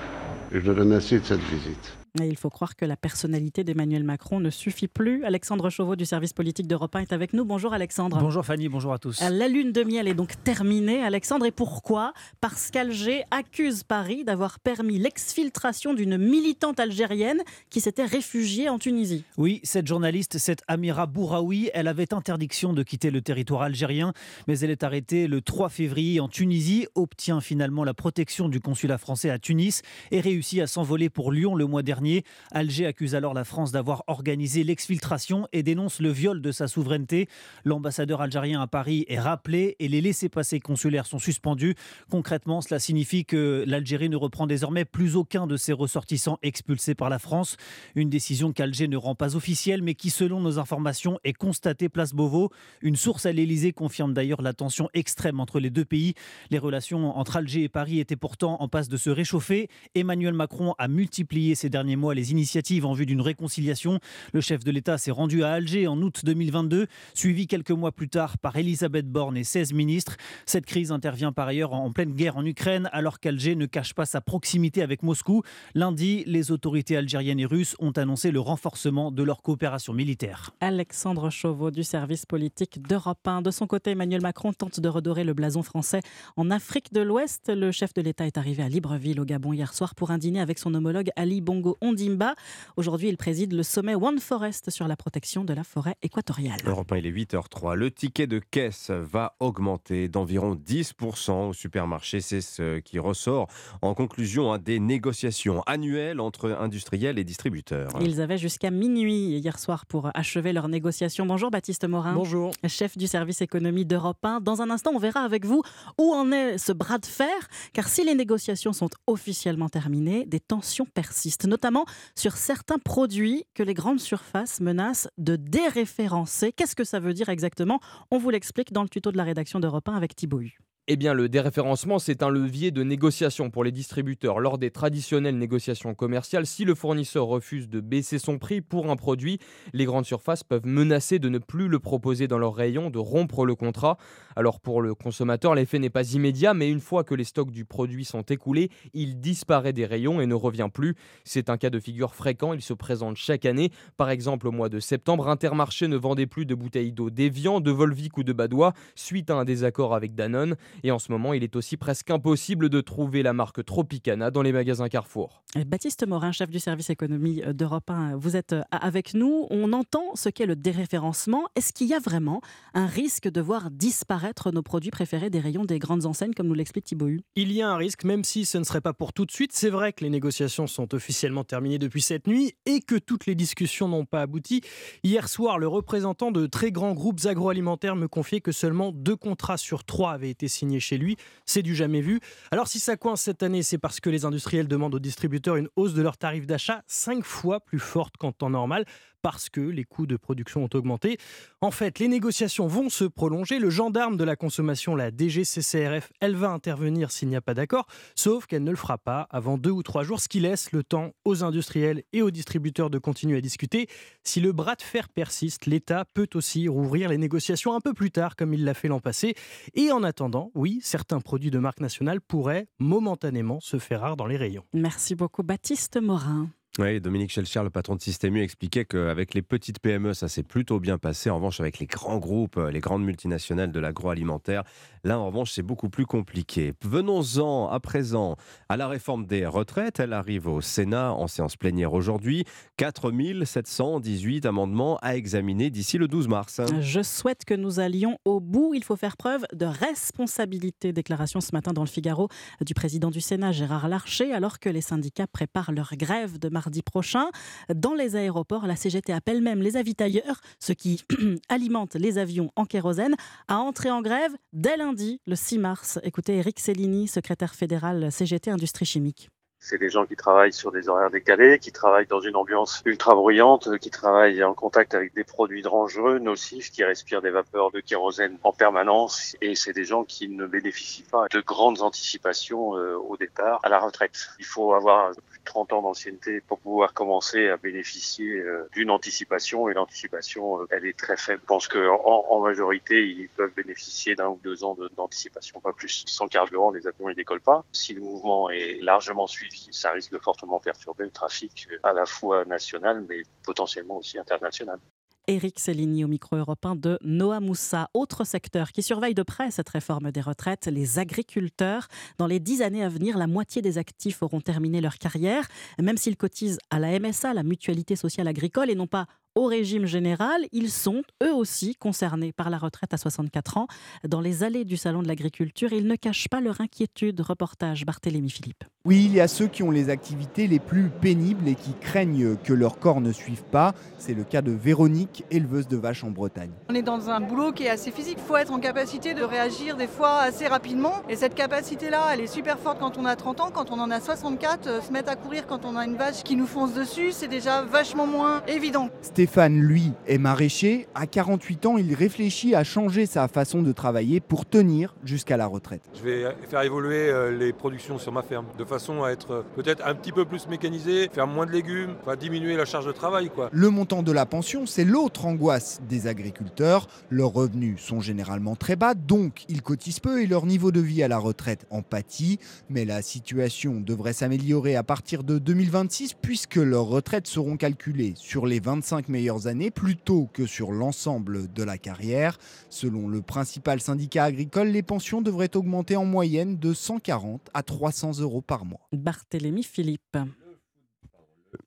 je 0.51 0.59
le 0.59 0.73
remercie 0.73 1.19
de 1.19 1.25
cette 1.25 1.39
visite 1.39 2.02
il 2.21 2.37
faut 2.37 2.51
croire 2.51 2.75
que 2.75 2.85
la 2.85 2.95
personnalité 2.95 3.63
d'Emmanuel 3.63 4.03
Macron 4.03 4.39
ne 4.39 4.51
suffit 4.51 4.87
plus. 4.87 5.23
Alexandre 5.25 5.71
Chauveau 5.71 5.95
du 5.95 6.05
service 6.05 6.31
politique 6.31 6.67
d'Europe 6.67 6.95
1 6.95 6.99
est 6.99 7.11
avec 7.13 7.33
nous. 7.33 7.43
Bonjour 7.43 7.73
Alexandre. 7.73 8.19
Bonjour 8.19 8.45
Fanny, 8.45 8.69
bonjour 8.69 8.93
à 8.93 8.99
tous. 8.99 9.19
La 9.19 9.47
lune 9.47 9.71
de 9.71 9.83
miel 9.83 10.07
est 10.07 10.13
donc 10.13 10.33
terminée, 10.43 11.01
Alexandre. 11.01 11.47
Et 11.47 11.51
pourquoi? 11.51 12.13
Parce 12.39 12.69
qu'Alger 12.69 13.23
accuse 13.31 13.81
Paris 13.81 14.23
d'avoir 14.23 14.59
permis 14.59 14.99
l'exfiltration 14.99 15.95
d'une 15.95 16.19
militante 16.19 16.79
algérienne 16.79 17.41
qui 17.71 17.81
s'était 17.81 18.05
réfugiée 18.05 18.69
en 18.69 18.77
Tunisie. 18.77 19.23
Oui, 19.37 19.59
cette 19.63 19.87
journaliste, 19.87 20.37
cette 20.37 20.61
Amira 20.67 21.07
Bouraoui, 21.07 21.71
elle 21.73 21.87
avait 21.87 22.13
interdiction 22.13 22.73
de 22.73 22.83
quitter 22.83 23.09
le 23.09 23.21
territoire 23.21 23.63
algérien, 23.63 24.13
mais 24.47 24.59
elle 24.59 24.69
est 24.69 24.83
arrêtée 24.83 25.25
le 25.25 25.41
3 25.41 25.69
février 25.69 26.19
en 26.19 26.27
Tunisie, 26.27 26.85
obtient 26.93 27.41
finalement 27.41 27.83
la 27.83 27.95
protection 27.95 28.49
du 28.49 28.59
consulat 28.59 28.99
français 28.99 29.31
à 29.31 29.39
Tunis 29.39 29.81
et 30.11 30.21
réussit 30.21 30.61
à 30.61 30.67
s'envoler 30.67 31.09
pour 31.09 31.31
Lyon 31.31 31.55
le 31.55 31.65
mois 31.65 31.81
dernier 31.81 32.02
Alger 32.51 32.85
accuse 32.85 33.15
alors 33.15 33.33
la 33.33 33.43
France 33.43 33.71
d'avoir 33.71 34.03
organisé 34.07 34.63
l'exfiltration 34.63 35.47
et 35.53 35.63
dénonce 35.63 35.99
le 35.99 36.09
viol 36.09 36.41
de 36.41 36.51
sa 36.51 36.67
souveraineté. 36.67 37.27
L'ambassadeur 37.63 38.21
algérien 38.21 38.61
à 38.61 38.67
Paris 38.67 39.05
est 39.07 39.19
rappelé 39.19 39.75
et 39.79 39.87
les 39.87 40.01
laissés-passer 40.01 40.59
consulaires 40.59 41.05
sont 41.05 41.19
suspendus. 41.19 41.75
Concrètement, 42.09 42.61
cela 42.61 42.79
signifie 42.79 43.25
que 43.25 43.63
l'Algérie 43.67 44.09
ne 44.09 44.15
reprend 44.15 44.47
désormais 44.47 44.85
plus 44.85 45.15
aucun 45.15 45.47
de 45.47 45.57
ses 45.57 45.73
ressortissants 45.73 46.39
expulsés 46.41 46.95
par 46.95 47.09
la 47.09 47.19
France. 47.19 47.57
Une 47.95 48.09
décision 48.09 48.53
qu'Alger 48.53 48.87
ne 48.87 48.97
rend 48.97 49.15
pas 49.15 49.35
officielle, 49.35 49.81
mais 49.81 49.95
qui, 49.95 50.09
selon 50.09 50.41
nos 50.41 50.59
informations, 50.59 51.19
est 51.23 51.33
constatée 51.33 51.89
place 51.89 52.13
Beauvau. 52.13 52.51
Une 52.81 52.95
source 52.95 53.25
à 53.25 53.31
l'Elysée 53.31 53.73
confirme 53.73 54.13
d'ailleurs 54.13 54.41
la 54.41 54.53
tension 54.53 54.89
extrême 54.93 55.39
entre 55.39 55.59
les 55.59 55.69
deux 55.69 55.85
pays. 55.85 56.13
Les 56.49 56.59
relations 56.59 57.17
entre 57.17 57.37
Alger 57.37 57.63
et 57.63 57.69
Paris 57.69 57.99
étaient 57.99 58.15
pourtant 58.15 58.57
en 58.61 58.67
passe 58.67 58.89
de 58.89 58.97
se 58.97 59.09
réchauffer. 59.09 59.69
Emmanuel 59.95 60.33
Macron 60.33 60.73
a 60.77 60.87
multiplié 60.87 61.55
ces 61.55 61.69
derniers 61.69 61.92
mois 61.95 62.13
les 62.13 62.31
initiatives 62.31 62.85
en 62.85 62.93
vue 62.93 63.05
d'une 63.05 63.21
réconciliation. 63.21 63.99
Le 64.33 64.41
chef 64.41 64.63
de 64.63 64.71
l'État 64.71 64.97
s'est 64.97 65.11
rendu 65.11 65.43
à 65.43 65.51
Alger 65.51 65.87
en 65.87 66.01
août 66.01 66.21
2022, 66.23 66.87
suivi 67.13 67.47
quelques 67.47 67.71
mois 67.71 67.91
plus 67.91 68.09
tard 68.09 68.37
par 68.37 68.55
Elisabeth 68.55 69.07
Borne 69.07 69.37
et 69.37 69.43
16 69.43 69.73
ministres. 69.73 70.17
Cette 70.45 70.65
crise 70.65 70.91
intervient 70.91 71.31
par 71.31 71.47
ailleurs 71.47 71.73
en 71.73 71.91
pleine 71.91 72.13
guerre 72.13 72.37
en 72.37 72.45
Ukraine, 72.45 72.89
alors 72.91 73.19
qu'Alger 73.19 73.55
ne 73.55 73.65
cache 73.65 73.93
pas 73.93 74.05
sa 74.05 74.21
proximité 74.21 74.81
avec 74.81 75.03
Moscou. 75.03 75.43
Lundi, 75.75 76.23
les 76.25 76.51
autorités 76.51 76.97
algériennes 76.97 77.39
et 77.39 77.45
russes 77.45 77.75
ont 77.79 77.91
annoncé 77.91 78.31
le 78.31 78.39
renforcement 78.39 79.11
de 79.11 79.23
leur 79.23 79.41
coopération 79.41 79.93
militaire. 79.93 80.51
Alexandre 80.59 81.29
Chauveau 81.29 81.71
du 81.71 81.83
service 81.83 82.25
politique 82.25 82.81
d'Europe 82.81 83.27
1. 83.27 83.41
De 83.41 83.51
son 83.51 83.67
côté, 83.67 83.91
Emmanuel 83.91 84.21
Macron 84.21 84.53
tente 84.53 84.79
de 84.79 84.89
redorer 84.89 85.23
le 85.23 85.33
blason 85.33 85.63
français 85.63 86.01
en 86.37 86.51
Afrique 86.51 86.93
de 86.93 87.01
l'Ouest. 87.01 87.49
Le 87.53 87.71
chef 87.71 87.93
de 87.93 88.01
l'État 88.01 88.25
est 88.25 88.37
arrivé 88.37 88.63
à 88.63 88.69
Libreville 88.69 89.19
au 89.19 89.25
Gabon 89.25 89.53
hier 89.53 89.73
soir 89.73 89.95
pour 89.95 90.11
un 90.11 90.17
dîner 90.17 90.39
avec 90.39 90.59
son 90.59 90.73
homologue 90.73 91.09
Ali 91.15 91.41
Bongo 91.41 91.77
Ondimba. 91.83 92.33
Aujourd'hui, 92.77 93.09
il 93.09 93.17
préside 93.17 93.53
le 93.53 93.61
sommet 93.61 93.93
One 93.93 94.19
Forest 94.19 94.69
sur 94.69 94.87
la 94.87 94.95
protection 94.95 95.43
de 95.43 95.53
la 95.53 95.63
forêt 95.63 95.95
équatoriale. 96.01 96.57
Europe 96.65 96.91
1, 96.91 96.97
il 96.97 97.05
est 97.05 97.11
8h03. 97.11 97.75
Le 97.75 97.91
ticket 97.91 98.25
de 98.25 98.39
caisse 98.39 98.89
va 98.89 99.35
augmenter 99.39 100.07
d'environ 100.07 100.55
10% 100.55 101.49
au 101.49 101.53
supermarché. 101.53 102.21
C'est 102.21 102.41
ce 102.41 102.79
qui 102.79 102.99
ressort 102.99 103.47
en 103.81 103.93
conclusion 103.93 104.53
à 104.53 104.57
des 104.57 104.79
négociations 104.79 105.61
annuelles 105.63 106.21
entre 106.21 106.51
industriels 106.59 107.19
et 107.19 107.25
distributeurs. 107.25 107.89
Ils 107.99 108.21
avaient 108.21 108.37
jusqu'à 108.37 108.71
minuit 108.71 109.37
hier 109.37 109.59
soir 109.59 109.85
pour 109.85 110.09
achever 110.13 110.53
leurs 110.53 110.69
négociations. 110.69 111.25
Bonjour 111.25 111.51
Baptiste 111.51 111.85
Morin. 111.85 112.13
Bonjour. 112.13 112.51
Chef 112.67 112.97
du 112.97 113.07
service 113.07 113.41
économie 113.41 113.85
d'Europe 113.85 114.23
1. 114.23 114.39
Dans 114.39 114.61
un 114.61 114.69
instant, 114.69 114.91
on 114.95 114.99
verra 114.99 115.19
avec 115.19 115.45
vous 115.45 115.61
où 115.99 116.13
en 116.13 116.31
est 116.31 116.57
ce 116.57 116.71
bras 116.71 116.97
de 116.97 117.05
fer. 117.05 117.33
Car 117.73 117.89
si 117.89 118.05
les 118.05 118.15
négociations 118.15 118.71
sont 118.71 118.89
officiellement 119.07 119.69
terminées, 119.69 120.25
des 120.25 120.39
tensions 120.39 120.85
persistent, 120.93 121.45
notamment 121.45 121.72
sur 122.15 122.37
certains 122.37 122.79
produits 122.79 123.45
que 123.53 123.63
les 123.63 123.73
grandes 123.73 123.99
surfaces 123.99 124.61
menacent 124.61 125.09
de 125.17 125.35
déréférencer. 125.35 126.51
Qu'est-ce 126.51 126.75
que 126.75 126.83
ça 126.83 126.99
veut 126.99 127.13
dire 127.13 127.29
exactement? 127.29 127.79
On 128.11 128.17
vous 128.17 128.29
l'explique 128.29 128.71
dans 128.71 128.83
le 128.83 128.89
tuto 128.89 129.11
de 129.11 129.17
la 129.17 129.23
rédaction 129.23 129.59
d'Europe 129.59 129.87
1 129.89 129.95
avec 129.95 130.15
Thibaut 130.15 130.41
eh 130.89 130.97
bien, 130.97 131.13
le 131.13 131.29
déréférencement, 131.29 131.97
c'est 131.97 132.23
un 132.23 132.29
levier 132.29 132.71
de 132.71 132.83
négociation 132.83 133.49
pour 133.49 133.63
les 133.63 133.71
distributeurs. 133.71 134.41
Lors 134.41 134.57
des 134.57 134.69
traditionnelles 134.69 135.37
négociations 135.37 135.95
commerciales, 135.95 136.45
si 136.45 136.65
le 136.65 136.75
fournisseur 136.75 137.25
refuse 137.25 137.69
de 137.69 137.79
baisser 137.79 138.19
son 138.19 138.37
prix 138.37 138.59
pour 138.59 138.91
un 138.91 138.97
produit, 138.97 139.39
les 139.71 139.85
grandes 139.85 140.05
surfaces 140.05 140.43
peuvent 140.43 140.65
menacer 140.65 141.19
de 141.19 141.29
ne 141.29 141.37
plus 141.37 141.69
le 141.69 141.79
proposer 141.79 142.27
dans 142.27 142.37
leur 142.37 142.53
rayon, 142.53 142.89
de 142.89 142.99
rompre 142.99 143.45
le 143.45 143.55
contrat. 143.55 143.97
Alors 144.35 144.59
pour 144.59 144.81
le 144.81 144.93
consommateur, 144.93 145.55
l'effet 145.55 145.79
n'est 145.79 145.89
pas 145.89 146.11
immédiat, 146.11 146.53
mais 146.53 146.69
une 146.69 146.81
fois 146.81 147.05
que 147.05 147.15
les 147.15 147.23
stocks 147.23 147.51
du 147.51 147.63
produit 147.63 148.03
sont 148.03 148.23
écoulés, 148.23 148.69
il 148.93 149.21
disparaît 149.21 149.71
des 149.71 149.85
rayons 149.85 150.19
et 150.19 150.25
ne 150.25 150.35
revient 150.35 150.69
plus. 150.73 150.95
C'est 151.23 151.49
un 151.49 151.55
cas 151.55 151.69
de 151.69 151.79
figure 151.79 152.13
fréquent, 152.13 152.51
il 152.51 152.61
se 152.61 152.73
présente 152.73 153.15
chaque 153.15 153.45
année. 153.45 153.71
Par 153.95 154.09
exemple, 154.09 154.49
au 154.49 154.51
mois 154.51 154.67
de 154.67 154.81
septembre, 154.81 155.29
Intermarché 155.29 155.87
ne 155.87 155.95
vendait 155.95 156.27
plus 156.27 156.45
de 156.45 156.55
bouteilles 156.55 156.91
d'eau 156.91 157.09
Déviant, 157.09 157.61
de 157.61 157.71
Volvic 157.71 158.17
ou 158.17 158.23
de 158.23 158.33
Badois, 158.33 158.73
suite 158.95 159.29
à 159.29 159.35
un 159.35 159.45
désaccord 159.45 159.95
avec 159.95 160.13
Danone. 160.13 160.57
Et 160.83 160.91
en 160.91 160.99
ce 160.99 161.11
moment, 161.11 161.33
il 161.33 161.43
est 161.43 161.55
aussi 161.55 161.77
presque 161.77 162.09
impossible 162.09 162.69
de 162.69 162.81
trouver 162.81 163.23
la 163.23 163.33
marque 163.33 163.63
Tropicana 163.63 164.31
dans 164.31 164.41
les 164.41 164.51
magasins 164.51 164.89
Carrefour. 164.89 165.43
Baptiste 165.67 166.07
Morin, 166.07 166.31
chef 166.31 166.49
du 166.49 166.59
service 166.59 166.89
économie 166.89 167.41
d'Europe 167.53 167.89
1, 167.89 168.15
vous 168.15 168.35
êtes 168.35 168.55
avec 168.71 169.13
nous. 169.13 169.47
On 169.49 169.73
entend 169.73 170.15
ce 170.15 170.29
qu'est 170.29 170.45
le 170.45 170.55
déréférencement. 170.55 171.43
Est-ce 171.55 171.73
qu'il 171.73 171.87
y 171.87 171.93
a 171.93 171.99
vraiment 171.99 172.41
un 172.73 172.87
risque 172.87 173.29
de 173.29 173.41
voir 173.41 173.69
disparaître 173.69 174.51
nos 174.51 174.63
produits 174.63 174.91
préférés 174.91 175.29
des 175.29 175.39
rayons 175.39 175.65
des 175.65 175.79
grandes 175.79 176.05
enseignes, 176.05 176.33
comme 176.33 176.47
nous 176.47 176.53
l'explique 176.53 176.85
Thibaut 176.85 177.07
Hu? 177.07 177.21
Il 177.35 177.51
y 177.51 177.61
a 177.61 177.69
un 177.69 177.75
risque, 177.75 178.03
même 178.03 178.23
si 178.23 178.45
ce 178.45 178.57
ne 178.57 178.63
serait 178.63 178.81
pas 178.81 178.93
pour 178.93 179.13
tout 179.13 179.25
de 179.25 179.31
suite. 179.31 179.51
C'est 179.53 179.69
vrai 179.69 179.93
que 179.93 180.03
les 180.03 180.09
négociations 180.09 180.67
sont 180.67 180.93
officiellement 180.95 181.43
terminées 181.43 181.77
depuis 181.77 182.01
cette 182.01 182.27
nuit 182.27 182.55
et 182.65 182.79
que 182.79 182.95
toutes 182.95 183.25
les 183.25 183.35
discussions 183.35 183.87
n'ont 183.87 184.05
pas 184.05 184.21
abouti. 184.21 184.61
Hier 185.03 185.27
soir, 185.29 185.59
le 185.59 185.67
représentant 185.67 186.31
de 186.31 186.47
très 186.47 186.71
grands 186.71 186.93
groupes 186.93 187.25
agroalimentaires 187.25 187.95
me 187.95 188.07
confiait 188.07 188.41
que 188.41 188.51
seulement 188.51 188.91
deux 188.91 189.15
contrats 189.15 189.57
sur 189.57 189.83
trois 189.83 190.13
avaient 190.13 190.29
été 190.29 190.47
signés 190.47 190.62
chez 190.79 190.97
lui. 190.97 191.17
C'est 191.45 191.61
du 191.61 191.75
jamais 191.75 192.01
vu. 192.01 192.19
Alors 192.51 192.67
si 192.67 192.79
ça 192.79 192.97
coince 192.97 193.21
cette 193.21 193.43
année, 193.43 193.63
c'est 193.63 193.77
parce 193.77 193.99
que 193.99 194.09
les 194.09 194.25
industriels 194.25 194.67
demandent 194.67 194.95
aux 194.95 194.99
distributeurs 194.99 195.55
une 195.55 195.69
hausse 195.75 195.93
de 195.93 196.01
leur 196.01 196.17
tarif 196.17 196.45
d'achat 196.45 196.83
cinq 196.87 197.23
fois 197.23 197.59
plus 197.59 197.79
forte 197.79 198.17
qu'en 198.17 198.31
temps 198.31 198.49
normal 198.49 198.85
parce 199.23 199.49
que 199.49 199.61
les 199.61 199.85
coûts 199.85 200.05
de 200.05 200.17
production 200.17 200.65
ont 200.65 200.69
augmenté. 200.75 201.17
En 201.61 201.71
fait, 201.71 201.97
les 201.97 202.07
négociations 202.07 202.67
vont 202.67 202.89
se 202.89 203.05
prolonger. 203.05 203.57
Le 203.57 203.71
gendarme 203.71 204.17
de 204.17 204.23
la 204.23 204.35
consommation, 204.35 204.95
la 204.95 205.09
DGCCRF, 205.09 206.11
elle 206.19 206.35
va 206.35 206.49
intervenir 206.49 207.09
s'il 207.09 207.29
n'y 207.29 207.35
a 207.35 207.41
pas 207.41 207.55
d'accord, 207.55 207.87
sauf 208.15 208.45
qu'elle 208.45 208.63
ne 208.63 208.69
le 208.69 208.77
fera 208.77 208.97
pas 208.99 209.27
avant 209.31 209.57
deux 209.57 209.71
ou 209.71 209.81
trois 209.81 210.03
jours, 210.03 210.19
ce 210.19 210.27
qui 210.27 210.41
laisse 210.41 210.73
le 210.73 210.83
temps 210.83 211.13
aux 211.23 211.43
industriels 211.43 212.03
et 212.11 212.21
aux 212.21 212.31
distributeurs 212.31 212.89
de 212.89 212.99
continuer 212.99 213.37
à 213.37 213.41
discuter. 213.41 213.87
Si 214.23 214.41
le 214.41 214.51
bras 214.51 214.75
de 214.75 214.81
fer 214.81 215.07
persiste, 215.07 215.65
l'État 215.65 216.05
peut 216.13 216.29
aussi 216.35 216.67
rouvrir 216.67 217.07
les 217.07 217.17
négociations 217.17 217.73
un 217.73 217.79
peu 217.79 217.93
plus 217.93 218.11
tard, 218.11 218.35
comme 218.35 218.53
il 218.53 218.65
l'a 218.65 218.73
fait 218.73 218.89
l'an 218.89 218.99
passé. 218.99 219.35
Et 219.73 219.91
en 219.93 220.03
attendant, 220.03 220.51
oui, 220.53 220.79
certains 220.83 221.21
produits 221.21 221.51
de 221.51 221.59
marque 221.59 221.79
nationale 221.79 222.19
pourraient 222.19 222.67
momentanément 222.77 223.61
se 223.61 223.79
faire 223.79 224.01
rares 224.01 224.17
dans 224.17 224.27
les 224.27 224.37
rayons. 224.37 224.65
Merci 224.73 225.15
beaucoup, 225.15 225.43
Baptiste 225.43 226.01
Morin. 226.01 226.49
Oui, 226.79 226.99
Dominique 226.99 227.29
Schelcher, 227.29 227.61
le 227.61 227.69
patron 227.69 227.95
de 227.95 228.01
Système 228.01 228.35
U, 228.35 228.41
expliquait 228.41 228.83
qu'avec 228.83 229.35
les 229.35 229.43
petites 229.43 229.77
PME, 229.77 230.15
ça 230.15 230.27
s'est 230.27 230.41
plutôt 230.41 230.79
bien 230.79 230.97
passé. 230.97 231.29
En 231.29 231.35
revanche, 231.35 231.59
avec 231.59 231.77
les 231.77 231.85
grands 231.85 232.17
groupes, 232.17 232.59
les 232.71 232.79
grandes 232.79 233.03
multinationales 233.03 233.71
de 233.71 233.79
l'agroalimentaire, 233.79 234.63
là, 235.03 235.19
en 235.19 235.27
revanche, 235.27 235.51
c'est 235.51 235.61
beaucoup 235.61 235.89
plus 235.89 236.07
compliqué. 236.07 236.73
Venons-en 236.81 237.69
à 237.69 237.79
présent 237.79 238.37
à 238.69 238.77
la 238.77 238.87
réforme 238.87 239.27
des 239.27 239.45
retraites. 239.45 239.99
Elle 239.99 240.13
arrive 240.13 240.47
au 240.47 240.61
Sénat 240.61 241.13
en 241.13 241.27
séance 241.27 241.57
plénière 241.57 241.93
aujourd'hui. 241.93 242.43
4718 242.77 244.47
amendements 244.47 244.97
à 245.03 245.15
examiner 245.15 245.69
d'ici 245.69 245.99
le 245.99 246.07
12 246.07 246.27
mars. 246.27 246.59
Je 246.79 247.03
souhaite 247.03 247.45
que 247.45 247.53
nous 247.53 247.79
allions 247.81 248.17
au 248.25 248.39
bout. 248.39 248.73
Il 248.73 248.83
faut 248.83 248.95
faire 248.95 249.15
preuve 249.15 249.45
de 249.53 249.67
responsabilité. 249.67 250.91
Déclaration 250.91 251.39
ce 251.39 251.51
matin 251.53 251.71
dans 251.71 251.83
le 251.83 251.87
Figaro 251.87 252.29
du 252.65 252.73
président 252.73 253.11
du 253.11 253.21
Sénat, 253.21 253.51
Gérard 253.51 253.89
Larcher, 253.89 254.33
alors 254.33 254.57
que 254.57 254.69
les 254.69 254.81
syndicats 254.81 255.27
préparent 255.27 255.71
leur 255.71 255.91
grève 255.97 256.39
de 256.39 256.49
mardi 256.63 256.81
prochain. 256.81 257.29
Dans 257.73 257.93
les 257.93 258.15
aéroports, 258.15 258.67
la 258.67 258.75
CGT 258.75 259.11
appelle 259.11 259.41
même 259.41 259.61
les 259.61 259.75
avitailleurs, 259.75 260.39
ceux 260.59 260.73
qui 260.73 261.03
alimentent 261.49 261.95
les 261.95 262.17
avions 262.17 262.51
en 262.55 262.65
kérosène, 262.65 263.15
à 263.47 263.57
entrer 263.57 263.91
en 263.91 264.01
grève 264.01 264.31
dès 264.53 264.77
lundi, 264.77 265.19
le 265.27 265.35
6 265.35 265.57
mars. 265.57 265.99
Écoutez 266.03 266.37
Eric 266.37 266.59
Cellini, 266.59 267.07
secrétaire 267.07 267.53
fédéral 267.53 268.11
CGT 268.11 268.49
Industrie 268.49 268.85
Chimique. 268.85 269.29
C'est 269.65 269.77
des 269.77 269.89
gens 269.89 270.05
qui 270.05 270.17
travaillent 270.17 270.51
sur 270.51 270.73
des 270.73 270.89
horaires 270.89 271.09
décalés, 271.09 271.57
qui 271.57 271.71
travaillent 271.71 272.07
dans 272.07 272.19
une 272.19 272.35
ambiance 272.35 272.81
ultra 272.83 273.15
bruyante, 273.15 273.77
qui 273.79 273.89
travaillent 273.89 274.43
en 274.43 274.53
contact 274.53 274.93
avec 274.93 275.13
des 275.13 275.23
produits 275.23 275.61
dangereux, 275.61 276.19
nocifs, 276.19 276.69
qui 276.69 276.83
respirent 276.83 277.21
des 277.21 277.29
vapeurs 277.29 277.71
de 277.71 277.79
kérosène 277.79 278.37
en 278.43 278.51
permanence. 278.51 279.37
Et 279.39 279.55
c'est 279.55 279.71
des 279.71 279.85
gens 279.85 280.03
qui 280.03 280.27
ne 280.27 280.47
bénéficient 280.47 281.05
pas 281.09 281.27
de 281.31 281.39
grandes 281.39 281.81
anticipations 281.81 282.77
euh, 282.77 282.97
au 282.97 283.15
départ 283.15 283.61
à 283.63 283.69
la 283.69 283.79
retraite. 283.79 284.27
Il 284.37 284.43
faut 284.45 284.73
avoir 284.73 285.13
30 285.43 285.73
ans 285.73 285.81
d'ancienneté 285.81 286.41
pour 286.41 286.59
pouvoir 286.59 286.93
commencer 286.93 287.49
à 287.49 287.57
bénéficier 287.57 288.39
euh, 288.39 288.67
d'une 288.73 288.89
anticipation. 288.89 289.69
Et 289.69 289.73
l'anticipation, 289.73 290.61
euh, 290.61 290.67
elle 290.71 290.85
est 290.85 290.97
très 290.97 291.17
faible. 291.17 291.41
Je 291.41 291.47
pense 291.47 291.67
qu'en 291.67 292.25
en 292.29 292.39
majorité, 292.41 293.07
ils 293.07 293.29
peuvent 293.29 293.53
bénéficier 293.53 294.15
d'un 294.15 294.29
ou 294.29 294.39
deux 294.43 294.63
ans 294.63 294.77
d'anticipation, 294.95 295.59
pas 295.59 295.73
plus. 295.73 296.03
Sans 296.07 296.27
carburant, 296.27 296.71
les 296.71 296.87
avions 296.87 297.09
ne 297.09 297.13
décollent 297.13 297.41
pas. 297.41 297.63
Si 297.71 297.93
le 297.93 298.01
mouvement 298.01 298.49
est 298.49 298.79
largement 298.81 299.27
suivi, 299.27 299.69
ça 299.71 299.91
risque 299.91 300.11
de 300.11 300.19
fortement 300.19 300.59
perturber 300.59 301.05
le 301.05 301.11
trafic 301.11 301.67
à 301.83 301.93
la 301.93 302.05
fois 302.05 302.45
national, 302.45 303.05
mais 303.07 303.23
potentiellement 303.43 303.97
aussi 303.97 304.17
international. 304.17 304.79
Éric 305.27 305.59
Cellini 305.59 306.03
au 306.03 306.07
micro 306.07 306.35
européen 306.35 306.75
de 306.75 306.99
Noah 307.01 307.39
Moussa. 307.39 307.89
Autre 307.93 308.25
secteur 308.25 308.71
qui 308.71 308.83
surveille 308.83 309.13
de 309.13 309.23
près 309.23 309.51
cette 309.51 309.69
réforme 309.69 310.11
des 310.11 310.21
retraites, 310.21 310.67
les 310.67 310.99
agriculteurs. 310.99 311.87
Dans 312.17 312.27
les 312.27 312.39
dix 312.39 312.61
années 312.61 312.83
à 312.83 312.89
venir, 312.89 313.17
la 313.17 313.27
moitié 313.27 313.61
des 313.61 313.77
actifs 313.77 314.21
auront 314.21 314.41
terminé 314.41 314.81
leur 314.81 314.97
carrière, 314.97 315.47
même 315.81 315.97
s'ils 315.97 316.17
cotisent 316.17 316.59
à 316.69 316.79
la 316.79 316.99
MSA, 316.99 317.33
la 317.33 317.43
Mutualité 317.43 317.95
sociale 317.95 318.27
agricole, 318.27 318.69
et 318.69 318.75
non 318.75 318.87
pas 318.87 319.07
au 319.35 319.45
régime 319.45 319.85
général, 319.85 320.45
ils 320.51 320.69
sont 320.69 321.01
eux 321.23 321.33
aussi 321.33 321.75
concernés 321.75 322.31
par 322.31 322.49
la 322.49 322.57
retraite 322.59 322.93
à 322.93 322.97
64 322.97 323.57
ans. 323.57 323.67
Dans 324.07 324.21
les 324.21 324.43
allées 324.43 324.63
du 324.63 324.77
Salon 324.77 325.01
de 325.01 325.07
l'Agriculture, 325.07 325.73
ils 325.73 325.87
ne 325.87 325.95
cachent 325.95 326.29
pas 326.29 326.39
leur 326.39 326.61
inquiétude. 326.61 327.19
Reportage 327.21 327.85
Barthélémy 327.85 328.29
Philippe. 328.29 328.63
Oui, 328.85 329.05
il 329.05 329.13
y 329.13 329.21
a 329.21 329.27
ceux 329.27 329.47
qui 329.47 329.63
ont 329.63 329.71
les 329.71 329.89
activités 329.89 330.45
les 330.47 330.59
plus 330.59 330.89
pénibles 330.89 331.47
et 331.47 331.55
qui 331.55 331.73
craignent 331.79 332.35
que 332.43 332.53
leur 332.53 332.79
corps 332.79 333.01
ne 333.01 333.11
suive 333.11 333.43
pas. 333.43 333.73
C'est 333.97 334.13
le 334.13 334.23
cas 334.23 334.41
de 334.41 334.51
Véronique, 334.51 335.23
éleveuse 335.31 335.67
de 335.67 335.77
vaches 335.77 336.03
en 336.03 336.11
Bretagne. 336.11 336.51
On 336.69 336.75
est 336.75 336.81
dans 336.81 337.09
un 337.09 337.21
boulot 337.21 337.53
qui 337.53 337.63
est 337.63 337.69
assez 337.69 337.91
physique. 337.91 338.17
Il 338.17 338.27
faut 338.27 338.37
être 338.37 338.51
en 338.51 338.59
capacité 338.59 339.13
de 339.13 339.23
réagir 339.23 339.77
des 339.77 339.87
fois 339.87 340.19
assez 340.19 340.47
rapidement. 340.47 341.01
Et 341.09 341.15
cette 341.15 341.33
capacité-là, 341.33 342.09
elle 342.13 342.19
est 342.19 342.27
super 342.27 342.59
forte 342.59 342.79
quand 342.79 342.97
on 342.97 343.05
a 343.05 343.15
30 343.15 343.39
ans. 343.39 343.51
Quand 343.51 343.71
on 343.71 343.79
en 343.79 343.89
a 343.89 343.99
64, 343.99 344.67
euh, 344.67 344.81
se 344.81 344.91
mettre 344.91 345.09
à 345.09 345.15
courir 345.15 345.47
quand 345.47 345.65
on 345.65 345.75
a 345.75 345.85
une 345.85 345.95
vache 345.95 346.23
qui 346.23 346.35
nous 346.35 346.45
fonce 346.45 346.73
dessus, 346.73 347.13
c'est 347.13 347.27
déjà 347.27 347.61
vachement 347.63 348.05
moins 348.05 348.43
évident. 348.47 348.89
Stéphane, 349.01 349.22
lui, 349.49 349.91
est 350.07 350.17
maraîcher. 350.17 350.87
À 350.95 351.07
48 351.07 351.65
ans, 351.65 351.77
il 351.77 351.93
réfléchit 351.93 352.55
à 352.55 352.63
changer 352.63 353.05
sa 353.05 353.27
façon 353.27 353.61
de 353.61 353.71
travailler 353.71 354.19
pour 354.19 354.45
tenir 354.45 354.95
jusqu'à 355.03 355.37
la 355.37 355.47
retraite. 355.47 355.81
Je 355.95 356.03
vais 356.03 356.35
faire 356.49 356.61
évoluer 356.61 357.09
euh, 357.09 357.35
les 357.37 357.53
productions 357.53 357.97
sur 357.97 358.11
ma 358.11 358.21
ferme 358.21 358.45
de 358.57 358.63
façon 358.63 359.03
à 359.03 359.09
être 359.09 359.31
euh, 359.31 359.41
peut-être 359.55 359.85
un 359.85 359.95
petit 359.95 360.11
peu 360.11 360.25
plus 360.25 360.47
mécanisé, 360.47 361.09
faire 361.11 361.27
moins 361.27 361.45
de 361.45 361.51
légumes, 361.51 361.95
enfin, 362.01 362.15
diminuer 362.15 362.55
la 362.55 362.65
charge 362.65 362.85
de 362.85 362.91
travail. 362.91 363.29
Quoi. 363.29 363.49
Le 363.51 363.69
montant 363.69 364.03
de 364.03 364.11
la 364.11 364.25
pension, 364.25 364.65
c'est 364.65 364.85
l'autre 364.85 365.25
angoisse 365.25 365.81
des 365.89 366.07
agriculteurs. 366.07 366.87
Leurs 367.09 367.33
revenus 367.33 367.81
sont 367.81 368.01
généralement 368.01 368.55
très 368.55 368.75
bas, 368.75 368.93
donc 368.93 369.45
ils 369.49 369.61
cotisent 369.61 369.99
peu 369.99 370.21
et 370.21 370.27
leur 370.27 370.45
niveau 370.45 370.71
de 370.71 370.79
vie 370.79 371.03
à 371.03 371.07
la 371.07 371.17
retraite 371.17 371.65
en 371.69 371.81
pâtit. 371.81 372.39
Mais 372.69 372.85
la 372.85 373.01
situation 373.01 373.79
devrait 373.79 374.13
s'améliorer 374.13 374.75
à 374.75 374.83
partir 374.83 375.23
de 375.23 375.37
2026 375.37 376.15
puisque 376.21 376.55
leurs 376.55 376.85
retraites 376.85 377.27
seront 377.27 377.57
calculées 377.57 378.13
sur 378.15 378.45
les 378.45 378.59
25 378.59 379.09
meilleures 379.13 379.47
années 379.47 379.71
plutôt 379.71 380.27
que 380.33 380.45
sur 380.45 380.71
l'ensemble 380.71 381.53
de 381.53 381.63
la 381.63 381.77
carrière. 381.77 382.39
Selon 382.69 383.07
le 383.07 383.21
principal 383.21 383.79
syndicat 383.79 384.25
agricole, 384.25 384.69
les 384.69 384.83
pensions 384.83 385.21
devraient 385.21 385.55
augmenter 385.55 385.95
en 385.95 386.05
moyenne 386.05 386.57
de 386.57 386.73
140 386.73 387.49
à 387.53 387.63
300 387.63 388.19
euros 388.19 388.41
par 388.41 388.65
mois. 388.65 388.81
Barthélémy 388.91 389.63
Philippe. 389.63 390.17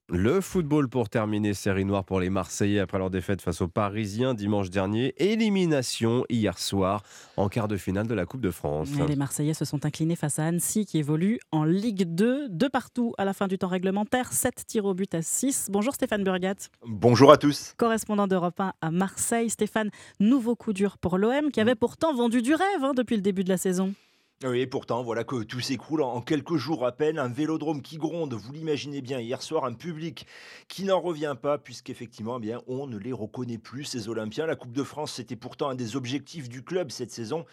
Le 0.08 0.40
football 0.40 0.88
pour 0.88 1.08
terminer, 1.08 1.52
série 1.52 1.84
noire 1.84 2.04
pour 2.04 2.20
les 2.20 2.30
Marseillais 2.30 2.78
après 2.78 2.98
leur 2.98 3.10
défaite 3.10 3.42
face 3.42 3.60
aux 3.60 3.68
Parisiens 3.68 4.34
dimanche 4.34 4.70
dernier. 4.70 5.14
Élimination 5.16 6.24
hier 6.28 6.58
soir 6.58 7.02
en 7.36 7.48
quart 7.48 7.68
de 7.68 7.76
finale 7.76 8.06
de 8.06 8.14
la 8.14 8.24
Coupe 8.24 8.40
de 8.40 8.50
France. 8.50 8.88
Et 9.00 9.06
les 9.06 9.16
Marseillais 9.16 9.54
se 9.54 9.64
sont 9.64 9.84
inclinés 9.84 10.16
face 10.16 10.38
à 10.38 10.46
Annecy 10.46 10.86
qui 10.86 10.98
évolue 10.98 11.38
en 11.50 11.64
Ligue 11.64 12.04
2, 12.14 12.48
de 12.48 12.68
partout 12.68 13.14
à 13.18 13.24
la 13.24 13.32
fin 13.32 13.48
du 13.48 13.58
temps 13.58 13.68
réglementaire, 13.68 14.32
7 14.32 14.64
tirs 14.66 14.84
au 14.84 14.94
but 14.94 15.12
à 15.14 15.22
6. 15.22 15.68
Bonjour 15.70 15.94
Stéphane 15.94 16.24
Burgat. 16.24 16.54
Bonjour 16.86 17.32
à 17.32 17.36
tous. 17.36 17.74
Correspondant 17.76 18.26
d'Europe 18.26 18.60
1 18.60 18.72
à 18.80 18.90
Marseille. 18.90 19.50
Stéphane, 19.50 19.90
nouveau 20.20 20.54
coup 20.56 20.72
dur 20.72 20.98
pour 20.98 21.18
l'OM 21.18 21.50
qui 21.50 21.60
avait 21.60 21.74
pourtant 21.74 22.14
vendu 22.14 22.42
du 22.42 22.54
rêve 22.54 22.82
hein, 22.82 22.92
depuis 22.96 23.16
le 23.16 23.22
début 23.22 23.44
de 23.44 23.48
la 23.48 23.56
saison. 23.56 23.92
Oui, 24.44 24.66
pourtant, 24.66 25.02
voilà 25.02 25.24
que 25.24 25.44
tout 25.44 25.60
s'écroule 25.60 26.02
en 26.02 26.20
quelques 26.20 26.56
jours 26.56 26.84
à 26.84 26.92
peine. 26.92 27.18
Un 27.18 27.28
vélodrome 27.28 27.80
qui 27.80 27.96
gronde, 27.96 28.34
vous 28.34 28.52
l'imaginez 28.52 29.00
bien. 29.00 29.18
Hier 29.18 29.40
soir, 29.40 29.64
un 29.64 29.72
public 29.72 30.26
qui 30.68 30.84
n'en 30.84 31.00
revient 31.00 31.34
pas, 31.40 31.56
puisqu'effectivement, 31.56 32.36
eh 32.36 32.40
bien, 32.42 32.60
on 32.66 32.86
ne 32.86 32.98
les 32.98 33.14
reconnaît 33.14 33.56
plus, 33.56 33.84
ces 33.84 34.10
Olympiens. 34.10 34.44
La 34.44 34.54
Coupe 34.54 34.74
de 34.74 34.82
France, 34.82 35.14
c'était 35.14 35.36
pourtant 35.36 35.70
un 35.70 35.74
des 35.74 35.96
objectifs 35.96 36.50
du 36.50 36.62
club 36.62 36.90
cette 36.90 37.10
saison. 37.10 37.46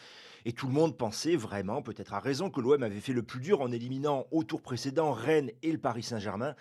Et 0.44 0.52
tout 0.52 0.68
le 0.68 0.74
monde 0.74 0.98
pensait 0.98 1.38
vraiment, 1.38 1.82
peut-être 1.82 2.14
à 2.14 2.20
raison, 2.20 2.50
que 2.50 2.60
l'OM 2.60 2.84
avait 2.84 3.00
fait 3.00 3.14
le 3.14 3.24
plus 3.24 3.40
dur 3.40 3.62
en 3.62 3.72
éliminant 3.72 4.26
au 4.32 4.44
tour 4.44 4.62
précédent 4.62 5.14
Rennes 5.14 5.52
et 5.62 5.72
le 5.72 5.78
Paris 5.78 6.04
Saint-Germain. 6.04 6.54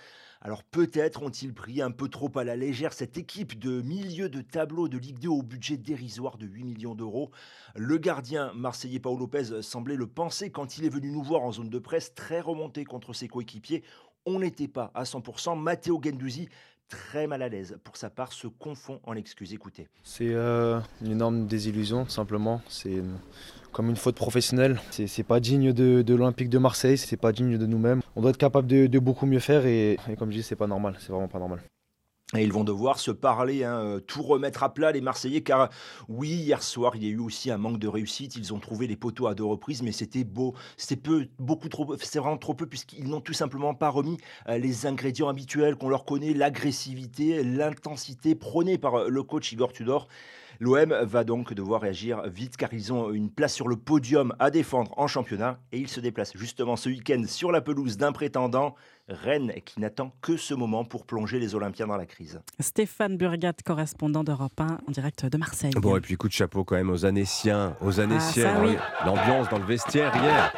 Alors 0.45 0.65
peut-être 0.65 1.23
ont-ils 1.23 1.55
pris 1.55 1.81
un 1.81 1.93
peu 1.93 2.09
trop 2.09 2.31
à 2.37 2.43
la 2.43 2.57
légère 2.57 2.93
cette 2.93 3.17
équipe 3.17 3.57
de 3.61 3.81
milieu 3.81 4.29
de 4.29 4.41
tableau 4.41 4.89
de 4.89 4.99
Ligue 4.99 5.21
2 5.21 5.29
au 5.29 5.43
budget 5.43 5.77
dérisoire 5.77 6.37
de 6.37 6.47
8 6.47 6.65
millions 6.65 6.97
d'euros. 6.97 7.31
Le 7.77 7.97
gardien 7.97 8.53
marseillais 8.53 8.99
Paul 8.99 9.21
Lopez 9.21 9.63
semblait 9.63 9.95
le 9.95 10.09
penser 10.09 10.51
quand 10.51 10.79
il 10.79 10.85
est 10.85 10.89
venu 10.89 11.13
nous 11.13 11.23
voir 11.23 11.43
en 11.43 11.53
zone 11.53 11.71
de 11.71 11.79
presse, 11.79 12.13
très 12.15 12.41
remonté 12.41 12.85
contre 12.85 13.13
ses 13.13 13.29
coéquipiers. 13.29 13.85
On 14.27 14.41
n'était 14.41 14.67
pas 14.67 14.91
à 14.95 15.05
100%. 15.05 15.57
Matteo 15.61 16.01
Gendouzi 16.03 16.49
très 16.89 17.29
mal 17.29 17.43
à 17.43 17.49
l'aise. 17.49 17.79
Pour 17.85 17.97
sa 17.97 18.11
part, 18.11 18.33
se 18.33 18.49
confond 18.49 19.01
en 19.05 19.15
excuses. 19.15 19.55
Écoutez. 19.55 19.89
C'est 20.03 20.35
euh, 20.35 20.81
une 21.01 21.13
énorme 21.13 21.47
désillusion, 21.47 22.09
simplement. 22.09 22.61
C'est 22.69 23.01
comme 23.73 23.91
une 23.91 23.97
faute 23.97 24.17
professionnelle. 24.17 24.81
C'est 24.91 25.23
pas 25.23 25.41
digne 25.41 25.73
de, 25.73 26.15
l'Olympique 26.15 26.49
de 26.49 26.59
Marseille, 26.59 26.99
c'est 26.99 27.17
pas 27.17 27.33
digne 27.33 27.59
de 27.59 27.67
nous-mêmes. 27.67 28.01
On 28.17 28.21
doit 28.21 28.31
être 28.31 28.39
capable 28.39 28.67
de, 28.67 28.99
beaucoup 28.99 29.27
mieux 29.27 29.41
faire 29.41 29.67
et, 29.67 29.99
et 30.09 30.17
comme 30.17 30.31
je 30.31 30.37
dis, 30.37 30.43
c'est 30.43 30.57
pas 30.57 30.67
normal. 30.67 30.97
C'est 31.01 31.11
vraiment 31.11 31.29
pas 31.29 31.39
normal. 31.39 31.61
Et 32.35 32.43
ils 32.43 32.53
vont 32.53 32.65
devoir 32.65 32.99
se 32.99 33.11
parler, 33.11 33.63
hein, 33.63 33.79
euh, 33.81 34.01
tout 34.01 34.23
remettre 34.23 34.63
à 34.63 34.73
plat, 34.73 34.91
les 34.91 35.03
Marseillais, 35.03 35.43
car 35.43 35.69
oui, 36.09 36.31
hier 36.31 36.63
soir, 36.63 36.97
il 36.97 37.05
y 37.05 37.07
a 37.07 37.11
eu 37.11 37.19
aussi 37.19 37.51
un 37.51 37.59
manque 37.59 37.79
de 37.79 37.89
réussite. 37.89 38.37
Ils 38.37 38.55
ont 38.55 38.59
trouvé 38.59 38.87
les 38.87 38.97
poteaux 38.97 39.27
à 39.27 39.35
deux 39.35 39.45
reprises, 39.45 39.83
mais 39.83 39.93
c'était 39.93 40.25
beau, 40.25 40.55
c'était 40.79 40.97
peu, 40.97 41.29
beaucoup 41.39 41.69
trop, 41.69 41.95
c'est 41.99 42.19
vraiment 42.19 42.39
trop 42.39 42.55
peu, 42.55 42.67
puisqu'ils 42.67 43.07
n'ont 43.07 43.21
tout 43.21 43.35
simplement 43.35 43.75
pas 43.75 43.91
remis 43.91 44.17
euh, 44.49 44.57
les 44.57 44.87
ingrédients 44.87 45.29
habituels 45.29 45.77
qu'on 45.77 45.91
leur 45.91 46.07
connaît, 46.07 46.33
l'agressivité, 46.33 47.45
l'intensité 47.45 48.35
prônée 48.35 48.79
par 48.79 48.95
euh, 48.95 49.09
le 49.09 49.23
coach 49.23 49.53
Igor 49.53 49.75
Tudor. 49.75 50.09
L'OM 50.63 50.95
va 51.03 51.25
donc 51.25 51.55
devoir 51.55 51.81
réagir 51.81 52.23
vite 52.29 52.57
car 52.57 52.73
ils 52.73 52.93
ont 52.93 53.11
une 53.11 53.31
place 53.33 53.53
sur 53.53 53.67
le 53.67 53.75
podium 53.75 54.33
à 54.39 54.49
défendre 54.53 54.93
en 54.97 55.09
championnat 55.09 55.59
et 55.73 55.79
ils 55.81 55.89
se 55.89 55.99
déplacent 55.99 56.37
justement 56.37 56.77
ce 56.77 56.89
week-end 56.89 57.25
sur 57.27 57.51
la 57.51 57.61
pelouse 57.61 57.97
d'un 57.97 58.13
prétendant, 58.13 58.77
Rennes, 59.09 59.53
qui 59.65 59.81
n'attend 59.81 60.13
que 60.23 60.37
ce 60.37 60.55
moment 60.55 60.85
pour 60.85 61.05
plonger 61.05 61.41
les 61.41 61.57
Olympiens 61.57 61.89
dans 61.89 61.97
la 61.97 62.07
crise. 62.07 62.41
Stéphane 62.61 63.17
Burgat, 63.17 63.55
correspondant 63.65 64.23
d'Europe 64.23 64.53
1 64.61 64.79
en 64.87 64.93
direct 64.93 65.27
de 65.27 65.37
Marseille. 65.37 65.73
Bon, 65.75 65.97
et 65.97 66.01
puis 66.01 66.15
coup 66.15 66.29
de 66.29 66.33
chapeau 66.33 66.63
quand 66.63 66.77
même 66.77 66.91
aux 66.91 67.05
Anéciens. 67.05 67.77
Aux 67.81 67.99
Anéciens, 67.99 68.55
ça, 68.55 68.63
oui. 68.63 68.77
l'ambiance 69.05 69.49
dans 69.49 69.59
le 69.59 69.65
vestiaire 69.67 70.15
hier. 70.15 70.53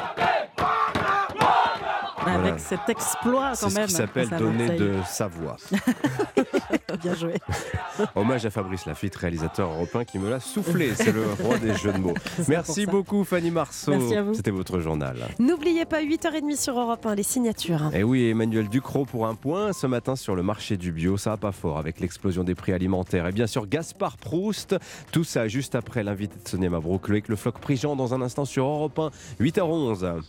Avec 2.27 2.41
Voilà. 2.41 2.57
cet 2.59 2.89
exploit 2.89 3.55
C'est 3.55 3.65
quand 3.65 3.69
ce 3.71 3.75
même. 3.75 3.87
qui 3.87 3.93
s'appelle 3.93 4.27
face 4.27 4.33
à 4.33 4.39
donner 4.39 4.69
de 4.77 4.93
sa 5.07 5.27
voix. 5.27 5.57
Bien 7.01 7.15
joué. 7.15 7.33
Hommage 8.15 8.45
à 8.45 8.49
Fabrice 8.49 8.85
Lafitte, 8.85 9.15
réalisateur 9.15 9.69
européen 9.71 10.05
qui 10.05 10.19
me 10.19 10.29
l'a 10.29 10.39
soufflé. 10.39 10.93
C'est 10.95 11.11
le 11.11 11.23
roi 11.43 11.57
des 11.57 11.73
jeux 11.75 11.93
de 11.93 11.97
mots. 11.97 12.13
Merci 12.47 12.85
beaucoup 12.85 13.23
Fanny 13.23 13.51
Marceau. 13.51 13.91
Merci 13.91 14.15
à 14.15 14.21
vous. 14.21 14.33
C'était 14.33 14.51
votre 14.51 14.79
journal. 14.79 15.17
N'oubliez 15.39 15.85
pas 15.85 16.01
8h30 16.03 16.55
sur 16.57 16.79
Europe 16.79 17.05
1, 17.05 17.15
les 17.15 17.23
signatures. 17.23 17.91
Et 17.93 18.03
oui, 18.03 18.29
Emmanuel 18.29 18.69
Ducrot 18.69 19.05
pour 19.05 19.27
un 19.27 19.35
point 19.35 19.73
ce 19.73 19.87
matin 19.87 20.15
sur 20.15 20.35
le 20.35 20.43
marché 20.43 20.77
du 20.77 20.91
bio. 20.91 21.17
Ça 21.17 21.31
va 21.31 21.37
pas 21.37 21.51
fort 21.51 21.77
avec 21.77 21.99
l'explosion 21.99 22.43
des 22.43 22.55
prix 22.55 22.73
alimentaires. 22.73 23.27
Et 23.27 23.31
bien 23.31 23.47
sûr, 23.47 23.67
Gaspard 23.67 24.17
Proust. 24.17 24.75
Tout 25.11 25.23
ça 25.23 25.47
juste 25.47 25.75
après 25.75 26.03
l'invité 26.03 26.35
de 26.43 26.47
Sonia 26.47 26.69
Mabrouk, 26.69 27.07
Loïc 27.07 27.27
Le 27.27 27.35
Floc 27.35 27.59
Prigent 27.59 27.95
dans 27.95 28.13
un 28.13 28.21
instant 28.21 28.45
sur 28.45 28.65
Europe 28.65 28.99
1, 28.99 29.09
8h11. 29.43 30.21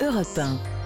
Europe 0.00 0.38
1. 0.38 0.77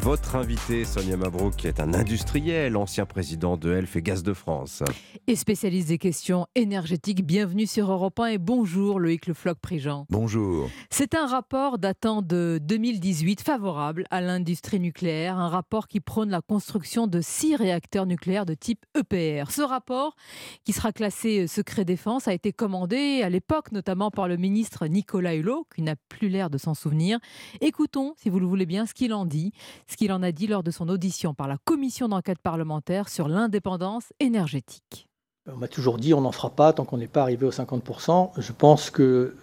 Votre 0.00 0.36
invité, 0.36 0.84
Sonia 0.86 1.16
Mabrouk, 1.16 1.54
qui 1.54 1.66
est 1.66 1.78
un 1.78 1.92
industriel, 1.92 2.76
ancien 2.76 3.04
président 3.04 3.56
de 3.56 3.72
Elf 3.72 3.94
et 3.96 4.02
Gaz 4.02 4.22
de 4.22 4.32
France. 4.32 4.82
Et 5.26 5.36
spécialiste 5.36 5.88
des 5.88 5.98
questions 5.98 6.46
énergétiques, 6.54 7.24
bienvenue 7.26 7.66
sur 7.66 7.92
Europe 7.92 8.18
1 8.18 8.26
et 8.26 8.38
bonjour 8.38 8.98
Loïc 8.98 9.26
Le 9.26 9.34
Floc 9.34 9.58
Prigent. 9.60 10.06
Bonjour. 10.08 10.70
C'est 10.90 11.14
un 11.14 11.26
rapport 11.26 11.78
datant 11.78 12.22
de 12.22 12.58
2018 12.62 13.42
favorable 13.42 14.04
à 14.10 14.20
l'industrie 14.20 14.80
nucléaire, 14.80 15.38
un 15.38 15.48
rapport 15.48 15.88
qui 15.88 16.00
prône 16.00 16.30
la 16.30 16.40
construction 16.40 17.06
de 17.06 17.20
six 17.20 17.54
réacteurs 17.54 18.06
nucléaires 18.06 18.46
de 18.46 18.54
type 18.54 18.86
EPR. 18.98 19.50
Ce 19.50 19.62
rapport, 19.62 20.16
qui 20.64 20.72
sera 20.72 20.92
classé 20.92 21.46
secret 21.46 21.84
défense, 21.84 22.28
a 22.28 22.32
été 22.32 22.52
commandé 22.52 23.22
à 23.22 23.28
l'époque 23.28 23.72
notamment 23.72 24.10
par 24.10 24.26
le 24.26 24.38
ministre 24.38 24.86
Nicolas 24.86 25.34
Hulot, 25.34 25.66
qui 25.74 25.82
n'a 25.82 25.96
plus 26.08 26.30
l'air 26.30 26.48
de 26.48 26.58
s'en 26.58 26.74
souvenir. 26.74 27.18
Écoutons, 27.60 28.14
si 28.16 28.30
vous 28.30 28.40
le 28.40 28.46
voulez 28.46 28.66
bien, 28.66 28.86
ce 28.86 28.94
qu'il 28.94 29.12
en 29.12 29.26
dit, 29.26 29.52
ce 29.88 29.96
qu'il 29.96 30.12
en 30.12 30.22
a 30.22 30.32
dit 30.32 30.46
lors 30.46 30.62
de 30.62 30.70
son 30.70 30.88
audition 30.88 31.34
par 31.34 31.48
la 31.48 31.56
commission 31.64 32.08
d'enquête 32.08 32.38
parlementaire 32.38 33.08
sur 33.08 33.28
l'indépendance 33.28 34.12
énergétique. 34.20 35.08
On 35.52 35.56
m'a 35.56 35.68
toujours 35.68 35.98
dit 35.98 36.14
on 36.14 36.20
n'en 36.20 36.32
fera 36.32 36.50
pas 36.50 36.72
tant 36.72 36.84
qu'on 36.84 36.98
n'est 36.98 37.08
pas 37.08 37.22
arrivé 37.22 37.44
aux 37.46 37.50
50%. 37.50 38.32
Je 38.38 38.52
pense 38.52 38.90
que 38.90 39.36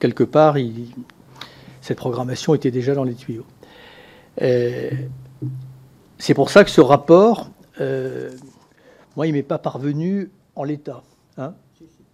quelque 0.00 0.24
part, 0.24 0.58
il- 0.58 0.92
cette 1.80 1.98
programmation 1.98 2.54
était 2.54 2.70
déjà 2.72 2.94
dans 2.94 3.04
les 3.04 3.14
tuyaux. 3.14 3.46
Euh, 4.42 4.90
C'est 6.18 6.34
pour 6.34 6.50
ça 6.50 6.62
que 6.62 6.70
ce 6.70 6.80
rapport, 6.80 7.50
euh, 7.80 8.30
moi, 9.16 9.26
il 9.26 9.32
m'est 9.32 9.42
pas 9.42 9.58
parvenu 9.58 10.30
en 10.54 10.62
l'état. 10.62 11.02
Hein 11.36 11.54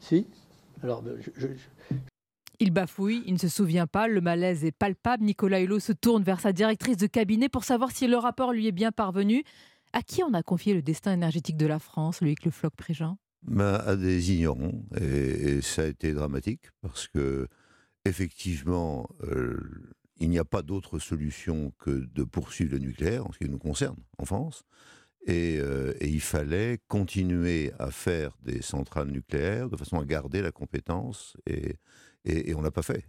si 0.00 0.26
Alors, 0.82 1.02
ben, 1.02 1.12
je- 1.20 1.30
je- 1.36 1.46
Il 2.61 2.72
bafouille, 2.72 3.22
il 3.26 3.34
ne 3.34 3.38
se 3.38 3.48
souvient 3.48 3.86
pas, 3.86 4.09
le 4.09 4.20
malaise 4.20 4.64
est 4.64 4.72
palpable. 4.72 5.22
Nicolas 5.22 5.61
Hulot 5.61 5.78
se 5.78 5.92
tourne 5.92 6.24
vers 6.24 6.40
sa 6.40 6.52
directrice 6.52 6.96
de 6.96 7.06
cabinet 7.06 7.48
pour 7.48 7.62
savoir 7.62 7.92
si 7.92 8.09
le 8.09 8.16
rapport 8.16 8.52
lui 8.52 8.66
est 8.66 8.72
bien 8.72 8.90
parvenu. 8.90 9.44
À 9.92 10.02
qui 10.02 10.22
on 10.24 10.34
a 10.34 10.42
confié 10.42 10.74
le 10.74 10.82
destin 10.82 11.12
énergétique 11.12 11.56
de 11.56 11.66
la 11.66 11.78
France, 11.78 12.20
Loïc 12.20 12.44
Le 12.44 12.50
Floc 12.50 12.74
Prégent 12.76 13.16
Ben, 13.42 13.74
à 13.86 13.94
des 13.94 14.32
ignorants. 14.32 14.82
Et, 15.00 15.04
et 15.04 15.62
ça 15.62 15.82
a 15.82 15.86
été 15.86 16.12
dramatique 16.12 16.66
parce 16.82 17.06
que, 17.06 17.46
effectivement, 18.04 19.09
euh, 19.22 19.56
il 20.18 20.28
n'y 20.28 20.38
a 20.40 20.44
pas 20.44 20.62
d'autre 20.62 20.98
solution 20.98 21.72
que 21.78 21.90
de 21.90 22.24
poursuivre 22.24 22.72
le 22.72 22.80
nucléaire, 22.80 23.24
en 23.24 23.32
ce 23.32 23.38
qui 23.38 23.48
nous 23.48 23.59
concerne, 23.59 23.96
en 24.18 24.24
France. 24.24 24.64
Et, 25.26 25.59
euh, 25.61 25.94
et 26.00 26.09
il 26.09 26.20
fallait 26.20 26.80
continuer 26.88 27.72
à 27.78 27.92
faire 27.92 28.36
des 28.42 28.62
centrales 28.62 29.11
nucléaires 29.11 29.68
de 29.70 29.76
façon 29.76 30.00
à 30.00 30.04
garder 30.04 30.42
la 30.42 30.50
compétence, 30.50 31.36
et, 31.46 31.76
et, 32.28 32.50
et 32.50 32.54
on 32.54 32.62
l'a 32.62 32.70
pas 32.70 32.82
fait. 32.82 33.04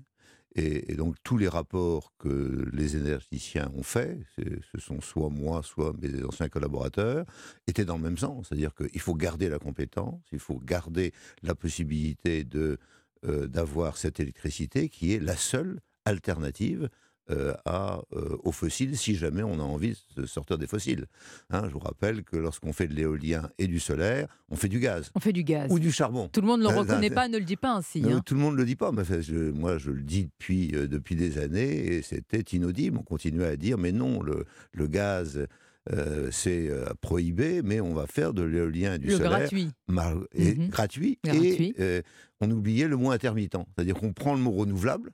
Et, 0.55 0.95
donc 0.95 1.15
tous 1.23 1.37
les 1.37 1.47
rapports 1.47 2.13
que 2.17 2.67
les 2.73 2.97
énergéticiens 2.97 3.71
ont 3.75 3.83
faits, 3.83 4.19
ce 4.37 4.79
sont 4.79 4.99
soit 4.99 5.29
moi, 5.29 5.61
soit 5.63 5.93
mes 6.01 6.23
anciens 6.23 6.49
collaborateurs, 6.49 7.25
étaient 7.67 7.85
dans 7.85 7.97
le 7.97 8.03
même 8.03 8.17
sens. 8.17 8.47
C'est-à-dire 8.47 8.73
qu'il 8.73 9.01
faut 9.01 9.15
garder 9.15 9.49
la 9.49 9.59
compétence, 9.59 10.21
il 10.31 10.39
faut 10.39 10.59
garder 10.59 11.13
la 11.43 11.53
possibilité 11.53 12.47
euh, 12.55 13.47
d'avoir 13.47 13.97
cette 13.97 14.19
électricité 14.19 14.89
qui 14.89 15.13
est 15.13 15.19
la 15.19 15.35
seule 15.35 15.79
alternative 16.05 16.89
euh, 17.31 17.53
à, 17.65 18.01
euh, 18.13 18.37
aux 18.43 18.51
fossiles 18.51 18.97
si 18.97 19.15
jamais 19.15 19.43
on 19.43 19.59
a 19.59 19.63
envie 19.63 19.95
de 20.15 20.25
sortir 20.25 20.57
des 20.57 20.67
fossiles. 20.67 21.05
Hein, 21.49 21.63
je 21.67 21.73
vous 21.73 21.79
rappelle 21.79 22.23
que 22.23 22.35
lorsqu'on 22.37 22.73
fait 22.73 22.87
de 22.87 22.93
l'éolien 22.93 23.49
et 23.57 23.67
du 23.67 23.79
solaire, 23.79 24.27
on 24.49 24.55
fait 24.55 24.67
du 24.69 24.79
gaz. 24.79 25.11
On 25.15 25.19
fait 25.19 25.33
du 25.33 25.43
gaz. 25.43 25.71
Ou 25.71 25.79
du 25.79 25.91
charbon. 25.91 26.27
Tout 26.31 26.41
le 26.41 26.47
monde 26.47 26.61
ne 26.61 26.67
le 26.67 26.73
Euh, 26.73 26.79
reconnaît 26.79 27.11
euh, 27.11 27.15
pas, 27.15 27.27
ne 27.27 27.37
le 27.37 27.43
dit 27.45 27.55
pas 27.57 27.73
ainsi. 27.75 28.01
non, 28.01 28.17
hein. 28.17 28.21
Tout 28.25 28.33
le 28.35 28.39
monde 28.39 28.53
ne 28.53 28.59
le 28.59 28.65
dit 28.65 28.75
pas. 28.75 28.91
Mais 28.91 29.01
enfin, 29.01 29.21
je- 29.21 29.51
moi, 29.51 29.77
je 29.77 29.91
le 29.91 30.01
dis 30.01 30.25
depuis, 30.25 30.71
euh, 30.75 30.87
depuis 30.87 31.15
des 31.15 31.37
années 31.37 31.93
et 31.95 32.01
c'était 32.01 32.41
inaudible. 32.55 32.97
On 32.99 33.03
continuait 33.03 33.45
à 33.47 33.55
dire, 33.57 33.77
mais 33.77 33.91
non, 33.91 34.21
le, 34.21 34.45
le 34.73 34.87
gaz, 34.87 35.45
euh, 35.91 36.29
c'est 36.31 36.69
euh, 36.69 36.85
prohibé, 37.01 37.61
mais 37.63 37.79
on 37.81 37.93
va 37.93 38.05
faire 38.05 38.33
de 38.33 38.43
l'éolien 38.43 38.95
et 38.95 38.99
du 38.99 39.07
Le 39.07 39.17
solaire. 39.17 39.29
gratuit. 39.39 39.69
mar- 39.87 40.23
et, 40.33 40.55
Mhm. 40.55 40.67
gratuit. 40.69 41.19
Gratuit. 41.23 41.73
Et 41.77 41.81
euh, 41.81 42.01
on 42.41 42.51
oubliait 42.51 42.87
le 42.87 42.97
mot 42.97 43.11
intermittent. 43.11 43.55
C'est-à-dire 43.75 43.95
qu'on 43.95 44.13
prend 44.13 44.33
le 44.33 44.39
mot 44.41 44.51
renouvelable. 44.51 45.11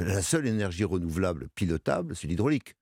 La 0.00 0.22
seule 0.22 0.46
énergie 0.46 0.84
renouvelable 0.84 1.48
pilotable, 1.54 2.16
c'est 2.16 2.26
l'hydraulique. 2.26 2.74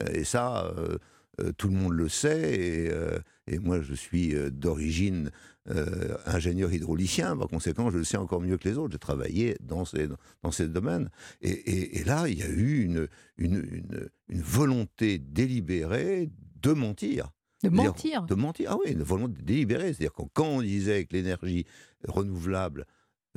Euh, 0.00 0.04
Et 0.12 0.24
ça, 0.24 0.66
euh, 0.78 0.98
euh, 1.40 1.52
tout 1.56 1.68
le 1.68 1.74
monde 1.74 1.92
le 1.92 2.08
sait. 2.08 2.54
Et, 2.54 2.90
euh, 2.90 3.18
et 3.46 3.58
moi, 3.58 3.80
je 3.80 3.94
suis 3.94 4.34
d'origine 4.50 5.30
euh, 5.68 6.16
ingénieur 6.26 6.72
hydraulicien. 6.72 7.36
Par 7.36 7.48
conséquent, 7.48 7.90
je 7.90 7.98
le 7.98 8.04
sais 8.04 8.16
encore 8.18 8.40
mieux 8.40 8.56
que 8.58 8.68
les 8.68 8.76
autres. 8.78 8.92
J'ai 8.92 8.98
travaillé 8.98 9.56
dans 9.60 9.84
ces, 9.84 10.08
dans 10.42 10.50
ces 10.50 10.68
domaines. 10.68 11.10
Et, 11.40 11.50
et- 11.50 11.98
et 12.00 12.04
là, 12.04 12.28
il 12.28 12.38
y 12.38 12.42
a 12.42 12.48
eu 12.48 12.82
une, 12.84 13.08
une, 13.38 13.56
une- 13.56 14.08
une 14.28 14.40
volonté 14.42 15.18
délibérée 15.18 16.30
de 16.62 16.72
mentir. 16.72 17.30
De 17.62 17.70
mentir? 17.70 18.22
De 18.26 18.34
mentir, 18.34 18.70
ah 18.72 18.76
oui, 18.84 18.92
une 18.92 19.02
volonté 19.02 19.40
délibérée. 19.42 19.88
C'est-à-dire 19.94 20.12
que 20.12 20.22
quand 20.34 20.46
on 20.46 20.62
disait 20.62 21.04
que 21.06 21.14
l'énergie 21.16 21.64
renouvelable 22.06 22.86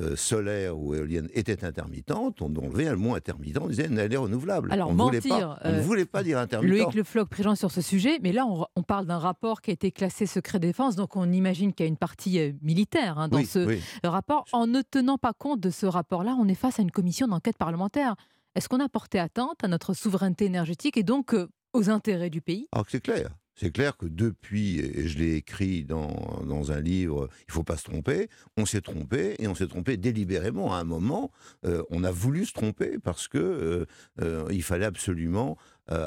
euh, 0.00 0.16
solaire 0.16 0.78
ou 0.78 0.94
éolienne 0.94 1.28
était 1.34 1.64
intermittente, 1.64 2.40
on 2.42 2.54
enlevait 2.56 2.88
le 2.90 2.96
mot 2.96 3.14
intermittent, 3.14 3.58
on 3.58 3.68
disait 3.68 3.88
elle 3.90 4.12
est 4.12 4.16
renouvelable. 4.16 4.72
Alors, 4.72 4.90
on 4.90 4.94
ne 4.94 4.98
voulait 5.02 5.18
mentir, 5.18 5.38
pas, 5.38 5.58
on 5.64 5.72
ne 5.72 5.78
euh, 5.78 5.80
voulait 5.82 6.04
pas 6.06 6.22
dire 6.22 6.38
intermittent. 6.38 6.70
Loïc 6.70 6.94
Le 6.94 7.04
Floc 7.04 7.28
Prégent 7.28 7.54
sur 7.54 7.70
ce 7.70 7.80
sujet, 7.80 8.18
mais 8.22 8.32
là 8.32 8.46
on, 8.46 8.64
on 8.76 8.82
parle 8.82 9.06
d'un 9.06 9.18
rapport 9.18 9.60
qui 9.60 9.70
a 9.70 9.74
été 9.74 9.90
classé 9.92 10.26
secret 10.26 10.58
défense, 10.58 10.96
donc 10.96 11.16
on 11.16 11.30
imagine 11.30 11.72
qu'il 11.72 11.84
y 11.84 11.88
a 11.88 11.90
une 11.90 11.96
partie 11.96 12.38
euh, 12.40 12.52
militaire 12.62 13.18
hein, 13.18 13.28
dans 13.28 13.38
Oui, 13.38 13.46
ce 13.46 13.58
oui. 13.66 13.80
rapport. 14.04 14.44
En 14.52 14.66
ne 14.66 14.80
tenant 14.82 15.18
pas 15.18 15.32
compte 15.32 15.60
de 15.60 15.70
ce 15.70 15.86
rapport-là, 15.86 16.36
on 16.38 16.48
est 16.48 16.54
face 16.54 16.78
à 16.78 16.82
une 16.82 16.90
commission 16.90 17.28
d'enquête 17.28 17.58
parlementaire. 17.58 18.14
Est-ce 18.54 18.68
qu'on 18.68 18.80
a 18.80 18.88
porté 18.88 19.18
atteinte 19.18 19.62
à 19.62 19.68
notre 19.68 19.94
souveraineté 19.94 20.46
énergétique 20.46 20.96
et 20.96 21.02
donc 21.02 21.34
euh, 21.34 21.48
aux 21.72 21.90
intérêts 21.90 22.30
du 22.30 22.40
pays? 22.40 22.66
Alors 22.72 22.84
que 22.86 22.90
c'est 22.92 23.00
clair. 23.00 23.28
C'est 23.60 23.72
clair 23.72 23.98
que 23.98 24.06
depuis, 24.06 24.78
et 24.78 25.06
je 25.06 25.18
l'ai 25.18 25.34
écrit 25.34 25.84
dans, 25.84 26.42
dans 26.46 26.72
un 26.72 26.80
livre, 26.80 27.28
il 27.46 27.52
faut 27.52 27.62
pas 27.62 27.76
se 27.76 27.84
tromper, 27.84 28.30
on 28.56 28.64
s'est 28.64 28.80
trompé, 28.80 29.34
et 29.38 29.48
on 29.48 29.54
s'est 29.54 29.66
trompé 29.66 29.98
délibérément. 29.98 30.72
À 30.72 30.78
un 30.78 30.84
moment, 30.84 31.30
euh, 31.66 31.82
on 31.90 32.02
a 32.02 32.10
voulu 32.10 32.46
se 32.46 32.54
tromper 32.54 32.96
parce 33.02 33.28
que 33.28 33.36
euh, 33.36 33.84
euh, 34.22 34.48
il 34.50 34.62
fallait 34.62 34.86
absolument 34.86 35.58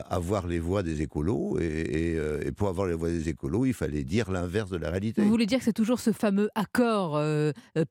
avoir 0.10 0.48
les 0.48 0.60
voix 0.60 0.82
des 0.82 1.02
écolos, 1.02 1.60
et, 1.60 1.66
et, 1.66 2.48
et 2.48 2.52
pour 2.54 2.70
avoir 2.70 2.88
les 2.88 2.94
voix 2.94 3.10
des 3.10 3.28
écolos, 3.28 3.66
il 3.66 3.74
fallait 3.74 4.06
dire 4.06 4.32
l'inverse 4.32 4.70
de 4.70 4.78
la 4.78 4.90
réalité. 4.90 5.22
Vous 5.22 5.28
voulez 5.28 5.46
dire 5.46 5.60
que 5.60 5.66
c'est 5.66 5.74
toujours 5.74 6.00
ce 6.00 6.14
fameux 6.14 6.50
accord 6.56 7.22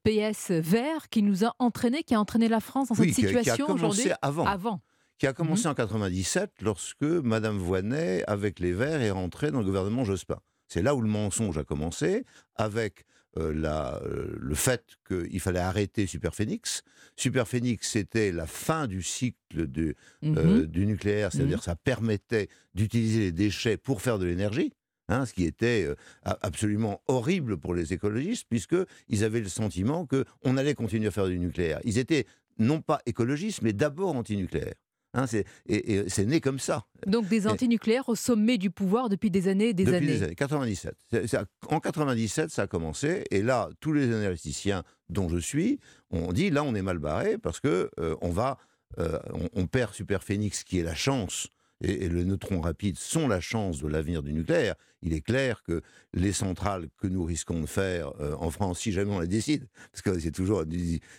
PS 0.02 0.52
vert 0.52 1.10
qui 1.10 1.22
nous 1.22 1.44
a 1.44 1.54
entraîné, 1.58 2.02
qui 2.02 2.14
a 2.14 2.20
entraîné 2.20 2.48
la 2.48 2.60
France 2.60 2.88
dans 2.88 2.94
Oui, 2.94 3.12
cette 3.12 3.26
situation 3.26 3.68
aujourd'hui 3.68 4.08
avant. 4.22 4.46
Avant. 4.46 4.80
Qui 5.22 5.28
a 5.28 5.32
commencé 5.32 5.68
en 5.68 5.74
97 5.74 6.50
lorsque 6.62 7.04
Madame 7.04 7.56
Voynet, 7.56 8.24
avec 8.26 8.58
les 8.58 8.72
Verts, 8.72 9.00
est 9.00 9.12
rentrée 9.12 9.52
dans 9.52 9.60
le 9.60 9.64
gouvernement 9.64 10.02
Jospin. 10.04 10.40
C'est 10.66 10.82
là 10.82 10.96
où 10.96 11.00
le 11.00 11.06
mensonge 11.06 11.56
a 11.58 11.62
commencé, 11.62 12.24
avec 12.56 13.04
euh, 13.38 13.54
la, 13.54 14.02
euh, 14.02 14.34
le 14.36 14.54
fait 14.56 14.84
qu'il 15.06 15.38
fallait 15.38 15.60
arrêter 15.60 16.08
Superphénix. 16.08 16.82
Superphénix, 17.14 17.88
c'était 17.88 18.32
la 18.32 18.48
fin 18.48 18.88
du 18.88 19.00
cycle 19.00 19.70
de, 19.70 19.94
euh, 20.24 20.62
Mhm. 20.62 20.66
du 20.66 20.86
nucléaire, 20.86 21.30
c'est-à-dire 21.32 21.58
Mhm. 21.58 21.62
ça 21.62 21.76
permettait 21.76 22.48
d'utiliser 22.74 23.20
les 23.20 23.32
déchets 23.32 23.76
pour 23.76 24.02
faire 24.02 24.18
de 24.18 24.26
l'énergie. 24.26 24.72
hein, 25.08 25.26
ce 25.26 25.34
qui 25.34 25.44
était 25.44 25.88
absolument 26.24 27.02
horrible 27.06 27.58
pour 27.58 27.74
les 27.74 27.92
écologistes, 27.92 28.46
puisqu'ils 28.48 29.24
avaient 29.24 29.40
le 29.40 29.48
sentiment 29.48 30.06
qu'on 30.06 30.56
allait 30.56 30.74
continuer 30.74 31.08
à 31.08 31.10
faire 31.10 31.26
du 31.28 31.38
nucléaire. 31.38 31.80
Ils 31.84 31.98
étaient 31.98 32.24
non 32.58 32.80
pas 32.80 33.00
écologistes, 33.04 33.60
mais 33.62 33.72
d'abord 33.74 34.16
antinucléaires. 34.16 34.74
Hein, 35.14 35.26
c'est- 35.26 35.44
et, 35.66 35.94
et 35.94 36.08
c'est 36.08 36.24
né 36.24 36.40
comme 36.40 36.58
ça. 36.58 36.86
Donc 37.06 37.28
des 37.28 37.46
antinucléaires 37.46 38.08
au 38.08 38.14
sommet 38.14 38.56
du 38.56 38.70
pouvoir 38.70 39.08
depuis 39.10 39.30
des 39.30 39.46
années 39.48 39.68
et 39.68 39.74
des 39.74 39.84
depuis 39.84 39.96
années. 39.96 40.06
des 40.06 40.22
années, 40.22 40.34
97. 40.34 40.94
C'est- 41.10 41.26
c'est- 41.26 41.38
en 41.68 41.80
97, 41.80 42.50
ça 42.50 42.62
a 42.62 42.66
commencé, 42.66 43.24
et 43.30 43.42
là, 43.42 43.68
tous 43.80 43.92
les 43.92 44.04
énergéticiens 44.04 44.82
dont 45.10 45.28
je 45.28 45.36
suis, 45.38 45.78
on 46.10 46.32
dit 46.32 46.48
là, 46.50 46.64
on 46.64 46.74
est 46.74 46.82
mal 46.82 46.98
barré 46.98 47.36
parce 47.36 47.60
que 47.60 47.90
euh, 48.00 48.16
on 48.22 48.30
va, 48.30 48.56
euh, 48.98 49.18
on, 49.34 49.48
on 49.54 49.66
perd 49.66 49.92
Superphénix, 49.92 50.64
qui 50.64 50.78
est 50.78 50.82
la 50.82 50.94
chance, 50.94 51.48
et, 51.82 52.04
et 52.04 52.08
le 52.08 52.24
neutron 52.24 52.60
rapide 52.60 52.96
sont 52.98 53.28
la 53.28 53.40
chance 53.40 53.80
de 53.82 53.88
l'avenir 53.88 54.22
du 54.22 54.32
nucléaire. 54.32 54.74
Il 55.02 55.12
est 55.12 55.20
clair 55.20 55.62
que 55.64 55.82
les 56.14 56.32
centrales 56.32 56.86
que 56.96 57.08
nous 57.08 57.24
risquons 57.24 57.60
de 57.60 57.66
faire 57.66 58.12
euh, 58.20 58.34
en 58.38 58.50
France, 58.50 58.78
si 58.80 58.92
jamais 58.92 59.10
on 59.12 59.20
les 59.20 59.26
décide, 59.26 59.66
parce 59.90 60.00
que 60.02 60.18
c'est 60.18 60.30
toujours 60.30 60.64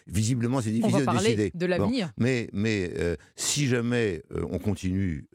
visiblement 0.07 0.61
c'est 0.61 0.70
On 0.70 0.74
difficile 0.74 0.91
va 0.93 0.99
de 1.01 1.05
parler 1.05 1.36
décider. 1.36 1.51
de 1.57 1.66
l'avenir. 1.66 2.11
mais 2.18 2.49
mais 2.53 2.91
euh, 2.97 3.16
si 3.36 3.68
jamais 3.68 4.24
euh, 4.32 4.45
on 4.49 4.59
continue 4.59 5.28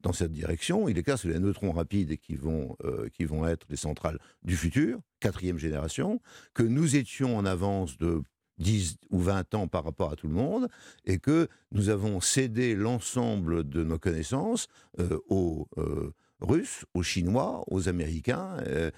dans 0.00 0.12
cette 0.12 0.32
direction, 0.32 0.88
il 0.88 0.98
est 0.98 1.02
clair 1.04 1.14
que 1.16 1.22
c'est 1.22 1.28
les 1.28 1.38
neutrons 1.38 1.70
rapides 1.70 2.16
qui 2.16 2.34
vont, 2.34 2.76
qui 3.12 3.24
vont 3.24 3.46
être 3.46 3.66
les 3.70 3.76
centrales 3.76 4.18
du 4.42 4.56
futur, 4.56 4.98
quatrième 5.20 5.58
génération, 5.58 6.20
que 6.54 6.64
nous 6.64 6.96
étions 6.96 7.36
en 7.36 7.44
avance 7.44 7.98
de 7.98 8.22
10 8.62 8.96
ou 9.10 9.20
20 9.20 9.54
ans 9.54 9.68
par 9.68 9.84
rapport 9.84 10.12
à 10.12 10.16
tout 10.16 10.28
le 10.28 10.34
monde, 10.34 10.68
et 11.04 11.18
que 11.18 11.48
nous 11.72 11.88
avons 11.88 12.20
cédé 12.20 12.74
l'ensemble 12.74 13.68
de 13.68 13.84
nos 13.84 13.98
connaissances 13.98 14.68
euh, 15.00 15.18
aux 15.28 15.68
euh, 15.78 16.12
Russes, 16.40 16.84
aux 16.94 17.02
Chinois, 17.02 17.62
aux 17.68 17.88
Américains, 17.88 18.56
euh, 18.66 18.90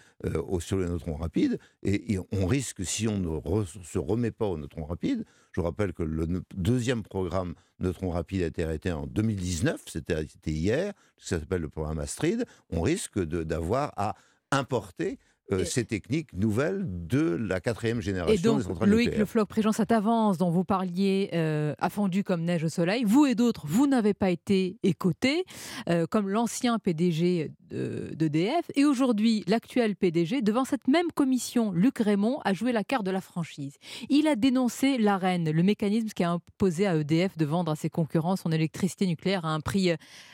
sur 0.60 0.78
les 0.78 0.86
neutrons 0.86 1.16
rapides, 1.16 1.58
et, 1.82 2.18
on 2.32 2.46
risque, 2.46 2.84
si 2.84 3.06
on 3.06 3.18
ne 3.18 3.64
se 3.64 3.98
remet 3.98 4.30
pas 4.30 4.46
aux 4.46 4.56
neutrons 4.56 4.84
rapides, 4.84 5.24
je 5.52 5.60
rappelle 5.60 5.92
que 5.92 6.02
le 6.02 6.42
deuxième 6.54 7.02
programme 7.02 7.54
neutron 7.80 8.10
rapide 8.10 8.42
a 8.42 8.46
été 8.46 8.64
arrêté 8.64 8.92
en 8.92 9.06
2019, 9.06 9.82
c'était 9.86 10.26
hier, 10.46 10.94
ça 11.18 11.38
s'appelle 11.38 11.62
le 11.62 11.68
programme 11.68 11.98
Astrid, 11.98 12.44
on 12.70 12.80
risque 12.80 13.20
d'avoir 13.20 13.92
à 13.96 14.14
importer 14.50 15.18
euh, 15.52 15.64
ces 15.64 15.84
techniques 15.84 16.32
nouvelles 16.32 16.82
de 16.86 17.20
la 17.20 17.60
quatrième 17.60 18.00
génération 18.00 18.34
Et 18.34 18.38
donc, 18.38 18.58
des 18.58 18.64
centrales 18.64 18.88
Loïc. 18.88 19.16
Le 19.16 19.24
Floch 19.26 19.46
Prégent, 19.46 19.72
cette 19.72 19.92
avance 19.92 20.38
dont 20.38 20.50
vous 20.50 20.64
parliez 20.64 21.30
euh, 21.34 21.74
a 21.78 21.90
fondu 21.90 22.24
comme 22.24 22.42
neige 22.42 22.64
au 22.64 22.68
soleil. 22.68 23.04
Vous 23.04 23.26
et 23.26 23.34
d'autres, 23.34 23.66
vous 23.66 23.86
n'avez 23.86 24.14
pas 24.14 24.30
été 24.30 24.78
écoutés, 24.82 25.44
euh, 25.88 26.06
comme 26.06 26.28
l'ancien 26.28 26.78
PDG 26.78 27.50
de- 27.68 28.10
d'EDF. 28.14 28.70
Et 28.74 28.84
aujourd'hui, 28.84 29.44
l'actuel 29.46 29.96
PDG, 29.96 30.40
devant 30.42 30.64
cette 30.64 30.88
même 30.88 31.10
commission, 31.14 31.72
Luc 31.72 31.98
Raymond, 31.98 32.40
a 32.44 32.54
joué 32.54 32.72
la 32.72 32.84
carte 32.84 33.04
de 33.04 33.10
la 33.10 33.20
franchise. 33.20 33.74
Il 34.08 34.26
a 34.28 34.36
dénoncé 34.36 34.96
l'AREN, 34.98 35.50
le 35.50 35.62
mécanisme 35.62 36.08
qui 36.08 36.24
a 36.24 36.30
imposé 36.30 36.86
à 36.86 36.96
EDF 36.96 37.36
de 37.36 37.44
vendre 37.44 37.70
à 37.72 37.76
ses 37.76 37.90
concurrents 37.90 38.36
son 38.36 38.50
électricité 38.50 39.06
nucléaire 39.06 39.44
à 39.44 39.52
un 39.52 39.60
prix 39.60 39.90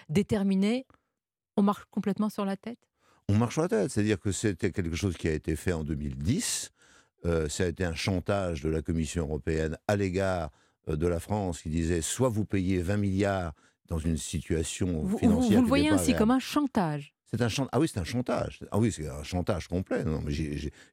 déterminé. 0.09 0.87
On 1.57 1.63
marche 1.63 1.85
complètement 1.91 2.29
sur 2.29 2.45
la 2.45 2.57
tête? 2.57 2.79
On 3.31 3.37
marche 3.39 3.55
sur 3.55 3.63
la 3.63 3.69
tête, 3.69 3.91
c'est-à-dire 3.91 4.19
que 4.19 4.33
c'était 4.33 4.73
quelque 4.73 4.97
chose 4.97 5.17
qui 5.17 5.29
a 5.29 5.33
été 5.33 5.55
fait 5.55 5.73
en 5.73 5.85
2010. 5.85 6.73
Euh, 7.27 7.49
ça 7.49 7.65
a 7.65 7.67
été 7.69 7.85
un 7.85 7.95
chantage 7.95 8.61
de 8.63 8.69
la 8.71 8.83
Commission 8.83 9.25
européenne 9.25 9.77
à 9.87 9.95
l'égard 9.95 10.51
euh, 10.89 10.97
de 10.97 11.07
la 11.07 11.21
France 11.21 11.63
qui 11.63 11.69
disait 11.69 12.01
soit 12.01 12.29
vous 12.29 12.45
payez 12.45 12.83
20 12.83 12.97
milliards 12.97 13.53
dans 13.89 13.99
une 13.99 14.17
situation 14.17 15.03
Vous, 15.05 15.19
financière. 15.19 15.57
vous 15.59 15.63
le 15.63 15.69
voyez 15.69 15.91
ainsi 15.91 16.15
comme 16.15 16.31
un 16.33 16.39
chantage. 16.41 17.15
C'est 17.31 17.41
un 17.43 17.49
chant- 17.49 17.69
Ah 17.71 17.79
oui, 17.79 17.89
c'est 17.93 18.01
un 18.01 18.05
chantage. 18.05 18.59
Ah 18.73 18.79
oui, 18.79 18.91
c'est 18.91 19.07
un 19.09 19.23
chantage 19.23 19.69
complet. 19.69 20.03
Non, 20.03 20.21
mais 20.25 20.33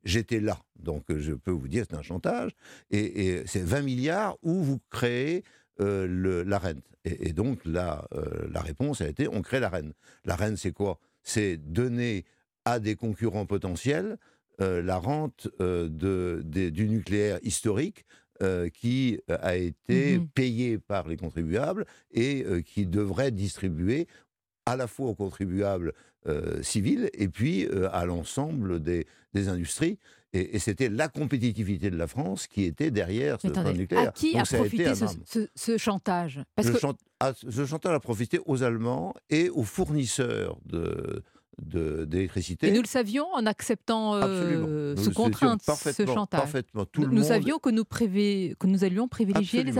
j'étais 0.03 0.39
là, 0.39 0.59
donc 0.77 1.05
je 1.09 1.33
peux 1.33 1.49
vous 1.51 1.67
dire 1.67 1.83
que 1.87 1.87
c'est 1.93 1.97
un 1.97 2.03
chantage. 2.03 2.51
Et, 2.91 3.25
et 3.37 3.47
c'est 3.47 3.63
20 3.63 3.81
milliards 3.81 4.37
où 4.43 4.61
vous 4.61 4.79
créez 4.91 5.43
euh, 5.79 6.05
le- 6.07 6.43
la 6.43 6.59
rente. 6.59 6.83
Et, 7.05 7.29
et 7.29 7.33
donc 7.33 7.63
là, 7.65 8.05
euh, 8.13 8.47
la 8.51 8.61
réponse 8.61 9.01
a 9.01 9.07
été 9.07 9.27
on 9.27 9.41
crée 9.41 9.59
la 9.59 9.69
rente. 9.69 9.93
La 10.25 10.35
rente, 10.35 10.57
c'est 10.57 10.73
quoi? 10.73 10.99
C'est 11.27 11.57
donner 11.57 12.23
à 12.63 12.79
des 12.79 12.95
concurrents 12.95 13.45
potentiels 13.45 14.17
euh, 14.61 14.81
la 14.81 14.97
rente 14.97 15.49
euh, 15.59 15.89
de, 15.89 16.41
du 16.69 16.87
nucléaire 16.87 17.39
historique. 17.43 18.05
euh, 18.43 18.69
qui 18.69 19.19
a 19.27 19.55
été 19.55 20.19
Mhm. 20.19 20.27
payé 20.35 20.77
par 20.77 21.07
les 21.07 21.17
contribuables 21.17 21.87
et 22.11 22.45
qui 22.63 22.85
devrait 22.85 23.31
distribuer 23.31 24.07
à 24.67 24.75
la 24.75 24.85
fois 24.85 25.07
aux 25.09 25.15
contribuables 25.15 25.91
civils 26.61 27.09
et 27.15 27.29
puis 27.29 27.67
à 27.91 28.05
l'ensemble 28.05 28.79
des, 28.79 29.07
des 29.33 29.47
industries. 29.47 29.97
Et, 30.33 30.55
et 30.55 30.59
c'était 30.59 30.89
la 30.89 31.07
compétitivité 31.07 31.89
de 31.89 31.95
la 31.97 32.05
France 32.07 32.47
qui 32.47 32.63
était 32.65 32.91
derrière 32.91 33.39
ce 33.41 33.47
plan 33.47 33.71
nucléaire. 33.71 34.09
à 34.09 34.11
qui 34.11 34.33
Donc 34.33 34.41
a 34.41 34.57
profité 34.57 34.85
un 34.87 34.95
ce, 34.95 35.05
drame. 35.05 35.15
ce- 35.25 35.47
ce 35.55 35.77
chantage 35.77 36.41
Parce 36.55 36.67
Le 36.67 36.73
que 36.73 36.79
chant- 36.79 36.95
a- 37.21 37.33
ce 37.33 37.65
chantage 37.65 37.93
a 37.95 37.99
profité 38.01 38.39
aux 38.45 38.61
Allemands 38.61 39.13
et 39.29 39.49
aux 39.49 39.63
fournisseurs 39.63 40.57
de- 40.65 41.23
d'électricité. 42.05 42.67
Et 42.67 42.71
nous 42.71 42.81
le 42.81 42.87
savions 42.87 43.25
en 43.33 43.45
acceptant 43.47 44.13
euh, 44.15 44.95
sous 44.97 45.11
contrainte 45.11 45.61
ce 45.63 46.05
chantage. 46.05 46.39
parfaitement. 46.41 46.85
Tout 46.85 47.01
nous 47.01 47.07
le 47.07 47.13
nous 47.13 47.19
monde- 47.21 47.27
savions 47.27 47.57
que 47.57 47.69
nous, 47.71 47.83
privé- 47.85 48.53
que 48.59 48.67
nous 48.67 48.83
allions 48.83 49.07
privilégier 49.07 49.63
les 49.63 49.77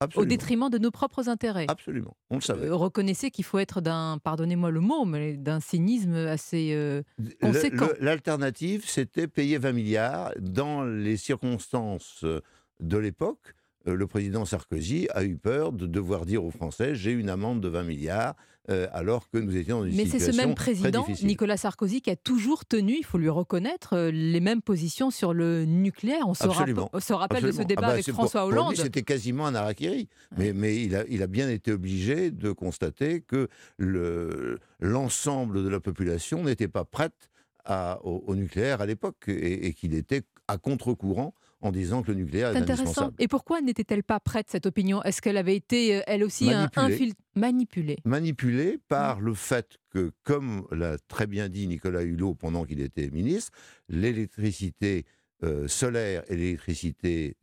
Absolument. 0.00 0.22
Au 0.22 0.28
détriment 0.28 0.70
de 0.70 0.78
nos 0.78 0.90
propres 0.90 1.28
intérêts. 1.30 1.66
Absolument, 1.68 2.16
on 2.28 2.36
le 2.36 2.40
savait. 2.42 2.66
Euh, 2.66 2.74
reconnaissez 2.74 3.30
qu'il 3.30 3.44
faut 3.44 3.58
être 3.58 3.80
d'un, 3.80 4.18
pardonnez-moi 4.22 4.70
le 4.70 4.80
mot, 4.80 5.06
mais 5.06 5.36
d'un 5.36 5.60
cynisme 5.60 6.14
assez 6.14 6.72
euh, 6.74 7.02
conséquent. 7.40 7.88
L'alternative, 8.00 8.84
c'était 8.86 9.26
payer 9.26 9.56
20 9.56 9.72
milliards. 9.72 10.32
Dans 10.38 10.84
les 10.84 11.16
circonstances 11.16 12.24
euh, 12.24 12.42
de 12.80 12.98
l'époque, 12.98 13.54
euh, 13.88 13.94
le 13.94 14.06
président 14.06 14.44
Sarkozy 14.44 15.08
a 15.14 15.24
eu 15.24 15.36
peur 15.36 15.72
de 15.72 15.86
devoir 15.86 16.26
dire 16.26 16.44
aux 16.44 16.50
Français 16.50 16.94
j'ai 16.94 17.12
une 17.12 17.28
amende 17.28 17.60
de 17.60 17.68
20 17.68 17.82
milliards, 17.84 18.34
euh, 18.70 18.88
alors 18.92 19.28
que 19.30 19.38
nous 19.38 19.56
étions 19.56 19.78
dans 19.80 19.84
une 19.86 19.94
Mais 19.94 20.04
c'est 20.04 20.18
situation 20.18 20.32
ce 20.42 20.46
même 20.46 20.54
président. 20.54 21.06
Nicolas 21.22 21.56
Sarkozy, 21.56 22.00
qui 22.00 22.10
a 22.10 22.16
toujours 22.16 22.64
tenu, 22.64 22.94
il 22.98 23.04
faut 23.04 23.18
lui 23.18 23.28
reconnaître, 23.28 23.94
euh, 23.94 24.10
les 24.10 24.40
mêmes 24.40 24.62
positions 24.62 25.10
sur 25.10 25.32
le 25.34 25.64
nucléaire. 25.64 26.26
On 26.26 26.34
se, 26.34 26.44
Absolument. 26.44 26.90
rappelle 26.92 27.42
de 27.42 27.52
ce 27.52 27.60
Absolument. 27.60 27.64
débat 27.64 27.80
Ah 27.84 27.86
bah, 27.86 27.92
avec 27.92 28.04
c'est 28.04 28.12
François 28.12 28.40
pour 28.42 28.50
Hollande. 28.50 28.76
C'était 28.76 29.02
quasiment 29.02 29.46
un 29.46 29.54
harakiri. 29.54 30.08
Mais, 30.36 30.52
mais 30.52 30.76
il, 30.76 30.96
a, 30.96 31.04
il 31.08 31.22
a 31.22 31.26
bien 31.26 31.48
été 31.48 31.72
obligé 31.72 32.30
de 32.30 32.52
constater 32.52 33.20
que 33.20 33.48
le- 33.78 34.58
l'ensemble 34.80 35.62
de 35.64 35.68
la 35.68 35.80
population 35.80 36.42
n'était 36.44 36.68
pas 36.68 36.84
prête 36.84 37.30
à- 37.64 38.00
au, 38.04 38.24
au 38.26 38.34
nucléaire 38.36 38.80
à 38.80 38.86
l'époque 38.86 39.24
et, 39.28 39.66
et 39.66 39.72
qu'il 39.74 39.94
était 39.94 40.22
à 40.48 40.58
contre-courant 40.58 41.34
en 41.60 41.72
disant 41.72 42.02
que 42.02 42.12
le 42.12 42.18
nucléaire 42.18 42.48
est 42.50 42.56
intéressant. 42.56 42.82
indispensable. 42.82 43.14
Et 43.18 43.28
pourquoi 43.28 43.60
n'était-elle 43.60 44.02
pas 44.02 44.20
prête, 44.20 44.46
cette 44.50 44.66
opinion? 44.66 45.02
Est-ce 45.02 45.22
qu'elle 45.22 45.36
avait 45.36 45.56
été, 45.56 45.96
euh, 45.96 46.02
elle 46.06 46.22
aussi, 46.22 46.50
un 46.52 46.68
Manipulée. 46.76 47.12
manipulée? 47.34 47.96
Manipulé 48.04 48.78
par 48.88 49.20
le 49.20 49.34
fait 49.34 49.78
que, 49.90 50.12
comme 50.22 50.66
l'a 50.70 50.98
très 51.08 51.26
bien 51.26 51.48
dit 51.48 51.66
Nicolas 51.66 52.02
Hulot 52.02 52.34
pendant 52.34 52.64
qu'il 52.64 52.80
était 52.80 53.08
ministre, 53.10 53.52
l'électricité 53.88 55.06
euh, 55.42 55.66
solaire 55.68 56.22
et 56.28 56.36
l'électricité 56.36 57.36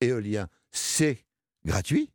éolien, 0.00 0.48
c'est 0.70 1.24
gratuit. 1.64 2.10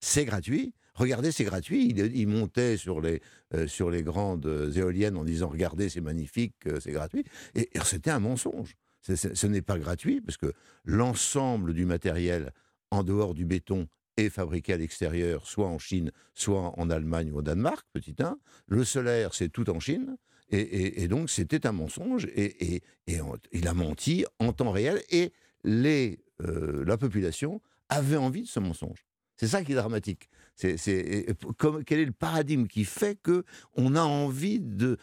C'est 0.00 0.24
gratuit. 0.24 0.72
Regardez, 0.94 1.30
c'est 1.30 1.44
gratuit. 1.44 1.88
Il, 1.90 1.98
il 1.98 2.26
montait 2.26 2.78
sur 2.78 3.02
les, 3.02 3.20
euh, 3.54 3.66
sur 3.66 3.90
les 3.90 4.02
grandes 4.02 4.46
euh, 4.46 4.70
éoliennes 4.72 5.16
en 5.16 5.24
disant 5.24 5.48
Regardez, 5.48 5.90
c'est 5.90 6.00
magnifique, 6.00 6.54
euh, 6.66 6.80
c'est 6.80 6.92
gratuit. 6.92 7.24
Et, 7.54 7.68
et 7.76 7.80
c'était 7.84 8.10
un 8.10 8.20
mensonge. 8.20 8.76
Ce 9.14 9.46
n'est 9.46 9.62
pas 9.62 9.78
gratuit 9.78 10.20
parce 10.20 10.36
que 10.36 10.52
l'ensemble 10.84 11.74
du 11.74 11.86
matériel 11.86 12.52
en 12.90 13.02
dehors 13.02 13.34
du 13.34 13.44
béton 13.44 13.88
est 14.16 14.30
fabriqué 14.30 14.72
à 14.72 14.76
l'extérieur, 14.76 15.46
soit 15.46 15.66
en 15.66 15.78
Chine, 15.78 16.10
soit 16.34 16.78
en 16.78 16.90
Allemagne 16.90 17.30
ou 17.32 17.38
au 17.38 17.42
Danemark, 17.42 17.86
petit 17.92 18.16
1. 18.18 18.38
Le 18.68 18.84
solaire, 18.84 19.34
c'est 19.34 19.48
tout 19.48 19.68
en 19.70 19.80
Chine. 19.80 20.16
Et, 20.50 21.08
donc, 21.08 21.28
c'était 21.28 21.66
un 21.66 21.72
mensonge. 21.72 22.26
Et, 22.34 22.82
il 23.06 23.68
a 23.68 23.74
menti 23.74 24.24
en 24.38 24.52
temps 24.52 24.70
réel. 24.70 25.02
Et 25.10 25.32
euh, 25.66 26.84
la 26.84 26.96
population 26.96 27.60
avait 27.88 28.16
envie 28.16 28.42
de 28.42 28.48
ce 28.48 28.60
mensonge. 28.60 29.04
C'est 29.36 29.48
ça 29.48 29.62
qui 29.62 29.72
est 29.72 29.76
dramatique. 29.76 30.28
Quel 30.58 32.00
est 32.00 32.04
le 32.04 32.12
paradigme 32.12 32.66
qui 32.66 32.84
fait 32.84 33.18
que 33.22 33.44
on 33.74 33.94
a 33.94 34.02
envie 34.02 34.60
de, 34.60 34.98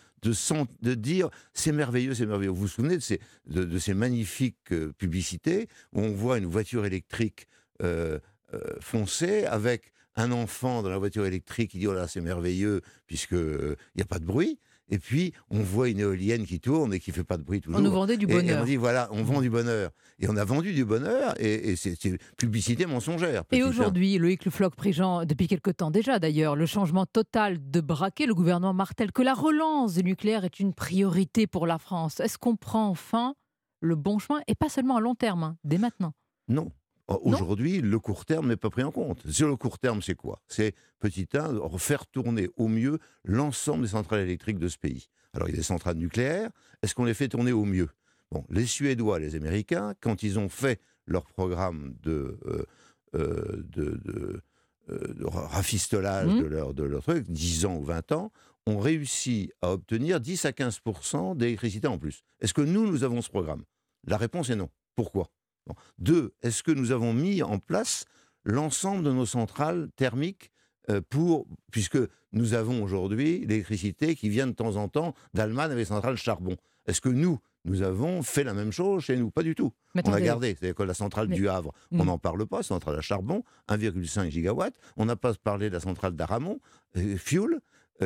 dire 0.95 1.30
c'est 1.54 1.72
merveilleux, 1.72 2.14
c'est 2.14 2.26
merveilleux. 2.26 2.51
Vous 2.51 2.62
vous 2.62 2.68
souvenez 2.68 2.95
de 2.95 3.01
ces, 3.01 3.20
de 3.47 3.78
ces 3.78 3.93
magnifiques 3.93 4.72
euh, 4.72 4.93
publicités 4.97 5.68
où 5.93 6.01
on 6.01 6.14
voit 6.14 6.38
une 6.38 6.45
voiture 6.45 6.86
électrique 6.86 7.47
euh, 7.82 8.20
euh, 8.54 8.60
foncée 8.80 9.45
avec 9.45 9.93
un 10.16 10.32
enfant 10.32 10.82
dans 10.84 10.89
la 10.89 10.97
voiture 10.97 11.26
électrique 11.26 11.72
qui 11.72 11.80
dit 11.80 11.88
oh 11.88 11.93
là 11.93 12.07
c'est 12.07 12.22
merveilleux 12.22 12.82
puisque 13.07 13.32
il 13.34 13.76
n'y 13.95 14.01
a 14.01 14.05
pas 14.05 14.20
de 14.20 14.26
bruit. 14.26 14.59
Et 14.89 14.99
puis, 14.99 15.34
on 15.49 15.61
voit 15.61 15.88
une 15.88 15.99
éolienne 16.01 16.45
qui 16.45 16.59
tourne 16.59 16.93
et 16.93 16.99
qui 16.99 17.11
fait 17.14 17.24
pas 17.24 17.38
de 17.38 17.41
bruit 17.41 17.61
toujours. 17.61 17.80
On 17.80 17.82
nous 17.84 17.89
vendait 17.89 18.18
du 18.18 18.26
Et- 18.28 18.32
Et, 18.32 18.34
bonheur. 18.41 18.61
on 18.61 18.66
dit, 18.66 18.76
voilà, 18.76 19.07
on 19.11 19.24
vend 19.24 19.39
du 19.41 19.49
bonheur. 19.49 19.91
Et 20.20 20.28
on 20.28 20.36
a 20.36 20.43
vendu 20.43 20.74
du 20.74 20.84
bonheur, 20.84 21.34
et, 21.41 21.70
et 21.72 21.76
c'est 21.78 21.95
c'est 21.99 22.18
publicité 22.38 22.86
mensongère. 22.86 23.41
Et 23.53 23.61
petit 23.61 23.64
aujourd'hui, 23.64 24.18
Loïc 24.18 24.43
Le 24.43 24.51
Floch-Prigent, 24.51 25.24
depuis 25.26 25.47
quelque 25.47 25.72
temps 25.72 25.89
déjà 25.89 26.20
d'ailleurs, 26.20 26.57
le 26.57 26.66
changement 26.66 27.05
total 27.05 27.57
de 27.72 27.80
braquet, 27.80 28.26
le 28.26 28.36
gouvernement 28.36 28.74
martèle 28.74 29.14
que 29.14 29.22
la 29.24 29.34
relance 29.34 29.93
du 29.95 30.03
nucléaire 30.03 30.43
est 30.43 30.59
une 30.59 30.74
priorité 30.74 31.47
pour 31.47 31.66
la 31.66 31.78
France. 31.80 32.20
Est-ce 32.20 32.38
qu'on 32.38 32.57
prend 32.57 32.88
enfin 32.89 33.36
le 33.80 33.95
bon 33.95 34.20
chemin 34.20 34.41
et 34.47 34.53
pas 34.53 34.70
seulement 34.70 34.97
à 34.97 35.01
long 35.01 35.16
terme, 35.16 35.43
hein, 35.43 35.57
dès 35.64 35.78
maintenant 35.78 36.14
Non. 36.49 36.72
Aujourd'hui, 37.08 37.82
le 37.82 37.99
court 37.99 38.26
terme 38.26 38.47
n'est 38.47 38.56
pas 38.58 38.70
pris 38.70 38.84
en 38.84 38.91
compte. 38.91 39.30
Sur 39.30 39.47
le 39.47 39.56
court 39.58 39.78
terme, 39.78 40.01
c'est 40.01 40.16
quoi? 40.16 40.41
C'est, 40.47 40.74
petit 40.99 41.28
1, 41.34 41.60
faire 41.78 42.08
tourner 42.08 42.49
au 42.56 42.68
mieux 42.68 42.99
l'ensemble 43.26 43.84
des 43.84 43.89
centrales 43.89 44.22
électriques 44.22 44.60
de 44.60 44.70
ce 44.70 44.78
pays. 44.78 45.10
Alors, 45.34 45.49
il 45.49 45.51
y 45.51 45.56
a 45.56 45.58
des 45.58 45.64
centrales 45.64 45.97
nucléaires. 45.97 46.49
Est-ce 46.82 46.95
qu'on 46.95 47.06
les 47.06 47.14
fait 47.14 47.28
tourner 47.28 47.51
au 47.51 47.66
mieux? 47.66 47.89
Bon, 48.32 48.45
les 48.49 48.66
Suédois, 48.66 49.20
les 49.20 49.36
Américains, 49.36 49.93
quand 49.99 50.24
ils 50.24 50.39
ont 50.39 50.49
fait 50.49 50.80
leur 51.06 51.26
programme 51.26 51.95
de, 52.01 52.39
euh, 52.45 52.66
euh, 53.16 53.64
de, 53.66 53.99
de, 54.06 54.41
euh, 54.89 55.14
de 55.14 55.26
rafistolage 55.26 56.34
de, 56.34 56.45
leur, 56.45 56.73
de 56.73 56.84
leur 56.84 57.03
truc, 57.03 57.30
10 57.30 57.65
ans 57.65 57.76
ou 57.76 57.84
20 57.84 58.11
ans, 58.14 58.32
ont 58.65 58.80
réussi 58.80 59.52
à 59.61 59.73
obtenir 59.73 60.19
10 60.19 60.45
à 60.45 60.52
15% 60.52 61.36
d'électricité 61.36 61.88
en 61.88 61.98
plus. 61.98 62.23
Est-ce 62.40 62.53
que 62.53 62.61
nous, 62.61 62.88
nous 62.88 63.03
avons 63.03 63.22
ce 63.22 63.30
programme? 63.30 63.64
La 64.07 64.18
réponse 64.18 64.49
est 64.49 64.56
non. 64.56 64.69
Pourquoi? 64.95 65.30
Bon. 65.68 65.76
Deux, 65.98 66.34
est-ce 66.41 66.64
que 66.64 66.72
nous 66.72 66.91
avons 66.91 67.14
mis 67.14 67.41
en 67.44 67.60
place 67.60 68.06
l'ensemble 68.44 69.03
de 69.03 69.11
nos 69.11 69.26
centrales 69.26 69.90
thermiques 69.95 70.52
euh, 70.90 70.99
pour, 71.10 71.48
puisque 71.72 71.98
nous 72.34 72.53
avons 72.53 72.84
aujourd'hui 72.84 73.45
l'électricité 73.45 74.15
qui 74.15 74.27
vient 74.30 74.48
de 74.48 74.52
temps 74.52 74.76
en 74.76 74.90
temps 74.90 75.14
d'Allemagne 75.34 75.72
avec 75.72 75.85
centrales 75.88 76.18
charbon. 76.18 76.57
Est-ce 76.85 76.99
que 76.99 77.07
nous, 77.07 77.40
nous 77.64 77.81
avons 77.84 78.22
fait 78.22 78.44
la 78.44 78.53
même 78.53 78.72
chose 78.73 79.03
chez 79.03 79.15
nous? 79.15 79.31
Pas 79.31 79.44
du 79.44 79.56
tout. 79.56 79.72
Mais 79.95 80.02
on 80.06 80.11
a 80.11 80.19
gardé, 80.19 80.49
c'est-à-dire 80.49 80.76
que 80.76 80.84
la 80.84 80.94
centrale 80.94 81.30
Mais- 81.30 81.35
du 81.35 81.48
Havre, 81.48 81.72
Mm. 81.91 82.02
on 82.02 82.06
n'en 82.06 82.18
parle 82.18 82.45
pas, 82.45 82.61
centrale 82.64 82.98
à 82.98 83.02
charbon, 83.02 83.44
1,5 83.69 84.30
gigawatts. 84.30 84.76
On 84.98 85.06
n'a 85.06 85.15
pas 85.15 85.34
parlé 85.35 85.69
de 85.69 85.73
la 85.76 85.80
centrale 85.80 86.14
d'Aramon, 86.18 86.60
euh, 86.98 87.15
Fuel, 87.15 87.61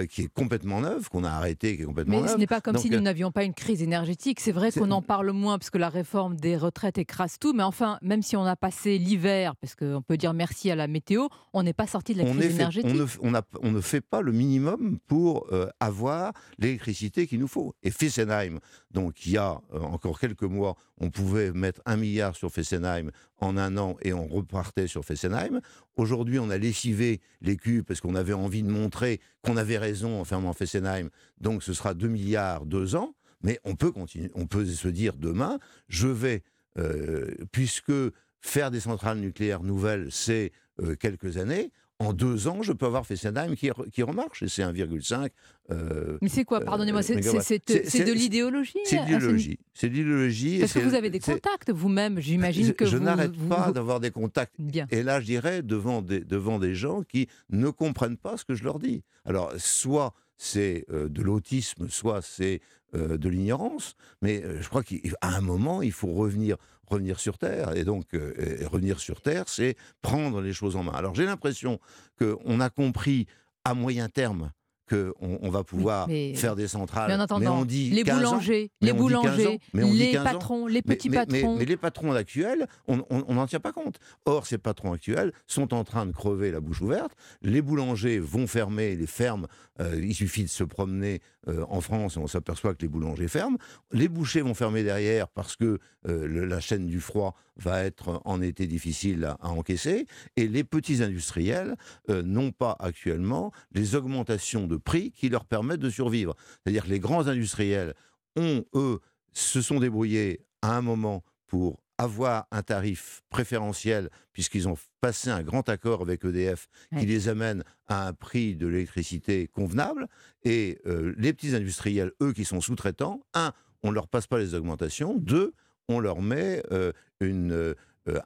qui 0.05 0.23
est 0.23 0.27
complètement 0.33 0.81
neuve, 0.81 1.09
qu'on 1.09 1.23
a 1.23 1.29
arrêté, 1.31 1.75
qui 1.75 1.81
est 1.83 1.85
complètement 1.85 2.17
Mais 2.17 2.21
neuve. 2.23 2.33
ce 2.33 2.37
n'est 2.37 2.47
pas 2.47 2.61
comme 2.61 2.73
Donc, 2.75 2.83
si 2.83 2.93
euh, 2.93 2.97
nous 2.97 3.01
n'avions 3.03 3.31
pas 3.31 3.43
une 3.43 3.53
crise 3.53 3.81
énergétique. 3.81 4.39
C'est 4.39 4.51
vrai 4.51 4.71
qu'on 4.71 4.91
en 4.91 5.01
parle 5.01 5.31
moins 5.31 5.57
parce 5.57 5.69
que 5.69 5.77
la 5.77 5.89
réforme 5.89 6.35
des 6.35 6.55
retraites 6.57 6.97
écrase 6.97 7.37
tout. 7.39 7.53
Mais 7.53 7.63
enfin, 7.63 7.97
même 8.01 8.21
si 8.21 8.35
on 8.35 8.45
a 8.45 8.55
passé 8.55 8.97
l'hiver, 8.97 9.55
parce 9.55 9.75
qu'on 9.75 10.01
peut 10.05 10.17
dire 10.17 10.33
merci 10.33 10.69
à 10.69 10.75
la 10.75 10.87
météo, 10.87 11.27
on 11.53 11.63
n'est 11.63 11.73
pas 11.73 11.87
sorti 11.87 12.13
de 12.13 12.19
la 12.19 12.25
on, 12.25 12.33
crise 12.33 12.47
fait- 12.47 12.53
énergétique. 12.53 12.91
on 12.93 12.95
ne, 12.95 13.05
on 13.21 13.35
a- 13.35 13.41
on 13.63 13.71
ne 13.71 13.81
fait 13.81 14.01
pas 14.01 14.21
le 14.21 14.31
minimum 14.31 14.99
pour 15.07 15.47
euh, 15.51 15.67
avoir 15.79 16.33
l'électricité 16.59 17.27
qu'il 17.27 17.39
nous 17.39 17.47
faut. 17.47 17.73
Et 17.83 17.91
Fessenheim, 17.91 18.59
donc 18.91 19.25
il 19.25 19.31
y 19.33 19.37
a 19.37 19.61
euh, 19.73 19.79
encore 19.79 20.19
quelques 20.19 20.43
mois, 20.43 20.75
on 20.99 21.09
pouvait 21.09 21.51
mettre 21.51 21.81
un 21.85 21.97
milliard 21.97 22.35
sur 22.35 22.51
Fessenheim 22.51 23.11
en 23.39 23.57
un 23.57 23.77
an 23.77 23.97
et 24.01 24.13
on 24.13 24.27
repartait 24.27 24.87
sur 24.87 25.05
Fessenheim. 25.05 25.61
Aujourd'hui, 25.95 26.39
on 26.39 26.49
a 26.49 26.57
lessivé 26.57 27.21
les 27.41 27.57
parce 27.85 28.01
qu'on 28.01 28.15
avait 28.15 28.33
envie 28.33 28.63
de 28.63 28.69
montrer 28.69 29.19
qu'on 29.41 29.57
avait 29.57 29.77
raison 29.77 30.19
en 30.19 30.23
fermant 30.23 30.53
Fessenheim. 30.53 31.09
Donc 31.39 31.63
ce 31.63 31.73
sera 31.73 31.93
2 31.93 32.07
milliards 32.07 32.65
deux 32.65 32.95
ans. 32.95 33.13
Mais 33.43 33.59
on 33.63 33.75
peut 33.75 33.91
continuer, 33.91 34.31
on 34.33 34.47
peut 34.47 34.65
se 34.65 34.87
dire 34.87 35.15
demain, 35.15 35.59
je 35.89 36.07
vais, 36.07 36.43
euh, 36.79 37.29
puisque 37.51 37.93
faire 38.41 38.71
des 38.71 38.79
centrales 38.79 39.19
nucléaires 39.19 39.63
nouvelles, 39.63 40.07
c'est 40.11 40.51
euh, 40.81 40.95
quelques 40.95 41.37
années, 41.37 41.71
en 41.99 42.13
deux 42.13 42.47
ans, 42.47 42.61
je 42.61 42.73
peux 42.73 42.85
avoir 42.85 43.05
Fessenheim 43.07 43.55
qui, 43.55 43.69
re- 43.69 43.89
qui 43.89 44.03
remarche, 44.03 44.43
et 44.43 44.47
c'est 44.47 44.61
1,5. 44.61 45.29
euh, 45.71 46.17
Mais 46.21 46.29
c'est 46.29 46.45
quoi 46.45 46.61
Pardonnez-moi, 46.61 47.01
c'est- 47.01 47.15
de 47.15 48.11
l'idéologie 48.13 48.73
C'est 48.85 48.97
de 48.97 49.01
l'idéologie. 49.11 49.59
C'est 49.73 49.89
de 49.89 49.95
l'idéologie. 49.95 50.59
Parce 50.59 50.73
que 50.73 50.79
vous 50.79 50.93
avez 50.93 51.09
des 51.09 51.19
contacts 51.19 51.71
vous-même, 51.71 52.19
j'imagine 52.19 52.73
que 52.73 52.85
je 52.85 52.97
vous- 52.97 53.03
n'arrête 53.03 53.35
pas 53.49 53.67
vous- 53.67 53.71
d'avoir 53.73 53.99
des 53.99 54.11
contacts. 54.11 54.53
Et 54.91 55.01
là, 55.03 55.19
je 55.21 55.25
dirais, 55.25 55.63
devant 55.63 56.01
des, 56.01 56.19
devant 56.19 56.59
des 56.59 56.75
gens 56.75 57.01
qui 57.03 57.27
ne 57.49 57.69
comprennent 57.69 58.17
pas 58.17 58.37
ce 58.37 58.45
que 58.45 58.53
je 58.53 58.63
leur 58.63 58.77
dis. 58.79 59.01
Alors, 59.25 59.51
soit 59.57 60.13
c'est 60.37 60.85
euh, 60.91 61.09
de 61.09 61.23
l'autisme, 61.23 61.89
soit 61.89 62.21
c'est 62.21 62.61
euh, 62.95 63.17
de 63.17 63.27
l'ignorance, 63.27 63.95
mais 64.21 64.41
euh, 64.45 64.61
je 64.61 64.69
crois 64.69 64.81
qu'à 64.83 64.95
un 65.21 65.41
moment, 65.41 65.81
il 65.81 65.91
faut 65.91 66.13
revenir, 66.13 66.55
revenir 66.87 67.19
sur 67.19 67.37
Terre. 67.37 67.75
Et 67.75 67.83
donc, 67.83 68.13
euh, 68.13 68.33
revenir 68.71 68.99
sur 68.99 69.21
Terre, 69.21 69.45
c'est 69.47 69.75
prendre 70.01 70.41
les 70.41 70.53
choses 70.53 70.75
en 70.75 70.83
main. 70.83 70.93
Alors, 70.93 71.15
j'ai 71.15 71.25
l'impression 71.25 71.79
qu'on 72.17 72.59
a 72.59 72.69
compris 72.69 73.27
à 73.63 73.73
moyen 73.73 74.09
terme 74.09 74.51
qu'on 74.89 75.13
on 75.41 75.49
va 75.49 75.63
pouvoir 75.63 76.07
mais- 76.07 76.33
faire 76.35 76.55
des 76.55 76.67
centrales. 76.67 77.09
Mais 77.09 77.15
en 77.15 77.19
attendant, 77.19 77.59
on 77.59 77.65
dit 77.65 77.89
les 77.91 78.03
15 78.03 78.23
ans, 78.25 78.29
boulangers, 78.31 78.71
les 78.81 78.91
on 78.91 78.95
dit 78.95 79.13
15 79.13 79.17
ans, 79.17 79.21
boulangers, 79.21 79.59
mais 79.73 79.83
on 79.83 79.91
dit 79.91 79.97
les 79.99 80.11
15 80.13 80.21
ans. 80.21 80.23
patrons, 80.31 80.67
les 80.67 80.81
petits 80.81 81.09
mais- 81.09 81.17
patrons. 81.17 81.57
mais 81.57 81.65
les 81.65 81.77
patrons 81.77 82.11
actuels, 82.13 82.67
on 82.87 83.33
n'en 83.33 83.47
tient 83.47 83.59
pas 83.59 83.71
compte. 83.73 83.99
Or, 84.25 84.45
ces 84.47 84.57
patrons 84.57 84.93
actuels 84.93 85.31
sont 85.47 85.73
en 85.73 85.83
train 85.83 86.05
de 86.05 86.11
crever 86.11 86.51
la 86.51 86.59
bouche 86.59 86.81
ouverte. 86.81 87.11
Les 87.41 87.61
boulangers 87.61 88.19
vont 88.19 88.47
fermer 88.47 88.95
les 88.95 89.07
fermes. 89.07 89.47
Euh, 89.79 89.99
il 90.03 90.15
suffit 90.15 90.43
de 90.43 90.49
se 90.49 90.63
promener 90.63 91.21
euh, 91.47 91.63
en 91.69 91.81
France 91.81 92.15
et 92.17 92.19
on 92.19 92.25
s'aperçoit 92.27 92.73
que 92.73 92.81
les 92.81 92.87
boulangers 92.87 93.27
ferment. 93.27 93.57
Les 93.91 94.07
bouchers 94.09 94.41
vont 94.41 94.55
fermer 94.55 94.83
derrière 94.83 95.27
parce 95.27 95.55
que 95.55 95.77
euh, 96.07 96.25
le- 96.27 96.45
la 96.45 96.59
chaîne 96.59 96.87
du 96.87 96.99
froid 96.99 97.35
va 97.57 97.83
être 97.83 98.21
en 98.25 98.41
été 98.41 98.65
difficile 98.67 99.23
à, 99.25 99.37
à 99.41 99.49
encaisser. 99.49 100.07
Et 100.35 100.47
les 100.47 100.63
petits 100.63 101.03
industriels 101.03 101.75
n'ont 102.09 102.51
pas 102.51 102.75
actuellement 102.79 103.51
les 103.73 103.95
augmentations 103.95 104.67
de 104.67 104.76
prix 104.77 105.11
qui 105.11 105.29
leur 105.29 105.45
permettent 105.45 105.79
de 105.79 105.89
survivre. 105.89 106.35
C'est-à-dire 106.63 106.85
que 106.85 106.89
les 106.89 106.99
grands 106.99 107.27
industriels 107.27 107.93
ont, 108.35 108.63
eux, 108.75 108.99
se 109.33 109.61
sont 109.61 109.79
débrouillés 109.79 110.41
à 110.61 110.75
un 110.77 110.81
moment 110.81 111.23
pour 111.47 111.81
avoir 111.99 112.45
un 112.51 112.61
tarif 112.61 113.23
préférentiel, 113.29 114.09
puisqu'ils 114.31 114.67
ont 114.67 114.77
passé 115.01 115.31
un 115.31 115.41
grand 115.41 115.67
accord 115.69 116.01
avec 116.01 116.23
EDF 116.25 116.67
qui 116.91 116.97
Ouais. 116.97 117.05
les 117.05 117.27
amène 117.27 117.63
à 117.87 118.07
un 118.07 118.13
prix 118.13 118.55
de 118.55 118.67
l'électricité 118.67 119.47
convenable. 119.47 120.07
Et 120.43 120.79
euh, 120.85 121.15
les 121.17 121.33
petits 121.33 121.55
industriels, 121.55 122.11
eux, 122.21 122.33
qui 122.33 122.45
sont 122.45 122.61
sous-traitants, 122.61 123.21
un, 123.33 123.51
on 123.81 123.89
ne 123.89 123.95
leur 123.95 124.07
passe 124.07 124.27
pas 124.27 124.37
les 124.37 124.53
augmentations, 124.53 125.15
deux, 125.17 125.53
on 125.87 125.99
leur 125.99 126.21
met 126.21 126.61
euh, 126.71 126.91
une, 127.19 127.51
euh, 127.53 127.73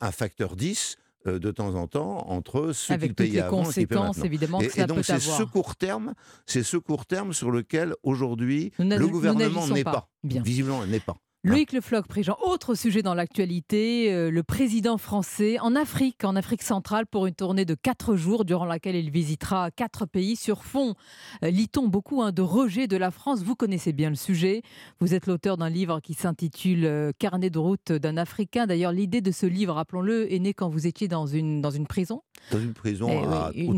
un 0.01 0.11
facteur 0.11 0.55
10 0.57 0.97
euh, 1.27 1.39
de 1.39 1.51
temps 1.51 1.75
en 1.75 1.87
temps 1.87 2.29
entre 2.29 2.71
ceux 2.71 2.93
Avec 2.93 3.09
qui 3.11 3.15
toutes 3.15 3.17
payaient 3.17 3.33
les 3.33 3.39
avant 3.41 3.63
et 3.71 3.87
maintenant. 3.89 4.11
évidemment, 4.23 4.59
que 4.59 4.65
et, 4.65 4.69
ça 4.69 4.83
et 4.83 4.87
donc 4.87 5.05
c'est 5.05 5.19
ce 5.19 5.43
court 5.43 5.75
terme, 5.75 6.13
c'est 6.45 6.63
ce 6.63 6.77
court 6.77 7.05
terme 7.05 7.33
sur 7.33 7.51
lequel 7.51 7.95
aujourd'hui 8.03 8.71
le 8.79 9.07
gouvernement 9.07 9.67
n'est 9.67 9.83
pas. 9.83 9.91
pas. 9.91 10.09
Bien. 10.23 10.41
Visiblement, 10.41 10.85
n'est 10.85 10.99
pas. 10.99 11.17
Loïc 11.43 11.73
Le 11.73 11.81
Floch, 11.81 12.05
Prigent, 12.05 12.37
autre 12.45 12.75
sujet 12.75 13.01
dans 13.01 13.15
l'actualité, 13.15 14.13
euh, 14.13 14.29
le 14.29 14.43
président 14.43 14.99
français 14.99 15.57
en 15.57 15.75
Afrique, 15.75 16.23
en 16.23 16.35
Afrique 16.35 16.61
centrale, 16.61 17.07
pour 17.07 17.25
une 17.25 17.33
tournée 17.33 17.65
de 17.65 17.73
quatre 17.73 18.15
jours 18.15 18.45
durant 18.45 18.65
laquelle 18.65 18.95
il 18.95 19.09
visitera 19.09 19.71
quatre 19.71 20.05
pays 20.05 20.35
sur 20.35 20.63
fond, 20.63 20.93
euh, 21.43 21.49
lit-on 21.49 21.87
beaucoup, 21.87 22.21
hein, 22.21 22.31
de 22.31 22.43
rejet 22.43 22.85
de 22.85 22.95
la 22.95 23.09
France? 23.09 23.41
Vous 23.41 23.55
connaissez 23.55 23.91
bien 23.91 24.11
le 24.11 24.15
sujet. 24.15 24.61
Vous 24.99 25.15
êtes 25.15 25.25
l'auteur 25.25 25.57
d'un 25.57 25.69
livre 25.69 25.99
qui 25.99 26.13
s'intitule 26.13 26.85
euh, 26.85 27.11
Carnet 27.17 27.49
de 27.49 27.57
route 27.57 27.91
d'un 27.91 28.17
Africain. 28.17 28.67
D'ailleurs, 28.67 28.91
l'idée 28.91 29.21
de 29.21 29.31
ce 29.31 29.47
livre, 29.47 29.73
rappelons-le, 29.73 30.31
est 30.31 30.37
née 30.37 30.53
quand 30.53 30.69
vous 30.69 30.85
étiez 30.85 31.07
dans 31.07 31.25
une, 31.25 31.59
dans 31.59 31.71
une 31.71 31.87
prison. 31.87 32.21
Dans 32.51 32.59
une 32.59 32.73
prison 32.73 33.07
Eh 33.09 33.17
à, 33.17 33.51
oui, 33.55 33.67
au 33.67 33.73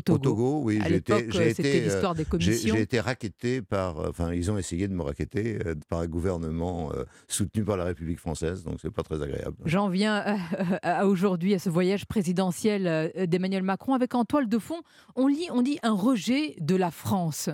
Togo. 0.00 0.14
au 0.14 0.18
Togo. 0.18 0.60
oui. 0.64 0.80
J'ai 0.86 0.94
été- 0.96 1.12
euh, 1.12 1.48
été, 1.48 1.80
euh, 1.80 1.84
l'histoire 1.84 2.14
des 2.14 2.22
j'ai- 2.22 2.28
commissions. 2.28 2.74
J'ai 2.76 2.82
été 2.82 3.00
racketté 3.00 3.62
par. 3.62 3.98
euh, 3.98 4.10
Enfin, 4.10 4.32
ils 4.32 4.50
ont 4.50 4.56
essayé 4.58 4.86
de 4.86 4.94
me 4.94 5.02
racketter 5.02 5.58
par 5.88 6.00
un 6.00 6.06
gouvernement 6.06 6.92
soutenu 7.28 7.64
par 7.64 7.76
la 7.76 7.84
République 7.84 8.18
française, 8.20 8.62
donc 8.64 8.78
c'est 8.80 8.90
pas 8.90 9.02
très 9.02 9.20
agréable. 9.22 9.56
J'en 9.64 9.88
viens 9.88 10.38
à 10.82 11.06
aujourd'hui 11.06 11.54
à 11.54 11.58
ce 11.58 11.68
voyage 11.70 12.06
présidentiel 12.06 13.12
d'Emmanuel 13.28 13.62
Macron 13.62 13.94
avec 13.94 14.14
en 14.14 14.24
toile 14.24 14.48
de 14.48 14.58
fond, 14.58 14.80
on 15.16 15.26
lit, 15.26 15.48
on 15.52 15.62
dit 15.62 15.78
un 15.82 15.92
rejet 15.92 16.54
de 16.60 16.76
la 16.76 16.90
France. 16.90 17.50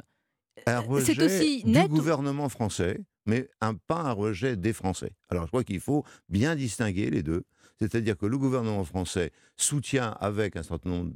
Un 0.66 0.80
rejet 0.80 1.22
aussi 1.22 1.62
du 1.64 1.70
net 1.70 1.86
ou- 1.90 1.94
gouvernement 1.96 2.48
français, 2.48 3.00
mais 3.26 3.48
un, 3.60 3.74
pas 3.74 4.00
un 4.00 4.12
rejet 4.12 4.56
des 4.56 4.72
Français. 4.72 5.10
Alors 5.28 5.44
je 5.44 5.48
crois 5.50 5.64
qu'il 5.64 5.80
faut 5.80 6.04
bien 6.28 6.56
distinguer 6.56 7.10
les 7.10 7.22
deux. 7.22 7.44
C'est-à-dire 7.81 8.16
que 8.16 8.27
le 8.27 8.39
gouvernement 8.39 8.85
français 8.85 9.32
soutient 9.57 10.16
avec 10.20 10.57
un 10.57 10.62
certain 10.62 10.90
nombre 10.90 11.11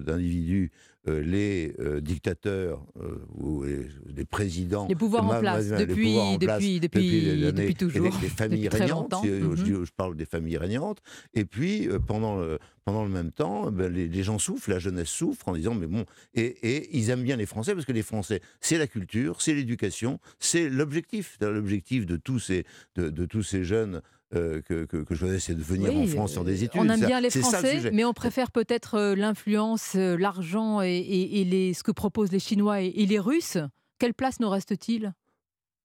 d'individus 0.00 0.70
euh, 1.08 1.20
les 1.20 1.74
euh, 1.80 2.00
dictateurs 2.00 2.86
euh, 3.00 3.16
ou 3.34 3.64
les, 3.64 3.88
les 4.14 4.24
présidents. 4.24 4.86
Les 4.88 4.94
pouvoirs 4.94 5.24
en 5.24 5.40
place, 5.40 5.68
depuis- 5.68 6.16
en 6.16 6.38
place 6.38 6.58
depuis- 6.62 6.78
depuis- 6.80 7.30
années- 7.44 7.50
depuis 7.62 7.74
toujours, 7.74 8.04
Les, 8.04 8.20
les 8.22 8.28
familles 8.28 8.68
régnantes. 8.68 9.12
je, 9.24 9.28
Mhm. 9.72 9.84
je 9.84 9.90
parle 9.96 10.16
des 10.16 10.26
familles 10.26 10.58
régnantes. 10.58 10.98
Et 11.34 11.44
puis, 11.44 11.88
pendant, 12.06 12.36
le, 12.38 12.60
pendant 12.84 13.02
le 13.02 13.10
même 13.10 13.32
temps, 13.32 13.72
ben, 13.72 13.92
les, 13.92 14.06
les 14.06 14.22
gens 14.22 14.38
souffrent, 14.38 14.70
la 14.70 14.78
jeunesse 14.78 15.08
souffre 15.08 15.48
en 15.48 15.54
disant, 15.54 15.74
mais 15.74 15.88
bon, 15.88 16.04
et, 16.34 16.44
et 16.44 16.96
ils 16.96 17.10
aiment 17.10 17.24
bien 17.24 17.36
les 17.36 17.46
Français 17.46 17.74
parce 17.74 17.84
que 17.86 17.92
les 17.92 18.02
Français, 18.02 18.40
c'est 18.60 18.78
la 18.78 18.86
culture, 18.86 19.40
c'est 19.42 19.54
l'éducation, 19.54 20.20
c'est 20.38 20.68
l'objectif. 20.70 21.36
L'objectif 21.40 22.06
de 22.06 22.16
tous 22.16 22.38
ces, 22.38 22.64
de, 22.94 23.10
de 23.10 23.26
tous 23.26 23.42
ces 23.42 23.64
jeunes 23.64 24.02
euh, 24.34 24.60
que, 24.62 24.84
que, 24.84 24.98
que 24.98 25.14
je 25.14 25.26
connais, 25.26 25.38
c'est 25.40 25.54
de 25.54 25.62
venir 25.62 25.94
en 25.94 26.06
France 26.06 26.32
sur 26.32 26.44
des 26.44 26.64
études. 26.64 26.80
On 26.80 26.88
aime 26.88 27.00
bien 27.04 27.20
les 27.20 27.28
le 27.34 27.40
Français, 27.40 27.90
mais 27.92 28.04
on 28.04 28.12
préfère 28.14 28.50
peut-être 28.50 28.94
euh, 28.94 29.14
l'influence, 29.14 29.92
euh, 29.96 30.16
l'argent 30.16 30.80
et, 30.82 30.88
et- 30.96 31.40
et 31.40 31.44
les, 31.44 31.74
ce 31.74 31.82
que 31.82 31.92
proposent 31.92 32.32
les 32.32 32.38
Chinois 32.38 32.82
et, 32.82 32.86
et 32.88 33.06
les 33.06 33.18
Russes. 33.18 33.58
Quelle 33.98 34.14
place 34.14 34.40
nous 34.40 34.48
reste-t-il? 34.48 35.12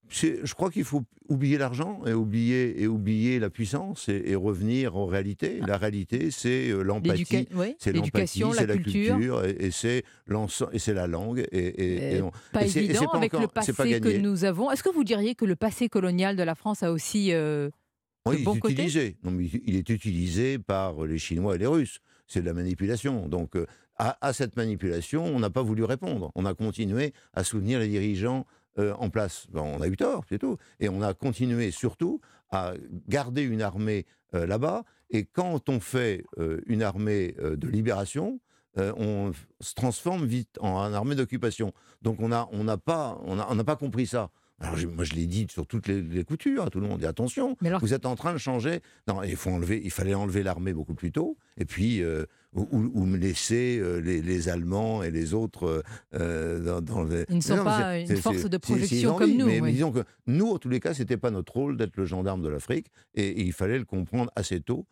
Je 0.10 0.54
crois 0.54 0.72
qu'il 0.72 0.86
faut 0.86 1.04
oublier 1.28 1.58
l'argent 1.58 2.00
et 2.08 2.14
oublier, 2.14 2.82
et 2.82 2.88
oublier 2.88 3.40
la 3.40 3.50
puissance 3.50 4.08
et, 4.08 4.24
et 4.28 4.36
revenir 4.36 4.96
aux 4.96 5.06
réalités. 5.06 5.60
La 5.68 5.76
réalité, 5.76 6.32
c'est 6.32 6.70
euh, 6.70 6.82
l'empathie, 6.82 7.26
c'est 7.78 7.92
l'éducation, 7.92 8.52
la 8.54 8.56
c'est 8.60 8.68
la 8.68 8.74
culture. 8.78 9.16
culture, 9.18 9.44
et, 9.44 9.58
et 9.60 9.72
c'est 9.72 10.94
la 10.94 11.08
langue. 11.08 11.46
Et, 11.52 11.74
Euh, 12.18 12.22
on- 12.24 12.32
Pas 12.54 12.64
évident 12.64 13.06
pas 13.08 13.18
avec 13.18 13.34
encore- 13.34 13.42
le 13.42 13.48
pas 13.50 13.62
passé 13.66 14.00
que 14.00 14.18
nous 14.18 14.46
avons. 14.46 14.72
Est-ce 14.72 14.82
que 14.84 14.90
vous 14.90 15.04
diriez 15.04 15.36
que 15.36 15.44
le 15.44 15.58
passé 15.58 15.90
colonial 15.90 16.38
de 16.38 16.44
la 16.44 16.56
France 16.56 16.84
a 16.84 16.94
aussi 16.94 17.34
euh, 17.34 17.70
Oui, 18.30 18.38
il 18.40 18.44
est 18.58 18.62
utilisé. 18.74 19.18
Non, 19.24 19.32
mais 19.32 19.46
il- 19.66 19.76
est 19.76 19.90
utilisé 19.90 20.60
par 20.60 21.04
les 21.06 21.18
Chinois 21.18 21.56
et 21.56 21.58
les 21.58 21.68
Russes. 21.68 22.00
C'est 22.28 22.42
de 22.42 22.46
la 22.46 22.54
manipulation. 22.54 23.28
Donc, 23.28 23.56
euh, 23.56 23.66
à, 23.98 24.18
à 24.26 24.34
cette 24.34 24.56
manipulation, 24.58 25.24
on 25.26 25.40
n'a 25.40 25.50
pas 25.50 25.62
voulu 25.64 25.84
répondre. 25.84 26.32
On 26.36 26.46
a 26.46 26.54
continué 26.54 27.14
à 27.34 27.44
soutenir 27.44 27.80
les 27.80 27.88
dirigeants 27.88 28.46
euh, 28.80 28.94
en 29.00 29.10
place. 29.10 29.48
On 29.54 29.82
a 29.82 29.88
eu 29.88 29.96
tort, 29.98 30.26
c'est 30.30 30.38
tout. 30.40 30.58
Et 30.80 30.90
on 30.90 31.02
a 31.02 31.14
continué 31.14 31.72
surtout 31.72 32.20
à 32.52 32.74
garder 33.08 33.42
une 33.44 33.62
armée 33.62 34.06
euh, 34.36 34.46
là-bas. 34.46 34.84
Et 35.10 35.24
quand 35.26 35.70
on 35.70 35.80
fait 35.80 36.24
une 36.66 36.84
armée 36.84 37.34
de 37.42 37.68
libération, 37.70 38.42
on 38.76 39.32
se 39.62 39.74
transforme 39.74 40.26
vite 40.26 40.58
en, 40.60 40.68
en 40.70 40.94
armée 40.94 41.16
d'occupation. 41.16 41.72
Donc 42.02 42.20
on 42.22 42.28
n'a 42.28 42.48
on 42.52 42.66
n'a 42.66 42.78
pas, 42.78 43.20
on 43.26 43.40
a- 43.40 43.48
on 43.50 43.56
n'a 43.56 43.64
pas 43.64 43.78
compris 43.78 44.06
ça. 44.06 44.30
Alors 44.60 44.76
je- 44.76 44.88
moi 44.88 45.04
je 45.04 45.14
l'ai 45.14 45.28
dit 45.28 45.46
sur 45.52 45.68
toutes 45.68 45.88
les, 45.88 46.02
les 46.02 46.24
coutures 46.24 46.64
à 46.64 46.70
tout 46.70 46.80
le 46.80 46.88
monde. 46.88 47.04
Et 47.04 47.06
attention, 47.06 47.56
vous 47.82 47.94
êtes 47.94 48.06
en 48.08 48.16
train 48.16 48.34
de 48.34 48.38
changer. 48.40 48.80
Non, 49.08 49.22
il 49.24 49.36
faut 49.36 49.52
enlever. 49.52 49.80
Il 49.84 49.92
fallait 49.92 50.16
enlever 50.16 50.42
l'armée 50.42 50.74
beaucoup 50.74 50.96
plus 50.96 51.12
tôt. 51.12 51.38
Et 51.58 51.66
puis 51.66 52.02
euh, 52.02 52.26
ou, 52.54 52.68
ou- 52.72 53.16
laisser 53.16 53.78
euh, 53.80 54.00
les, 54.00 54.22
les 54.22 54.50
Allemands 54.50 55.04
et 55.04 55.12
les 55.12 55.34
autres 55.36 55.84
euh, 56.16 56.60
dans, 56.64 56.82
dans 56.82 57.04
les- 57.04 57.26
Ils 57.30 57.36
ne 57.38 57.42
sont 57.42 57.58
Non, 57.58 57.64
pas 57.64 58.00
une 58.00 58.18
force 58.18 58.46
de 58.50 58.58
projection 58.58 59.14
comme 59.16 59.24
envie, 59.30 59.38
nous, 59.38 59.46
Mais, 59.46 59.54
mais 59.56 59.62
oui. 59.62 59.72
disons 59.74 59.92
que 59.92 60.04
nous, 60.26 60.48
en 60.50 60.58
tous 60.58 60.70
les 60.70 60.80
cas, 60.80 60.94
c'était 60.96 61.18
pas 61.18 61.30
notre 61.30 61.54
rôle 61.54 61.78
d'être 61.78 61.96
le 61.98 62.06
gendarme 62.06 62.42
de 62.42 62.50
l'Afrique, 62.50 62.88
et, 63.14 63.28
et 63.28 63.42
il 63.44 63.54
fallait 63.54 63.78
le 63.78 63.86
comprendre 63.86 64.32
assez 64.36 64.60
tôt. 64.62 64.88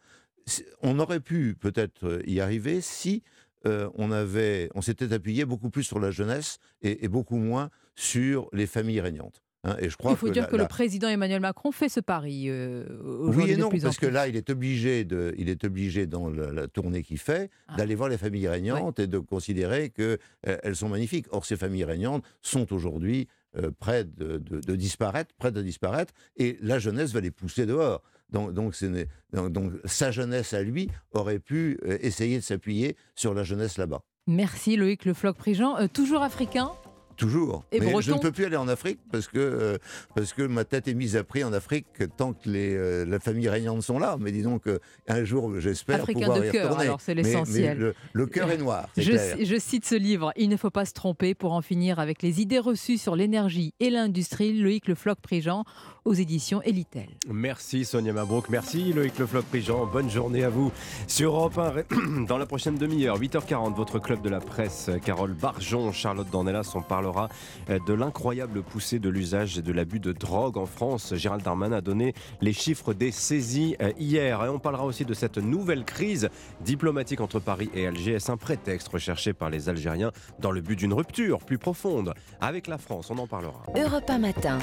On 0.84 1.00
aurait 1.00 1.20
pu 1.22 1.56
peut-être 1.60 2.22
y 2.28 2.40
arriver 2.40 2.82
si 2.82 3.24
euh, 3.66 3.90
on 3.96 4.12
avait, 4.12 4.70
on 4.76 4.82
s'était 4.82 5.12
appuyé 5.12 5.44
beaucoup 5.46 5.72
plus 5.72 5.84
sur 5.84 6.00
la 6.00 6.12
jeunesse 6.12 6.60
et, 6.84 7.04
et 7.04 7.08
beaucoup 7.08 7.38
moins 7.38 7.72
sur 7.96 8.48
les 8.54 8.68
familles 8.68 9.02
régnantes. 9.02 9.42
Hein. 9.66 9.76
et 9.80 9.90
je 9.90 9.98
crois 9.98 10.12
Il 10.12 10.18
faut 10.18 10.30
dire 10.30 10.44
la- 10.44 10.48
que 10.50 10.56
la- 10.56 10.64
le 10.64 10.68
président 10.70 11.08
Emmanuel 11.10 11.42
Macron 11.42 11.72
fait 11.72 11.90
ce 11.90 12.00
pari. 12.00 12.46
euh, 12.50 12.86
aujourd'hui 13.02 13.44
oui 13.44 13.52
et 13.52 13.58
non, 13.58 13.70
parce 13.70 13.98
que 13.98 14.06
là, 14.06 14.28
il 14.28 14.36
est 14.36 14.50
obligé, 14.50 15.04
de, 15.04 15.34
il 15.38 15.50
est 15.50 15.64
obligé 15.64 16.06
dans 16.08 16.30
la, 16.30 16.52
la 16.52 16.68
tournée 16.68 17.04
qu'il 17.04 17.18
fait, 17.20 17.50
Ah. 17.68 17.76
d'aller 17.76 17.96
voir 17.96 18.08
les 18.10 18.18
familles 18.18 18.48
régnantes 18.48 19.00
et 19.00 19.08
de 19.08 19.20
considérer 19.20 19.90
qu'elles 19.90 20.20
elles 20.44 20.76
sont 20.76 20.90
magnifiques. 20.90 21.26
Or, 21.32 21.46
ces 21.46 21.58
familles 21.58 21.84
régnantes 21.86 22.24
sont 22.42 22.72
aujourd'hui 22.74 23.28
euh, 23.58 23.72
près 23.80 24.04
de, 24.04 24.38
de- 24.38 24.60
de 24.60 24.76
disparaître, 24.76 25.34
près 25.38 25.52
de 25.52 25.62
disparaître, 25.62 26.14
et 26.36 26.58
la 26.62 26.78
jeunesse 26.78 27.14
va 27.14 27.22
les 27.22 27.32
pousser 27.32 27.66
dehors. 27.66 28.02
Donc, 28.30 28.54
donc, 28.54 28.76
ce 28.76 28.86
n'est- 28.86 29.08
donc- 29.32 29.54
donc, 29.54 29.72
sa 29.86 30.12
jeunesse 30.12 30.54
à 30.54 30.62
lui 30.62 30.90
aurait 31.14 31.40
pu 31.40 31.80
euh, 31.86 31.98
essayer 32.02 32.36
de 32.38 32.44
s'appuyer 32.44 32.98
sur 33.16 33.34
la 33.34 33.44
jeunesse 33.44 33.78
là-bas. 33.78 34.02
Merci 34.28 34.76
Loïc 34.76 35.06
Le 35.06 35.14
Floc 35.14 35.38
Prigent. 35.38 35.78
Euh, 35.80 35.88
toujours 35.88 36.22
africain 36.22 36.72
Toujours. 37.18 37.64
Et 37.72 37.80
Mais 37.80 37.94
je 38.02 38.12
ne 38.12 38.20
peux 38.20 38.32
plus 38.32 38.46
aller 38.46 38.58
en 38.58 38.68
Afrique 38.68 39.00
parce 39.12 39.28
que, 39.28 39.38
euh, 39.38 39.78
parce 40.16 40.34
que 40.34 40.42
ma 40.44 40.66
tête 40.66 40.88
est 40.88 40.94
mise 40.94 41.16
à 41.16 41.24
prix 41.24 41.44
en 41.44 41.54
Afrique 41.54 41.86
tant 42.18 42.34
que 42.34 42.50
les, 42.50 42.76
euh, 42.76 43.06
la 43.06 43.20
famille 43.20 43.48
régnante 43.50 43.82
sont 43.84 44.00
là. 44.00 44.18
Mais 44.20 44.32
disons 44.32 44.60
qu'un 44.60 45.24
jour, 45.24 45.60
j'espère 45.60 46.06
pouvoir 46.06 46.40
de 46.40 46.46
y 46.48 46.52
cœur, 46.52 46.66
retourner. 46.66 46.86
alors 46.86 47.02
c'est 47.02 47.14
l'essentiel. 47.14 47.78
le, 47.78 47.96
le 48.14 48.26
cœur 48.26 48.50
est 48.52 48.58
noir, 48.58 48.90
Je, 48.98 49.12
clair. 49.12 49.38
je 49.42 49.60
cite 49.60 49.86
ce 49.86 49.96
livre, 49.96 50.32
Il 50.36 50.50
ne 50.50 50.58
faut 50.58 50.70
pas 50.72 50.86
se 50.86 50.94
tromper 50.94 51.34
pour 51.36 51.54
en 51.54 51.62
finir 51.62 52.00
avec 52.00 52.22
les 52.22 52.42
idées 52.42 52.60
reçues 52.60 52.98
sur 52.98 53.16
l'énergie 53.16 53.74
et 53.80 53.90
l'industrie, 53.90 54.54
Loïc 54.60 54.88
Le 54.88 54.96
Floc 54.96 55.20
Prigent 55.22 55.64
aux 56.06 56.14
éditions 56.14 56.62
Elitel. 56.62 57.08
Merci 57.28 57.84
Sonia 57.84 58.14
Mabrouk, 58.14 58.50
merci 58.50 58.94
Loïc 58.94 59.18
Le 59.18 59.26
Floc 59.26 59.46
Prigent, 59.46 59.88
bonne 59.88 60.10
journée 60.10 60.44
à 60.44 60.50
vous. 60.50 60.72
Sur 61.08 61.36
Europe 61.36 61.58
1, 61.58 62.26
dans 62.28 62.38
la 62.38 62.46
prochaine 62.46 62.78
demi-heure, 62.78 63.20
8h40, 63.20 63.74
votre 63.74 63.98
club 63.98 64.22
de 64.22 64.30
la 64.30 64.40
presse, 64.40 64.92
Carole 65.04 65.34
Barjon, 65.34 65.92
Charlotte 65.92 66.30
Dornelas, 66.30 66.72
on 66.76 66.84
parlera 66.84 67.28
euh, 67.72 67.80
de 67.88 67.94
l'incroyable 67.94 68.62
poussée 68.62 69.00
de 69.00 69.10
l'usage 69.10 69.58
et 69.58 69.64
de 69.64 69.72
l'abus 69.72 70.00
de 70.00 70.12
drogue 70.12 70.58
en 70.58 70.68
France. 70.68 71.16
Gérald 71.16 71.44
Darmanin 71.44 71.78
a 71.78 71.82
donné 71.82 72.14
les 72.40 72.54
chiffres 72.54 72.94
des 72.94 73.12
saisies 73.12 73.76
euh, 73.82 73.92
hier. 73.98 74.46
Et 74.46 74.50
on 74.50 74.60
parlera 74.60 74.86
aussi 74.86 75.06
de 75.06 75.14
cette 75.16 75.40
nouvelle 75.40 75.86
crise 75.86 76.30
diplomatique 76.62 77.22
entre 77.22 77.40
Paris 77.40 77.70
et 77.74 77.88
Alger. 77.88 78.14
Est-ce 78.14 78.32
un 78.32 78.38
prétexte 78.38 78.90
recherché 78.90 79.34
par 79.34 79.50
les 79.50 79.70
Algériens 79.70 80.12
dans 80.40 80.52
le 80.52 80.62
but 80.62 80.76
d'une 80.76 80.94
rupture 80.94 81.40
plus 81.40 81.58
profonde 81.58 82.14
avec 82.42 82.68
la 82.68 82.78
France? 82.78 83.10
On 83.10 83.18
en 83.18 83.28
parlera. 83.28 83.64
Europe 83.76 84.08
1 84.08 84.20
matin. 84.20 84.60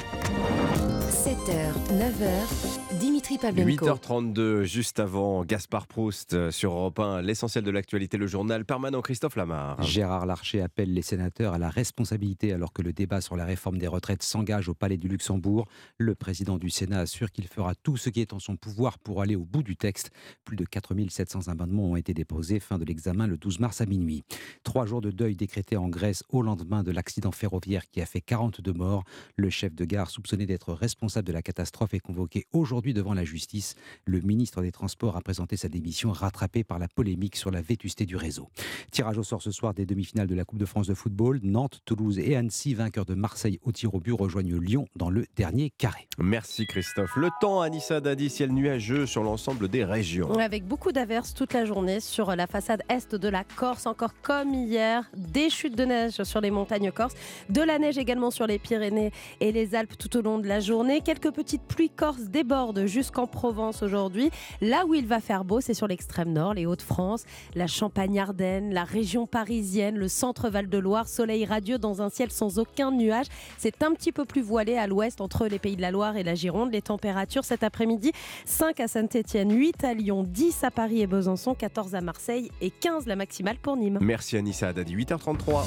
7h, 1.13 1.71
9h, 1.91 2.97
Dimitri 2.99 3.37
Pavlenko. 3.37 3.85
8h32, 3.85 4.63
juste 4.63 4.99
avant 4.99 5.45
Gaspard 5.45 5.85
Proust 5.85 6.33
euh, 6.33 6.49
sur 6.49 6.71
Europe 6.73 6.97
1, 6.97 7.21
l'essentiel 7.21 7.63
de 7.63 7.69
l'actualité, 7.69 8.17
le 8.17 8.25
journal 8.25 8.65
permanent 8.65 8.99
Christophe 9.03 9.35
Lamar. 9.35 9.79
Gérard 9.83 10.25
Larcher 10.25 10.61
appelle 10.61 10.91
les 10.91 11.03
sénateurs 11.03 11.53
à 11.53 11.59
la 11.59 11.69
responsabilité 11.69 12.51
alors 12.51 12.73
que 12.73 12.81
le 12.81 12.93
débat 12.93 13.21
sur 13.21 13.35
la 13.35 13.45
réforme 13.45 13.77
des 13.77 13.85
retraites 13.85 14.23
s'engage 14.23 14.69
au 14.69 14.73
Palais 14.73 14.97
du 14.97 15.07
Luxembourg. 15.07 15.67
Le 15.99 16.15
président 16.15 16.57
du 16.57 16.71
Sénat 16.71 17.01
assure 17.01 17.31
qu'il 17.31 17.47
fera 17.47 17.75
tout 17.75 17.95
ce 17.95 18.09
qui 18.09 18.19
est 18.19 18.33
en 18.33 18.39
son 18.39 18.55
pouvoir 18.55 18.97
pour 18.97 19.21
aller 19.21 19.35
au 19.35 19.45
bout 19.45 19.61
du 19.61 19.77
texte. 19.77 20.09
Plus 20.45 20.57
de 20.57 20.65
4700 20.65 21.47
amendements 21.47 21.91
ont 21.91 21.95
été 21.95 22.15
déposés. 22.15 22.59
Fin 22.59 22.79
de 22.79 22.85
l'examen 22.85 23.27
le 23.27 23.37
12 23.37 23.59
mars 23.59 23.81
à 23.81 23.85
minuit. 23.85 24.23
Trois 24.63 24.87
jours 24.87 25.01
de 25.01 25.11
deuil 25.11 25.35
décrétés 25.35 25.77
en 25.77 25.89
Grèce 25.89 26.23
au 26.29 26.41
lendemain 26.41 26.81
de 26.81 26.91
l'accident 26.91 27.31
ferroviaire 27.31 27.87
qui 27.91 28.01
a 28.01 28.07
fait 28.07 28.21
42 28.21 28.73
morts. 28.73 29.03
Le 29.35 29.51
chef 29.51 29.75
de 29.75 29.85
gare 29.85 30.09
soupçonné 30.09 30.47
d'être 30.47 30.73
responsable 30.73 31.02
de 31.03 31.31
la 31.33 31.41
catastrophe 31.41 31.93
est 31.93 31.99
convoqué 31.99 32.45
aujourd'hui 32.53 32.93
devant 32.93 33.13
la 33.13 33.25
justice. 33.25 33.75
Le 34.05 34.21
ministre 34.21 34.61
des 34.61 34.71
Transports 34.71 35.17
a 35.17 35.21
présenté 35.21 35.57
sa 35.57 35.67
démission 35.67 36.13
rattrapée 36.13 36.63
par 36.63 36.79
la 36.79 36.87
polémique 36.87 37.35
sur 37.35 37.51
la 37.51 37.61
vétusté 37.61 38.05
du 38.05 38.15
réseau. 38.15 38.49
Tirage 38.91 39.17
au 39.17 39.23
sort 39.23 39.41
ce 39.41 39.51
soir 39.51 39.73
des 39.73 39.85
demi-finales 39.85 40.27
de 40.27 40.35
la 40.35 40.45
Coupe 40.45 40.59
de 40.59 40.65
France 40.65 40.87
de 40.87 40.93
football. 40.93 41.41
Nantes, 41.43 41.81
Toulouse 41.83 42.19
et 42.19 42.37
Annecy, 42.37 42.73
vainqueurs 42.73 43.05
de 43.05 43.15
Marseille 43.15 43.59
au 43.63 43.73
tir 43.73 43.93
au 43.93 43.99
but, 43.99 44.13
rejoignent 44.13 44.57
Lyon 44.57 44.87
dans 44.95 45.09
le 45.09 45.25
dernier 45.35 45.71
carré. 45.77 46.07
Merci 46.17 46.65
Christophe. 46.67 47.17
Le 47.17 47.29
temps, 47.41 47.59
Anissa 47.59 47.99
Dadi, 47.99 48.29
ciel 48.29 48.53
nuageux 48.53 49.05
sur 49.05 49.23
l'ensemble 49.23 49.67
des 49.67 49.83
régions. 49.83 50.33
Avec 50.39 50.65
beaucoup 50.65 50.93
d'averses 50.93 51.33
toute 51.33 51.51
la 51.51 51.65
journée 51.65 51.99
sur 51.99 52.33
la 52.33 52.47
façade 52.47 52.81
est 52.87 53.13
de 53.13 53.27
la 53.27 53.43
Corse, 53.43 53.87
encore 53.87 54.13
comme 54.21 54.53
hier, 54.53 55.11
des 55.17 55.49
chutes 55.49 55.75
de 55.75 55.83
neige 55.83 56.23
sur 56.23 56.39
les 56.39 56.51
montagnes 56.51 56.91
corses, 56.91 57.15
de 57.49 57.61
la 57.61 57.77
neige 57.77 57.97
également 57.97 58.31
sur 58.31 58.47
les 58.47 58.57
Pyrénées 58.57 59.11
et 59.41 59.51
les 59.51 59.75
Alpes 59.75 59.97
tout 59.97 60.15
au 60.15 60.21
long 60.21 60.39
de 60.39 60.47
la 60.47 60.61
journée. 60.61 60.92
Quelques 61.01 61.31
petites 61.31 61.63
pluies 61.63 61.89
corses 61.89 62.23
débordent 62.23 62.85
jusqu'en 62.85 63.25
Provence 63.25 63.81
aujourd'hui. 63.83 64.29
Là 64.61 64.85
où 64.85 64.93
il 64.93 65.07
va 65.07 65.19
faire 65.19 65.43
beau, 65.43 65.59
c'est 65.59 65.73
sur 65.73 65.87
l'extrême 65.87 66.31
nord, 66.31 66.53
les 66.53 66.65
Hauts-de-France, 66.65 67.23
la 67.55 67.67
Champagne-Ardenne, 67.67 68.73
la 68.73 68.83
région 68.83 69.25
parisienne, 69.25 69.97
le 69.97 70.07
centre 70.07 70.49
Val-de-Loire, 70.49 71.07
soleil 71.07 71.45
radieux 71.45 71.77
dans 71.77 72.01
un 72.01 72.09
ciel 72.09 72.31
sans 72.31 72.59
aucun 72.59 72.91
nuage. 72.91 73.25
C'est 73.57 73.83
un 73.83 73.93
petit 73.93 74.11
peu 74.11 74.25
plus 74.25 74.41
voilé 74.41 74.77
à 74.77 74.87
l'ouest 74.87 75.19
entre 75.21 75.47
les 75.47 75.59
pays 75.59 75.75
de 75.75 75.81
la 75.81 75.91
Loire 75.91 76.15
et 76.15 76.23
la 76.23 76.35
Gironde. 76.35 76.71
Les 76.71 76.81
températures 76.81 77.43
cet 77.43 77.63
après-midi, 77.63 78.11
5 78.45 78.79
à 78.79 78.87
Saint-Étienne, 78.87 79.51
8 79.51 79.83
à 79.83 79.93
Lyon, 79.93 80.23
10 80.27 80.63
à 80.63 80.71
Paris 80.71 81.01
et 81.01 81.07
Besançon, 81.07 81.55
14 81.55 81.95
à 81.95 82.01
Marseille 82.01 82.51
et 82.61 82.69
15 82.69 83.07
la 83.07 83.15
maximale 83.15 83.57
pour 83.57 83.77
Nîmes. 83.77 83.99
Merci 84.01 84.37
Anissa 84.37 84.73
Dadi, 84.73 84.95
8h33. 84.95 85.65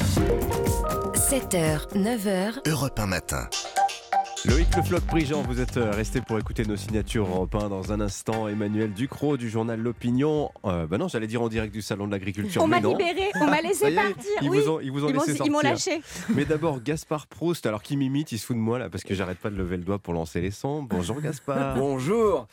7h, 1.15 1.93
9h, 1.94 2.69
Europe 2.69 2.98
1 2.98 3.07
matin. 3.07 3.48
Loïc 4.44 4.76
Le 4.76 4.82
Floc 4.82 5.02
Prigent, 5.06 5.42
vous 5.42 5.60
êtes 5.60 5.76
euh, 5.76 5.90
resté 5.90 6.20
pour 6.20 6.38
écouter 6.38 6.64
nos 6.64 6.76
signatures 6.76 7.26
Europe 7.26 7.54
1 7.54 7.68
dans 7.68 7.92
un 7.92 8.00
instant. 8.00 8.46
Emmanuel 8.46 8.92
Ducrot 8.92 9.36
du 9.36 9.48
journal 9.50 9.80
L'Opinion. 9.80 10.52
Euh, 10.64 10.86
bah 10.86 10.98
non, 10.98 11.08
j'allais 11.08 11.26
dire 11.26 11.42
en 11.42 11.48
direct 11.48 11.72
du 11.72 11.82
salon 11.82 12.06
de 12.06 12.12
l'agriculture. 12.12 12.62
On 12.62 12.68
m'a 12.68 12.78
libéré, 12.78 13.30
on 13.40 13.46
m'a 13.46 13.60
laissé 13.60 13.90
partir. 13.92 14.24
Ils 14.42 14.50
oui. 14.50 14.60
vous 14.60 14.68
ont, 14.70 14.80
ils 14.80 14.92
vous 14.92 15.04
ont 15.04 15.08
Ils 15.08 15.14
m'ont- 15.14 15.24
laissé 15.24 15.40
ils 15.44 15.50
m'ont 15.50 15.60
sortir. 15.62 15.94
lâché. 15.94 16.02
Mais 16.34 16.44
d'abord, 16.44 16.80
Gaspard 16.80 17.26
Proust, 17.26 17.66
alors 17.66 17.82
qui 17.82 17.96
m'imite, 17.96 18.30
il 18.30 18.38
se 18.38 18.46
fout 18.46 18.54
de 18.56 18.60
moi 18.60 18.78
là 18.78 18.88
parce 18.88 19.02
que 19.04 19.14
j'arrête 19.14 19.38
pas 19.38 19.50
de 19.50 19.56
lever 19.56 19.78
le 19.78 19.82
doigt 19.84 19.98
pour 19.98 20.12
lancer 20.14 20.40
les 20.40 20.50
sons. 20.52 20.82
Bonjour 20.82 21.20
Gaspard. 21.20 21.74
Bonjour 21.76 22.46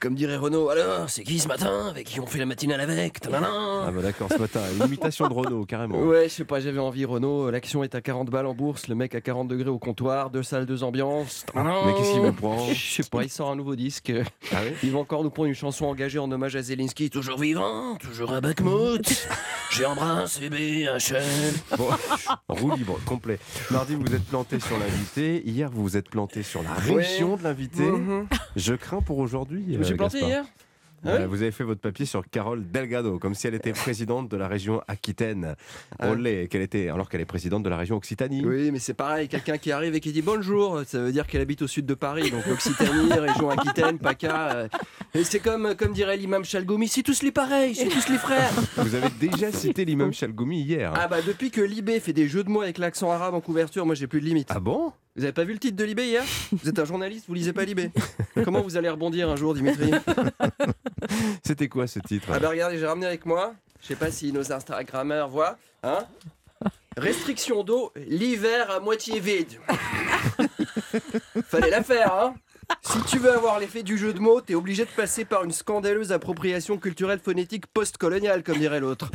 Comme 0.00 0.14
dirait 0.14 0.36
Renaud, 0.36 0.68
alors, 0.68 1.10
c'est 1.10 1.24
qui 1.24 1.40
ce 1.40 1.48
matin 1.48 1.88
Avec 1.90 2.06
qui 2.06 2.20
on 2.20 2.26
fait 2.26 2.38
la 2.38 2.46
matinale 2.46 2.80
avec? 2.80 3.18
Ah 3.32 3.90
bah 3.92 4.00
d'accord, 4.00 4.28
ce 4.32 4.38
matin, 4.38 4.60
une 4.78 4.86
imitation 4.86 5.26
de 5.26 5.32
Renault 5.34 5.64
carrément. 5.64 6.00
Ouais, 6.00 6.28
je 6.28 6.34
sais 6.34 6.44
pas, 6.44 6.60
j'avais 6.60 6.78
envie, 6.78 7.04
Renaud. 7.04 7.50
L'action 7.50 7.82
est 7.82 7.96
à 7.96 8.00
40 8.00 8.30
balles 8.30 8.46
en 8.46 8.54
bourse, 8.54 8.86
le 8.86 8.94
mec 8.94 9.16
à 9.16 9.20
40 9.20 9.48
degrés 9.48 9.70
au 9.70 9.78
comptoir, 9.80 10.30
deux 10.30 10.44
salles, 10.44 10.66
deux 10.66 10.84
ambiances. 10.84 11.44
Mais 11.54 11.62
qu'est-ce 11.96 12.12
qu'il 12.12 12.22
me 12.22 12.30
prend? 12.32 12.68
Je 12.72 12.74
sais 12.74 13.02
pas, 13.10 13.24
il 13.24 13.30
sort 13.30 13.50
un 13.50 13.56
nouveau 13.56 13.74
disque. 13.74 14.12
Ah 14.52 14.56
oui 14.64 14.72
Il 14.84 14.92
va 14.92 14.98
encore 15.00 15.24
nous 15.24 15.30
prendre 15.30 15.48
une 15.48 15.54
chanson 15.54 15.86
engagée 15.86 16.20
en 16.20 16.30
hommage 16.30 16.54
à 16.54 16.62
Zelensky, 16.62 17.10
toujours 17.10 17.38
vivant, 17.38 17.96
toujours 17.96 18.32
à 18.32 18.40
Bakhmut. 18.40 19.28
J'ai 19.72 19.84
embrassé 19.84 20.48
BHL. 20.48 21.22
Bon, 21.76 21.88
roue 22.48 22.74
libre, 22.76 22.98
complet. 23.04 23.38
Mardi, 23.70 23.96
vous 23.96 24.02
vous 24.06 24.14
êtes 24.14 24.24
planté 24.24 24.60
sur 24.60 24.78
l'invité. 24.78 25.42
Hier, 25.44 25.68
vous 25.70 25.82
vous 25.82 25.96
êtes 25.96 26.08
planté 26.08 26.42
sur 26.42 26.62
la 26.62 26.72
région 26.72 27.32
Ouais. 27.32 27.38
de 27.38 27.42
l'invité. 27.42 27.82
Mhm. 27.82 28.26
Je 28.56 28.74
crains 28.74 29.02
pour 29.02 29.18
aujourd'hui. 29.18 29.76
euh, 29.76 29.82
suis 29.88 29.96
planté 29.96 30.20
Gaspard. 30.20 30.30
hier 30.30 30.44
Ah 31.04 31.08
Euh, 31.10 31.18
oui 31.20 31.26
vous 31.28 31.42
avez 31.42 31.52
fait 31.52 31.62
votre 31.62 31.80
papier 31.80 32.06
sur 32.06 32.28
Carole 32.28 32.68
Delgado, 32.72 33.20
comme 33.20 33.32
si 33.34 33.46
elle 33.46 33.54
était 33.54 33.72
présidente 33.72 34.28
de 34.28 34.36
la 34.36 34.48
région 34.48 34.82
Aquitaine. 34.88 35.54
Ah. 36.00 36.08
Qu'elle 36.50 36.62
était, 36.62 36.88
alors 36.88 37.08
qu'elle 37.08 37.20
est 37.20 37.24
présidente 37.24 37.62
de 37.62 37.68
la 37.68 37.76
région 37.76 37.96
Occitanie. 37.96 38.44
Oui, 38.44 38.72
mais 38.72 38.80
c'est 38.80 38.94
pareil, 38.94 39.28
quelqu'un 39.28 39.58
qui 39.58 39.70
arrive 39.70 39.94
et 39.94 40.00
qui 40.00 40.10
dit 40.10 40.22
bonjour, 40.22 40.82
ça 40.86 40.98
veut 40.98 41.12
dire 41.12 41.28
qu'elle 41.28 41.40
habite 41.40 41.62
au 41.62 41.68
sud 41.68 41.86
de 41.86 41.94
Paris, 41.94 42.30
donc 42.32 42.44
l'Occitanie, 42.46 43.12
région 43.28 43.48
Aquitaine, 43.48 43.98
PACA. 44.00 44.50
euh, 44.56 44.68
et 45.14 45.22
c'est 45.22 45.38
comme, 45.38 45.76
comme 45.76 45.92
dirait 45.92 46.16
l'imam 46.16 46.44
Chalgoumi, 46.44 46.88
c'est 46.88 47.04
tous 47.04 47.22
les 47.22 47.30
pareils, 47.32 47.76
c'est 47.76 47.88
tous 47.88 48.08
les 48.08 48.18
frères. 48.18 48.50
Vous 48.78 48.94
avez 48.96 49.10
déjà 49.20 49.52
cité 49.52 49.84
l'imam 49.84 50.12
Chalgoumi 50.12 50.62
hier. 50.62 50.92
Ah 50.96 51.06
bah 51.06 51.22
depuis 51.24 51.52
que 51.52 51.60
Libé 51.60 52.00
fait 52.00 52.12
des 52.12 52.26
jeux 52.26 52.42
de 52.42 52.50
mots 52.50 52.62
avec 52.62 52.76
l'accent 52.78 53.12
arabe 53.12 53.34
en 53.34 53.40
couverture, 53.40 53.86
moi 53.86 53.94
j'ai 53.94 54.08
plus 54.08 54.20
de 54.20 54.26
limite. 54.26 54.48
Ah 54.50 54.58
bon? 54.58 54.92
Vous 55.18 55.24
avez 55.24 55.32
pas 55.32 55.42
vu 55.42 55.52
le 55.52 55.58
titre 55.58 55.74
de 55.74 55.82
Libé 55.82 56.04
hier? 56.06 56.22
Vous 56.52 56.68
êtes 56.68 56.78
un 56.78 56.84
journaliste, 56.84 57.24
vous 57.26 57.34
lisez 57.34 57.52
pas 57.52 57.64
Libé. 57.64 57.90
Comment 58.44 58.62
vous 58.62 58.76
allez 58.76 58.88
rebondir 58.88 59.28
un 59.28 59.34
jour, 59.34 59.52
Dimitri? 59.52 59.90
C'était 61.42 61.66
quoi 61.66 61.88
ce 61.88 61.98
titre? 61.98 62.28
Ah 62.32 62.38
bah 62.38 62.50
regardez, 62.50 62.78
j'ai 62.78 62.86
ramené 62.86 63.06
avec 63.06 63.26
moi, 63.26 63.52
je 63.82 63.88
sais 63.88 63.96
pas 63.96 64.12
si 64.12 64.32
nos 64.32 64.52
Instagrammeurs 64.52 65.28
voient, 65.28 65.58
hein 65.82 66.06
Restriction 66.96 67.64
d'eau, 67.64 67.92
l'hiver 67.96 68.70
à 68.70 68.78
moitié 68.78 69.18
vide. 69.18 69.58
Fallait 71.48 71.70
la 71.70 71.82
faire, 71.82 72.14
hein? 72.14 72.34
Si 72.82 73.02
tu 73.04 73.18
veux 73.18 73.32
avoir 73.32 73.58
l'effet 73.58 73.82
du 73.82 73.96
jeu 73.98 74.12
de 74.12 74.18
mots, 74.20 74.40
t'es 74.40 74.54
obligé 74.54 74.84
de 74.84 74.90
passer 74.90 75.24
par 75.24 75.44
une 75.44 75.52
scandaleuse 75.52 76.12
appropriation 76.12 76.78
culturelle 76.78 77.18
phonétique 77.18 77.66
post-coloniale, 77.66 78.42
comme 78.42 78.58
dirait 78.58 78.80
l'autre. 78.80 79.10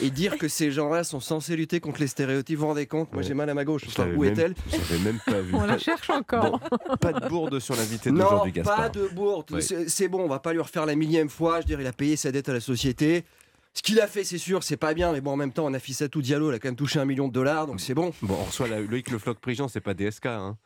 Et 0.00 0.10
dire 0.10 0.38
que 0.38 0.48
ces 0.48 0.70
gens-là 0.70 1.04
sont 1.04 1.20
censés 1.20 1.56
lutter 1.56 1.80
contre 1.80 2.00
les 2.00 2.06
stéréotypes, 2.08 2.56
vous 2.56 2.62
vous 2.62 2.68
rendez 2.68 2.86
compte? 2.86 3.12
Moi 3.12 3.22
j'ai 3.22 3.34
mal 3.34 3.48
à 3.50 3.54
ma 3.54 3.64
gauche. 3.64 3.82
Je 3.84 3.88
Enfin, 3.90 4.04
l'avais 4.06 4.16
où 4.16 4.22
même- 4.22 4.32
est-elle? 4.32 4.54
J'avais 4.70 4.98
même 5.00 5.18
pas 5.24 5.40
vu. 5.40 5.54
On 5.54 5.64
la 5.66 5.78
cherche 5.78 6.10
encore. 6.10 6.58
Bon, 6.60 6.96
pas 7.00 7.12
de 7.12 7.28
bourde 7.28 7.58
sur 7.60 7.76
l'invité 7.76 8.10
d'aujourd'hui, 8.10 8.52
Gaspard. 8.52 8.76
pas 8.76 8.88
de 8.88 9.06
bourde. 9.08 9.46
Oui. 9.52 9.62
C'est 9.88 10.08
bon, 10.08 10.20
on 10.24 10.28
va 10.28 10.38
pas 10.40 10.52
lui 10.52 10.60
refaire 10.60 10.86
la 10.86 10.94
millième 10.96 11.28
fois. 11.28 11.56
Je 11.56 11.60
veux 11.62 11.66
dire, 11.66 11.80
il 11.80 11.86
a 11.86 11.92
payé 11.92 12.16
sa 12.16 12.32
dette 12.32 12.48
à 12.48 12.52
la 12.52 12.60
société. 12.60 13.24
Ce 13.74 13.82
qu'il 13.82 14.00
a 14.00 14.06
fait, 14.06 14.24
c'est 14.24 14.38
sûr, 14.38 14.62
c'est 14.62 14.76
pas 14.78 14.94
bien, 14.94 15.12
mais 15.12 15.20
bon, 15.20 15.32
en 15.32 15.36
même 15.36 15.52
temps, 15.52 15.66
on 15.66 15.74
a 15.74 15.78
Fissatou 15.78 16.22
Diallo, 16.22 16.50
il 16.50 16.54
a 16.54 16.58
quand 16.58 16.68
même 16.68 16.76
touché 16.76 16.98
un 16.98 17.04
million 17.04 17.28
de 17.28 17.32
dollars, 17.32 17.66
donc 17.66 17.80
c'est 17.80 17.92
bon. 17.94 18.12
Bon, 18.22 18.36
on 18.40 18.44
reçoit 18.44 18.68
la- 18.68 18.80
Loïc 18.80 19.10
Le 19.10 19.18
Floc 19.18 19.38
Prigent, 19.38 19.68
c'est 19.68 19.80
pas 19.82 19.92
DSK. 19.94 20.26
Hein. 20.26 20.56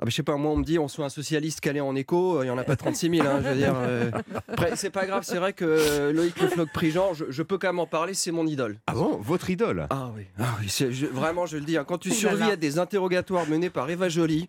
Ah 0.00 0.04
bah, 0.04 0.10
je 0.10 0.14
sais 0.14 0.22
pas, 0.22 0.36
moi 0.36 0.52
on 0.52 0.56
me 0.56 0.62
dit 0.64 0.78
on 0.78 0.86
soit 0.86 1.04
un 1.06 1.08
socialiste 1.08 1.58
calé 1.60 1.80
en 1.80 1.96
écho, 1.96 2.38
euh, 2.38 2.44
il 2.44 2.46
y 2.46 2.50
en 2.50 2.58
a 2.58 2.62
pas 2.62 2.76
36 2.76 3.10
000, 3.16 3.26
hein, 3.26 3.40
je 3.42 3.48
veux 3.48 3.54
dire. 3.56 3.74
euh. 3.76 4.10
Après, 4.46 4.76
c'est 4.76 4.90
pas 4.90 5.06
grave, 5.06 5.24
c'est 5.24 5.38
vrai 5.38 5.52
que 5.52 5.64
euh, 5.64 6.12
Loïc 6.12 6.40
Le 6.40 6.46
Floc 6.46 6.68
Prigent, 6.72 7.14
je, 7.14 7.24
je 7.30 7.42
peux 7.42 7.58
quand 7.58 7.66
même 7.66 7.80
en 7.80 7.86
parler, 7.86 8.14
c'est 8.14 8.30
mon 8.30 8.46
idole. 8.46 8.78
Ah 8.86 8.92
bon 8.92 9.16
Votre 9.20 9.50
idole? 9.50 9.88
Ah 9.90 10.10
oui, 10.14 10.22
ah 10.38 10.44
oui 10.60 10.66
c'est- 10.68 10.92
je- 10.92 11.06
vraiment 11.06 11.46
je 11.46 11.56
le 11.56 11.64
dis, 11.64 11.76
hein, 11.76 11.84
quand 11.84 11.98
tu 11.98 12.10
Oh 12.12 12.14
survis 12.14 12.44
à 12.50 12.54
des 12.54 12.78
interrogatoires 12.78 13.48
menés 13.48 13.70
par 13.70 13.90
Eva 13.90 14.08
Joly, 14.08 14.46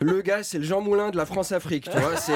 le 0.00 0.22
gars 0.22 0.42
c'est 0.42 0.56
le 0.58 0.64
Jean 0.64 0.80
Moulin 0.80 1.10
de 1.10 1.16
la 1.18 1.26
France-Afrique, 1.26 1.90
tu 1.90 1.98
vois, 1.98 2.16
c'est 2.16 2.32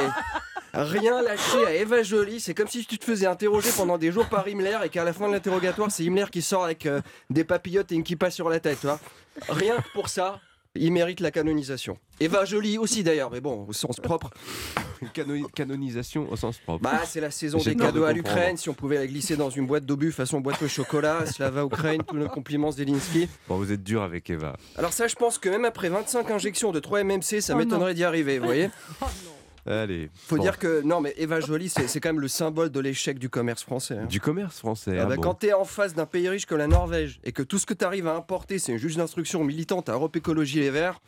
rien 0.75 1.23
lâché 1.23 1.65
à 1.67 1.73
Eva 1.75 2.03
Joly, 2.03 2.41
c'est 2.41 2.53
comme 2.53 2.69
si 2.69 2.85
tu 2.85 2.99
te 2.99 3.05
faisais 3.07 3.27
interroger 3.27 3.71
pendant 3.77 3.97
des 3.97 4.13
jours 4.13 4.27
par 4.27 4.47
Himmler 4.47 4.79
et 4.85 4.89
qu'à 4.91 5.05
la 5.05 5.15
fin 5.15 5.29
de 5.29 5.33
l'interrogatoire 5.33 5.91
c'est 5.91 6.05
Himmler 6.05 6.27
qui 6.31 6.43
sort 6.43 6.65
avec 6.65 6.85
euh, 6.85 7.01
des 7.31 7.45
papillotes 7.45 7.91
et 7.93 7.95
une 7.95 8.03
kippa 8.03 8.31
sur 8.31 8.51
la 8.51 8.61
tête, 8.61 8.81
tu 8.81 8.87
vois. 8.87 9.01
Rien 9.49 9.77
que 9.77 9.89
pour 9.95 10.09
ça, 10.09 10.41
il 10.77 10.93
mérite 10.93 11.21
la 11.21 11.31
canonisation. 11.31 11.97
Eva 12.21 12.45
Joly 12.45 12.79
aussi 12.79 13.03
d'ailleurs, 13.03 13.31
mais 13.31 13.41
bon, 13.41 13.65
au 13.69 13.73
sens 13.73 13.97
propre. 14.01 14.31
Une 15.03 15.09
cano- 15.11 15.49
canonisation 15.55 16.31
au 16.31 16.37
sens 16.37 16.59
propre. 16.59 16.83
Bah, 16.83 17.03
c'est 17.05 17.21
la 17.21 17.31
saison 17.31 17.59
J'ai 17.59 17.71
des 17.71 17.77
de 17.77 17.83
cadeaux 17.83 18.05
à 18.05 18.13
l'Ukraine. 18.13 18.57
Si 18.57 18.69
on 18.69 18.75
pouvait 18.75 18.97
la 18.97 19.07
glisser 19.07 19.37
dans 19.37 19.51
une 19.51 19.67
boîte 19.67 19.85
d'obus 19.85 20.13
façon 20.13 20.41
boîte 20.41 20.63
au 20.63 20.69
chocolat, 20.69 21.27
Slava 21.33 21.65
Ukraine, 21.65 22.03
tous 22.07 22.17
nos 22.17 22.29
compliments 22.29 22.71
Zelensky. 22.71 23.29
Bon, 23.49 23.57
vous 23.57 23.71
êtes 23.73 23.83
dur 23.83 24.03
avec 24.03 24.31
Eva. 24.31 24.57
Alors 24.77 24.93
ça, 24.93 25.07
je 25.09 25.15
pense 25.15 25.39
que 25.39 25.49
même 25.49 25.65
après 25.65 25.89
25 25.89 26.31
injections 26.31 26.73
de 26.73 26.81
3 26.81 27.05
MMC, 27.05 27.41
ça 27.41 27.55
Oh 27.55 27.59
m'étonnerait 27.59 27.95
d'y 27.95 28.05
arriver, 28.05 28.39
vous 28.39 28.47
voyez 28.47 28.71
Allez. 29.67 30.11
Faut 30.15 30.37
bon. 30.37 30.43
dire 30.43 30.59
que, 30.59 30.83
non 30.83 31.01
mais 31.01 31.15
Eva 31.17 31.41
Joly, 31.41 31.69
c'est 31.69 32.01
quand 32.01 32.11
même 32.11 32.21
le 32.21 32.29
symbole 32.29 32.71
de 32.71 32.81
l'échec 32.81 33.19
du 33.19 33.29
commerce 33.31 33.63
français. 33.63 33.97
hein. 33.99 34.07
Du 34.07 34.21
commerce 34.21 34.59
français. 34.59 34.99
Ah 34.99 35.07
bah, 35.07 35.17
bon. 35.17 35.23
Quand 35.23 35.35
t'es 35.35 35.53
en 35.53 35.65
face 35.65 35.95
d'un 35.95 36.07
pays 36.07 36.29
riche 36.29 36.47
comme 36.47 36.59
la 36.59 36.67
Norvège 36.67 37.21
et 37.25 37.33
que 37.33 37.43
tout 37.43 37.59
ce 37.59 37.67
que 37.67 37.75
t'arrives 37.75 38.07
à 38.07 38.15
importer, 38.15 38.59
c'est 38.59 38.73
une 38.73 38.79
juge 38.79 38.97
d'instruction 38.97 39.43
militante 39.45 39.89
à 39.89 39.93
Europe 39.93 40.15
Écologie 40.17 40.61
Les 40.61 40.71
Verts, 40.71 41.01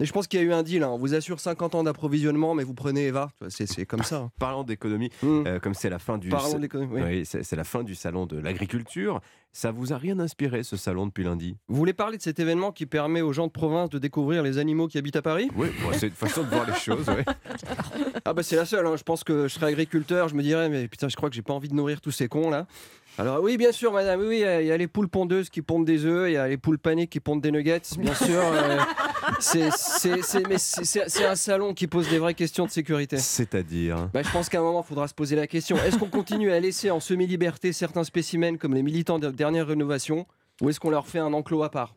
et 0.00 0.04
je 0.04 0.12
pense 0.12 0.26
qu'il 0.26 0.40
y 0.40 0.42
a 0.42 0.46
eu 0.46 0.52
un 0.52 0.62
deal, 0.62 0.82
hein. 0.82 0.88
on 0.90 0.98
vous 0.98 1.14
assure 1.14 1.38
50 1.40 1.74
ans 1.74 1.82
d'approvisionnement, 1.84 2.54
mais 2.54 2.64
vous 2.64 2.74
prenez 2.74 3.06
Eva, 3.06 3.30
c'est 3.48 3.86
comme 3.86 4.02
ça. 4.02 4.16
hein. 4.16 4.30
Parlant 4.38 4.64
d'économie, 4.64 5.10
Mm. 5.22 5.44
euh, 5.46 5.58
comme 5.60 5.74
c'est 5.74 5.90
la 5.90 5.98
fin 5.98 6.18
du 6.18 6.28
Parlons 6.28 6.58
d'économie, 6.58 6.92
oui. 6.94 7.02
Oui, 7.04 7.24
c'est 7.26 7.56
la 7.56 7.64
fin 7.64 7.82
du 7.82 7.94
salon 7.94 8.26
de 8.26 8.38
l'agriculture. 8.38 9.20
Ça 9.54 9.70
vous 9.70 9.92
a 9.92 9.98
rien 9.98 10.18
inspiré 10.18 10.62
ce 10.62 10.78
salon 10.78 11.04
depuis 11.06 11.24
lundi? 11.24 11.56
Vous 11.68 11.76
voulez 11.76 11.92
parler 11.92 12.16
de 12.16 12.22
cet 12.22 12.40
événement 12.40 12.72
qui 12.72 12.86
permet 12.86 13.20
aux 13.20 13.34
gens 13.34 13.46
de 13.48 13.52
province 13.52 13.90
de 13.90 13.98
découvrir 13.98 14.42
les 14.42 14.56
animaux 14.56 14.88
qui 14.88 14.96
habitent 14.96 15.16
à 15.16 15.20
Paris? 15.22 15.50
Oui, 15.56 15.68
bon, 15.82 15.90
c'est 15.92 16.06
une 16.06 16.12
façon 16.14 16.42
de 16.42 16.48
voir 16.48 16.66
les 16.66 16.72
choses. 16.74 17.06
ouais. 17.08 17.24
Ah 18.24 18.34
bah 18.34 18.42
c'est 18.44 18.56
la 18.56 18.64
seule, 18.64 18.86
hein. 18.86 18.94
je 18.96 19.02
pense 19.02 19.24
que 19.24 19.48
je 19.48 19.54
serais 19.54 19.66
agriculteur, 19.66 20.28
je 20.28 20.34
me 20.36 20.42
dirais 20.42 20.68
mais 20.68 20.86
putain 20.86 21.08
je 21.08 21.16
crois 21.16 21.28
que 21.28 21.34
j'ai 21.34 21.42
pas 21.42 21.52
envie 21.52 21.68
de 21.68 21.74
nourrir 21.74 22.00
tous 22.00 22.12
ces 22.12 22.28
cons 22.28 22.50
là. 22.50 22.66
Alors 23.18 23.42
oui 23.42 23.56
bien 23.56 23.72
sûr 23.72 23.92
madame, 23.92 24.20
oui 24.20 24.26
oui, 24.28 24.36
il 24.60 24.66
y 24.66 24.70
a 24.70 24.76
les 24.76 24.86
poules 24.86 25.08
pondeuses 25.08 25.50
qui 25.50 25.60
pondent 25.60 25.84
des 25.84 26.04
œufs, 26.06 26.30
il 26.30 26.34
y 26.34 26.36
a 26.36 26.46
les 26.46 26.56
poules 26.56 26.78
panées 26.78 27.08
qui 27.08 27.18
pondent 27.20 27.40
des 27.42 27.50
nuggets, 27.50 27.82
bien 27.98 28.14
sûr. 28.14 28.40
euh, 28.40 28.78
c'est- 29.40 31.24
un 31.24 31.36
salon 31.36 31.74
qui 31.74 31.86
pose 31.86 32.08
des 32.08 32.18
vraies 32.18 32.34
questions 32.34 32.66
de 32.66 32.70
sécurité. 32.70 33.16
C'est-à-dire? 33.18 34.08
Bah, 34.12 34.22
je 34.22 34.30
pense 34.30 34.48
qu'à 34.48 34.58
un 34.58 34.62
moment, 34.62 34.82
il 34.84 34.88
faudra 34.88 35.08
se 35.08 35.14
poser 35.14 35.36
la 35.36 35.46
question. 35.46 35.76
Est-ce 35.78 35.96
qu'on 35.98 36.08
continue 36.08 36.50
à 36.52 36.60
laisser 36.60 36.90
en 36.90 37.00
semi-liberté 37.00 37.72
certains 37.72 38.04
spécimens 38.04 38.56
comme 38.58 38.74
les 38.74 38.82
militants 38.82 39.18
de 39.18 39.30
dernière 39.30 39.66
rénovation 39.66 40.26
ou 40.60 40.68
est-ce 40.68 40.78
qu'on 40.78 40.90
leur 40.90 41.06
fait 41.06 41.18
un 41.18 41.32
enclos 41.32 41.62
à 41.62 41.70
part? 41.70 41.94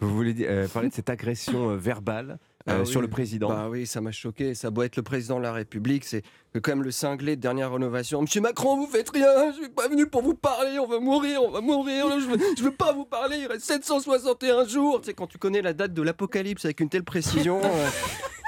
Vous 0.00 0.14
voulez 0.14 0.34
dire- 0.34 0.48
euh, 0.50 0.68
parler 0.68 0.88
de 0.88 0.94
cette 0.94 1.08
agression 1.10 1.70
euh, 1.70 1.76
verbale? 1.76 2.38
Ah 2.66 2.80
oui. 2.80 2.86
sur 2.86 3.00
le 3.00 3.08
président 3.08 3.48
Bah 3.48 3.68
oui, 3.70 3.86
ça 3.86 4.00
m'a 4.00 4.12
choqué. 4.12 4.54
Ça 4.54 4.70
doit 4.70 4.84
être 4.84 4.96
le 4.96 5.02
président 5.02 5.38
de 5.38 5.42
la 5.42 5.52
République. 5.52 6.04
C'est 6.04 6.22
quand 6.54 6.72
même 6.72 6.82
le 6.82 6.90
cinglé 6.90 7.36
de 7.36 7.40
dernière 7.40 7.72
rénovation. 7.72 8.22
Monsieur 8.22 8.40
Macron, 8.40 8.76
vous 8.76 8.86
faites 8.86 9.10
rien. 9.10 9.52
Je 9.52 9.62
suis 9.62 9.68
pas 9.68 9.88
venu 9.88 10.06
pour 10.06 10.22
vous 10.22 10.34
parler. 10.34 10.78
On 10.78 10.86
va 10.86 11.00
mourir, 11.00 11.42
on 11.42 11.50
va 11.50 11.60
mourir. 11.60 12.06
Je 12.20 12.26
veux, 12.26 12.38
je 12.56 12.62
veux 12.62 12.72
pas 12.72 12.92
vous 12.92 13.04
parler. 13.04 13.38
Il 13.38 13.46
reste 13.46 13.64
761 13.64 14.66
jours. 14.66 15.00
Tu 15.00 15.06
sais, 15.06 15.14
quand 15.14 15.26
tu 15.26 15.38
connais 15.38 15.62
la 15.62 15.72
date 15.72 15.94
de 15.94 16.02
l'apocalypse 16.02 16.64
avec 16.64 16.80
une 16.80 16.88
telle 16.88 17.04
précision. 17.04 17.60
euh, 17.64 17.88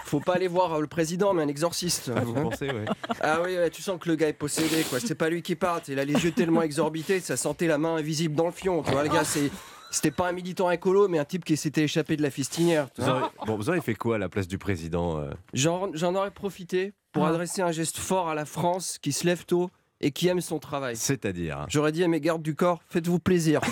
Faut 0.04 0.20
pas 0.20 0.34
aller 0.34 0.48
voir 0.48 0.74
euh, 0.74 0.80
le 0.80 0.86
président, 0.86 1.32
mais 1.32 1.42
un 1.42 1.48
exorciste. 1.48 2.10
Ah, 2.14 2.20
vous 2.20 2.34
pensez, 2.34 2.66
ouais. 2.66 2.84
Ah 3.20 3.40
oui, 3.42 3.56
ouais, 3.56 3.70
tu 3.70 3.82
sens 3.82 3.98
que 3.98 4.08
le 4.08 4.16
gars 4.16 4.28
est 4.28 4.34
possédé, 4.34 4.84
quoi. 4.88 5.00
C'est 5.00 5.14
pas 5.14 5.30
lui 5.30 5.42
qui 5.42 5.56
part. 5.56 5.80
Il 5.88 5.98
a 5.98 6.04
les 6.04 6.12
yeux 6.12 6.30
tellement 6.30 6.62
exorbités, 6.62 7.20
ça 7.20 7.36
sentait 7.36 7.66
la 7.66 7.78
main 7.78 7.96
invisible 7.96 8.34
dans 8.34 8.46
le 8.46 8.52
fion. 8.52 8.82
Tu 8.82 8.92
vois, 8.92 9.02
le 9.02 9.08
gars, 9.08 9.24
c'est. 9.24 9.50
C'était 9.94 10.10
pas 10.10 10.28
un 10.28 10.32
militant 10.32 10.70
écolo, 10.72 11.06
mais 11.06 11.20
un 11.20 11.24
type 11.24 11.44
qui 11.44 11.56
s'était 11.56 11.84
échappé 11.84 12.16
de 12.16 12.22
la 12.22 12.30
fistinière. 12.30 12.88
Vous 12.98 13.08
aurez, 13.08 13.22
bon, 13.46 13.56
vous 13.56 13.68
aurez 13.68 13.80
fait 13.80 13.94
quoi 13.94 14.16
à 14.16 14.18
la 14.18 14.28
place 14.28 14.48
du 14.48 14.58
président 14.58 15.20
euh 15.20 15.30
J'en 15.52 15.94
j'en 15.94 16.16
aurais 16.16 16.32
profité 16.32 16.94
pour 17.12 17.24
adresser 17.26 17.62
un 17.62 17.70
geste 17.70 17.98
fort 17.98 18.28
à 18.28 18.34
la 18.34 18.44
France 18.44 18.98
qui 19.00 19.12
se 19.12 19.24
lève 19.24 19.44
tôt 19.44 19.70
et 20.00 20.10
qui 20.10 20.26
aime 20.26 20.40
son 20.40 20.58
travail. 20.58 20.96
C'est-à-dire 20.96 21.64
J'aurais 21.68 21.92
dit 21.92 22.02
à 22.02 22.08
mes 22.08 22.20
gardes 22.20 22.42
du 22.42 22.56
corps, 22.56 22.80
faites-vous 22.88 23.20
plaisir. 23.20 23.60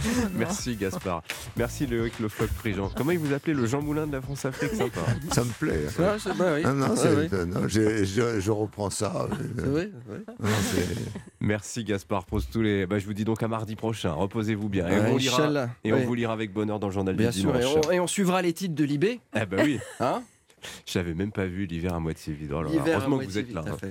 Merci 0.34 0.76
Gaspard. 0.76 1.22
Merci 1.56 1.86
Loïc 1.86 2.18
Le 2.18 2.28
Floc 2.28 2.48
Prigent. 2.50 2.90
Comment 2.96 3.10
il 3.12 3.18
vous 3.18 3.32
appelait 3.32 3.54
le 3.54 3.66
Jean 3.66 3.82
Moulin 3.82 4.06
de 4.06 4.12
la 4.12 4.20
France-Afrique? 4.20 4.72
Sympa. 4.72 5.00
Ça 5.32 5.44
me 5.44 5.50
plaît. 5.50 5.86
Bah 5.98 6.54
oui. 6.56 6.62
Non, 6.64 7.46
non, 7.46 7.68
je, 7.68 8.04
je- 8.04 8.40
je 8.40 8.50
reprends 8.50 8.90
ça. 8.90 9.26
vrai. 9.28 9.90
Non, 10.38 10.48
Merci 11.40 11.84
Gaspard. 11.84 12.24
Pose 12.24 12.46
tous 12.52 12.62
les. 12.62 12.86
Bah, 12.86 12.98
je 12.98 13.06
vous 13.06 13.14
dis 13.14 13.24
donc 13.24 13.42
à 13.42 13.48
mardi 13.48 13.76
prochain. 13.76 14.12
Reposez-vous 14.12 14.68
bien. 14.68 14.88
Et, 14.88 14.92
Ouais, 14.92 15.10
on, 15.10 15.16
lira, 15.16 15.68
et 15.84 15.92
vous 15.92 16.14
lira 16.14 16.32
avec 16.32 16.52
bonheur 16.52 16.78
dans 16.78 16.86
le 16.88 16.92
journal 16.92 17.16
Bien 17.16 17.30
du 17.30 17.40
sûr, 17.40 17.54
et 17.56 17.60
dimanche. 17.60 17.76
on, 17.86 17.90
et 17.90 18.00
on 18.00 18.06
suivra 18.06 18.42
les 18.42 18.52
titres 18.52 18.74
de 18.74 18.84
Libé. 18.84 19.20
Eh 19.34 19.46
ben 19.46 19.64
oui. 19.64 19.78
Hein? 20.00 20.22
J'avais 20.86 21.14
même 21.14 21.32
pas 21.32 21.46
vu 21.46 21.66
l'hiver 21.66 21.94
à 21.94 22.00
moitié 22.00 22.32
vide. 22.32 22.52
Oh 22.54 22.62
L'hiver 22.62 22.82
à 22.84 22.90
heureusement 22.90 23.18
que 23.18 23.24
vous 23.24 23.38
êtes 23.38 23.46
vide, 23.46 23.54
là. 23.56 23.64
hein. 23.66 23.76
fait. 23.76 23.90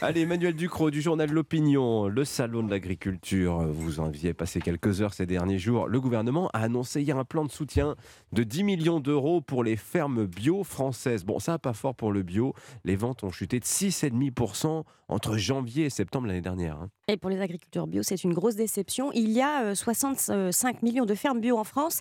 Allez, 0.00 0.22
Emmanuel 0.22 0.54
Ducrot 0.54 0.90
du 0.90 1.00
journal 1.00 1.30
L'Opinion, 1.30 2.08
le 2.08 2.24
salon 2.24 2.62
de 2.62 2.70
l'agriculture. 2.70 3.58
Vous 3.72 4.00
en 4.00 4.06
aviez 4.06 4.34
passé 4.34 4.60
quelques 4.60 5.00
heures 5.02 5.14
ces 5.14 5.26
derniers 5.26 5.58
jours. 5.58 5.88
Le 5.88 6.00
gouvernement 6.00 6.48
a 6.52 6.60
annoncé 6.60 7.02
hier 7.02 7.16
un 7.18 7.24
plan 7.24 7.44
de 7.44 7.50
soutien 7.50 7.96
de 8.32 8.42
10 8.42 8.64
millions 8.64 9.00
d'euros 9.00 9.40
pour 9.40 9.64
les 9.64 9.76
fermes 9.76 10.26
bio 10.26 10.64
françaises. 10.64 11.24
Bon, 11.24 11.38
ça, 11.38 11.58
pas 11.58 11.72
fort 11.72 11.94
pour 11.94 12.12
le 12.12 12.22
bio. 12.22 12.54
Les 12.84 12.96
ventes 12.96 13.24
ont 13.24 13.30
chuté 13.30 13.58
de 13.60 13.64
6,5% 13.64 14.84
entre 15.08 15.36
janvier 15.36 15.86
et 15.86 15.90
septembre 15.90 16.26
l'année 16.26 16.40
dernière. 16.40 16.76
hein. 16.76 16.88
Et 17.08 17.16
pour 17.16 17.30
les 17.30 17.40
agriculteurs 17.40 17.86
bio, 17.86 18.02
c'est 18.02 18.22
une 18.24 18.32
grosse 18.32 18.56
déception. 18.56 19.10
Il 19.12 19.30
y 19.30 19.40
a 19.40 19.64
euh, 19.64 19.74
65 19.74 20.82
millions 20.82 21.04
de 21.04 21.14
fermes 21.14 21.40
bio 21.40 21.58
en 21.58 21.64
France. 21.64 22.00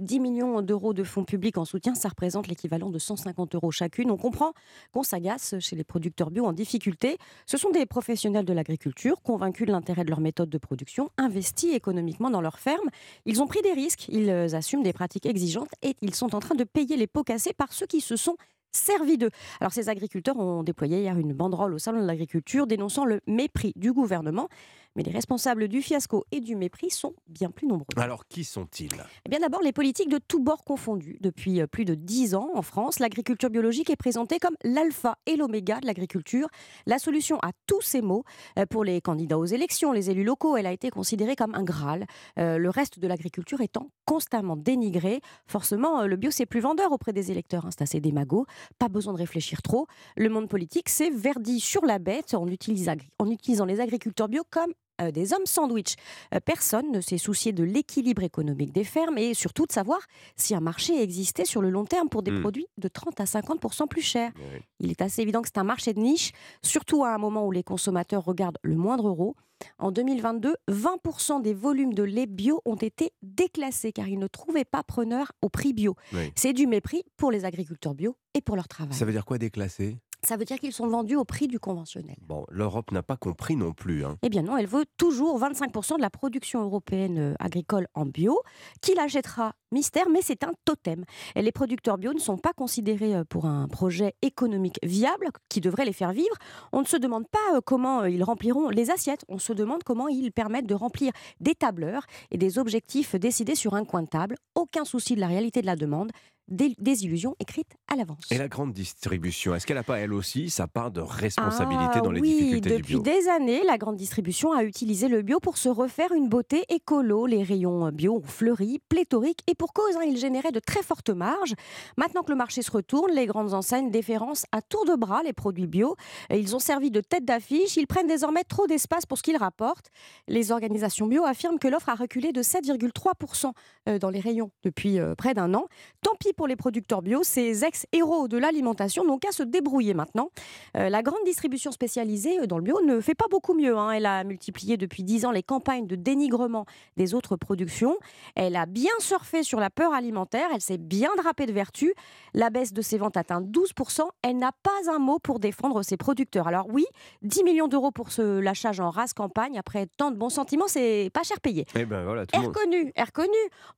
10 0.00 0.20
millions 0.20 0.62
d'euros 0.62 0.92
de 0.94 1.04
fonds 1.04 1.24
publics 1.24 1.58
en 1.58 1.64
soutien, 1.64 1.94
ça 1.94 2.08
représente 2.08 2.48
l'équivalent 2.48 2.90
de 2.90 2.98
150 2.98 3.54
euros 3.54 3.70
chacune. 3.70 4.10
On 4.10 4.16
comprend 4.16 4.52
qu'on 4.92 5.02
s'agace 5.02 5.54
chez 5.60 5.76
les 5.76 5.84
producteurs 5.84 6.30
bio 6.30 6.46
en 6.46 6.52
difficulté. 6.52 7.18
Ce 7.46 7.56
sont 7.56 7.70
des 7.70 7.86
professionnels 7.86 8.44
de 8.44 8.52
l'agriculture, 8.52 9.22
convaincus 9.22 9.66
de 9.66 9.72
l'intérêt 9.72 10.04
de 10.04 10.10
leur 10.10 10.20
méthode 10.20 10.48
de 10.48 10.58
production, 10.58 11.10
investis 11.18 11.74
économiquement 11.74 12.30
dans 12.30 12.40
leurs 12.40 12.58
fermes. 12.58 12.88
Ils 13.26 13.42
ont 13.42 13.46
pris 13.46 13.62
des 13.62 13.72
risques, 13.72 14.08
ils 14.08 14.30
assument 14.30 14.82
des 14.82 14.92
pratiques 14.92 15.26
exigeantes 15.26 15.70
et 15.82 15.94
ils 16.00 16.14
sont 16.14 16.34
en 16.34 16.40
train 16.40 16.54
de 16.54 16.64
payer 16.64 16.96
les 16.96 17.06
pots 17.06 17.24
cassés 17.24 17.52
par 17.52 17.72
ceux 17.72 17.86
qui 17.86 18.00
se 18.00 18.16
sont 18.16 18.36
servis 18.72 19.18
d'eux. 19.18 19.30
Alors 19.60 19.72
ces 19.72 19.88
agriculteurs 19.88 20.38
ont 20.38 20.62
déployé 20.62 21.00
hier 21.00 21.18
une 21.18 21.32
banderole 21.32 21.74
au 21.74 21.78
salon 21.78 22.00
de 22.00 22.06
l'agriculture 22.06 22.66
dénonçant 22.66 23.04
le 23.04 23.20
mépris 23.26 23.72
du 23.76 23.92
gouvernement. 23.92 24.48
Mais 24.96 25.02
les 25.04 25.12
responsables 25.12 25.68
du 25.68 25.82
fiasco 25.82 26.24
et 26.32 26.40
du 26.40 26.56
mépris 26.56 26.90
sont 26.90 27.14
bien 27.28 27.50
plus 27.50 27.66
nombreux. 27.68 27.86
Alors, 27.96 28.26
qui 28.26 28.42
sont-ils? 28.44 28.90
Eh 29.24 29.28
bien 29.28 29.38
d'abord, 29.38 29.62
les 29.62 29.72
politiques 29.72 30.08
de 30.08 30.18
tous 30.18 30.40
bords 30.40 30.64
confondus. 30.64 31.16
Depuis 31.20 31.60
euh, 31.60 31.66
plus 31.66 31.84
de 31.84 31.94
10 31.94 32.34
ans, 32.34 32.50
en 32.54 32.62
France, 32.62 32.98
l'agriculture 32.98 33.50
biologique 33.50 33.88
est 33.90 33.96
présentée 33.96 34.38
comme 34.38 34.56
l'alpha 34.64 35.16
et 35.26 35.36
l'oméga 35.36 35.78
de 35.80 35.86
l'agriculture. 35.86 36.48
La 36.86 36.98
solution 36.98 37.38
à 37.42 37.50
tous 37.66 37.80
ces 37.82 38.02
maux, 38.02 38.24
euh, 38.58 38.66
pour 38.66 38.82
les 38.84 39.00
candidats 39.00 39.38
aux 39.38 39.44
élections, 39.44 39.92
les 39.92 40.10
élus 40.10 40.24
locaux, 40.24 40.56
elle 40.56 40.66
a 40.66 40.72
été 40.72 40.90
considérée 40.90 41.36
comme 41.36 41.54
un 41.54 41.62
Graal. 41.62 42.06
Euh, 42.38 42.58
le 42.58 42.68
reste 42.70 42.98
de 42.98 43.06
l'agriculture 43.06 43.60
étant 43.60 43.90
constamment 44.06 44.56
dénigré. 44.56 45.20
Forcément, 45.46 46.04
le 46.06 46.16
bio, 46.16 46.30
c'est 46.32 46.46
plus 46.46 46.60
vendeur 46.60 46.90
auprès 46.92 47.12
des 47.12 47.30
électeurs. 47.30 47.64
hein, 47.66 47.70
c'est 47.70 47.82
assez 47.82 48.00
démago. 48.00 48.44
Pas 48.78 48.88
besoin 48.88 49.12
de 49.12 49.18
réfléchir 49.18 49.62
trop. 49.62 49.86
Le 50.16 50.28
monde 50.28 50.48
politique 50.48 50.88
s'est 50.88 51.10
verdi 51.10 51.60
sur 51.60 51.84
la 51.86 51.98
bête 52.00 52.34
en, 52.34 52.46
utilisa- 52.46 52.96
en 53.20 53.30
utilisant 53.30 53.64
les 53.66 53.80
agriculteurs 53.80 54.28
bio 54.28 54.42
comme 54.50 54.72
euh, 55.00 55.10
des 55.10 55.32
hommes 55.32 55.46
sandwich. 55.46 55.94
Euh, 56.34 56.40
personne 56.44 56.90
ne 56.92 57.00
s'est 57.00 57.18
soucié 57.18 57.52
de 57.52 57.62
l'équilibre 57.64 58.22
économique 58.22 58.72
des 58.72 58.84
fermes 58.84 59.18
et 59.18 59.34
surtout 59.34 59.66
de 59.66 59.72
savoir 59.72 60.00
si 60.36 60.54
un 60.54 60.60
marché 60.60 61.02
existait 61.02 61.44
sur 61.44 61.62
le 61.62 61.70
long 61.70 61.84
terme 61.84 62.08
pour 62.08 62.22
des 62.22 62.30
Hmm. 62.30 62.40
produits 62.40 62.66
de 62.78 62.88
30 62.88 63.20
à 63.20 63.26
50 63.26 63.88
plus 63.88 64.02
chers. 64.02 64.32
Il 64.78 64.90
est 64.90 65.02
assez 65.02 65.22
évident 65.22 65.42
que 65.42 65.48
c'est 65.48 65.58
un 65.58 65.64
marché 65.64 65.92
de 65.92 66.00
niche, 66.00 66.32
surtout 66.62 67.04
à 67.04 67.14
un 67.14 67.18
moment 67.18 67.46
où 67.46 67.50
les 67.52 67.62
consommateurs 67.62 68.24
regardent 68.24 68.58
le 68.62 68.76
moindre 68.76 69.08
euro. 69.08 69.36
En 69.78 69.90
2022, 69.92 70.54
20% 70.70 71.42
des 71.42 71.52
volumes 71.52 71.92
de 71.92 72.02
lait 72.02 72.26
bio 72.26 72.62
ont 72.64 72.76
été 72.76 73.12
déclassés 73.22 73.92
car 73.92 74.08
ils 74.08 74.18
ne 74.18 74.26
trouvaient 74.26 74.64
pas 74.64 74.82
preneur 74.82 75.32
au 75.42 75.48
prix 75.50 75.72
bio. 75.74 75.96
Oui. 76.14 76.32
C'est 76.34 76.52
du 76.54 76.66
mépris 76.66 77.02
pour 77.18 77.30
les 77.30 77.44
agriculteurs 77.44 77.94
bio 77.94 78.16
et 78.34 78.40
pour 78.40 78.56
leur 78.56 78.68
travail. 78.68 78.94
Ça 78.94 79.04
veut 79.04 79.12
dire 79.12 79.24
quoi 79.26 79.36
déclasser? 79.38 79.98
Ça 80.26 80.36
veut 80.36 80.44
dire 80.44 80.58
qu'ils 80.58 80.72
sont 80.72 80.86
vendus 80.86 81.16
au 81.16 81.24
prix 81.24 81.48
du 81.48 81.58
conventionnel. 81.58 82.16
Bon, 82.20 82.44
l'Europe 82.50 82.92
n'a 82.92 83.02
pas 83.02 83.16
compris 83.16 83.56
non 83.56 83.72
plus. 83.72 84.04
hein. 84.04 84.16
Eh 84.22 84.28
bien 84.28 84.42
non, 84.42 84.56
elle 84.56 84.66
veut 84.66 84.84
toujours 84.98 85.38
25% 85.40 85.96
de 85.96 86.02
la 86.02 86.10
production 86.10 86.62
européenne 86.62 87.18
euh, 87.18 87.34
agricole 87.38 87.86
en 87.94 88.04
bio. 88.06 88.40
Qui 88.82 88.94
l'achètera 88.94 89.54
Mystère, 89.72 90.08
mais 90.10 90.20
c'est 90.20 90.42
un 90.42 90.52
totem. 90.64 91.04
Et 91.36 91.42
les 91.42 91.52
producteurs 91.52 91.96
bio 91.96 92.12
ne 92.12 92.18
sont 92.18 92.36
pas 92.36 92.52
considérés 92.52 93.14
euh, 93.14 93.24
pour 93.24 93.46
un 93.46 93.68
projet 93.68 94.14
économique 94.20 94.78
viable 94.82 95.28
qui 95.48 95.60
devrait 95.60 95.84
les 95.84 95.92
faire 95.92 96.12
vivre. 96.12 96.34
On 96.72 96.80
ne 96.80 96.86
se 96.86 96.96
demande 96.96 97.28
pas 97.28 97.56
euh, 97.56 97.60
comment 97.64 98.04
ils 98.04 98.22
rempliront 98.24 98.68
les 98.68 98.90
assiettes, 98.90 99.24
on 99.28 99.38
se 99.38 99.52
demande 99.52 99.84
comment 99.84 100.08
ils 100.08 100.32
permettent 100.32 100.66
de 100.66 100.74
remplir 100.74 101.12
des 101.40 101.54
tableurs 101.54 102.04
et 102.30 102.36
des 102.38 102.58
objectifs 102.58 103.14
décidés 103.14 103.54
sur 103.54 103.74
un 103.74 103.84
coin 103.84 104.02
de 104.02 104.08
table. 104.08 104.36
Aucun 104.54 104.84
souci 104.84 105.14
de 105.14 105.20
la 105.20 105.28
réalité 105.28 105.60
de 105.62 105.66
la 105.66 105.76
demande, 105.76 106.10
des, 106.48 106.74
des 106.78 107.04
illusions 107.04 107.36
écrites 107.38 107.76
à 107.90 107.96
l'avance. 107.96 108.24
Et 108.30 108.38
la 108.38 108.48
grande 108.48 108.72
distribution, 108.72 109.54
est-ce 109.54 109.66
qu'elle 109.66 109.76
n'a 109.76 109.82
pas 109.82 109.98
elle 109.98 110.12
aussi 110.12 110.48
sa 110.48 110.66
part 110.66 110.90
de 110.90 111.00
responsabilité 111.00 111.94
Ah 111.96 112.00
dans 112.00 112.12
les 112.12 112.20
oui, 112.20 112.34
difficultés 112.34 112.70
depuis 112.70 112.82
du 112.82 113.00
bio 113.00 113.02
des 113.02 113.28
années, 113.28 113.62
la 113.64 113.78
grande 113.78 113.96
distribution 113.96 114.52
a 114.52 114.62
utilisé 114.62 115.08
le 115.08 115.22
bio 115.22 115.40
pour 115.40 115.58
se 115.58 115.68
refaire 115.68 116.12
une 116.12 116.28
beauté 116.28 116.64
écolo. 116.68 117.26
Les 117.26 117.42
rayons 117.42 117.90
bio 117.90 118.16
ont 118.16 118.22
fleuri, 118.22 118.80
pléthoriques, 118.88 119.42
et 119.48 119.54
pour 119.54 119.72
cause, 119.72 119.96
hein, 119.96 120.04
ils 120.06 120.16
généraient 120.16 120.52
de 120.52 120.60
très 120.60 120.82
fortes 120.82 121.10
marges. 121.10 121.54
Maintenant 121.96 122.22
que 122.22 122.30
le 122.30 122.36
marché 122.36 122.62
se 122.62 122.70
retourne, 122.70 123.10
les 123.12 123.26
grandes 123.26 123.54
enseignes 123.54 123.90
déférencent 123.90 124.46
à 124.52 124.62
tour 124.62 124.84
de 124.84 124.94
bras 124.94 125.22
les 125.24 125.32
produits 125.32 125.66
bio. 125.66 125.96
Ils 126.30 126.54
ont 126.54 126.60
servi 126.60 126.90
de 126.90 127.00
tête 127.00 127.24
d'affiche, 127.24 127.76
ils 127.76 127.86
prennent 127.86 128.06
désormais 128.06 128.44
trop 128.44 128.66
d'espace 128.66 129.04
pour 129.04 129.18
ce 129.18 129.22
qu'ils 129.22 129.36
rapportent. 129.36 129.90
Les 130.28 130.52
organisations 130.52 131.06
bio 131.06 131.24
affirment 131.24 131.58
que 131.58 131.68
l'offre 131.68 131.88
a 131.88 131.94
reculé 131.94 132.32
de 132.32 132.42
7,3% 132.42 133.52
euh, 133.88 133.98
dans 133.98 134.10
les 134.10 134.20
rayons 134.20 134.50
depuis 134.62 135.00
euh, 135.00 135.14
près 135.14 135.34
d'un 135.34 135.54
an. 135.54 135.66
Tant 136.02 136.14
pis 136.20 136.32
pour 136.32 136.46
les 136.46 136.56
producteurs 136.56 137.02
bio, 137.02 137.22
ces 137.22 137.64
ex-héros 137.84 138.28
de 138.28 138.38
l'alimentation 138.38 139.04
n'ont 139.04 139.18
qu'à 139.18 139.32
se 139.32 139.42
débrouiller 139.42 139.94
maintenant. 139.94 140.30
Euh, 140.76 140.88
la 140.88 141.02
grande 141.02 141.24
distribution 141.24 141.72
spécialisée 141.72 142.40
euh, 142.40 142.46
dans 142.46 142.58
le 142.58 142.64
bio 142.64 142.80
ne 142.84 143.00
fait 143.00 143.14
pas 143.14 143.26
beaucoup 143.30 143.54
mieux. 143.54 143.76
hein. 143.76 143.90
Elle 143.90 144.06
a 144.06 144.24
multiplié 144.24 144.76
depuis 144.76 145.02
10 145.02 145.26
ans 145.26 145.30
les 145.30 145.42
campagnes 145.42 145.86
de 145.86 145.96
dénigrement 145.96 146.66
des 146.96 147.14
autres 147.14 147.36
productions. 147.36 147.96
Elle 148.34 148.56
a 148.56 148.66
bien 148.66 148.92
surfé 148.98 149.42
sur 149.42 149.60
la 149.60 149.70
peur 149.70 149.92
alimentaire. 149.92 150.48
Elle 150.54 150.60
s'est 150.60 150.78
bien 150.78 151.10
drapée 151.16 151.46
de 151.46 151.52
vertu. 151.52 151.94
La 152.34 152.50
baisse 152.50 152.72
de 152.72 152.82
ses 152.82 152.98
ventes 152.98 153.16
atteint 153.16 153.40
12%. 153.40 154.02
Elle 154.22 154.38
n'a 154.38 154.52
pas 154.62 154.92
un 154.92 154.98
mot 154.98 155.18
pour 155.18 155.38
défendre 155.40 155.82
ses 155.82 155.96
producteurs. 155.96 156.48
Alors 156.48 156.66
oui, 156.70 156.84
10 157.22 157.44
millions 157.44 157.68
d'euros 157.68 157.90
pour 157.90 158.12
ce 158.12 158.40
lâchage 158.40 158.80
en 158.80 158.90
race 158.90 159.12
campagne. 159.14 159.58
Après 159.58 159.86
tant 159.96 160.10
de 160.10 160.16
bons 160.16 160.30
sentiments, 160.30 160.68
c'est 160.68 161.10
pas 161.12 161.22
cher 161.22 161.40
payé. 161.40 161.66
Eh 161.74 161.84
ben 161.84 162.04
voilà, 162.04 162.26
tout 162.26 162.38
monde. 162.38 162.48
reconnu, 162.48 162.92
est 162.94 163.04
reconnu. 163.04 163.28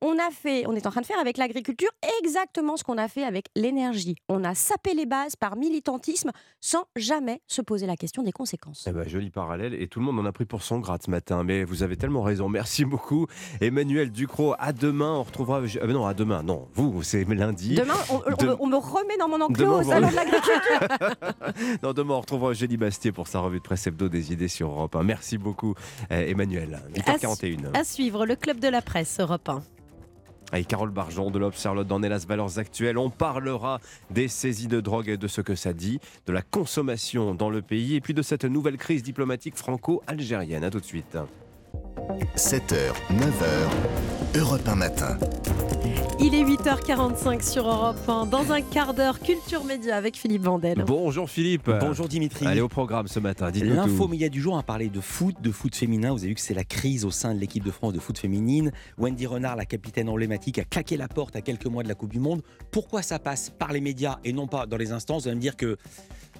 On 0.00 0.18
a 0.18 0.30
fait, 0.30 0.64
on 0.66 0.74
est 0.74 0.86
en 0.86 0.90
train 0.90 1.00
de 1.00 1.06
faire 1.06 1.18
avec 1.18 1.36
l'agriculture 1.36 1.90
exactement 2.20 2.76
ce 2.76 2.84
qu'on 2.84 2.98
a 2.98 3.08
fait 3.08 3.24
avec 3.24 3.46
l'énergie. 3.56 3.91
On 4.28 4.44
a 4.44 4.54
sapé 4.54 4.94
les 4.94 5.06
bases 5.06 5.36
par 5.36 5.56
militantisme 5.56 6.30
sans 6.60 6.84
jamais 6.96 7.40
se 7.46 7.62
poser 7.62 7.86
la 7.86 7.96
question 7.96 8.22
des 8.22 8.32
conséquences. 8.32 8.84
Eh 8.88 8.92
ben, 8.92 9.08
joli 9.08 9.30
parallèle 9.30 9.74
et 9.74 9.88
tout 9.88 10.00
le 10.00 10.06
monde 10.06 10.18
en 10.18 10.24
a 10.24 10.32
pris 10.32 10.44
pour 10.44 10.62
son 10.62 10.78
gras 10.78 10.98
ce 11.04 11.10
matin. 11.10 11.42
Mais 11.44 11.64
vous 11.64 11.82
avez 11.82 11.96
tellement 11.96 12.22
raison. 12.22 12.48
Merci 12.48 12.84
beaucoup, 12.84 13.26
Emmanuel 13.60 14.10
Ducrot. 14.10 14.54
À 14.58 14.72
demain, 14.72 15.14
on 15.14 15.22
retrouvera. 15.22 15.60
Ah 15.80 15.86
ben 15.86 15.92
non, 15.92 16.06
à 16.06 16.14
demain. 16.14 16.42
Non, 16.42 16.68
vous, 16.74 17.02
c'est 17.02 17.24
lundi. 17.24 17.74
Demain, 17.74 17.94
on, 18.10 18.18
me, 18.18 18.56
on 18.60 18.66
me 18.66 18.76
remet 18.76 19.16
dans 19.18 19.28
mon 19.28 19.40
enclos 19.40 19.80
au 19.80 19.82
salon 19.82 20.08
de 20.08 20.14
l'agriculture. 20.14 21.78
non, 21.82 21.92
demain, 21.92 22.14
on 22.14 22.20
retrouvera 22.20 22.50
Eugénie 22.50 22.76
Bastier 22.76 23.12
pour 23.12 23.28
sa 23.28 23.40
revue 23.40 23.58
de 23.58 23.62
presse 23.62 23.86
hebdo 23.86 24.08
des 24.08 24.32
idées 24.32 24.48
sur 24.48 24.70
Europe 24.70 24.96
1. 24.96 25.02
Merci 25.02 25.38
beaucoup, 25.38 25.74
euh, 26.10 26.26
Emmanuel. 26.28 26.80
À, 27.06 27.16
8h41. 27.16 27.74
à 27.74 27.84
suivre, 27.84 28.26
le 28.26 28.36
club 28.36 28.60
de 28.60 28.68
la 28.68 28.82
presse 28.82 29.18
Europe 29.20 29.48
1. 29.48 29.62
Avec 30.52 30.68
Carole 30.68 30.90
Barjon 30.90 31.30
de 31.30 31.38
l'Obs, 31.38 31.58
Charlotte 31.58 31.86
Dornelas, 31.86 32.26
Valeurs 32.28 32.58
Actuelles, 32.58 32.98
on 32.98 33.08
parlera 33.08 33.80
des 34.10 34.28
saisies 34.28 34.68
de 34.68 34.80
drogue 34.80 35.08
et 35.08 35.16
de 35.16 35.26
ce 35.26 35.40
que 35.40 35.54
ça 35.54 35.72
dit, 35.72 35.98
de 36.26 36.32
la 36.32 36.42
consommation 36.42 37.34
dans 37.34 37.48
le 37.48 37.62
pays 37.62 37.96
et 37.96 38.02
puis 38.02 38.12
de 38.12 38.20
cette 38.20 38.44
nouvelle 38.44 38.76
crise 38.76 39.02
diplomatique 39.02 39.56
franco-algérienne. 39.56 40.62
A 40.62 40.70
tout 40.70 40.80
de 40.80 40.84
suite. 40.84 41.16
7h, 42.36 42.92
9h, 43.10 44.38
Europe 44.38 44.68
1 44.68 44.74
matin. 44.74 45.16
Il 46.20 46.34
est 46.34 46.41
8h45 46.52 47.50
sur 47.50 47.66
Europe 47.66 47.96
1. 48.06 48.26
Dans 48.26 48.52
un 48.52 48.60
quart 48.60 48.92
d'heure, 48.92 49.20
Culture 49.20 49.64
Média 49.64 49.96
avec 49.96 50.18
Philippe 50.18 50.42
Vandel. 50.42 50.84
Bonjour 50.86 51.30
Philippe. 51.30 51.70
Bonjour 51.80 52.08
Dimitri. 52.08 52.46
Allez 52.46 52.60
au 52.60 52.68
programme 52.68 53.08
ce 53.08 53.20
matin. 53.20 53.50
L'info 53.54 54.06
média 54.06 54.28
du 54.28 54.38
jour 54.38 54.58
a 54.58 54.62
parlé 54.62 54.90
de 54.90 55.00
foot, 55.00 55.34
de 55.40 55.50
foot 55.50 55.74
féminin. 55.74 56.12
Vous 56.12 56.18
avez 56.18 56.28
vu 56.28 56.34
que 56.34 56.42
c'est 56.42 56.52
la 56.52 56.64
crise 56.64 57.06
au 57.06 57.10
sein 57.10 57.34
de 57.34 57.40
l'équipe 57.40 57.64
de 57.64 57.70
France 57.70 57.94
de 57.94 58.00
foot 58.00 58.18
féminine. 58.18 58.70
Wendy 58.98 59.24
Renard, 59.24 59.56
la 59.56 59.64
capitaine 59.64 60.10
emblématique, 60.10 60.58
a 60.58 60.64
claqué 60.64 60.98
la 60.98 61.08
porte 61.08 61.36
à 61.36 61.40
quelques 61.40 61.64
mois 61.64 61.84
de 61.84 61.88
la 61.88 61.94
Coupe 61.94 62.12
du 62.12 62.20
Monde. 62.20 62.42
Pourquoi 62.70 63.00
ça 63.00 63.18
passe 63.18 63.48
par 63.48 63.72
les 63.72 63.80
médias 63.80 64.18
et 64.22 64.34
non 64.34 64.46
pas 64.46 64.66
dans 64.66 64.76
les 64.76 64.92
instances? 64.92 65.22
Vous 65.22 65.28
allez 65.28 65.36
me 65.36 65.40
dire 65.40 65.56
que 65.56 65.78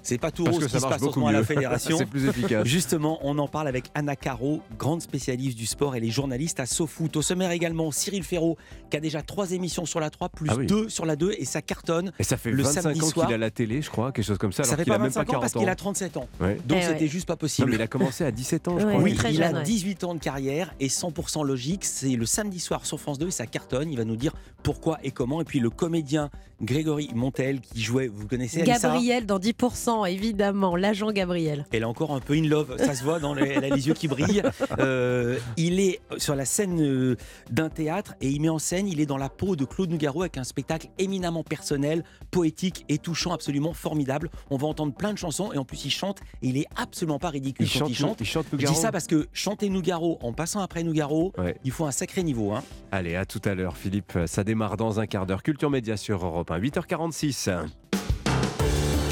c'est 0.03 0.17
pas 0.19 0.29
tout 0.31 0.43
Parce 0.43 0.57
rose 0.57 0.65
qui 0.67 0.71
se 0.71 0.77
passe 0.79 0.85
en 0.93 0.97
ce 0.99 1.03
beaucoup 1.05 1.19
moment 1.19 1.29
à 1.29 1.31
la 1.31 1.43
fédération. 1.43 1.97
C'est 1.97 2.05
plus 2.05 2.27
efficace. 2.27 2.67
Justement, 2.67 3.17
on 3.23 3.37
en 3.39 3.47
parle 3.47 3.67
avec 3.67 3.85
Anna 3.95 4.15
Caro, 4.15 4.61
grande 4.77 5.01
spécialiste 5.01 5.57
du 5.57 5.65
sport 5.65 5.95
et 5.95 5.99
les 5.99 6.09
journalistes 6.11 6.59
à 6.59 6.65
SoFoot. 6.65 7.15
Au 7.15 7.21
sommaire 7.21 7.51
également, 7.51 7.89
Cyril 7.91 8.23
Ferraud, 8.23 8.57
qui 8.91 8.97
a 8.97 8.99
déjà 8.99 9.21
trois 9.21 9.51
émissions 9.51 9.85
sur 9.85 9.99
la 9.99 10.09
3, 10.09 10.29
plus 10.29 10.49
Ah 10.51 10.55
oui. 10.57 10.67
deux 10.67 10.89
sur 10.89 11.05
la 11.05 11.15
2 11.15 11.33
et 11.37 11.45
ça 11.45 11.61
cartonne. 11.61 12.11
Et 12.19 12.23
ça 12.23 12.37
fait 12.37 12.51
le 12.51 12.61
25 12.63 12.81
samedi 12.81 13.01
ans 13.01 13.07
soir. 13.07 13.25
qu'il 13.27 13.33
a 13.35 13.37
la 13.37 13.49
télé, 13.49 13.81
je 13.81 13.89
crois, 13.89 14.11
quelque 14.11 14.25
chose 14.25 14.37
comme 14.37 14.51
ça. 14.51 14.63
Ça 14.63 14.73
alors 14.73 14.83
fait 14.83 14.89
pas 14.89 14.95
a 14.95 14.99
même 14.99 15.07
25 15.07 15.25
pas 15.25 15.37
ans 15.37 15.39
parce 15.39 15.53
40 15.53 15.63
qu'il 15.63 15.69
a 15.69 15.73
ans. 15.73 15.75
37 15.75 16.17
ans. 16.17 16.27
Ouais. 16.41 16.57
Donc 16.65 16.77
Eh 16.81 16.85
c'était 16.85 16.99
ouais. 17.01 17.07
juste 17.07 17.25
pas 17.27 17.33
Non, 17.33 17.37
possible. 17.37 17.69
mais 17.71 17.75
il 17.77 17.81
a 17.81 17.87
commencé 17.87 18.23
à 18.25 18.31
17 18.31 18.67
ans, 18.67 18.79
je 18.79 18.85
crois. 18.85 19.01
Oui, 19.01 19.13
très 19.15 19.31
il 19.31 19.37
jeune, 19.37 19.55
a 19.55 19.59
ouais. 19.59 19.63
18 19.63 20.03
ans 20.03 20.13
de 20.15 20.19
carrière 20.19 20.73
et 20.79 20.87
100% 20.89 21.45
logique. 21.45 21.85
C'est 21.85 22.09
le 22.15 22.25
samedi 22.25 22.59
soir 22.59 22.85
sur 22.85 22.99
France 22.99 23.19
2 23.19 23.27
et 23.27 23.31
ça 23.31 23.45
cartonne. 23.45 23.89
Il 23.89 23.97
va 23.97 24.05
nous 24.05 24.17
dire 24.17 24.33
pourquoi 24.63 24.97
et 25.03 25.11
comment. 25.11 25.39
Et 25.41 25.45
puis 25.45 25.59
le 25.59 25.69
comédien 25.69 26.29
Grégory 26.61 27.09
Montel 27.13 27.59
qui 27.59 27.81
jouait, 27.81 28.07
vous 28.07 28.21
le 28.23 28.27
connaissez, 28.27 28.61
Alissa 28.61 28.87
Gabriel 28.89 29.25
dans 29.25 29.39
10%, 29.39 29.92
évidemment, 30.05 30.75
l'agent 30.75 31.11
Gabriel. 31.11 31.65
Elle 31.71 31.81
est 31.81 31.85
encore 31.85 32.11
un 32.13 32.19
peu 32.19 32.33
in 32.33 32.47
love, 32.47 32.75
ça 32.77 32.93
se 32.95 33.03
voit, 33.03 33.19
dans 33.19 33.33
les, 33.33 33.47
elle 33.49 33.65
a 33.65 33.75
les 33.75 33.87
yeux 33.87 33.93
qui 33.93 34.07
brillent. 34.07 34.43
Euh, 34.79 35.37
il 35.57 35.79
est 35.79 35.99
sur 36.17 36.35
la 36.35 36.45
scène 36.45 36.81
euh, 36.81 37.15
d'un 37.51 37.69
théâtre 37.69 38.15
et 38.21 38.29
il 38.29 38.41
met 38.41 38.49
en 38.49 38.59
scène, 38.59 38.87
il 38.87 38.99
est 38.99 39.05
dans 39.05 39.17
la 39.17 39.29
peau 39.29 39.55
de 39.55 39.65
Claude 39.65 39.89
Nougaro 39.89 40.21
avec 40.21 40.37
un 40.37 40.43
spectacle 40.43 40.87
éminemment 40.97 41.43
personnel, 41.43 42.03
poétique 42.31 42.85
et 42.89 42.97
touchant, 42.97 43.33
absolument 43.33 43.73
formidable. 43.73 44.29
On 44.49 44.57
va 44.57 44.67
entendre 44.67 44.93
plein 44.93 45.13
de 45.13 45.17
chansons 45.17 45.51
et 45.53 45.57
en 45.57 45.65
plus 45.65 45.85
il 45.85 45.91
chante 45.91 46.19
et 46.41 46.47
il 46.49 46.57
est 46.57 46.67
absolument 46.75 47.19
pas 47.19 47.29
ridicule 47.29 47.65
Il 47.65 47.71
quand 47.71 47.79
chante, 47.79 47.89
il 47.89 47.95
chante. 47.95 48.17
il 48.21 48.25
chante 48.25 48.45
Je 48.53 48.65
dis 48.67 48.75
ça 48.75 48.91
parce 48.91 49.07
que 49.07 49.27
chanter 49.33 49.69
Nougaro 49.69 50.17
en 50.21 50.33
passant 50.33 50.59
après 50.61 50.83
Nougaro, 50.83 51.31
Ouais. 51.37 51.55
il 51.63 51.71
faut 51.71 51.85
un 51.85 51.91
sacré 51.91 52.23
niveau. 52.23 52.51
Hein. 52.53 52.63
Allez, 52.91 53.15
à 53.15 53.25
tout 53.25 53.41
à 53.45 53.53
l'heure, 53.55 53.77
Philippe. 53.77 54.17
Ça 54.25 54.43
démarre 54.43 54.77
dans 54.77 54.99
un 54.99 55.07
quart 55.07 55.25
d'heure. 55.25 55.43
Culture 55.43 55.69
Média 55.69 55.97
sur 55.97 56.25
Europe 56.25 56.51
1, 56.51 56.59
8h46. 56.59 57.49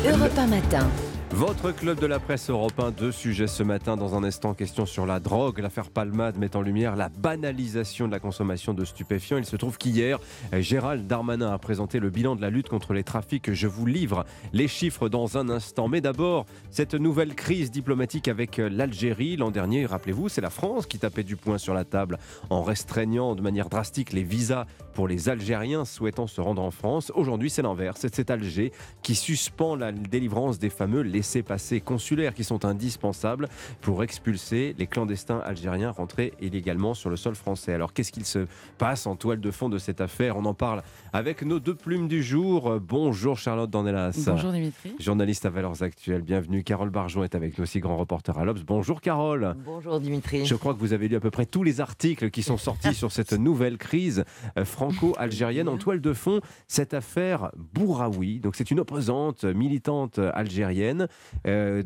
Europe 0.03 0.33
1 0.35 0.49
matin. 0.49 1.10
Votre 1.33 1.71
club 1.71 1.97
de 1.97 2.05
la 2.07 2.19
presse 2.19 2.49
européen, 2.49 2.91
deux 2.91 3.13
sujets 3.13 3.47
ce 3.47 3.63
matin. 3.63 3.95
Dans 3.95 4.15
un 4.15 4.23
instant, 4.23 4.53
question 4.53 4.85
sur 4.85 5.05
la 5.05 5.21
drogue. 5.21 5.59
L'affaire 5.59 5.89
Palmade 5.89 6.37
met 6.37 6.57
en 6.57 6.61
lumière 6.61 6.97
la 6.97 7.07
banalisation 7.07 8.05
de 8.07 8.11
la 8.11 8.19
consommation 8.19 8.73
de 8.73 8.83
stupéfiants. 8.83 9.37
Il 9.37 9.45
se 9.45 9.55
trouve 9.55 9.77
qu'hier, 9.77 10.19
Gérald 10.51 11.07
Darmanin 11.07 11.51
a 11.51 11.57
présenté 11.57 11.99
le 11.99 12.09
bilan 12.09 12.35
de 12.35 12.41
la 12.41 12.49
lutte 12.49 12.67
contre 12.67 12.93
les 12.93 13.03
trafics. 13.03 13.53
Je 13.53 13.67
vous 13.67 13.85
livre 13.85 14.25
les 14.51 14.67
chiffres 14.67 15.07
dans 15.07 15.37
un 15.37 15.49
instant. 15.49 15.87
Mais 15.87 16.01
d'abord, 16.01 16.45
cette 16.69 16.95
nouvelle 16.95 17.33
crise 17.33 17.71
diplomatique 17.71 18.27
avec 18.27 18.57
l'Algérie. 18.57 19.37
L'an 19.37 19.51
dernier, 19.51 19.85
rappelez-vous, 19.85 20.27
c'est 20.27 20.41
la 20.41 20.49
France 20.49 20.85
qui 20.85 20.99
tapait 20.99 21.23
du 21.23 21.37
poing 21.37 21.57
sur 21.57 21.73
la 21.73 21.85
table 21.85 22.19
en 22.49 22.61
restreignant 22.61 23.35
de 23.35 23.41
manière 23.41 23.69
drastique 23.69 24.11
les 24.11 24.23
visas 24.23 24.65
pour 24.93 25.07
les 25.07 25.29
Algériens 25.29 25.85
souhaitant 25.85 26.27
se 26.27 26.41
rendre 26.41 26.61
en 26.61 26.71
France. 26.71 27.09
Aujourd'hui, 27.15 27.49
c'est 27.49 27.61
l'inverse. 27.61 28.05
C'est 28.11 28.29
Alger 28.29 28.73
qui 29.01 29.15
suspend 29.15 29.77
la 29.77 29.93
délivrance 29.93 30.59
des 30.59 30.69
fameux 30.69 31.01
laissés-passer 31.21 31.81
consulaires 31.81 32.33
qui 32.33 32.43
sont 32.43 32.65
indispensables 32.65 33.47
pour 33.81 34.01
expulser 34.01 34.73
les 34.79 34.87
clandestins 34.87 35.37
algériens 35.37 35.91
rentrés 35.91 36.33
illégalement 36.41 36.95
sur 36.95 37.11
le 37.11 37.15
sol 37.15 37.35
français. 37.35 37.73
Alors 37.73 37.93
qu'est-ce 37.93 38.11
qu'il 38.11 38.25
se 38.25 38.47
passe 38.79 39.05
en 39.05 39.15
toile 39.15 39.39
de 39.39 39.51
fond 39.51 39.69
de 39.69 39.77
cette 39.77 40.01
affaire? 40.01 40.35
On 40.35 40.45
en 40.45 40.55
parle 40.55 40.81
avec 41.13 41.43
nos 41.43 41.59
deux 41.59 41.75
plumes 41.75 42.07
du 42.07 42.23
jour. 42.23 42.79
Bonjour 42.81 43.37
Charlotte 43.37 43.69
Dornelas. 43.69 44.19
Bonjour 44.25 44.51
Dimitri. 44.51 44.95
Journaliste 44.99 45.45
à 45.45 45.51
Valeurs 45.51 45.83
Actuelles, 45.83 46.23
bienvenue. 46.23 46.63
Carole 46.63 46.89
Barjon 46.89 47.23
est 47.23 47.35
avec 47.35 47.55
nous 47.55 47.65
aussi, 47.65 47.79
grand 47.79 47.97
reporter 47.97 48.35
à 48.39 48.43
l'Obs. 48.43 48.63
Bonjour 48.65 48.99
Carole. 48.99 49.55
Bonjour 49.63 49.99
Dimitri. 49.99 50.47
Je 50.47 50.55
crois 50.55 50.73
que 50.73 50.79
vous 50.79 50.93
avez 50.93 51.07
lu 51.07 51.17
à 51.17 51.19
peu 51.19 51.29
près 51.29 51.45
tous 51.45 51.61
les 51.61 51.81
articles 51.81 52.31
qui 52.31 52.41
sont 52.41 52.57
sortis 52.57 52.95
sur 52.95 53.11
cette 53.11 53.33
nouvelle 53.47 53.77
crise 53.77 54.23
euh, 54.57 54.65
franco-algérienne. 54.65 55.69
En 55.69 55.77
toile 55.77 56.01
de 56.01 56.13
fond, 56.13 56.41
cette 56.67 56.95
affaire 56.95 57.51
Bouraoui. 57.75 58.39
Donc 58.39 58.55
c'est 58.55 58.71
une 58.71 58.79
opposante 58.79 59.43
militante 59.43 60.17
algérienne 60.33 61.07
euh, 61.47 61.83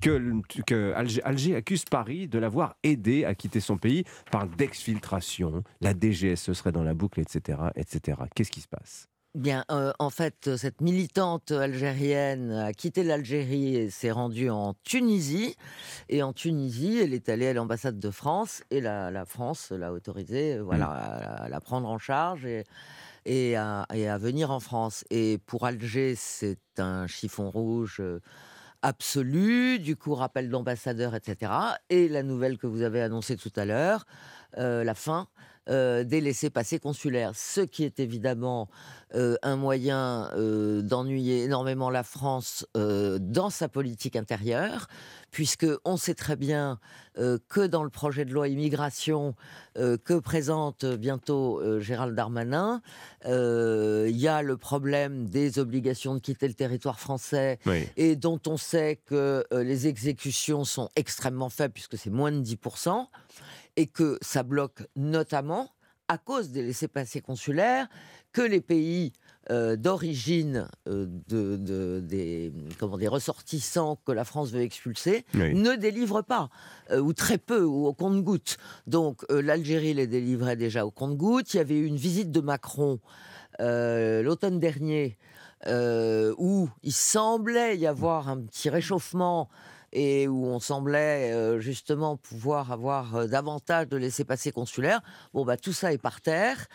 que, 0.00 0.40
que 0.66 0.92
Alger, 0.94 1.22
Alger 1.24 1.56
accuse 1.56 1.84
Paris 1.84 2.28
de 2.28 2.38
l'avoir 2.38 2.76
aidé 2.82 3.24
à 3.24 3.34
quitter 3.34 3.60
son 3.60 3.76
pays 3.76 4.04
par 4.30 4.46
d'exfiltration. 4.46 5.62
La 5.80 5.92
DGSE 5.92 6.52
serait 6.52 6.72
dans 6.72 6.82
la 6.84 6.94
boucle, 6.94 7.20
etc. 7.20 7.58
etc. 7.76 8.18
Qu'est-ce 8.34 8.50
qui 8.50 8.60
se 8.60 8.68
passe? 8.68 9.08
Bien, 9.34 9.66
euh, 9.70 9.92
en 9.98 10.08
fait, 10.08 10.56
cette 10.56 10.80
militante 10.80 11.50
algérienne 11.50 12.52
a 12.52 12.72
quitté 12.72 13.04
l'Algérie 13.04 13.76
et 13.76 13.90
s'est 13.90 14.10
rendue 14.10 14.48
en 14.48 14.72
Tunisie. 14.82 15.56
Et 16.08 16.22
en 16.22 16.32
Tunisie, 16.32 16.98
elle 17.02 17.12
est 17.12 17.28
allée 17.28 17.48
à 17.48 17.52
l'ambassade 17.52 17.98
de 17.98 18.10
France 18.10 18.62
et 18.70 18.80
la, 18.80 19.10
la 19.10 19.26
France 19.26 19.72
l'a 19.72 19.92
autorisée 19.92 20.54
euh, 20.54 20.62
voilà, 20.62 20.86
à, 20.86 21.44
à 21.44 21.48
la 21.50 21.60
prendre 21.60 21.86
en 21.86 21.98
charge 21.98 22.46
et, 22.46 22.64
et, 23.26 23.56
à, 23.56 23.86
et 23.92 24.08
à 24.08 24.16
venir 24.16 24.50
en 24.50 24.60
France. 24.60 25.04
Et 25.10 25.36
pour 25.44 25.66
Alger, 25.66 26.14
c'est 26.16 26.58
un 26.78 27.06
chiffon 27.06 27.50
rouge. 27.50 27.98
euh, 28.00 28.20
absolu, 28.86 29.80
du 29.80 29.96
coup 29.96 30.14
rappel 30.14 30.48
d'ambassadeur, 30.48 31.16
etc. 31.16 31.52
Et 31.90 32.08
la 32.08 32.22
nouvelle 32.22 32.56
que 32.56 32.68
vous 32.68 32.82
avez 32.82 33.02
annoncée 33.02 33.36
tout 33.36 33.52
à 33.56 33.64
l'heure, 33.64 34.06
euh, 34.58 34.84
la 34.84 34.94
fin 34.94 35.26
euh, 35.68 36.04
des 36.04 36.20
laissés-passer 36.20 36.78
consulaires, 36.78 37.32
ce 37.34 37.60
qui 37.60 37.82
est 37.82 37.98
évidemment 37.98 38.68
euh, 39.16 39.36
un 39.42 39.56
moyen 39.56 40.30
euh, 40.36 40.80
d'ennuyer 40.80 41.42
énormément 41.42 41.90
la 41.90 42.04
France 42.04 42.64
dans 42.74 43.50
sa 43.50 43.68
politique 43.68 44.14
intérieure, 44.14 44.86
puisque 45.32 45.66
on 45.84 45.96
sait 45.96 46.14
très 46.14 46.36
bien 46.36 46.78
que 47.48 47.66
dans 47.66 47.82
le 47.82 47.90
projet 47.90 48.24
de 48.24 48.32
loi 48.32 48.48
immigration 48.48 49.34
que 49.74 50.18
présente 50.18 50.84
bientôt 50.84 51.80
Gérald 51.80 52.14
Darmanin, 52.14 52.82
il 53.24 54.16
y 54.16 54.28
a 54.28 54.42
le 54.42 54.56
problème 54.56 55.28
des 55.28 55.58
obligations 55.58 56.14
de 56.14 56.20
quitter 56.20 56.46
le 56.46 56.54
territoire 56.54 57.00
français 57.00 57.58
Oui. 57.66 57.88
et 57.96 58.16
dont 58.16 58.40
on 58.46 58.56
sait 58.56 59.00
que 59.06 59.44
les 59.50 59.86
exécutions 59.86 60.64
sont 60.64 60.90
extrêmement 60.94 61.48
faibles, 61.48 61.72
puisque 61.72 61.96
c'est 61.96 62.10
moins 62.10 62.32
de 62.32 62.42
10%, 62.42 63.06
et 63.76 63.86
que 63.86 64.18
ça 64.22 64.42
bloque 64.42 64.82
notamment 64.96 65.70
à 66.08 66.18
cause 66.18 66.50
des 66.50 66.62
laissés-passer 66.62 67.20
consulaires 67.20 67.88
que 68.32 68.40
les 68.42 68.60
pays 68.60 69.12
euh, 69.50 69.76
d'origine 69.76 70.68
euh, 70.88 71.06
de, 71.28 71.56
de- 71.56 72.00
des, 72.00 72.52
comment, 72.78 72.96
des 72.98 73.08
ressortissants 73.08 73.98
que 74.04 74.12
la 74.12 74.24
France 74.24 74.50
veut 74.52 74.60
expulser 74.60 75.24
Oui. 75.34 75.54
ne 75.54 75.74
délivrent 75.74 76.22
pas, 76.22 76.48
euh, 76.90 76.98
ou 77.00 77.12
très 77.12 77.38
peu, 77.38 77.62
ou 77.64 77.86
au 77.86 77.92
compte-gouttes. 77.92 78.56
Donc 78.86 79.24
l'Algérie 79.30 79.94
les 79.94 80.06
délivrait 80.06 80.56
déjà 80.56 80.84
au 80.86 80.90
compte-gouttes. 80.90 81.54
Il 81.54 81.56
y 81.58 81.60
avait 81.60 81.76
eu 81.78 81.86
une 81.86 81.96
visite 81.96 82.30
de 82.30 82.40
Macron 82.40 83.00
l'automne 83.58 84.60
dernier 84.60 85.16
où 85.66 86.68
il 86.82 86.92
semblait 86.92 87.76
y 87.78 87.86
avoir 87.86 88.28
un 88.28 88.40
petit 88.42 88.68
réchauffement 88.70 89.48
et 89.98 90.28
où 90.28 90.44
on 90.44 90.60
semblait 90.60 91.32
euh, 91.32 91.58
justement 91.58 92.18
pouvoir 92.18 92.70
avoir 92.70 93.16
euh, 93.16 93.26
davantage 93.26 93.88
de 93.88 93.96
laissés-passer 93.96 94.52
consulaires. 94.52 95.00
Bon, 95.32 95.46
bah, 95.46 95.56
tout 95.56 95.72
ça 95.72 95.90
est 95.94 95.98
par 95.98 96.20
terre. 96.20 96.66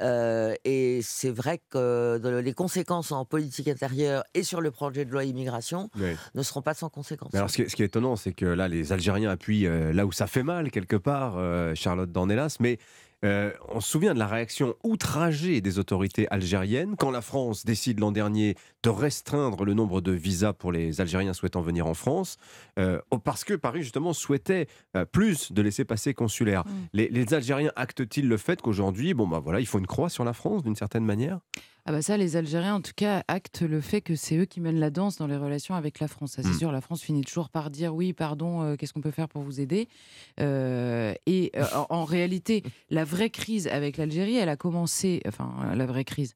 euh, 0.00 0.54
et 0.64 1.00
c'est 1.02 1.30
vrai 1.30 1.60
que 1.70 2.20
les 2.40 2.52
conséquences 2.54 3.10
en 3.10 3.24
politique 3.24 3.66
intérieure 3.66 4.22
et 4.34 4.44
sur 4.44 4.60
le 4.60 4.70
projet 4.70 5.04
de 5.04 5.10
loi 5.10 5.24
immigration 5.24 5.90
Oui. 5.98 6.16
ne 6.36 6.42
seront 6.44 6.62
pas 6.62 6.74
sans 6.74 6.88
conséquences. 6.88 7.30
Mais 7.32 7.38
alors, 7.40 7.50
ce 7.50 7.56
qui, 7.56 7.62
est, 7.62 7.68
ce 7.68 7.74
qui 7.74 7.82
est 7.82 7.86
étonnant, 7.86 8.14
c'est 8.14 8.32
que 8.32 8.46
là, 8.46 8.68
les 8.68 8.92
Algériens 8.92 9.30
appuient 9.30 9.66
euh, 9.66 9.92
là 9.92 10.06
où 10.06 10.12
ça 10.12 10.28
fait 10.28 10.44
mal, 10.44 10.70
quelque 10.70 10.96
part, 10.96 11.34
euh, 11.36 11.74
Charlotte 11.74 12.12
Dornelas. 12.12 12.58
Mais 12.60 12.78
euh, 13.24 13.52
on 13.68 13.80
se 13.80 13.90
souvient 13.90 14.14
de 14.14 14.18
la 14.18 14.26
réaction 14.26 14.74
outragée 14.84 15.60
des 15.60 15.78
autorités 15.78 16.28
algériennes 16.28 16.94
quand 16.96 17.10
la 17.10 17.20
France 17.20 17.64
décide 17.64 17.98
l'an 17.98 18.12
dernier 18.12 18.54
de 18.82 18.90
restreindre 18.90 19.64
le 19.64 19.74
nombre 19.74 20.00
de 20.00 20.12
visas 20.12 20.52
pour 20.52 20.70
les 20.70 21.00
Algériens 21.00 21.32
souhaitant 21.32 21.60
venir 21.60 21.86
en 21.86 21.94
France, 21.94 22.36
euh, 22.78 23.00
parce 23.24 23.44
que 23.44 23.54
Paris, 23.54 23.82
justement, 23.82 24.12
souhaitait 24.12 24.68
euh, 24.96 25.04
plus 25.04 25.52
de 25.52 25.62
laissés-passer 25.62 26.14
consulaires. 26.14 26.64
Les, 26.92 27.08
les 27.08 27.34
Algériens 27.34 27.72
actent-ils 27.76 28.28
le 28.28 28.36
fait 28.36 28.62
qu'aujourd'hui, 28.62 29.14
bon, 29.14 29.26
bah 29.26 29.40
voilà, 29.42 29.60
il 29.60 29.66
faut 29.66 29.78
une 29.78 29.86
croix 29.86 30.08
sur 30.08 30.24
la 30.24 30.32
France, 30.32 30.62
d'une 30.62 30.76
certaine 30.76 31.04
manière? 31.04 31.40
Ah 31.88 31.92
bah 31.92 32.02
ça, 32.02 32.18
les 32.18 32.36
Algériens, 32.36 32.74
en 32.74 32.80
tout 32.82 32.92
cas, 32.94 33.24
actent 33.28 33.62
le 33.62 33.80
fait 33.80 34.02
que 34.02 34.14
c'est 34.14 34.36
eux 34.36 34.44
qui 34.44 34.60
mènent 34.60 34.78
la 34.78 34.90
danse 34.90 35.16
dans 35.16 35.26
les 35.26 35.38
relations 35.38 35.74
avec 35.74 36.00
la 36.00 36.06
France. 36.08 36.32
Ça, 36.32 36.42
c'est 36.42 36.50
Mm. 36.50 36.58
sûr, 36.58 36.70
la 36.70 36.82
France 36.82 37.00
finit 37.00 37.22
toujours 37.22 37.48
par 37.48 37.70
dire 37.70 37.94
oui, 37.94 38.12
pardon, 38.12 38.60
euh, 38.62 38.76
qu'est-ce 38.76 38.92
qu'on 38.92 39.00
peut 39.00 39.10
faire 39.10 39.26
pour 39.26 39.40
vous 39.40 39.58
aider? 39.58 39.88
Euh, 40.38 41.14
Et 41.24 41.50
euh, 41.56 41.64
en, 41.74 42.00
en 42.00 42.04
réalité, 42.04 42.62
la 42.90 43.04
vraie 43.04 43.30
crise 43.30 43.68
avec 43.68 43.96
l'Algérie, 43.96 44.36
elle 44.36 44.50
a 44.50 44.56
commencé, 44.56 45.22
enfin, 45.26 45.50
la 45.74 45.86
vraie 45.86 46.04
crise 46.04 46.34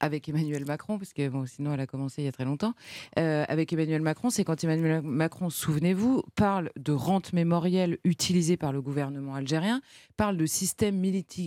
avec 0.00 0.28
Emmanuel 0.28 0.64
Macron, 0.64 0.96
parce 0.98 1.12
que 1.12 1.28
bon, 1.28 1.44
sinon 1.46 1.74
elle 1.74 1.80
a 1.80 1.86
commencé 1.86 2.22
il 2.22 2.24
y 2.24 2.28
a 2.28 2.32
très 2.32 2.44
longtemps, 2.44 2.72
avec 3.16 3.72
Emmanuel 3.72 4.00
Macron, 4.00 4.30
c'est 4.30 4.44
quand 4.44 4.62
Emmanuel 4.62 5.02
Macron, 5.02 5.50
souvenez-vous, 5.50 6.22
parle 6.36 6.70
de 6.76 6.92
rente 6.92 7.32
mémorielle 7.32 7.98
utilisée 8.04 8.56
par 8.56 8.72
le 8.72 8.80
gouvernement 8.80 9.34
algérien, 9.34 9.80
parle 10.16 10.36
de 10.36 10.46
système 10.46 11.02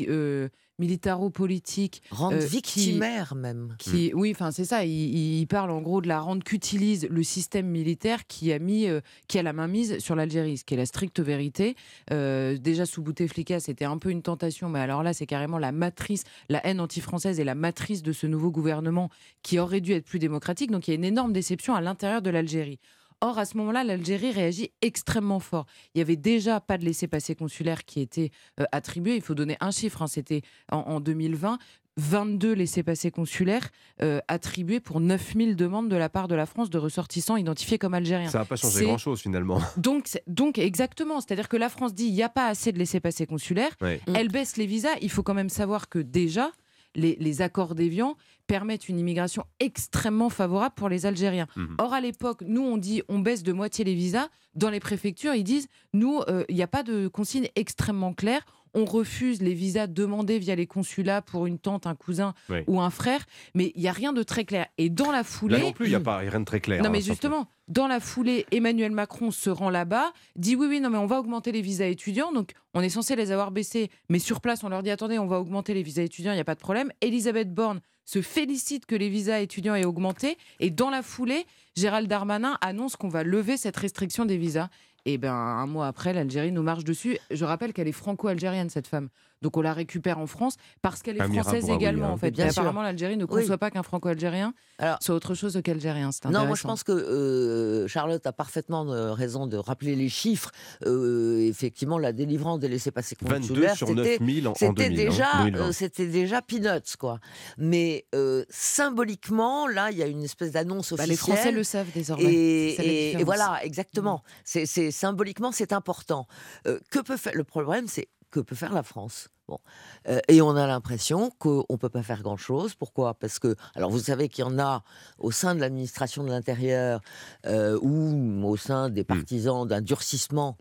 euh, 0.09 0.49
militaro-politique. 0.81 2.01
Rente 2.11 2.33
euh, 2.33 2.39
qui- 2.39 2.47
victimaire, 2.47 3.35
même. 3.35 3.75
Qui, 3.79 4.11
Oui, 4.13 4.31
enfin 4.31 4.51
c'est 4.51 4.65
ça, 4.65 4.85
il, 4.85 5.39
il 5.39 5.47
parle 5.47 5.71
en 5.71 5.81
gros 5.81 6.01
de 6.01 6.07
la 6.07 6.19
rente 6.19 6.43
qu'utilise 6.43 7.07
le 7.09 7.23
système 7.23 7.67
militaire 7.67 8.27
qui 8.27 8.51
a, 8.51 8.59
mis, 8.59 8.87
euh, 8.87 9.01
qui 9.27 9.39
a 9.39 9.43
la 9.43 9.53
main 9.53 9.67
mise 9.67 9.99
sur 9.99 10.15
l'Algérie, 10.15 10.57
ce 10.57 10.63
qui 10.65 10.73
est 10.73 10.77
la 10.77 10.85
stricte 10.85 11.19
vérité. 11.19 11.75
Euh, 12.11 12.57
déjà 12.57 12.85
sous 12.85 13.01
Bouteflika, 13.01 13.59
c'était 13.59 13.85
un 13.85 13.97
peu 13.97 14.09
une 14.09 14.21
tentation, 14.21 14.69
mais 14.69 14.79
alors 14.79 15.03
là, 15.03 15.13
c'est 15.13 15.25
carrément 15.25 15.57
la 15.57 15.71
matrice, 15.71 16.23
la 16.49 16.65
haine 16.65 16.79
anti-française 16.79 17.39
est 17.39 17.43
la 17.45 17.55
matrice 17.55 18.03
de 18.03 18.11
ce 18.11 18.27
nouveau 18.27 18.51
gouvernement 18.51 19.09
qui 19.43 19.59
aurait 19.59 19.81
dû 19.81 19.93
être 19.93 20.05
plus 20.05 20.19
démocratique. 20.19 20.71
Donc 20.71 20.87
il 20.87 20.91
y 20.91 20.93
a 20.93 20.95
une 20.95 21.05
énorme 21.05 21.33
déception 21.33 21.75
à 21.75 21.81
l'intérieur 21.81 22.21
de 22.21 22.29
l'Algérie. 22.29 22.79
Or, 23.21 23.37
à 23.37 23.45
ce 23.45 23.55
moment-là, 23.57 23.83
l'Algérie 23.83 24.31
réagit 24.31 24.71
extrêmement 24.81 25.39
fort. 25.39 25.65
Il 25.93 25.99
y 25.99 26.01
avait 26.01 26.15
déjà 26.15 26.59
pas 26.59 26.77
de 26.77 26.85
laissez-passer 26.85 27.35
consulaire 27.35 27.85
qui 27.85 28.01
était 28.01 28.31
euh, 28.59 28.65
attribué. 28.71 29.15
Il 29.15 29.21
faut 29.21 29.35
donner 29.35 29.57
un 29.59 29.71
chiffre. 29.71 30.01
hein, 30.01 30.07
C'était 30.07 30.41
en, 30.71 30.77
en 30.79 30.99
2020. 30.99 31.57
22 31.97 32.53
laissés-passer 32.53 33.11
consulaires 33.11 33.69
euh, 34.01 34.21
attribués 34.29 34.79
pour 34.79 35.01
9000 35.01 35.57
demandes 35.57 35.89
de 35.89 35.95
la 35.97 36.07
part 36.07 36.29
de 36.29 36.35
la 36.35 36.45
France 36.45 36.69
de 36.69 36.77
ressortissants 36.77 37.35
identifiés 37.35 37.77
comme 37.77 37.93
algériens. 37.93 38.29
Ça 38.29 38.39
n'a 38.39 38.45
pas 38.45 38.55
changé 38.55 38.85
grand-chose, 38.85 39.19
finalement. 39.21 39.59
donc, 39.77 40.07
donc 40.25 40.57
exactement, 40.57 41.19
c'est-à-dire 41.19 41.49
que 41.49 41.57
la 41.57 41.67
France 41.67 41.93
dit 41.93 42.05
il 42.05 42.13
n'y 42.13 42.23
a 42.23 42.29
pas 42.29 42.47
assez 42.47 42.71
de 42.71 42.79
laissés-passer 42.79 43.25
consulaires, 43.25 43.75
Ouais. 43.81 43.99
elle 44.15 44.29
baisse 44.29 44.55
les 44.55 44.65
visas. 44.67 44.95
Il 45.01 45.09
faut 45.11 45.21
quand 45.21 45.33
même 45.33 45.49
savoir 45.49 45.89
que 45.89 45.99
déjà, 45.99 46.51
les, 46.95 47.17
les 47.19 47.41
accords 47.41 47.75
d'Évian 47.75 48.15
permettent 48.51 48.89
une 48.89 48.99
immigration 48.99 49.45
extrêmement 49.61 50.29
favorable 50.29 50.75
pour 50.75 50.89
les 50.89 51.05
Algériens. 51.05 51.47
Mhm. 51.55 51.75
Or, 51.77 51.93
à 51.93 52.01
l'époque, 52.01 52.43
nous, 52.45 52.61
on 52.61 52.75
dit 52.75 53.01
on 53.07 53.19
baisse 53.19 53.43
de 53.43 53.53
moitié 53.53 53.85
les 53.85 53.95
visas. 53.95 54.27
Dans 54.55 54.69
les 54.69 54.81
préfectures, 54.81 55.33
ils 55.33 55.45
disent 55.45 55.69
nous, 55.93 56.19
euh, 56.27 56.43
il 56.49 56.55
n'y 56.55 56.61
a 56.61 56.67
pas 56.67 56.83
de 56.83 57.07
consigne 57.07 57.47
extrêmement 57.55 58.13
claire. 58.13 58.41
On 58.73 58.83
refuse 58.83 59.41
les 59.41 59.53
visas 59.53 59.87
demandés 59.87 60.39
via 60.39 60.55
les 60.55 60.67
consulats 60.67 61.21
pour 61.21 61.45
une 61.45 61.59
tante, 61.59 61.87
un 61.87 61.95
cousin 61.95 62.33
Oui. 62.49 62.59
ou 62.67 62.81
un 62.81 62.89
frère, 62.89 63.25
mais 63.53 63.71
il 63.75 63.81
n'y 63.81 63.87
a 63.87 63.91
rien 63.93 64.11
de 64.13 64.23
très 64.23 64.43
clair. 64.45 64.65
Et 64.77 64.89
dans 64.89 65.11
la 65.11 65.23
foulée. 65.23 65.57
Là 65.57 65.63
non 65.63 65.71
plus, 65.73 65.85
il 65.87 65.89
n'y 65.89 65.95
a 65.95 65.99
pas 66.01 66.17
rien 66.17 66.39
de 66.39 66.45
très 66.45 66.59
clair. 66.59 66.81
Non, 66.81 66.87
hein, 66.87 66.91
mais 66.91 67.01
justement, 67.01 67.47
dans 67.67 67.87
la 67.87 67.99
foulée, 68.01 68.45
Emmanuel 68.51 68.91
Macron 68.91 69.31
se 69.31 69.49
rend 69.49 69.69
là-bas, 69.69 70.11
dit 70.35 70.55
oui, 70.57 70.67
oui, 70.69 70.79
non, 70.81 70.89
mais 70.89 70.97
on 70.97 71.05
va 71.05 71.19
augmenter 71.19 71.51
les 71.53 71.61
visas 71.61 71.87
étudiants. 71.87 72.31
Donc, 72.33 72.51
on 72.73 72.81
est 72.81 72.89
censé 72.89 73.15
les 73.15 73.31
avoir 73.31 73.51
baissés. 73.51 73.89
Mais 74.09 74.19
sur 74.19 74.39
place, 74.41 74.63
on 74.63 74.69
leur 74.69 74.83
dit 74.83 74.89
attendez, 74.89 75.19
on 75.19 75.27
va 75.27 75.39
augmenter 75.39 75.73
les 75.73 75.83
visas 75.83 76.03
étudiants, 76.03 76.31
il 76.31 76.35
n'y 76.35 76.41
a 76.41 76.45
pas 76.45 76.55
de 76.55 76.59
problème. 76.59 76.91
Elisabeth 77.01 77.53
Borne 77.53 77.79
se 78.05 78.21
félicite 78.21 78.85
que 78.85 78.95
les 78.95 79.09
visas 79.09 79.39
étudiants 79.39 79.75
aient 79.75 79.85
augmenté. 79.85 80.37
Et 80.59 80.69
dans 80.69 80.89
la 80.89 81.01
foulée, 81.01 81.45
Gérald 81.75 82.07
Darmanin 82.07 82.57
annonce 82.61 82.95
qu'on 82.95 83.09
va 83.09 83.23
lever 83.23 83.57
cette 83.57 83.77
restriction 83.77 84.25
des 84.25 84.37
visas. 84.37 84.69
Et 85.05 85.17
ben 85.17 85.33
un 85.33 85.65
mois 85.65 85.87
après, 85.87 86.13
l'Algérie 86.13 86.51
nous 86.51 86.63
marche 86.63 86.83
dessus. 86.83 87.17
Je 87.31 87.45
rappelle 87.45 87.73
qu'elle 87.73 87.87
est 87.87 87.93
franco-algérienne 87.93 88.69
cette 88.69 88.87
femme. 88.87 89.09
Donc 89.41 89.57
on 89.57 89.61
la 89.61 89.73
récupère 89.73 90.19
en 90.19 90.27
France 90.27 90.55
parce 90.81 91.01
qu'elle 91.01 91.17
est 91.17 91.21
Amira 91.21 91.43
française 91.43 91.69
également 91.69 92.07
hein. 92.07 92.11
en 92.11 92.17
fait. 92.17 92.31
Bien 92.31 92.47
apparemment 92.49 92.81
l'Algérie 92.83 93.17
ne 93.17 93.23
Oui. 93.25 93.41
conçoit 93.41 93.57
pas 93.57 93.71
qu'un 93.71 93.81
franco-algérien 93.83 94.53
soit 94.99 95.15
autre 95.15 95.33
chose 95.35 95.59
qu'algérien. 95.63 96.11
C'est 96.11 96.25
Non, 96.29 96.45
moi 96.45 96.55
je 96.55 96.63
pense 96.63 96.83
que 96.83 96.91
euh, 96.91 97.87
Charlotte 97.87 98.25
a 98.25 98.31
parfaitement 98.33 98.85
euh, 98.91 99.13
raison 99.13 99.47
de 99.47 99.57
rappeler 99.57 99.95
les 99.95 100.09
chiffres. 100.09 100.51
Euh, 100.85 101.39
effectivement, 101.47 101.97
la 101.99 102.13
délivrance 102.13 102.59
des 102.59 102.67
laissés-passer 102.67 103.15
22 103.21 103.47
consulaires, 103.47 103.75
sur 103.75 103.87
c'était 103.87 104.17
9000 104.19 104.47
en- 104.47 104.51
en 104.51 104.55
c'était 104.55 104.89
2000, 104.89 104.99
hein, 104.99 105.09
déjà, 105.09 105.27
2020. 105.43 105.59
euh, 105.67 105.71
c'était 105.71 106.07
déjà 106.07 106.41
peanuts 106.41 106.97
quoi. 106.99 107.19
Mais 107.57 108.05
euh, 108.15 108.43
symboliquement, 108.49 109.67
là, 109.67 109.91
il 109.91 109.97
y 109.97 110.03
a 110.03 110.07
une 110.07 110.23
espèce 110.23 110.51
d'annonce 110.51 110.93
Bah, 110.93 111.03
officielle. 111.03 111.09
les 111.09 111.17
Français 111.17 111.51
le 111.51 111.63
savent 111.63 111.91
désormais. 111.93 112.23
Et, 112.33 113.23
voilà, 113.23 113.59
exactement. 113.63 114.23
C'est 114.43 114.65
c'est- 114.65 114.91
symboliquement, 114.91 115.51
c'est 115.51 115.73
important. 115.73 116.27
Euh, 116.67 116.79
que 116.91 116.99
peut 116.99 117.17
faire 117.17 117.33
le 117.35 117.43
problème, 117.43 117.87
c'est 117.87 118.07
que 118.31 118.39
peut 118.39 118.55
faire 118.55 118.73
la 118.73 118.83
France 118.83 119.29
Bon. 119.47 119.59
Euh, 120.07 120.19
et 120.29 120.41
on 120.41 120.55
a 120.55 120.65
l'impression 120.65 121.29
qu'on 121.37 121.65
ne 121.69 121.75
peut 121.75 121.89
pas 121.89 122.03
faire 122.03 122.21
grand-chose. 122.21 122.73
Pourquoi? 122.75 123.15
Parce 123.15 123.37
que, 123.37 123.55
alors 123.75 123.91
vous 123.91 123.99
savez 123.99 124.29
qu'il 124.29 124.45
y 124.45 124.47
en 124.47 124.57
a 124.59 124.83
au 125.19 125.31
sein 125.31 125.55
de 125.55 125.59
l'administration 125.59 126.23
de 126.23 126.29
l'Intérieur 126.29 127.01
euh, 127.45 127.77
ou 127.81 128.47
au 128.47 128.55
sein 128.55 128.89
des 128.89 129.03
partisans 129.03 129.67
d'un 129.67 129.81
durcissement 129.81 130.57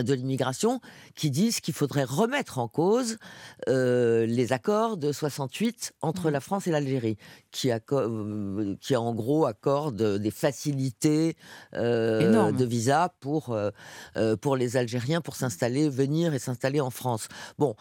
de 0.00 0.14
l'immigration 0.14 0.80
qui 1.14 1.30
disent 1.30 1.60
qu'il 1.60 1.74
faudrait 1.74 2.04
remettre 2.04 2.58
en 2.58 2.68
cause 2.68 3.18
euh, 3.68 4.24
les 4.26 4.52
accords 4.52 4.96
de 4.96 5.12
68 5.12 5.92
entre 6.00 6.30
la 6.30 6.40
France 6.40 6.66
et 6.66 6.70
l'Algérie, 6.70 7.18
qui, 7.50 7.70
euh, 7.70 8.74
qui 8.80 8.96
en 8.96 9.14
gros 9.14 9.44
accordent 9.44 10.16
des 10.18 10.30
facilités 10.30 11.36
euh, 11.74 12.52
de 12.52 12.64
visa 12.64 13.14
pour, 13.20 13.54
euh, 14.16 14.36
pour 14.36 14.56
les 14.56 14.76
Algériens 14.76 15.20
pour 15.20 15.36
s'installer, 15.36 15.88
venir 15.88 16.32
et 16.32 16.38
s'installer 16.38 16.80
en 16.80 16.90
France. 16.90 17.28
Bon, 17.58 17.74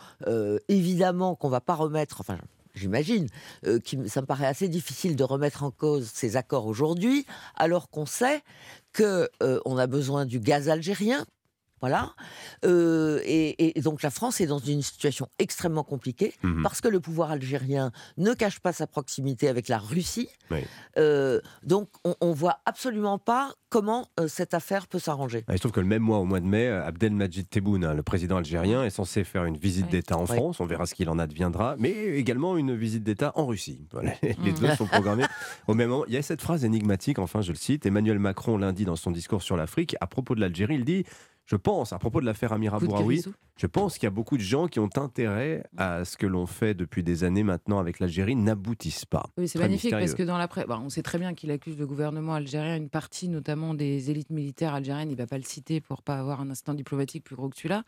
évidemment 0.67 1.35
qu'on 1.35 1.49
va 1.49 1.61
pas 1.61 1.75
remettre, 1.75 2.19
enfin 2.19 2.38
j'imagine, 2.75 3.27
euh, 3.65 3.79
ça 4.07 4.21
me 4.21 4.25
paraît 4.25 4.45
assez 4.45 4.67
difficile 4.67 5.15
de 5.15 5.23
remettre 5.23 5.63
en 5.63 5.71
cause 5.71 6.09
ces 6.13 6.38
accords 6.38 6.67
aujourd'hui, 6.67 7.25
alors 7.55 7.89
qu'on 7.89 8.05
sait 8.05 8.41
que 8.93 9.29
euh, 9.41 9.59
on 9.65 9.77
a 9.77 9.88
besoin 9.88 10.25
du 10.25 10.39
gaz 10.39 10.69
algérien. 10.69 11.25
Voilà. 11.81 12.13
Euh, 12.65 13.19
et, 13.25 13.77
et 13.77 13.81
donc 13.81 14.01
la 14.03 14.09
France 14.11 14.39
est 14.39 14.45
dans 14.47 14.59
une 14.59 14.81
situation 14.81 15.27
extrêmement 15.39 15.83
compliquée 15.83 16.33
Mhm. 16.43 16.63
parce 16.63 16.79
que 16.81 16.87
le 16.87 16.99
pouvoir 16.99 17.31
algérien 17.31 17.91
ne 18.17 18.33
cache 18.33 18.59
pas 18.59 18.71
sa 18.73 18.87
proximité 18.87 19.47
avec 19.49 19.67
la 19.67 19.77
Russie. 19.79 20.29
Oui. 20.51 20.59
Euh, 20.97 21.39
donc 21.63 21.89
on, 22.05 22.15
on 22.21 22.31
voit 22.33 22.59
absolument 22.65 23.17
pas 23.17 23.53
comment 23.69 24.07
euh, 24.19 24.27
cette 24.27 24.53
affaire 24.53 24.87
peut 24.87 24.99
s'arranger. 24.99 25.43
Ah, 25.47 25.53
Il 25.53 25.57
se 25.57 25.61
trouve 25.61 25.71
que 25.71 25.79
le 25.79 25.85
même 25.87 26.01
mois, 26.03 26.17
au 26.19 26.25
mois 26.25 26.39
de 26.39 26.45
mai, 26.45 26.67
Abdelmajid 26.67 27.49
Tebboune, 27.49 27.85
hein, 27.85 27.93
le 27.93 28.03
président 28.03 28.37
algérien, 28.37 28.83
est 28.83 28.89
censé 28.89 29.23
faire 29.23 29.45
une 29.45 29.57
visite 29.57 29.87
d'État 29.89 30.17
en 30.17 30.25
Oui. 30.25 30.35
France. 30.35 30.59
On 30.59 30.65
verra 30.65 30.85
ce 30.85 30.93
qu'il 30.93 31.09
en 31.09 31.17
adviendra, 31.19 31.75
mais 31.79 31.91
également 31.91 32.57
une 32.57 32.75
visite 32.75 33.03
d'État 33.03 33.31
en 33.35 33.45
Russie. 33.45 33.87
Voilà, 33.91 34.11
Les 34.21 34.51
deux 34.51 34.69
sont 34.75 34.85
programmés 34.87 35.25
au 35.67 35.73
même 35.73 35.89
moment. 35.89 36.05
Il 36.07 36.13
y 36.13 36.17
a 36.17 36.21
cette 36.21 36.41
phrase 36.41 36.65
énigmatique, 36.65 37.17
enfin, 37.19 37.41
je 37.41 37.51
le 37.51 37.57
cite. 37.57 37.85
Emmanuel 37.85 38.19
Macron, 38.19 38.57
lundi, 38.57 38.85
dans 38.85 38.95
son 38.97 39.11
discours 39.11 39.41
sur 39.41 39.55
l'Afrique, 39.57 39.95
à 40.01 40.07
propos 40.07 40.35
de 40.35 40.41
l'Algérie, 40.41 40.75
il 40.75 40.85
dit 40.85 41.05
Je 41.52 41.57
pense, 41.57 41.91
à 41.91 41.99
propos 41.99 42.22
de 42.22 42.26
l'affaire 42.26 42.53
Amira 42.53 42.80
Bouraoui, 42.80 43.26
je 43.57 43.68
pense 43.68 43.95
qu'il 43.95 44.03
y 44.03 44.07
a 44.07 44.11
beaucoup 44.11 44.38
de 44.38 44.41
gens 44.41 44.69
qui 44.69 44.80
ont 44.80 44.90
intérêt 44.95 45.65
à 45.76 46.06
ce 46.06 46.15
que 46.15 46.26
l'on 46.26 46.45
fait 46.45 46.73
depuis 46.73 47.03
des 47.03 47.26
années 47.26 47.44
maintenant 47.44 47.78
avec 47.78 47.99
l'Algérie 47.99 48.38
n'aboutisse 48.38 49.03
pas. 49.03 49.26
Oui, 49.38 49.49
c'est 49.49 49.60
magnifique 49.60 49.91
parce 49.91 50.15
que 50.15 50.23
dans 50.23 50.38
la 50.38 50.48
presse, 50.48 50.65
bah, 50.65 50.80
on 50.82 50.88
sait 50.88 51.02
très 51.02 51.19
bien 51.19 51.34
qu'il 51.34 51.52
accuse 51.52 51.78
le 51.78 51.86
gouvernement 51.86 52.36
algérien, 52.36 52.78
une 52.78 52.88
partie 52.88 53.28
notamment 53.28 53.73
des 53.73 54.10
élites 54.10 54.30
militaires 54.30 54.73
algériennes, 54.73 55.10
il 55.10 55.15
ne 55.15 55.18
va 55.18 55.28
pas 55.28 55.38
le 55.38 55.44
citer 55.44 55.82
pour 55.82 56.03
pas 56.03 56.18
avoir 56.18 56.40
un 56.40 56.49
instant 56.49 56.73
diplomatique 56.73 57.26
plus 57.26 57.36
gros 57.36 57.49
que 57.49 57.57
celui-là, 57.57 57.84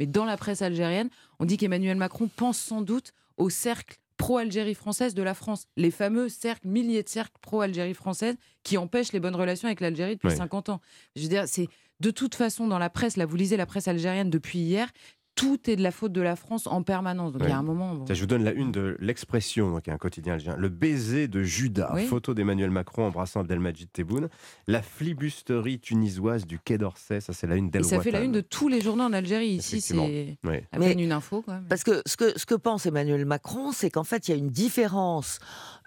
mais 0.00 0.06
dans 0.06 0.24
la 0.24 0.36
presse 0.36 0.60
algérienne, 0.60 1.08
on 1.38 1.44
dit 1.44 1.56
qu'Emmanuel 1.56 1.96
Macron 1.96 2.28
pense 2.34 2.58
sans 2.58 2.82
doute 2.82 3.12
au 3.36 3.48
cercle 3.48 3.96
pro-Algérie 4.16 4.74
française 4.74 5.14
de 5.14 5.22
la 5.22 5.34
France, 5.34 5.66
les 5.76 5.90
fameux 5.90 6.28
cercles, 6.28 6.66
milliers 6.68 7.02
de 7.02 7.08
cercles 7.08 7.36
pro-Algérie 7.40 7.94
française 7.94 8.36
qui 8.62 8.78
empêchent 8.78 9.12
les 9.12 9.20
bonnes 9.20 9.34
relations 9.34 9.66
avec 9.66 9.80
l'Algérie 9.80 10.14
depuis 10.14 10.28
Ouais. 10.28 10.36
50 10.36 10.68
ans. 10.68 10.80
Je 11.16 11.22
veux 11.22 11.28
dire, 11.28 11.44
c'est 11.46 11.68
de 12.00 12.10
toute 12.10 12.34
façon 12.34 12.66
dans 12.66 12.78
la 12.78 12.90
presse, 12.90 13.16
là 13.16 13.26
vous 13.26 13.36
lisez 13.36 13.56
la 13.56 13.66
presse 13.66 13.88
algérienne 13.88 14.30
depuis 14.30 14.58
hier, 14.58 14.90
tout 15.34 15.68
est 15.68 15.76
de 15.76 15.82
la 15.82 15.90
faute 15.90 16.12
de 16.12 16.20
la 16.20 16.36
France 16.36 16.66
en 16.68 16.82
permanence. 16.82 17.32
Donc 17.32 17.42
il 17.44 17.48
y 17.48 17.52
a 17.52 17.58
un 17.58 17.62
moment. 17.62 17.94
bon. 17.94 18.04
Tiens, 18.04 18.14
je 18.14 18.20
vous 18.20 18.26
donne 18.26 18.44
la 18.44 18.52
une 18.52 18.70
de 18.70 18.96
l'expression, 19.00 19.70
donc 19.72 19.88
un 19.88 19.98
quotidien 19.98 20.34
algérien. 20.34 20.56
Le 20.58 20.68
baiser 20.68 21.26
de 21.28 21.42
Judas, 21.42 21.90
Oui. 21.94 22.06
photo 22.06 22.34
d'Emmanuel 22.34 22.70
Macron 22.70 23.06
embrassant 23.06 23.40
Abdelmajid 23.40 23.90
Tebboune. 23.92 24.28
La 24.68 24.80
flibusterie 24.82 25.80
tunisoise 25.80 26.46
du 26.46 26.58
Quai 26.58 26.78
d'Orsay, 26.78 27.20
ça 27.20 27.32
c'est 27.32 27.46
la 27.46 27.56
une 27.56 27.70
d'El 27.70 27.84
ça 27.84 28.00
fait 28.00 28.10
la 28.10 28.20
une 28.22 28.32
de 28.32 28.40
tous 28.40 28.68
les 28.68 28.80
journaux 28.80 29.04
en 29.04 29.12
Algérie. 29.12 29.48
Ici, 29.48 29.80
c'est 29.80 29.96
Oui. 29.98 30.38
à 30.72 30.78
Mais- 30.78 30.88
peine 30.88 31.00
une 31.00 31.12
info. 31.12 31.42
Quoi. 31.42 31.60
Parce 31.68 31.82
que 31.84 32.02
ce, 32.06 32.16
que 32.16 32.38
ce 32.38 32.46
que 32.46 32.54
pense 32.54 32.86
Emmanuel 32.86 33.24
Macron, 33.26 33.72
c'est 33.72 33.90
qu'en 33.90 34.04
fait, 34.04 34.28
il 34.28 34.30
y 34.30 34.34
a 34.34 34.36
une 34.38 34.50
différence, 34.50 35.38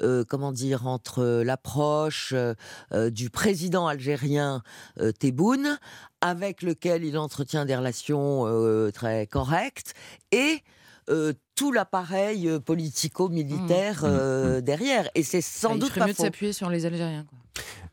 euh, 0.02 0.24
comment 0.28 0.52
dire, 0.52 0.88
entre 0.88 1.42
l'approche 1.44 2.32
euh, 2.34 2.54
euh, 2.92 3.10
du 3.10 3.30
président 3.30 3.88
algérien 3.88 4.62
euh, 5.00 5.12
Tebboune, 5.12 5.80
avec 6.22 6.62
lequel 6.62 7.04
il 7.04 7.18
entretient 7.18 7.66
des 7.66 7.76
relations 7.76 8.46
euh, 8.48 8.92
très 8.92 9.28
correctes, 9.28 9.94
et 10.32 10.64
euh, 11.10 11.32
tout 11.56 11.72
l'appareil 11.72 12.50
euh, 12.50 12.60
politico-militaire 12.60 14.02
euh, 14.04 14.60
derrière. 14.62 15.10
Et 15.16 15.24
c'est 15.24 15.42
sans 15.42 15.76
il 15.76 15.80
doute 15.80 15.90
ferait 15.90 16.02
pas 16.02 16.08
mieux 16.08 16.14
de 16.14 16.18
s'appuyer 16.18 16.54
sur 16.54 16.70
les 16.70 16.86
Algériens. 16.86 17.26
quoi. 17.30 17.40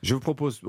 Je 0.05 0.13
vous 0.13 0.21
propose 0.21 0.61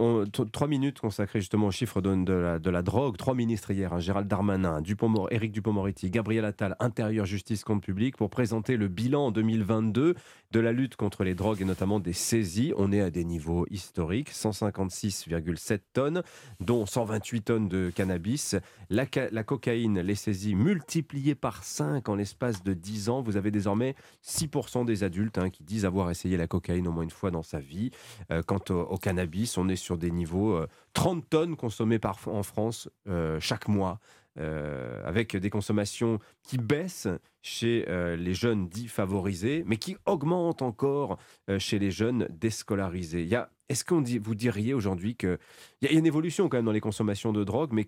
trois 0.54 0.68
minutes 0.70 1.02
consacrées 1.02 1.42
justement 1.42 1.68
aux 1.68 1.72
chiffres 1.72 2.00
de, 2.00 2.70
la, 2.70 2.82
drogue. 2.82 3.18
Trois 3.18 3.36
ministres 3.36 3.72
hier, 3.72 3.92
hein, 3.92 4.00
Gérald 4.00 4.30
Darmanin, 4.30 4.80
Dupont 4.80 5.28
Éric 5.28 5.52
Dupont-Moretti, 5.52 6.10
Gabriel 6.10 6.46
Attal, 6.46 6.78
Intérieur, 6.80 7.26
Justice, 7.26 7.66
Compte 7.66 7.84
Public, 7.84 8.16
pour 8.16 8.30
présenter 8.30 8.78
le 8.78 8.88
bilan 8.88 9.26
en 9.26 9.32
2022 9.32 10.16
de 10.52 10.60
la 10.62 10.72
lutte 10.72 10.96
contre 10.96 11.26
les 11.26 11.36
drogues 11.36 11.62
et 11.62 11.66
notamment 11.66 12.00
des 12.00 12.14
saisies. 12.14 12.72
On 12.78 12.94
est 12.94 13.02
à 13.02 13.10
des 13.10 13.26
niveaux 13.26 13.66
historiques, 13.70 14.32
156,7 14.32 15.80
tonnes, 15.92 16.24
dont 16.62 16.86
128 16.86 17.42
tonnes 17.42 17.68
de 17.68 17.92
cannabis. 17.94 18.56
La, 18.90 19.06
ca- 19.14 19.28
la 19.32 19.44
cocaïne, 19.44 20.00
les 20.00 20.16
saisies 20.16 20.56
multipliées 20.56 21.36
par 21.36 21.66
5 21.66 22.08
en 22.08 22.16
l'espace 22.16 22.64
de 22.64 22.74
10 22.74 23.10
ans. 23.10 23.22
Vous 23.22 23.36
avez 23.36 23.52
désormais 23.52 23.96
6% 24.26 24.86
des 24.86 25.04
adultes 25.04 25.38
hein, 25.40 25.50
qui 25.50 25.66
disent 25.66 25.84
avoir 25.84 26.10
essayé 26.10 26.38
la 26.38 26.48
cocaïne 26.48 26.88
au 26.88 26.94
moins 26.94 27.04
une 27.04 27.10
fois 27.10 27.32
dans 27.32 27.44
sa 27.44 27.60
vie. 27.60 27.92
Euh, 28.32 28.42
quant 28.42 28.64
au 28.70 28.98
cannabis, 28.98 29.25
on 29.58 29.70
est 29.70 29.76
sur 29.76 29.98
des 29.98 30.12
niveaux 30.12 30.54
euh, 30.54 30.68
30 30.94 31.30
tonnes 31.30 31.56
consommées 31.56 32.00
par, 32.00 32.18
en 32.28 32.44
France 32.44 32.90
euh, 33.08 33.40
chaque 33.40 33.68
mois. 33.68 34.00
euh, 34.38 35.02
avec 35.06 35.38
des 35.38 35.50
consommations 35.50 36.20
qui 36.44 36.58
baissent 36.58 37.08
chez 37.42 37.86
euh, 37.88 38.18
les 38.18 38.34
jeunes 38.34 38.68
dits 38.68 38.90
favorisés, 38.90 39.64
mais 39.66 39.78
qui 39.78 39.96
augmentent 40.06 40.62
encore 40.62 41.18
euh, 41.50 41.58
chez 41.58 41.80
les 41.80 41.90
jeunes 41.90 42.28
déscolarisés. 42.30 43.24
Y 43.24 43.48
est-ce 43.70 43.86
qu'on 43.86 44.02
dit, 44.02 44.20
vous 44.20 44.36
diriez 44.36 44.74
aujourd'hui 44.74 45.16
qu'il 45.16 45.40
y 45.82 45.88
a 45.88 45.92
une 45.92 46.06
évolution 46.06 46.50
quand 46.50 46.58
même 46.58 46.66
dans 46.66 46.74
les 46.74 46.82
consommations 46.82 47.32
de 47.32 47.46
drogue, 47.46 47.72
mais 47.72 47.86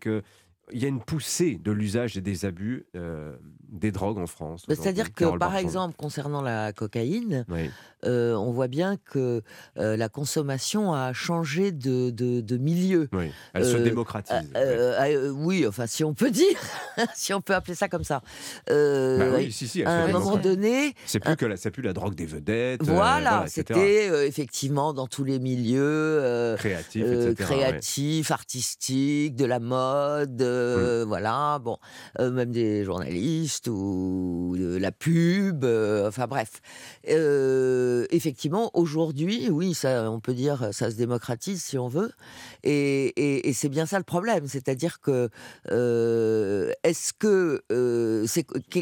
qu'il 0.70 0.82
y 0.82 0.86
a 0.86 0.88
une 0.90 1.02
poussée 1.02 1.60
de 1.64 1.72
l'usage 1.72 2.18
et 2.18 2.22
des 2.22 2.46
abus 2.46 2.86
euh, 2.96 3.36
des 3.70 3.92
drogues 3.92 4.18
en 4.18 4.28
France 4.28 4.64
Bah, 4.68 4.76
C'est-à-dire 4.78 5.14
que, 5.14 5.24
Carole 5.24 5.40
par 5.40 5.56
exemple, 5.56 5.96
concernant 5.98 6.42
la 6.42 6.72
cocaïne, 6.74 7.46
Oui. 7.50 7.70
euh, 8.06 8.34
on 8.36 8.52
voit 8.52 8.68
bien 8.68 8.96
que 8.98 9.42
euh, 9.78 9.98
la 9.98 10.08
consommation 10.10 10.94
a 10.94 11.12
changé 11.14 11.72
de, 11.72 12.10
de- 12.10 12.42
de 12.42 12.58
milieu. 12.58 13.10
Oui, 13.14 13.32
elle 13.54 13.66
se 13.66 13.78
démocratise. 13.78 14.52
oui, 15.36 15.66
enfin, 15.68 15.86
si 15.88 16.04
on 16.04 16.14
peut 16.14 16.32
dire, 16.32 16.58
si 17.16 17.34
on 17.34 17.42
peut 17.42 17.56
appeler 17.56 17.76
ça 17.76 17.88
comme 17.90 18.04
ça. 18.04 18.22
Bah 18.68 18.74
oui, 19.38 19.52
si, 19.52 19.68
si, 19.68 19.84
à 19.84 20.04
un 20.06 20.08
moment 20.12 20.38
donné, 20.38 20.94
C'est 21.06 21.20
plus 21.20 21.36
que 21.36 21.46
la, 21.46 21.56
plus 21.58 21.82
la 21.84 21.94
drogue 21.94 22.16
des 22.16 22.26
vedettes. 22.26 22.84
voilà, 22.84 23.46
c'était 23.48 24.28
effectivement 24.28 24.94
dans 24.94 25.08
tous 25.08 25.24
les 25.24 25.40
milieux 25.40 26.56
Créatifs, 26.58 27.04
etc., 27.04 27.34
créatifs, 27.38 28.32
artistiques, 28.32 29.36
de 29.36 29.46
la 29.46 29.60
mode, 29.60 30.42
euh, 30.58 31.06
Mm. 31.06 31.08
voilà, 31.08 31.60
bon, 31.60 31.78
euh, 32.20 32.32
même 32.32 32.52
des 32.52 32.84
journalistes 32.84 33.68
ou 33.68 34.56
de 34.58 34.78
la 34.78 34.92
pub, 34.92 35.64
euh, 35.64 36.08
enfin 36.08 36.28
bref. 36.28 36.62
Euh, 37.10 38.06
effectivement, 38.12 38.72
aujourd'hui, 38.74 39.50
oui, 39.50 39.74
ça, 39.74 40.10
on 40.12 40.20
peut 40.20 40.34
dire, 40.34 40.70
ça 40.72 40.90
se 40.92 40.96
démocratise 40.96 41.64
si 41.64 41.78
on 41.78 41.88
veut, 41.88 42.12
et, 42.64 43.08
et- 43.16 43.50
et 43.50 43.54
c'est 43.54 43.70
bien 43.70 43.86
ça 43.86 43.98
le 43.98 44.04
problème, 44.04 44.48
c'est-à-dire 44.48 45.00
que 45.02 45.30
euh, 45.72 46.72
est-ce 46.84 47.14
que 47.14 47.62
euh, 47.72 48.26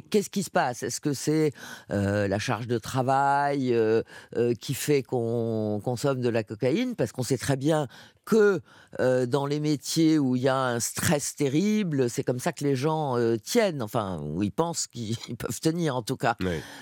qu'est-ce 0.10 0.30
qui 0.30 0.44
se 0.44 0.50
passe? 0.52 0.84
Est-ce 0.84 1.02
que 1.02 1.14
c'est 1.14 1.52
euh, 1.92 2.28
la 2.28 2.40
charge 2.40 2.68
de 2.68 2.78
travail 2.78 3.74
euh, 3.74 4.02
euh, 4.38 4.54
qui 4.54 4.74
fait 4.74 5.04
qu'on 5.04 5.82
consomme 5.84 6.22
de 6.22 6.30
la 6.30 6.44
cocaïne? 6.44 6.96
Parce 6.96 7.12
qu'on 7.12 7.24
sait 7.24 7.38
très 7.38 7.58
bien 7.58 7.88
que 8.26 8.60
euh, 9.00 9.26
dans 9.26 9.46
les 9.46 9.60
métiers 9.60 10.18
où 10.20 10.36
il 10.36 10.42
y 10.42 10.48
a 10.48 10.58
un 10.58 10.80
stress 10.80 11.36
terrible, 11.36 12.10
c'est 12.10 12.24
comme 12.24 12.40
ça 12.40 12.52
que 12.54 12.64
les 12.64 12.76
gens 12.76 13.18
euh, 13.18 13.36
tiennent, 13.38 13.82
enfin, 13.82 14.20
où 14.22 14.42
ils 14.44 14.52
pensent 14.52 14.88
qu'ils 14.88 15.16
peuvent 15.38 15.60
tenir 15.60 15.96
en 15.96 16.02
tout 16.02 16.18
cas, 16.18 16.36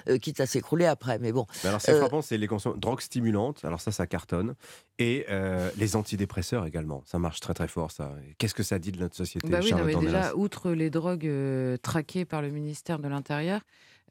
euh, 0.08 0.18
quitte 0.18 0.40
à 0.40 0.46
s'écrouler 0.46 0.86
après. 0.86 1.20
Mais 1.20 1.32
bon. 1.32 1.46
Mais 1.64 1.70
alors, 1.70 1.82
c'est 1.82 1.92
Euh, 1.94 2.00
frappant, 2.00 2.22
c'est 2.22 2.38
les 2.38 2.48
consom- 2.48 2.78
drogues 2.80 3.02
stimulantes. 3.02 3.64
Alors, 3.66 3.82
ça, 3.82 3.92
ça 3.92 4.08
cartonne. 4.08 4.56
Et 5.00 5.26
euh, 5.30 5.70
les 5.78 5.96
antidépresseurs 5.96 6.66
également. 6.66 7.04
Ça 7.06 7.20
marche 7.20 7.40
très, 7.40 7.54
très 7.54 7.68
fort, 7.68 7.92
ça. 7.92 8.14
Qu'est-ce 8.38 8.54
que 8.56 8.64
ça 8.64 8.80
dit 8.80 8.92
de 8.92 9.00
notre 9.00 9.16
société 9.16 9.48
Bah 9.50 9.60
oui, 9.62 9.72
non, 9.74 9.84
mais 9.84 9.96
déjà, 9.96 10.36
outre 10.36 10.72
les 10.72 10.90
drogues 10.90 11.28
euh, 11.28 11.78
traquées 11.78 12.26
par 12.26 12.42
le 12.42 12.50
ministère 12.52 13.00
de 13.00 13.08
l'Intérieur, 13.08 13.62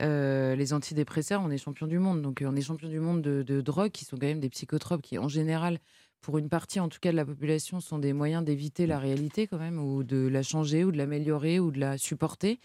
euh, 0.01 0.57
les 0.57 0.73
antidépresseurs, 0.73 1.41
on 1.45 1.51
est 1.51 1.59
champion 1.59 1.87
du 1.87 1.99
monde. 1.99 2.23
Donc, 2.23 2.43
euh, 2.43 2.47
on 2.51 2.57
est 2.57 2.63
champion 2.63 2.89
du 2.89 2.99
monde 2.99 3.23
de, 3.23 3.43
de 3.43 3.61
drogues 3.61 3.93
qui 3.93 4.05
sont 4.05 4.17
quand 4.17 4.27
même 4.27 4.41
des 4.41 4.49
psychotropes 4.49 5.03
qui, 5.03 5.19
en 5.19 5.29
général, 5.29 5.79
pour 6.23 6.39
une 6.39 6.49
partie 6.49 6.81
en 6.81 6.89
tout 6.89 7.01
cas 7.01 7.11
de 7.11 7.17
la 7.17 7.27
population, 7.27 7.81
sont 7.81 7.99
des 7.99 8.13
moyens 8.13 8.45
d'éviter 8.45 8.87
la 8.87 8.99
réalité 8.99 9.47
quand 9.47 9.59
même, 9.59 9.79
ou 9.79 10.05
de 10.05 10.29
la 10.29 10.43
changer, 10.43 10.85
ou 10.85 10.93
de 10.93 10.97
l'améliorer, 10.97 11.61
ou 11.61 11.71
de 11.71 11.81
la 11.81 11.99
supporter. 11.99 12.59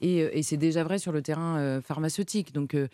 Et, 0.00 0.22
euh, 0.22 0.42
c'est 0.42 0.56
déjà 0.56 0.82
vrai 0.84 0.98
sur 0.98 1.12
le 1.12 1.20
terrain 1.20 1.58
euh, 1.58 1.80
pharmaceutique. 1.80 2.52
Donc 2.54 2.74
euh, 2.74 2.88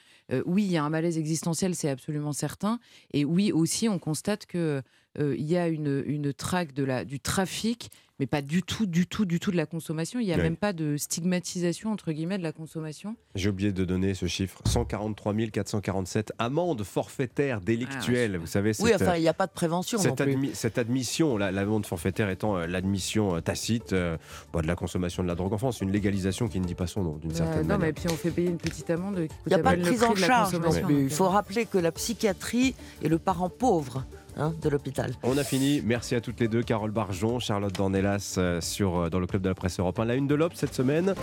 oui, 0.45 0.65
il 0.65 0.73
y 0.73 0.77
a 0.77 0.85
un 0.85 0.91
malaise 0.91 1.19
existentiel, 1.19 1.75
c'est 1.75 1.91
absolument 1.91 2.33
certain. 2.33 2.81
Et 3.13 3.25
oui, 3.25 3.53
aussi, 3.53 3.89
on 3.89 3.99
constate 3.99 4.47
que 4.47 4.83
il 5.19 5.45
y 5.47 5.57
a 5.57 5.69
une, 5.69 6.03
une 6.07 6.33
traque 6.33 6.73
de 6.75 6.85
la, 6.85 7.05
du 7.05 7.21
trafic, 7.21 7.91
mais 8.19 8.27
pas 8.27 8.41
du 8.41 8.63
tout, 8.63 8.87
du 8.87 9.07
tout, 9.07 9.27
du 9.27 9.39
tout 9.41 9.51
de 9.51 9.57
la 9.59 9.67
consommation. 9.67 10.19
Il 10.21 10.25
n'y 10.27 10.33
a 10.33 10.37
Oui. 10.37 10.43
même 10.43 10.57
pas 10.57 10.73
de 10.73 10.97
stigmatisation, 10.97 11.93
entre 11.93 12.13
guillemets, 12.13 12.39
de 12.39 12.43
la 12.43 12.53
consommation. 12.53 13.15
J'ai 13.35 13.51
oublié 13.51 13.73
de 13.73 13.85
donner 13.85 14.15
ce 14.15 14.25
chiffre 14.27 14.59
143 14.65 15.35
447 15.53 16.33
amendes 16.39 16.83
forfaitaires 16.83 17.61
délictuelles. 17.61 18.39
Vous 18.39 18.47
savez, 18.47 18.73
Oui, 18.81 18.93
enfin, 18.95 19.17
il 19.17 19.21
n'y 19.21 19.29
a 19.29 19.35
pas 19.35 19.47
de 19.47 19.53
prévention 19.53 19.99
non 19.99 20.05
cette, 20.05 20.17
plus. 20.17 20.35
admi- 20.35 20.55
cette 20.55 20.79
admission, 20.79 21.37
la- 21.37 21.53
l'amende 21.53 21.85
forfaitaire 21.85 22.31
étant 22.31 22.57
euh, 22.57 22.67
l'admission 22.67 23.37
euh, 23.37 23.41
tacite 23.41 23.93
euh, 23.93 24.17
bah, 24.55 24.63
de 24.63 24.67
la 24.67 24.77
consommation 24.77 25.23
de 25.23 25.29
la 25.29 25.35
drogue 25.35 25.53
en 25.53 25.59
France, 25.59 25.83
une 25.83 25.93
légalisation 25.93 26.49
qui 26.49 26.59
ne 26.59 26.65
dit 26.65 26.75
pas 26.75 26.87
son 26.87 27.03
nom 27.03 27.17
d'une 27.19 27.33
Euh, 27.33 27.35
certaine 27.35 27.67
non, 27.67 27.75
mais 27.75 27.79
manière. 27.91 27.95
puis 27.95 28.07
on 28.11 28.17
fait 28.17 28.31
payer 28.31 28.49
une 28.49 28.57
petite 28.57 28.89
amende. 28.89 29.19
Il 29.47 29.49
n'y 29.49 29.55
a 29.55 29.59
pas 29.59 29.77
de 29.77 29.83
prise 29.83 30.03
en 30.03 30.15
charge 30.15 30.55
non 30.55 30.61
consommation. 30.61 30.87
plus. 30.87 31.03
Il 31.05 31.11
faut 31.11 31.29
rappeler 31.29 31.67
que 31.67 31.77
la 31.77 31.93
psychiatrie 31.93 32.75
est 33.05 33.09
le 33.09 33.19
parent 33.19 33.51
pauvre 33.51 34.07
hein, 34.37 34.53
de 34.63 34.69
l'hôpital. 34.69 35.13
On 35.23 35.37
a 35.39 35.45
fini. 35.45 35.83
Merci 35.85 36.15
à 36.15 36.21
toutes 36.21 36.41
les 36.41 36.49
deux, 36.49 36.63
Carole 36.63 36.91
Barjon, 36.91 37.39
Charlotte 37.39 37.73
Dornelas, 37.75 38.37
euh, 38.39 38.61
sur, 38.61 38.97
euh, 38.99 39.11
dans 39.11 39.19
le 39.19 39.27
club 39.27 39.43
de 39.43 39.49
la 39.49 39.55
presse 39.55 39.79
européen. 39.79 40.05
La 40.05 40.15
une 40.15 40.27
de 40.27 40.35
l'Obs 40.35 40.55
cette 40.55 40.75
semaine, 40.75 41.15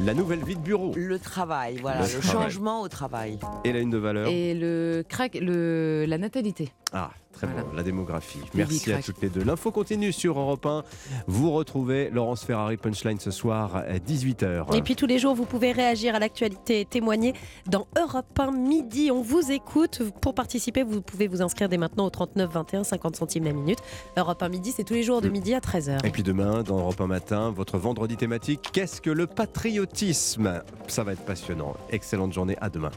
la 0.00 0.14
nouvelle 0.14 0.44
vie 0.44 0.56
de 0.56 0.60
bureau. 0.60 0.92
Le 0.96 1.18
travail, 1.18 1.78
voilà, 1.80 2.00
Le 2.00 2.06
le, 2.14 2.20
travail. 2.20 2.42
changement 2.50 2.82
au 2.82 2.88
travail. 2.88 3.38
Et 3.64 3.72
la 3.72 3.80
une 3.80 3.90
de 3.90 3.98
valeur. 3.98 4.28
Et 4.28 4.54
le 4.54 5.04
crack, 5.08 5.34
le, 5.40 6.04
la 6.06 6.18
natalité. 6.18 6.72
Ah, 6.94 7.10
très 7.32 7.46
Voilà. 7.46 7.62
bon, 7.62 7.74
la 7.74 7.82
démographie. 7.82 8.40
Merci 8.54 8.92
à 8.92 9.00
toutes 9.02 9.22
les 9.22 9.30
deux. 9.30 9.42
L'info 9.42 9.70
continue 9.70 10.12
sur 10.12 10.38
Europe 10.38 10.66
1. 10.66 10.82
Vous 11.26 11.50
retrouvez 11.50 12.10
Laurence 12.10 12.44
Ferrari 12.44 12.76
Punchline 12.76 13.18
ce 13.18 13.30
soir 13.30 13.76
à 13.76 13.94
18h. 13.98 14.76
Et 14.76 14.82
puis 14.82 14.94
tous 14.94 15.06
les 15.06 15.18
jours, 15.18 15.34
vous 15.34 15.46
pouvez 15.46 15.72
réagir 15.72 16.14
à 16.14 16.18
l'actualité 16.18 16.80
et 16.80 16.84
témoigner 16.84 17.32
dans 17.66 17.86
Europe 17.98 18.38
1 18.38 18.52
midi. 18.52 19.10
On 19.10 19.22
vous 19.22 19.50
écoute. 19.50 20.02
Pour 20.20 20.34
participer, 20.34 20.82
vous 20.82 21.00
pouvez 21.00 21.28
vous 21.28 21.40
inscrire 21.42 21.68
dès 21.70 21.78
maintenant 21.78 22.04
au 22.04 22.10
39 22.10 22.50
21 22.52 22.84
50 22.84 23.16
centimes 23.16 23.44
la 23.44 23.52
minute. 23.54 23.78
Europe 24.18 24.42
1 24.42 24.48
midi, 24.50 24.72
c'est 24.76 24.84
tous 24.84 24.94
les 24.94 25.02
jours 25.02 25.22
de 25.22 25.30
midi 25.30 25.54
à 25.54 25.60
13h. 25.60 26.06
Et 26.06 26.10
puis 26.10 26.22
demain, 26.22 26.62
dans 26.62 26.78
Europe 26.78 27.00
1 27.00 27.06
matin, 27.06 27.50
votre 27.50 27.78
vendredi 27.78 28.16
thématique, 28.18 28.68
qu'est-ce 28.72 29.00
que 29.00 29.10
le 29.10 29.26
patriotisme? 29.26 30.62
Ça 30.88 31.02
va 31.04 31.12
être 31.14 31.24
passionnant. 31.24 31.74
Excellente 31.90 32.32
journée, 32.34 32.56
à 32.60 32.68
demain. 32.68 32.92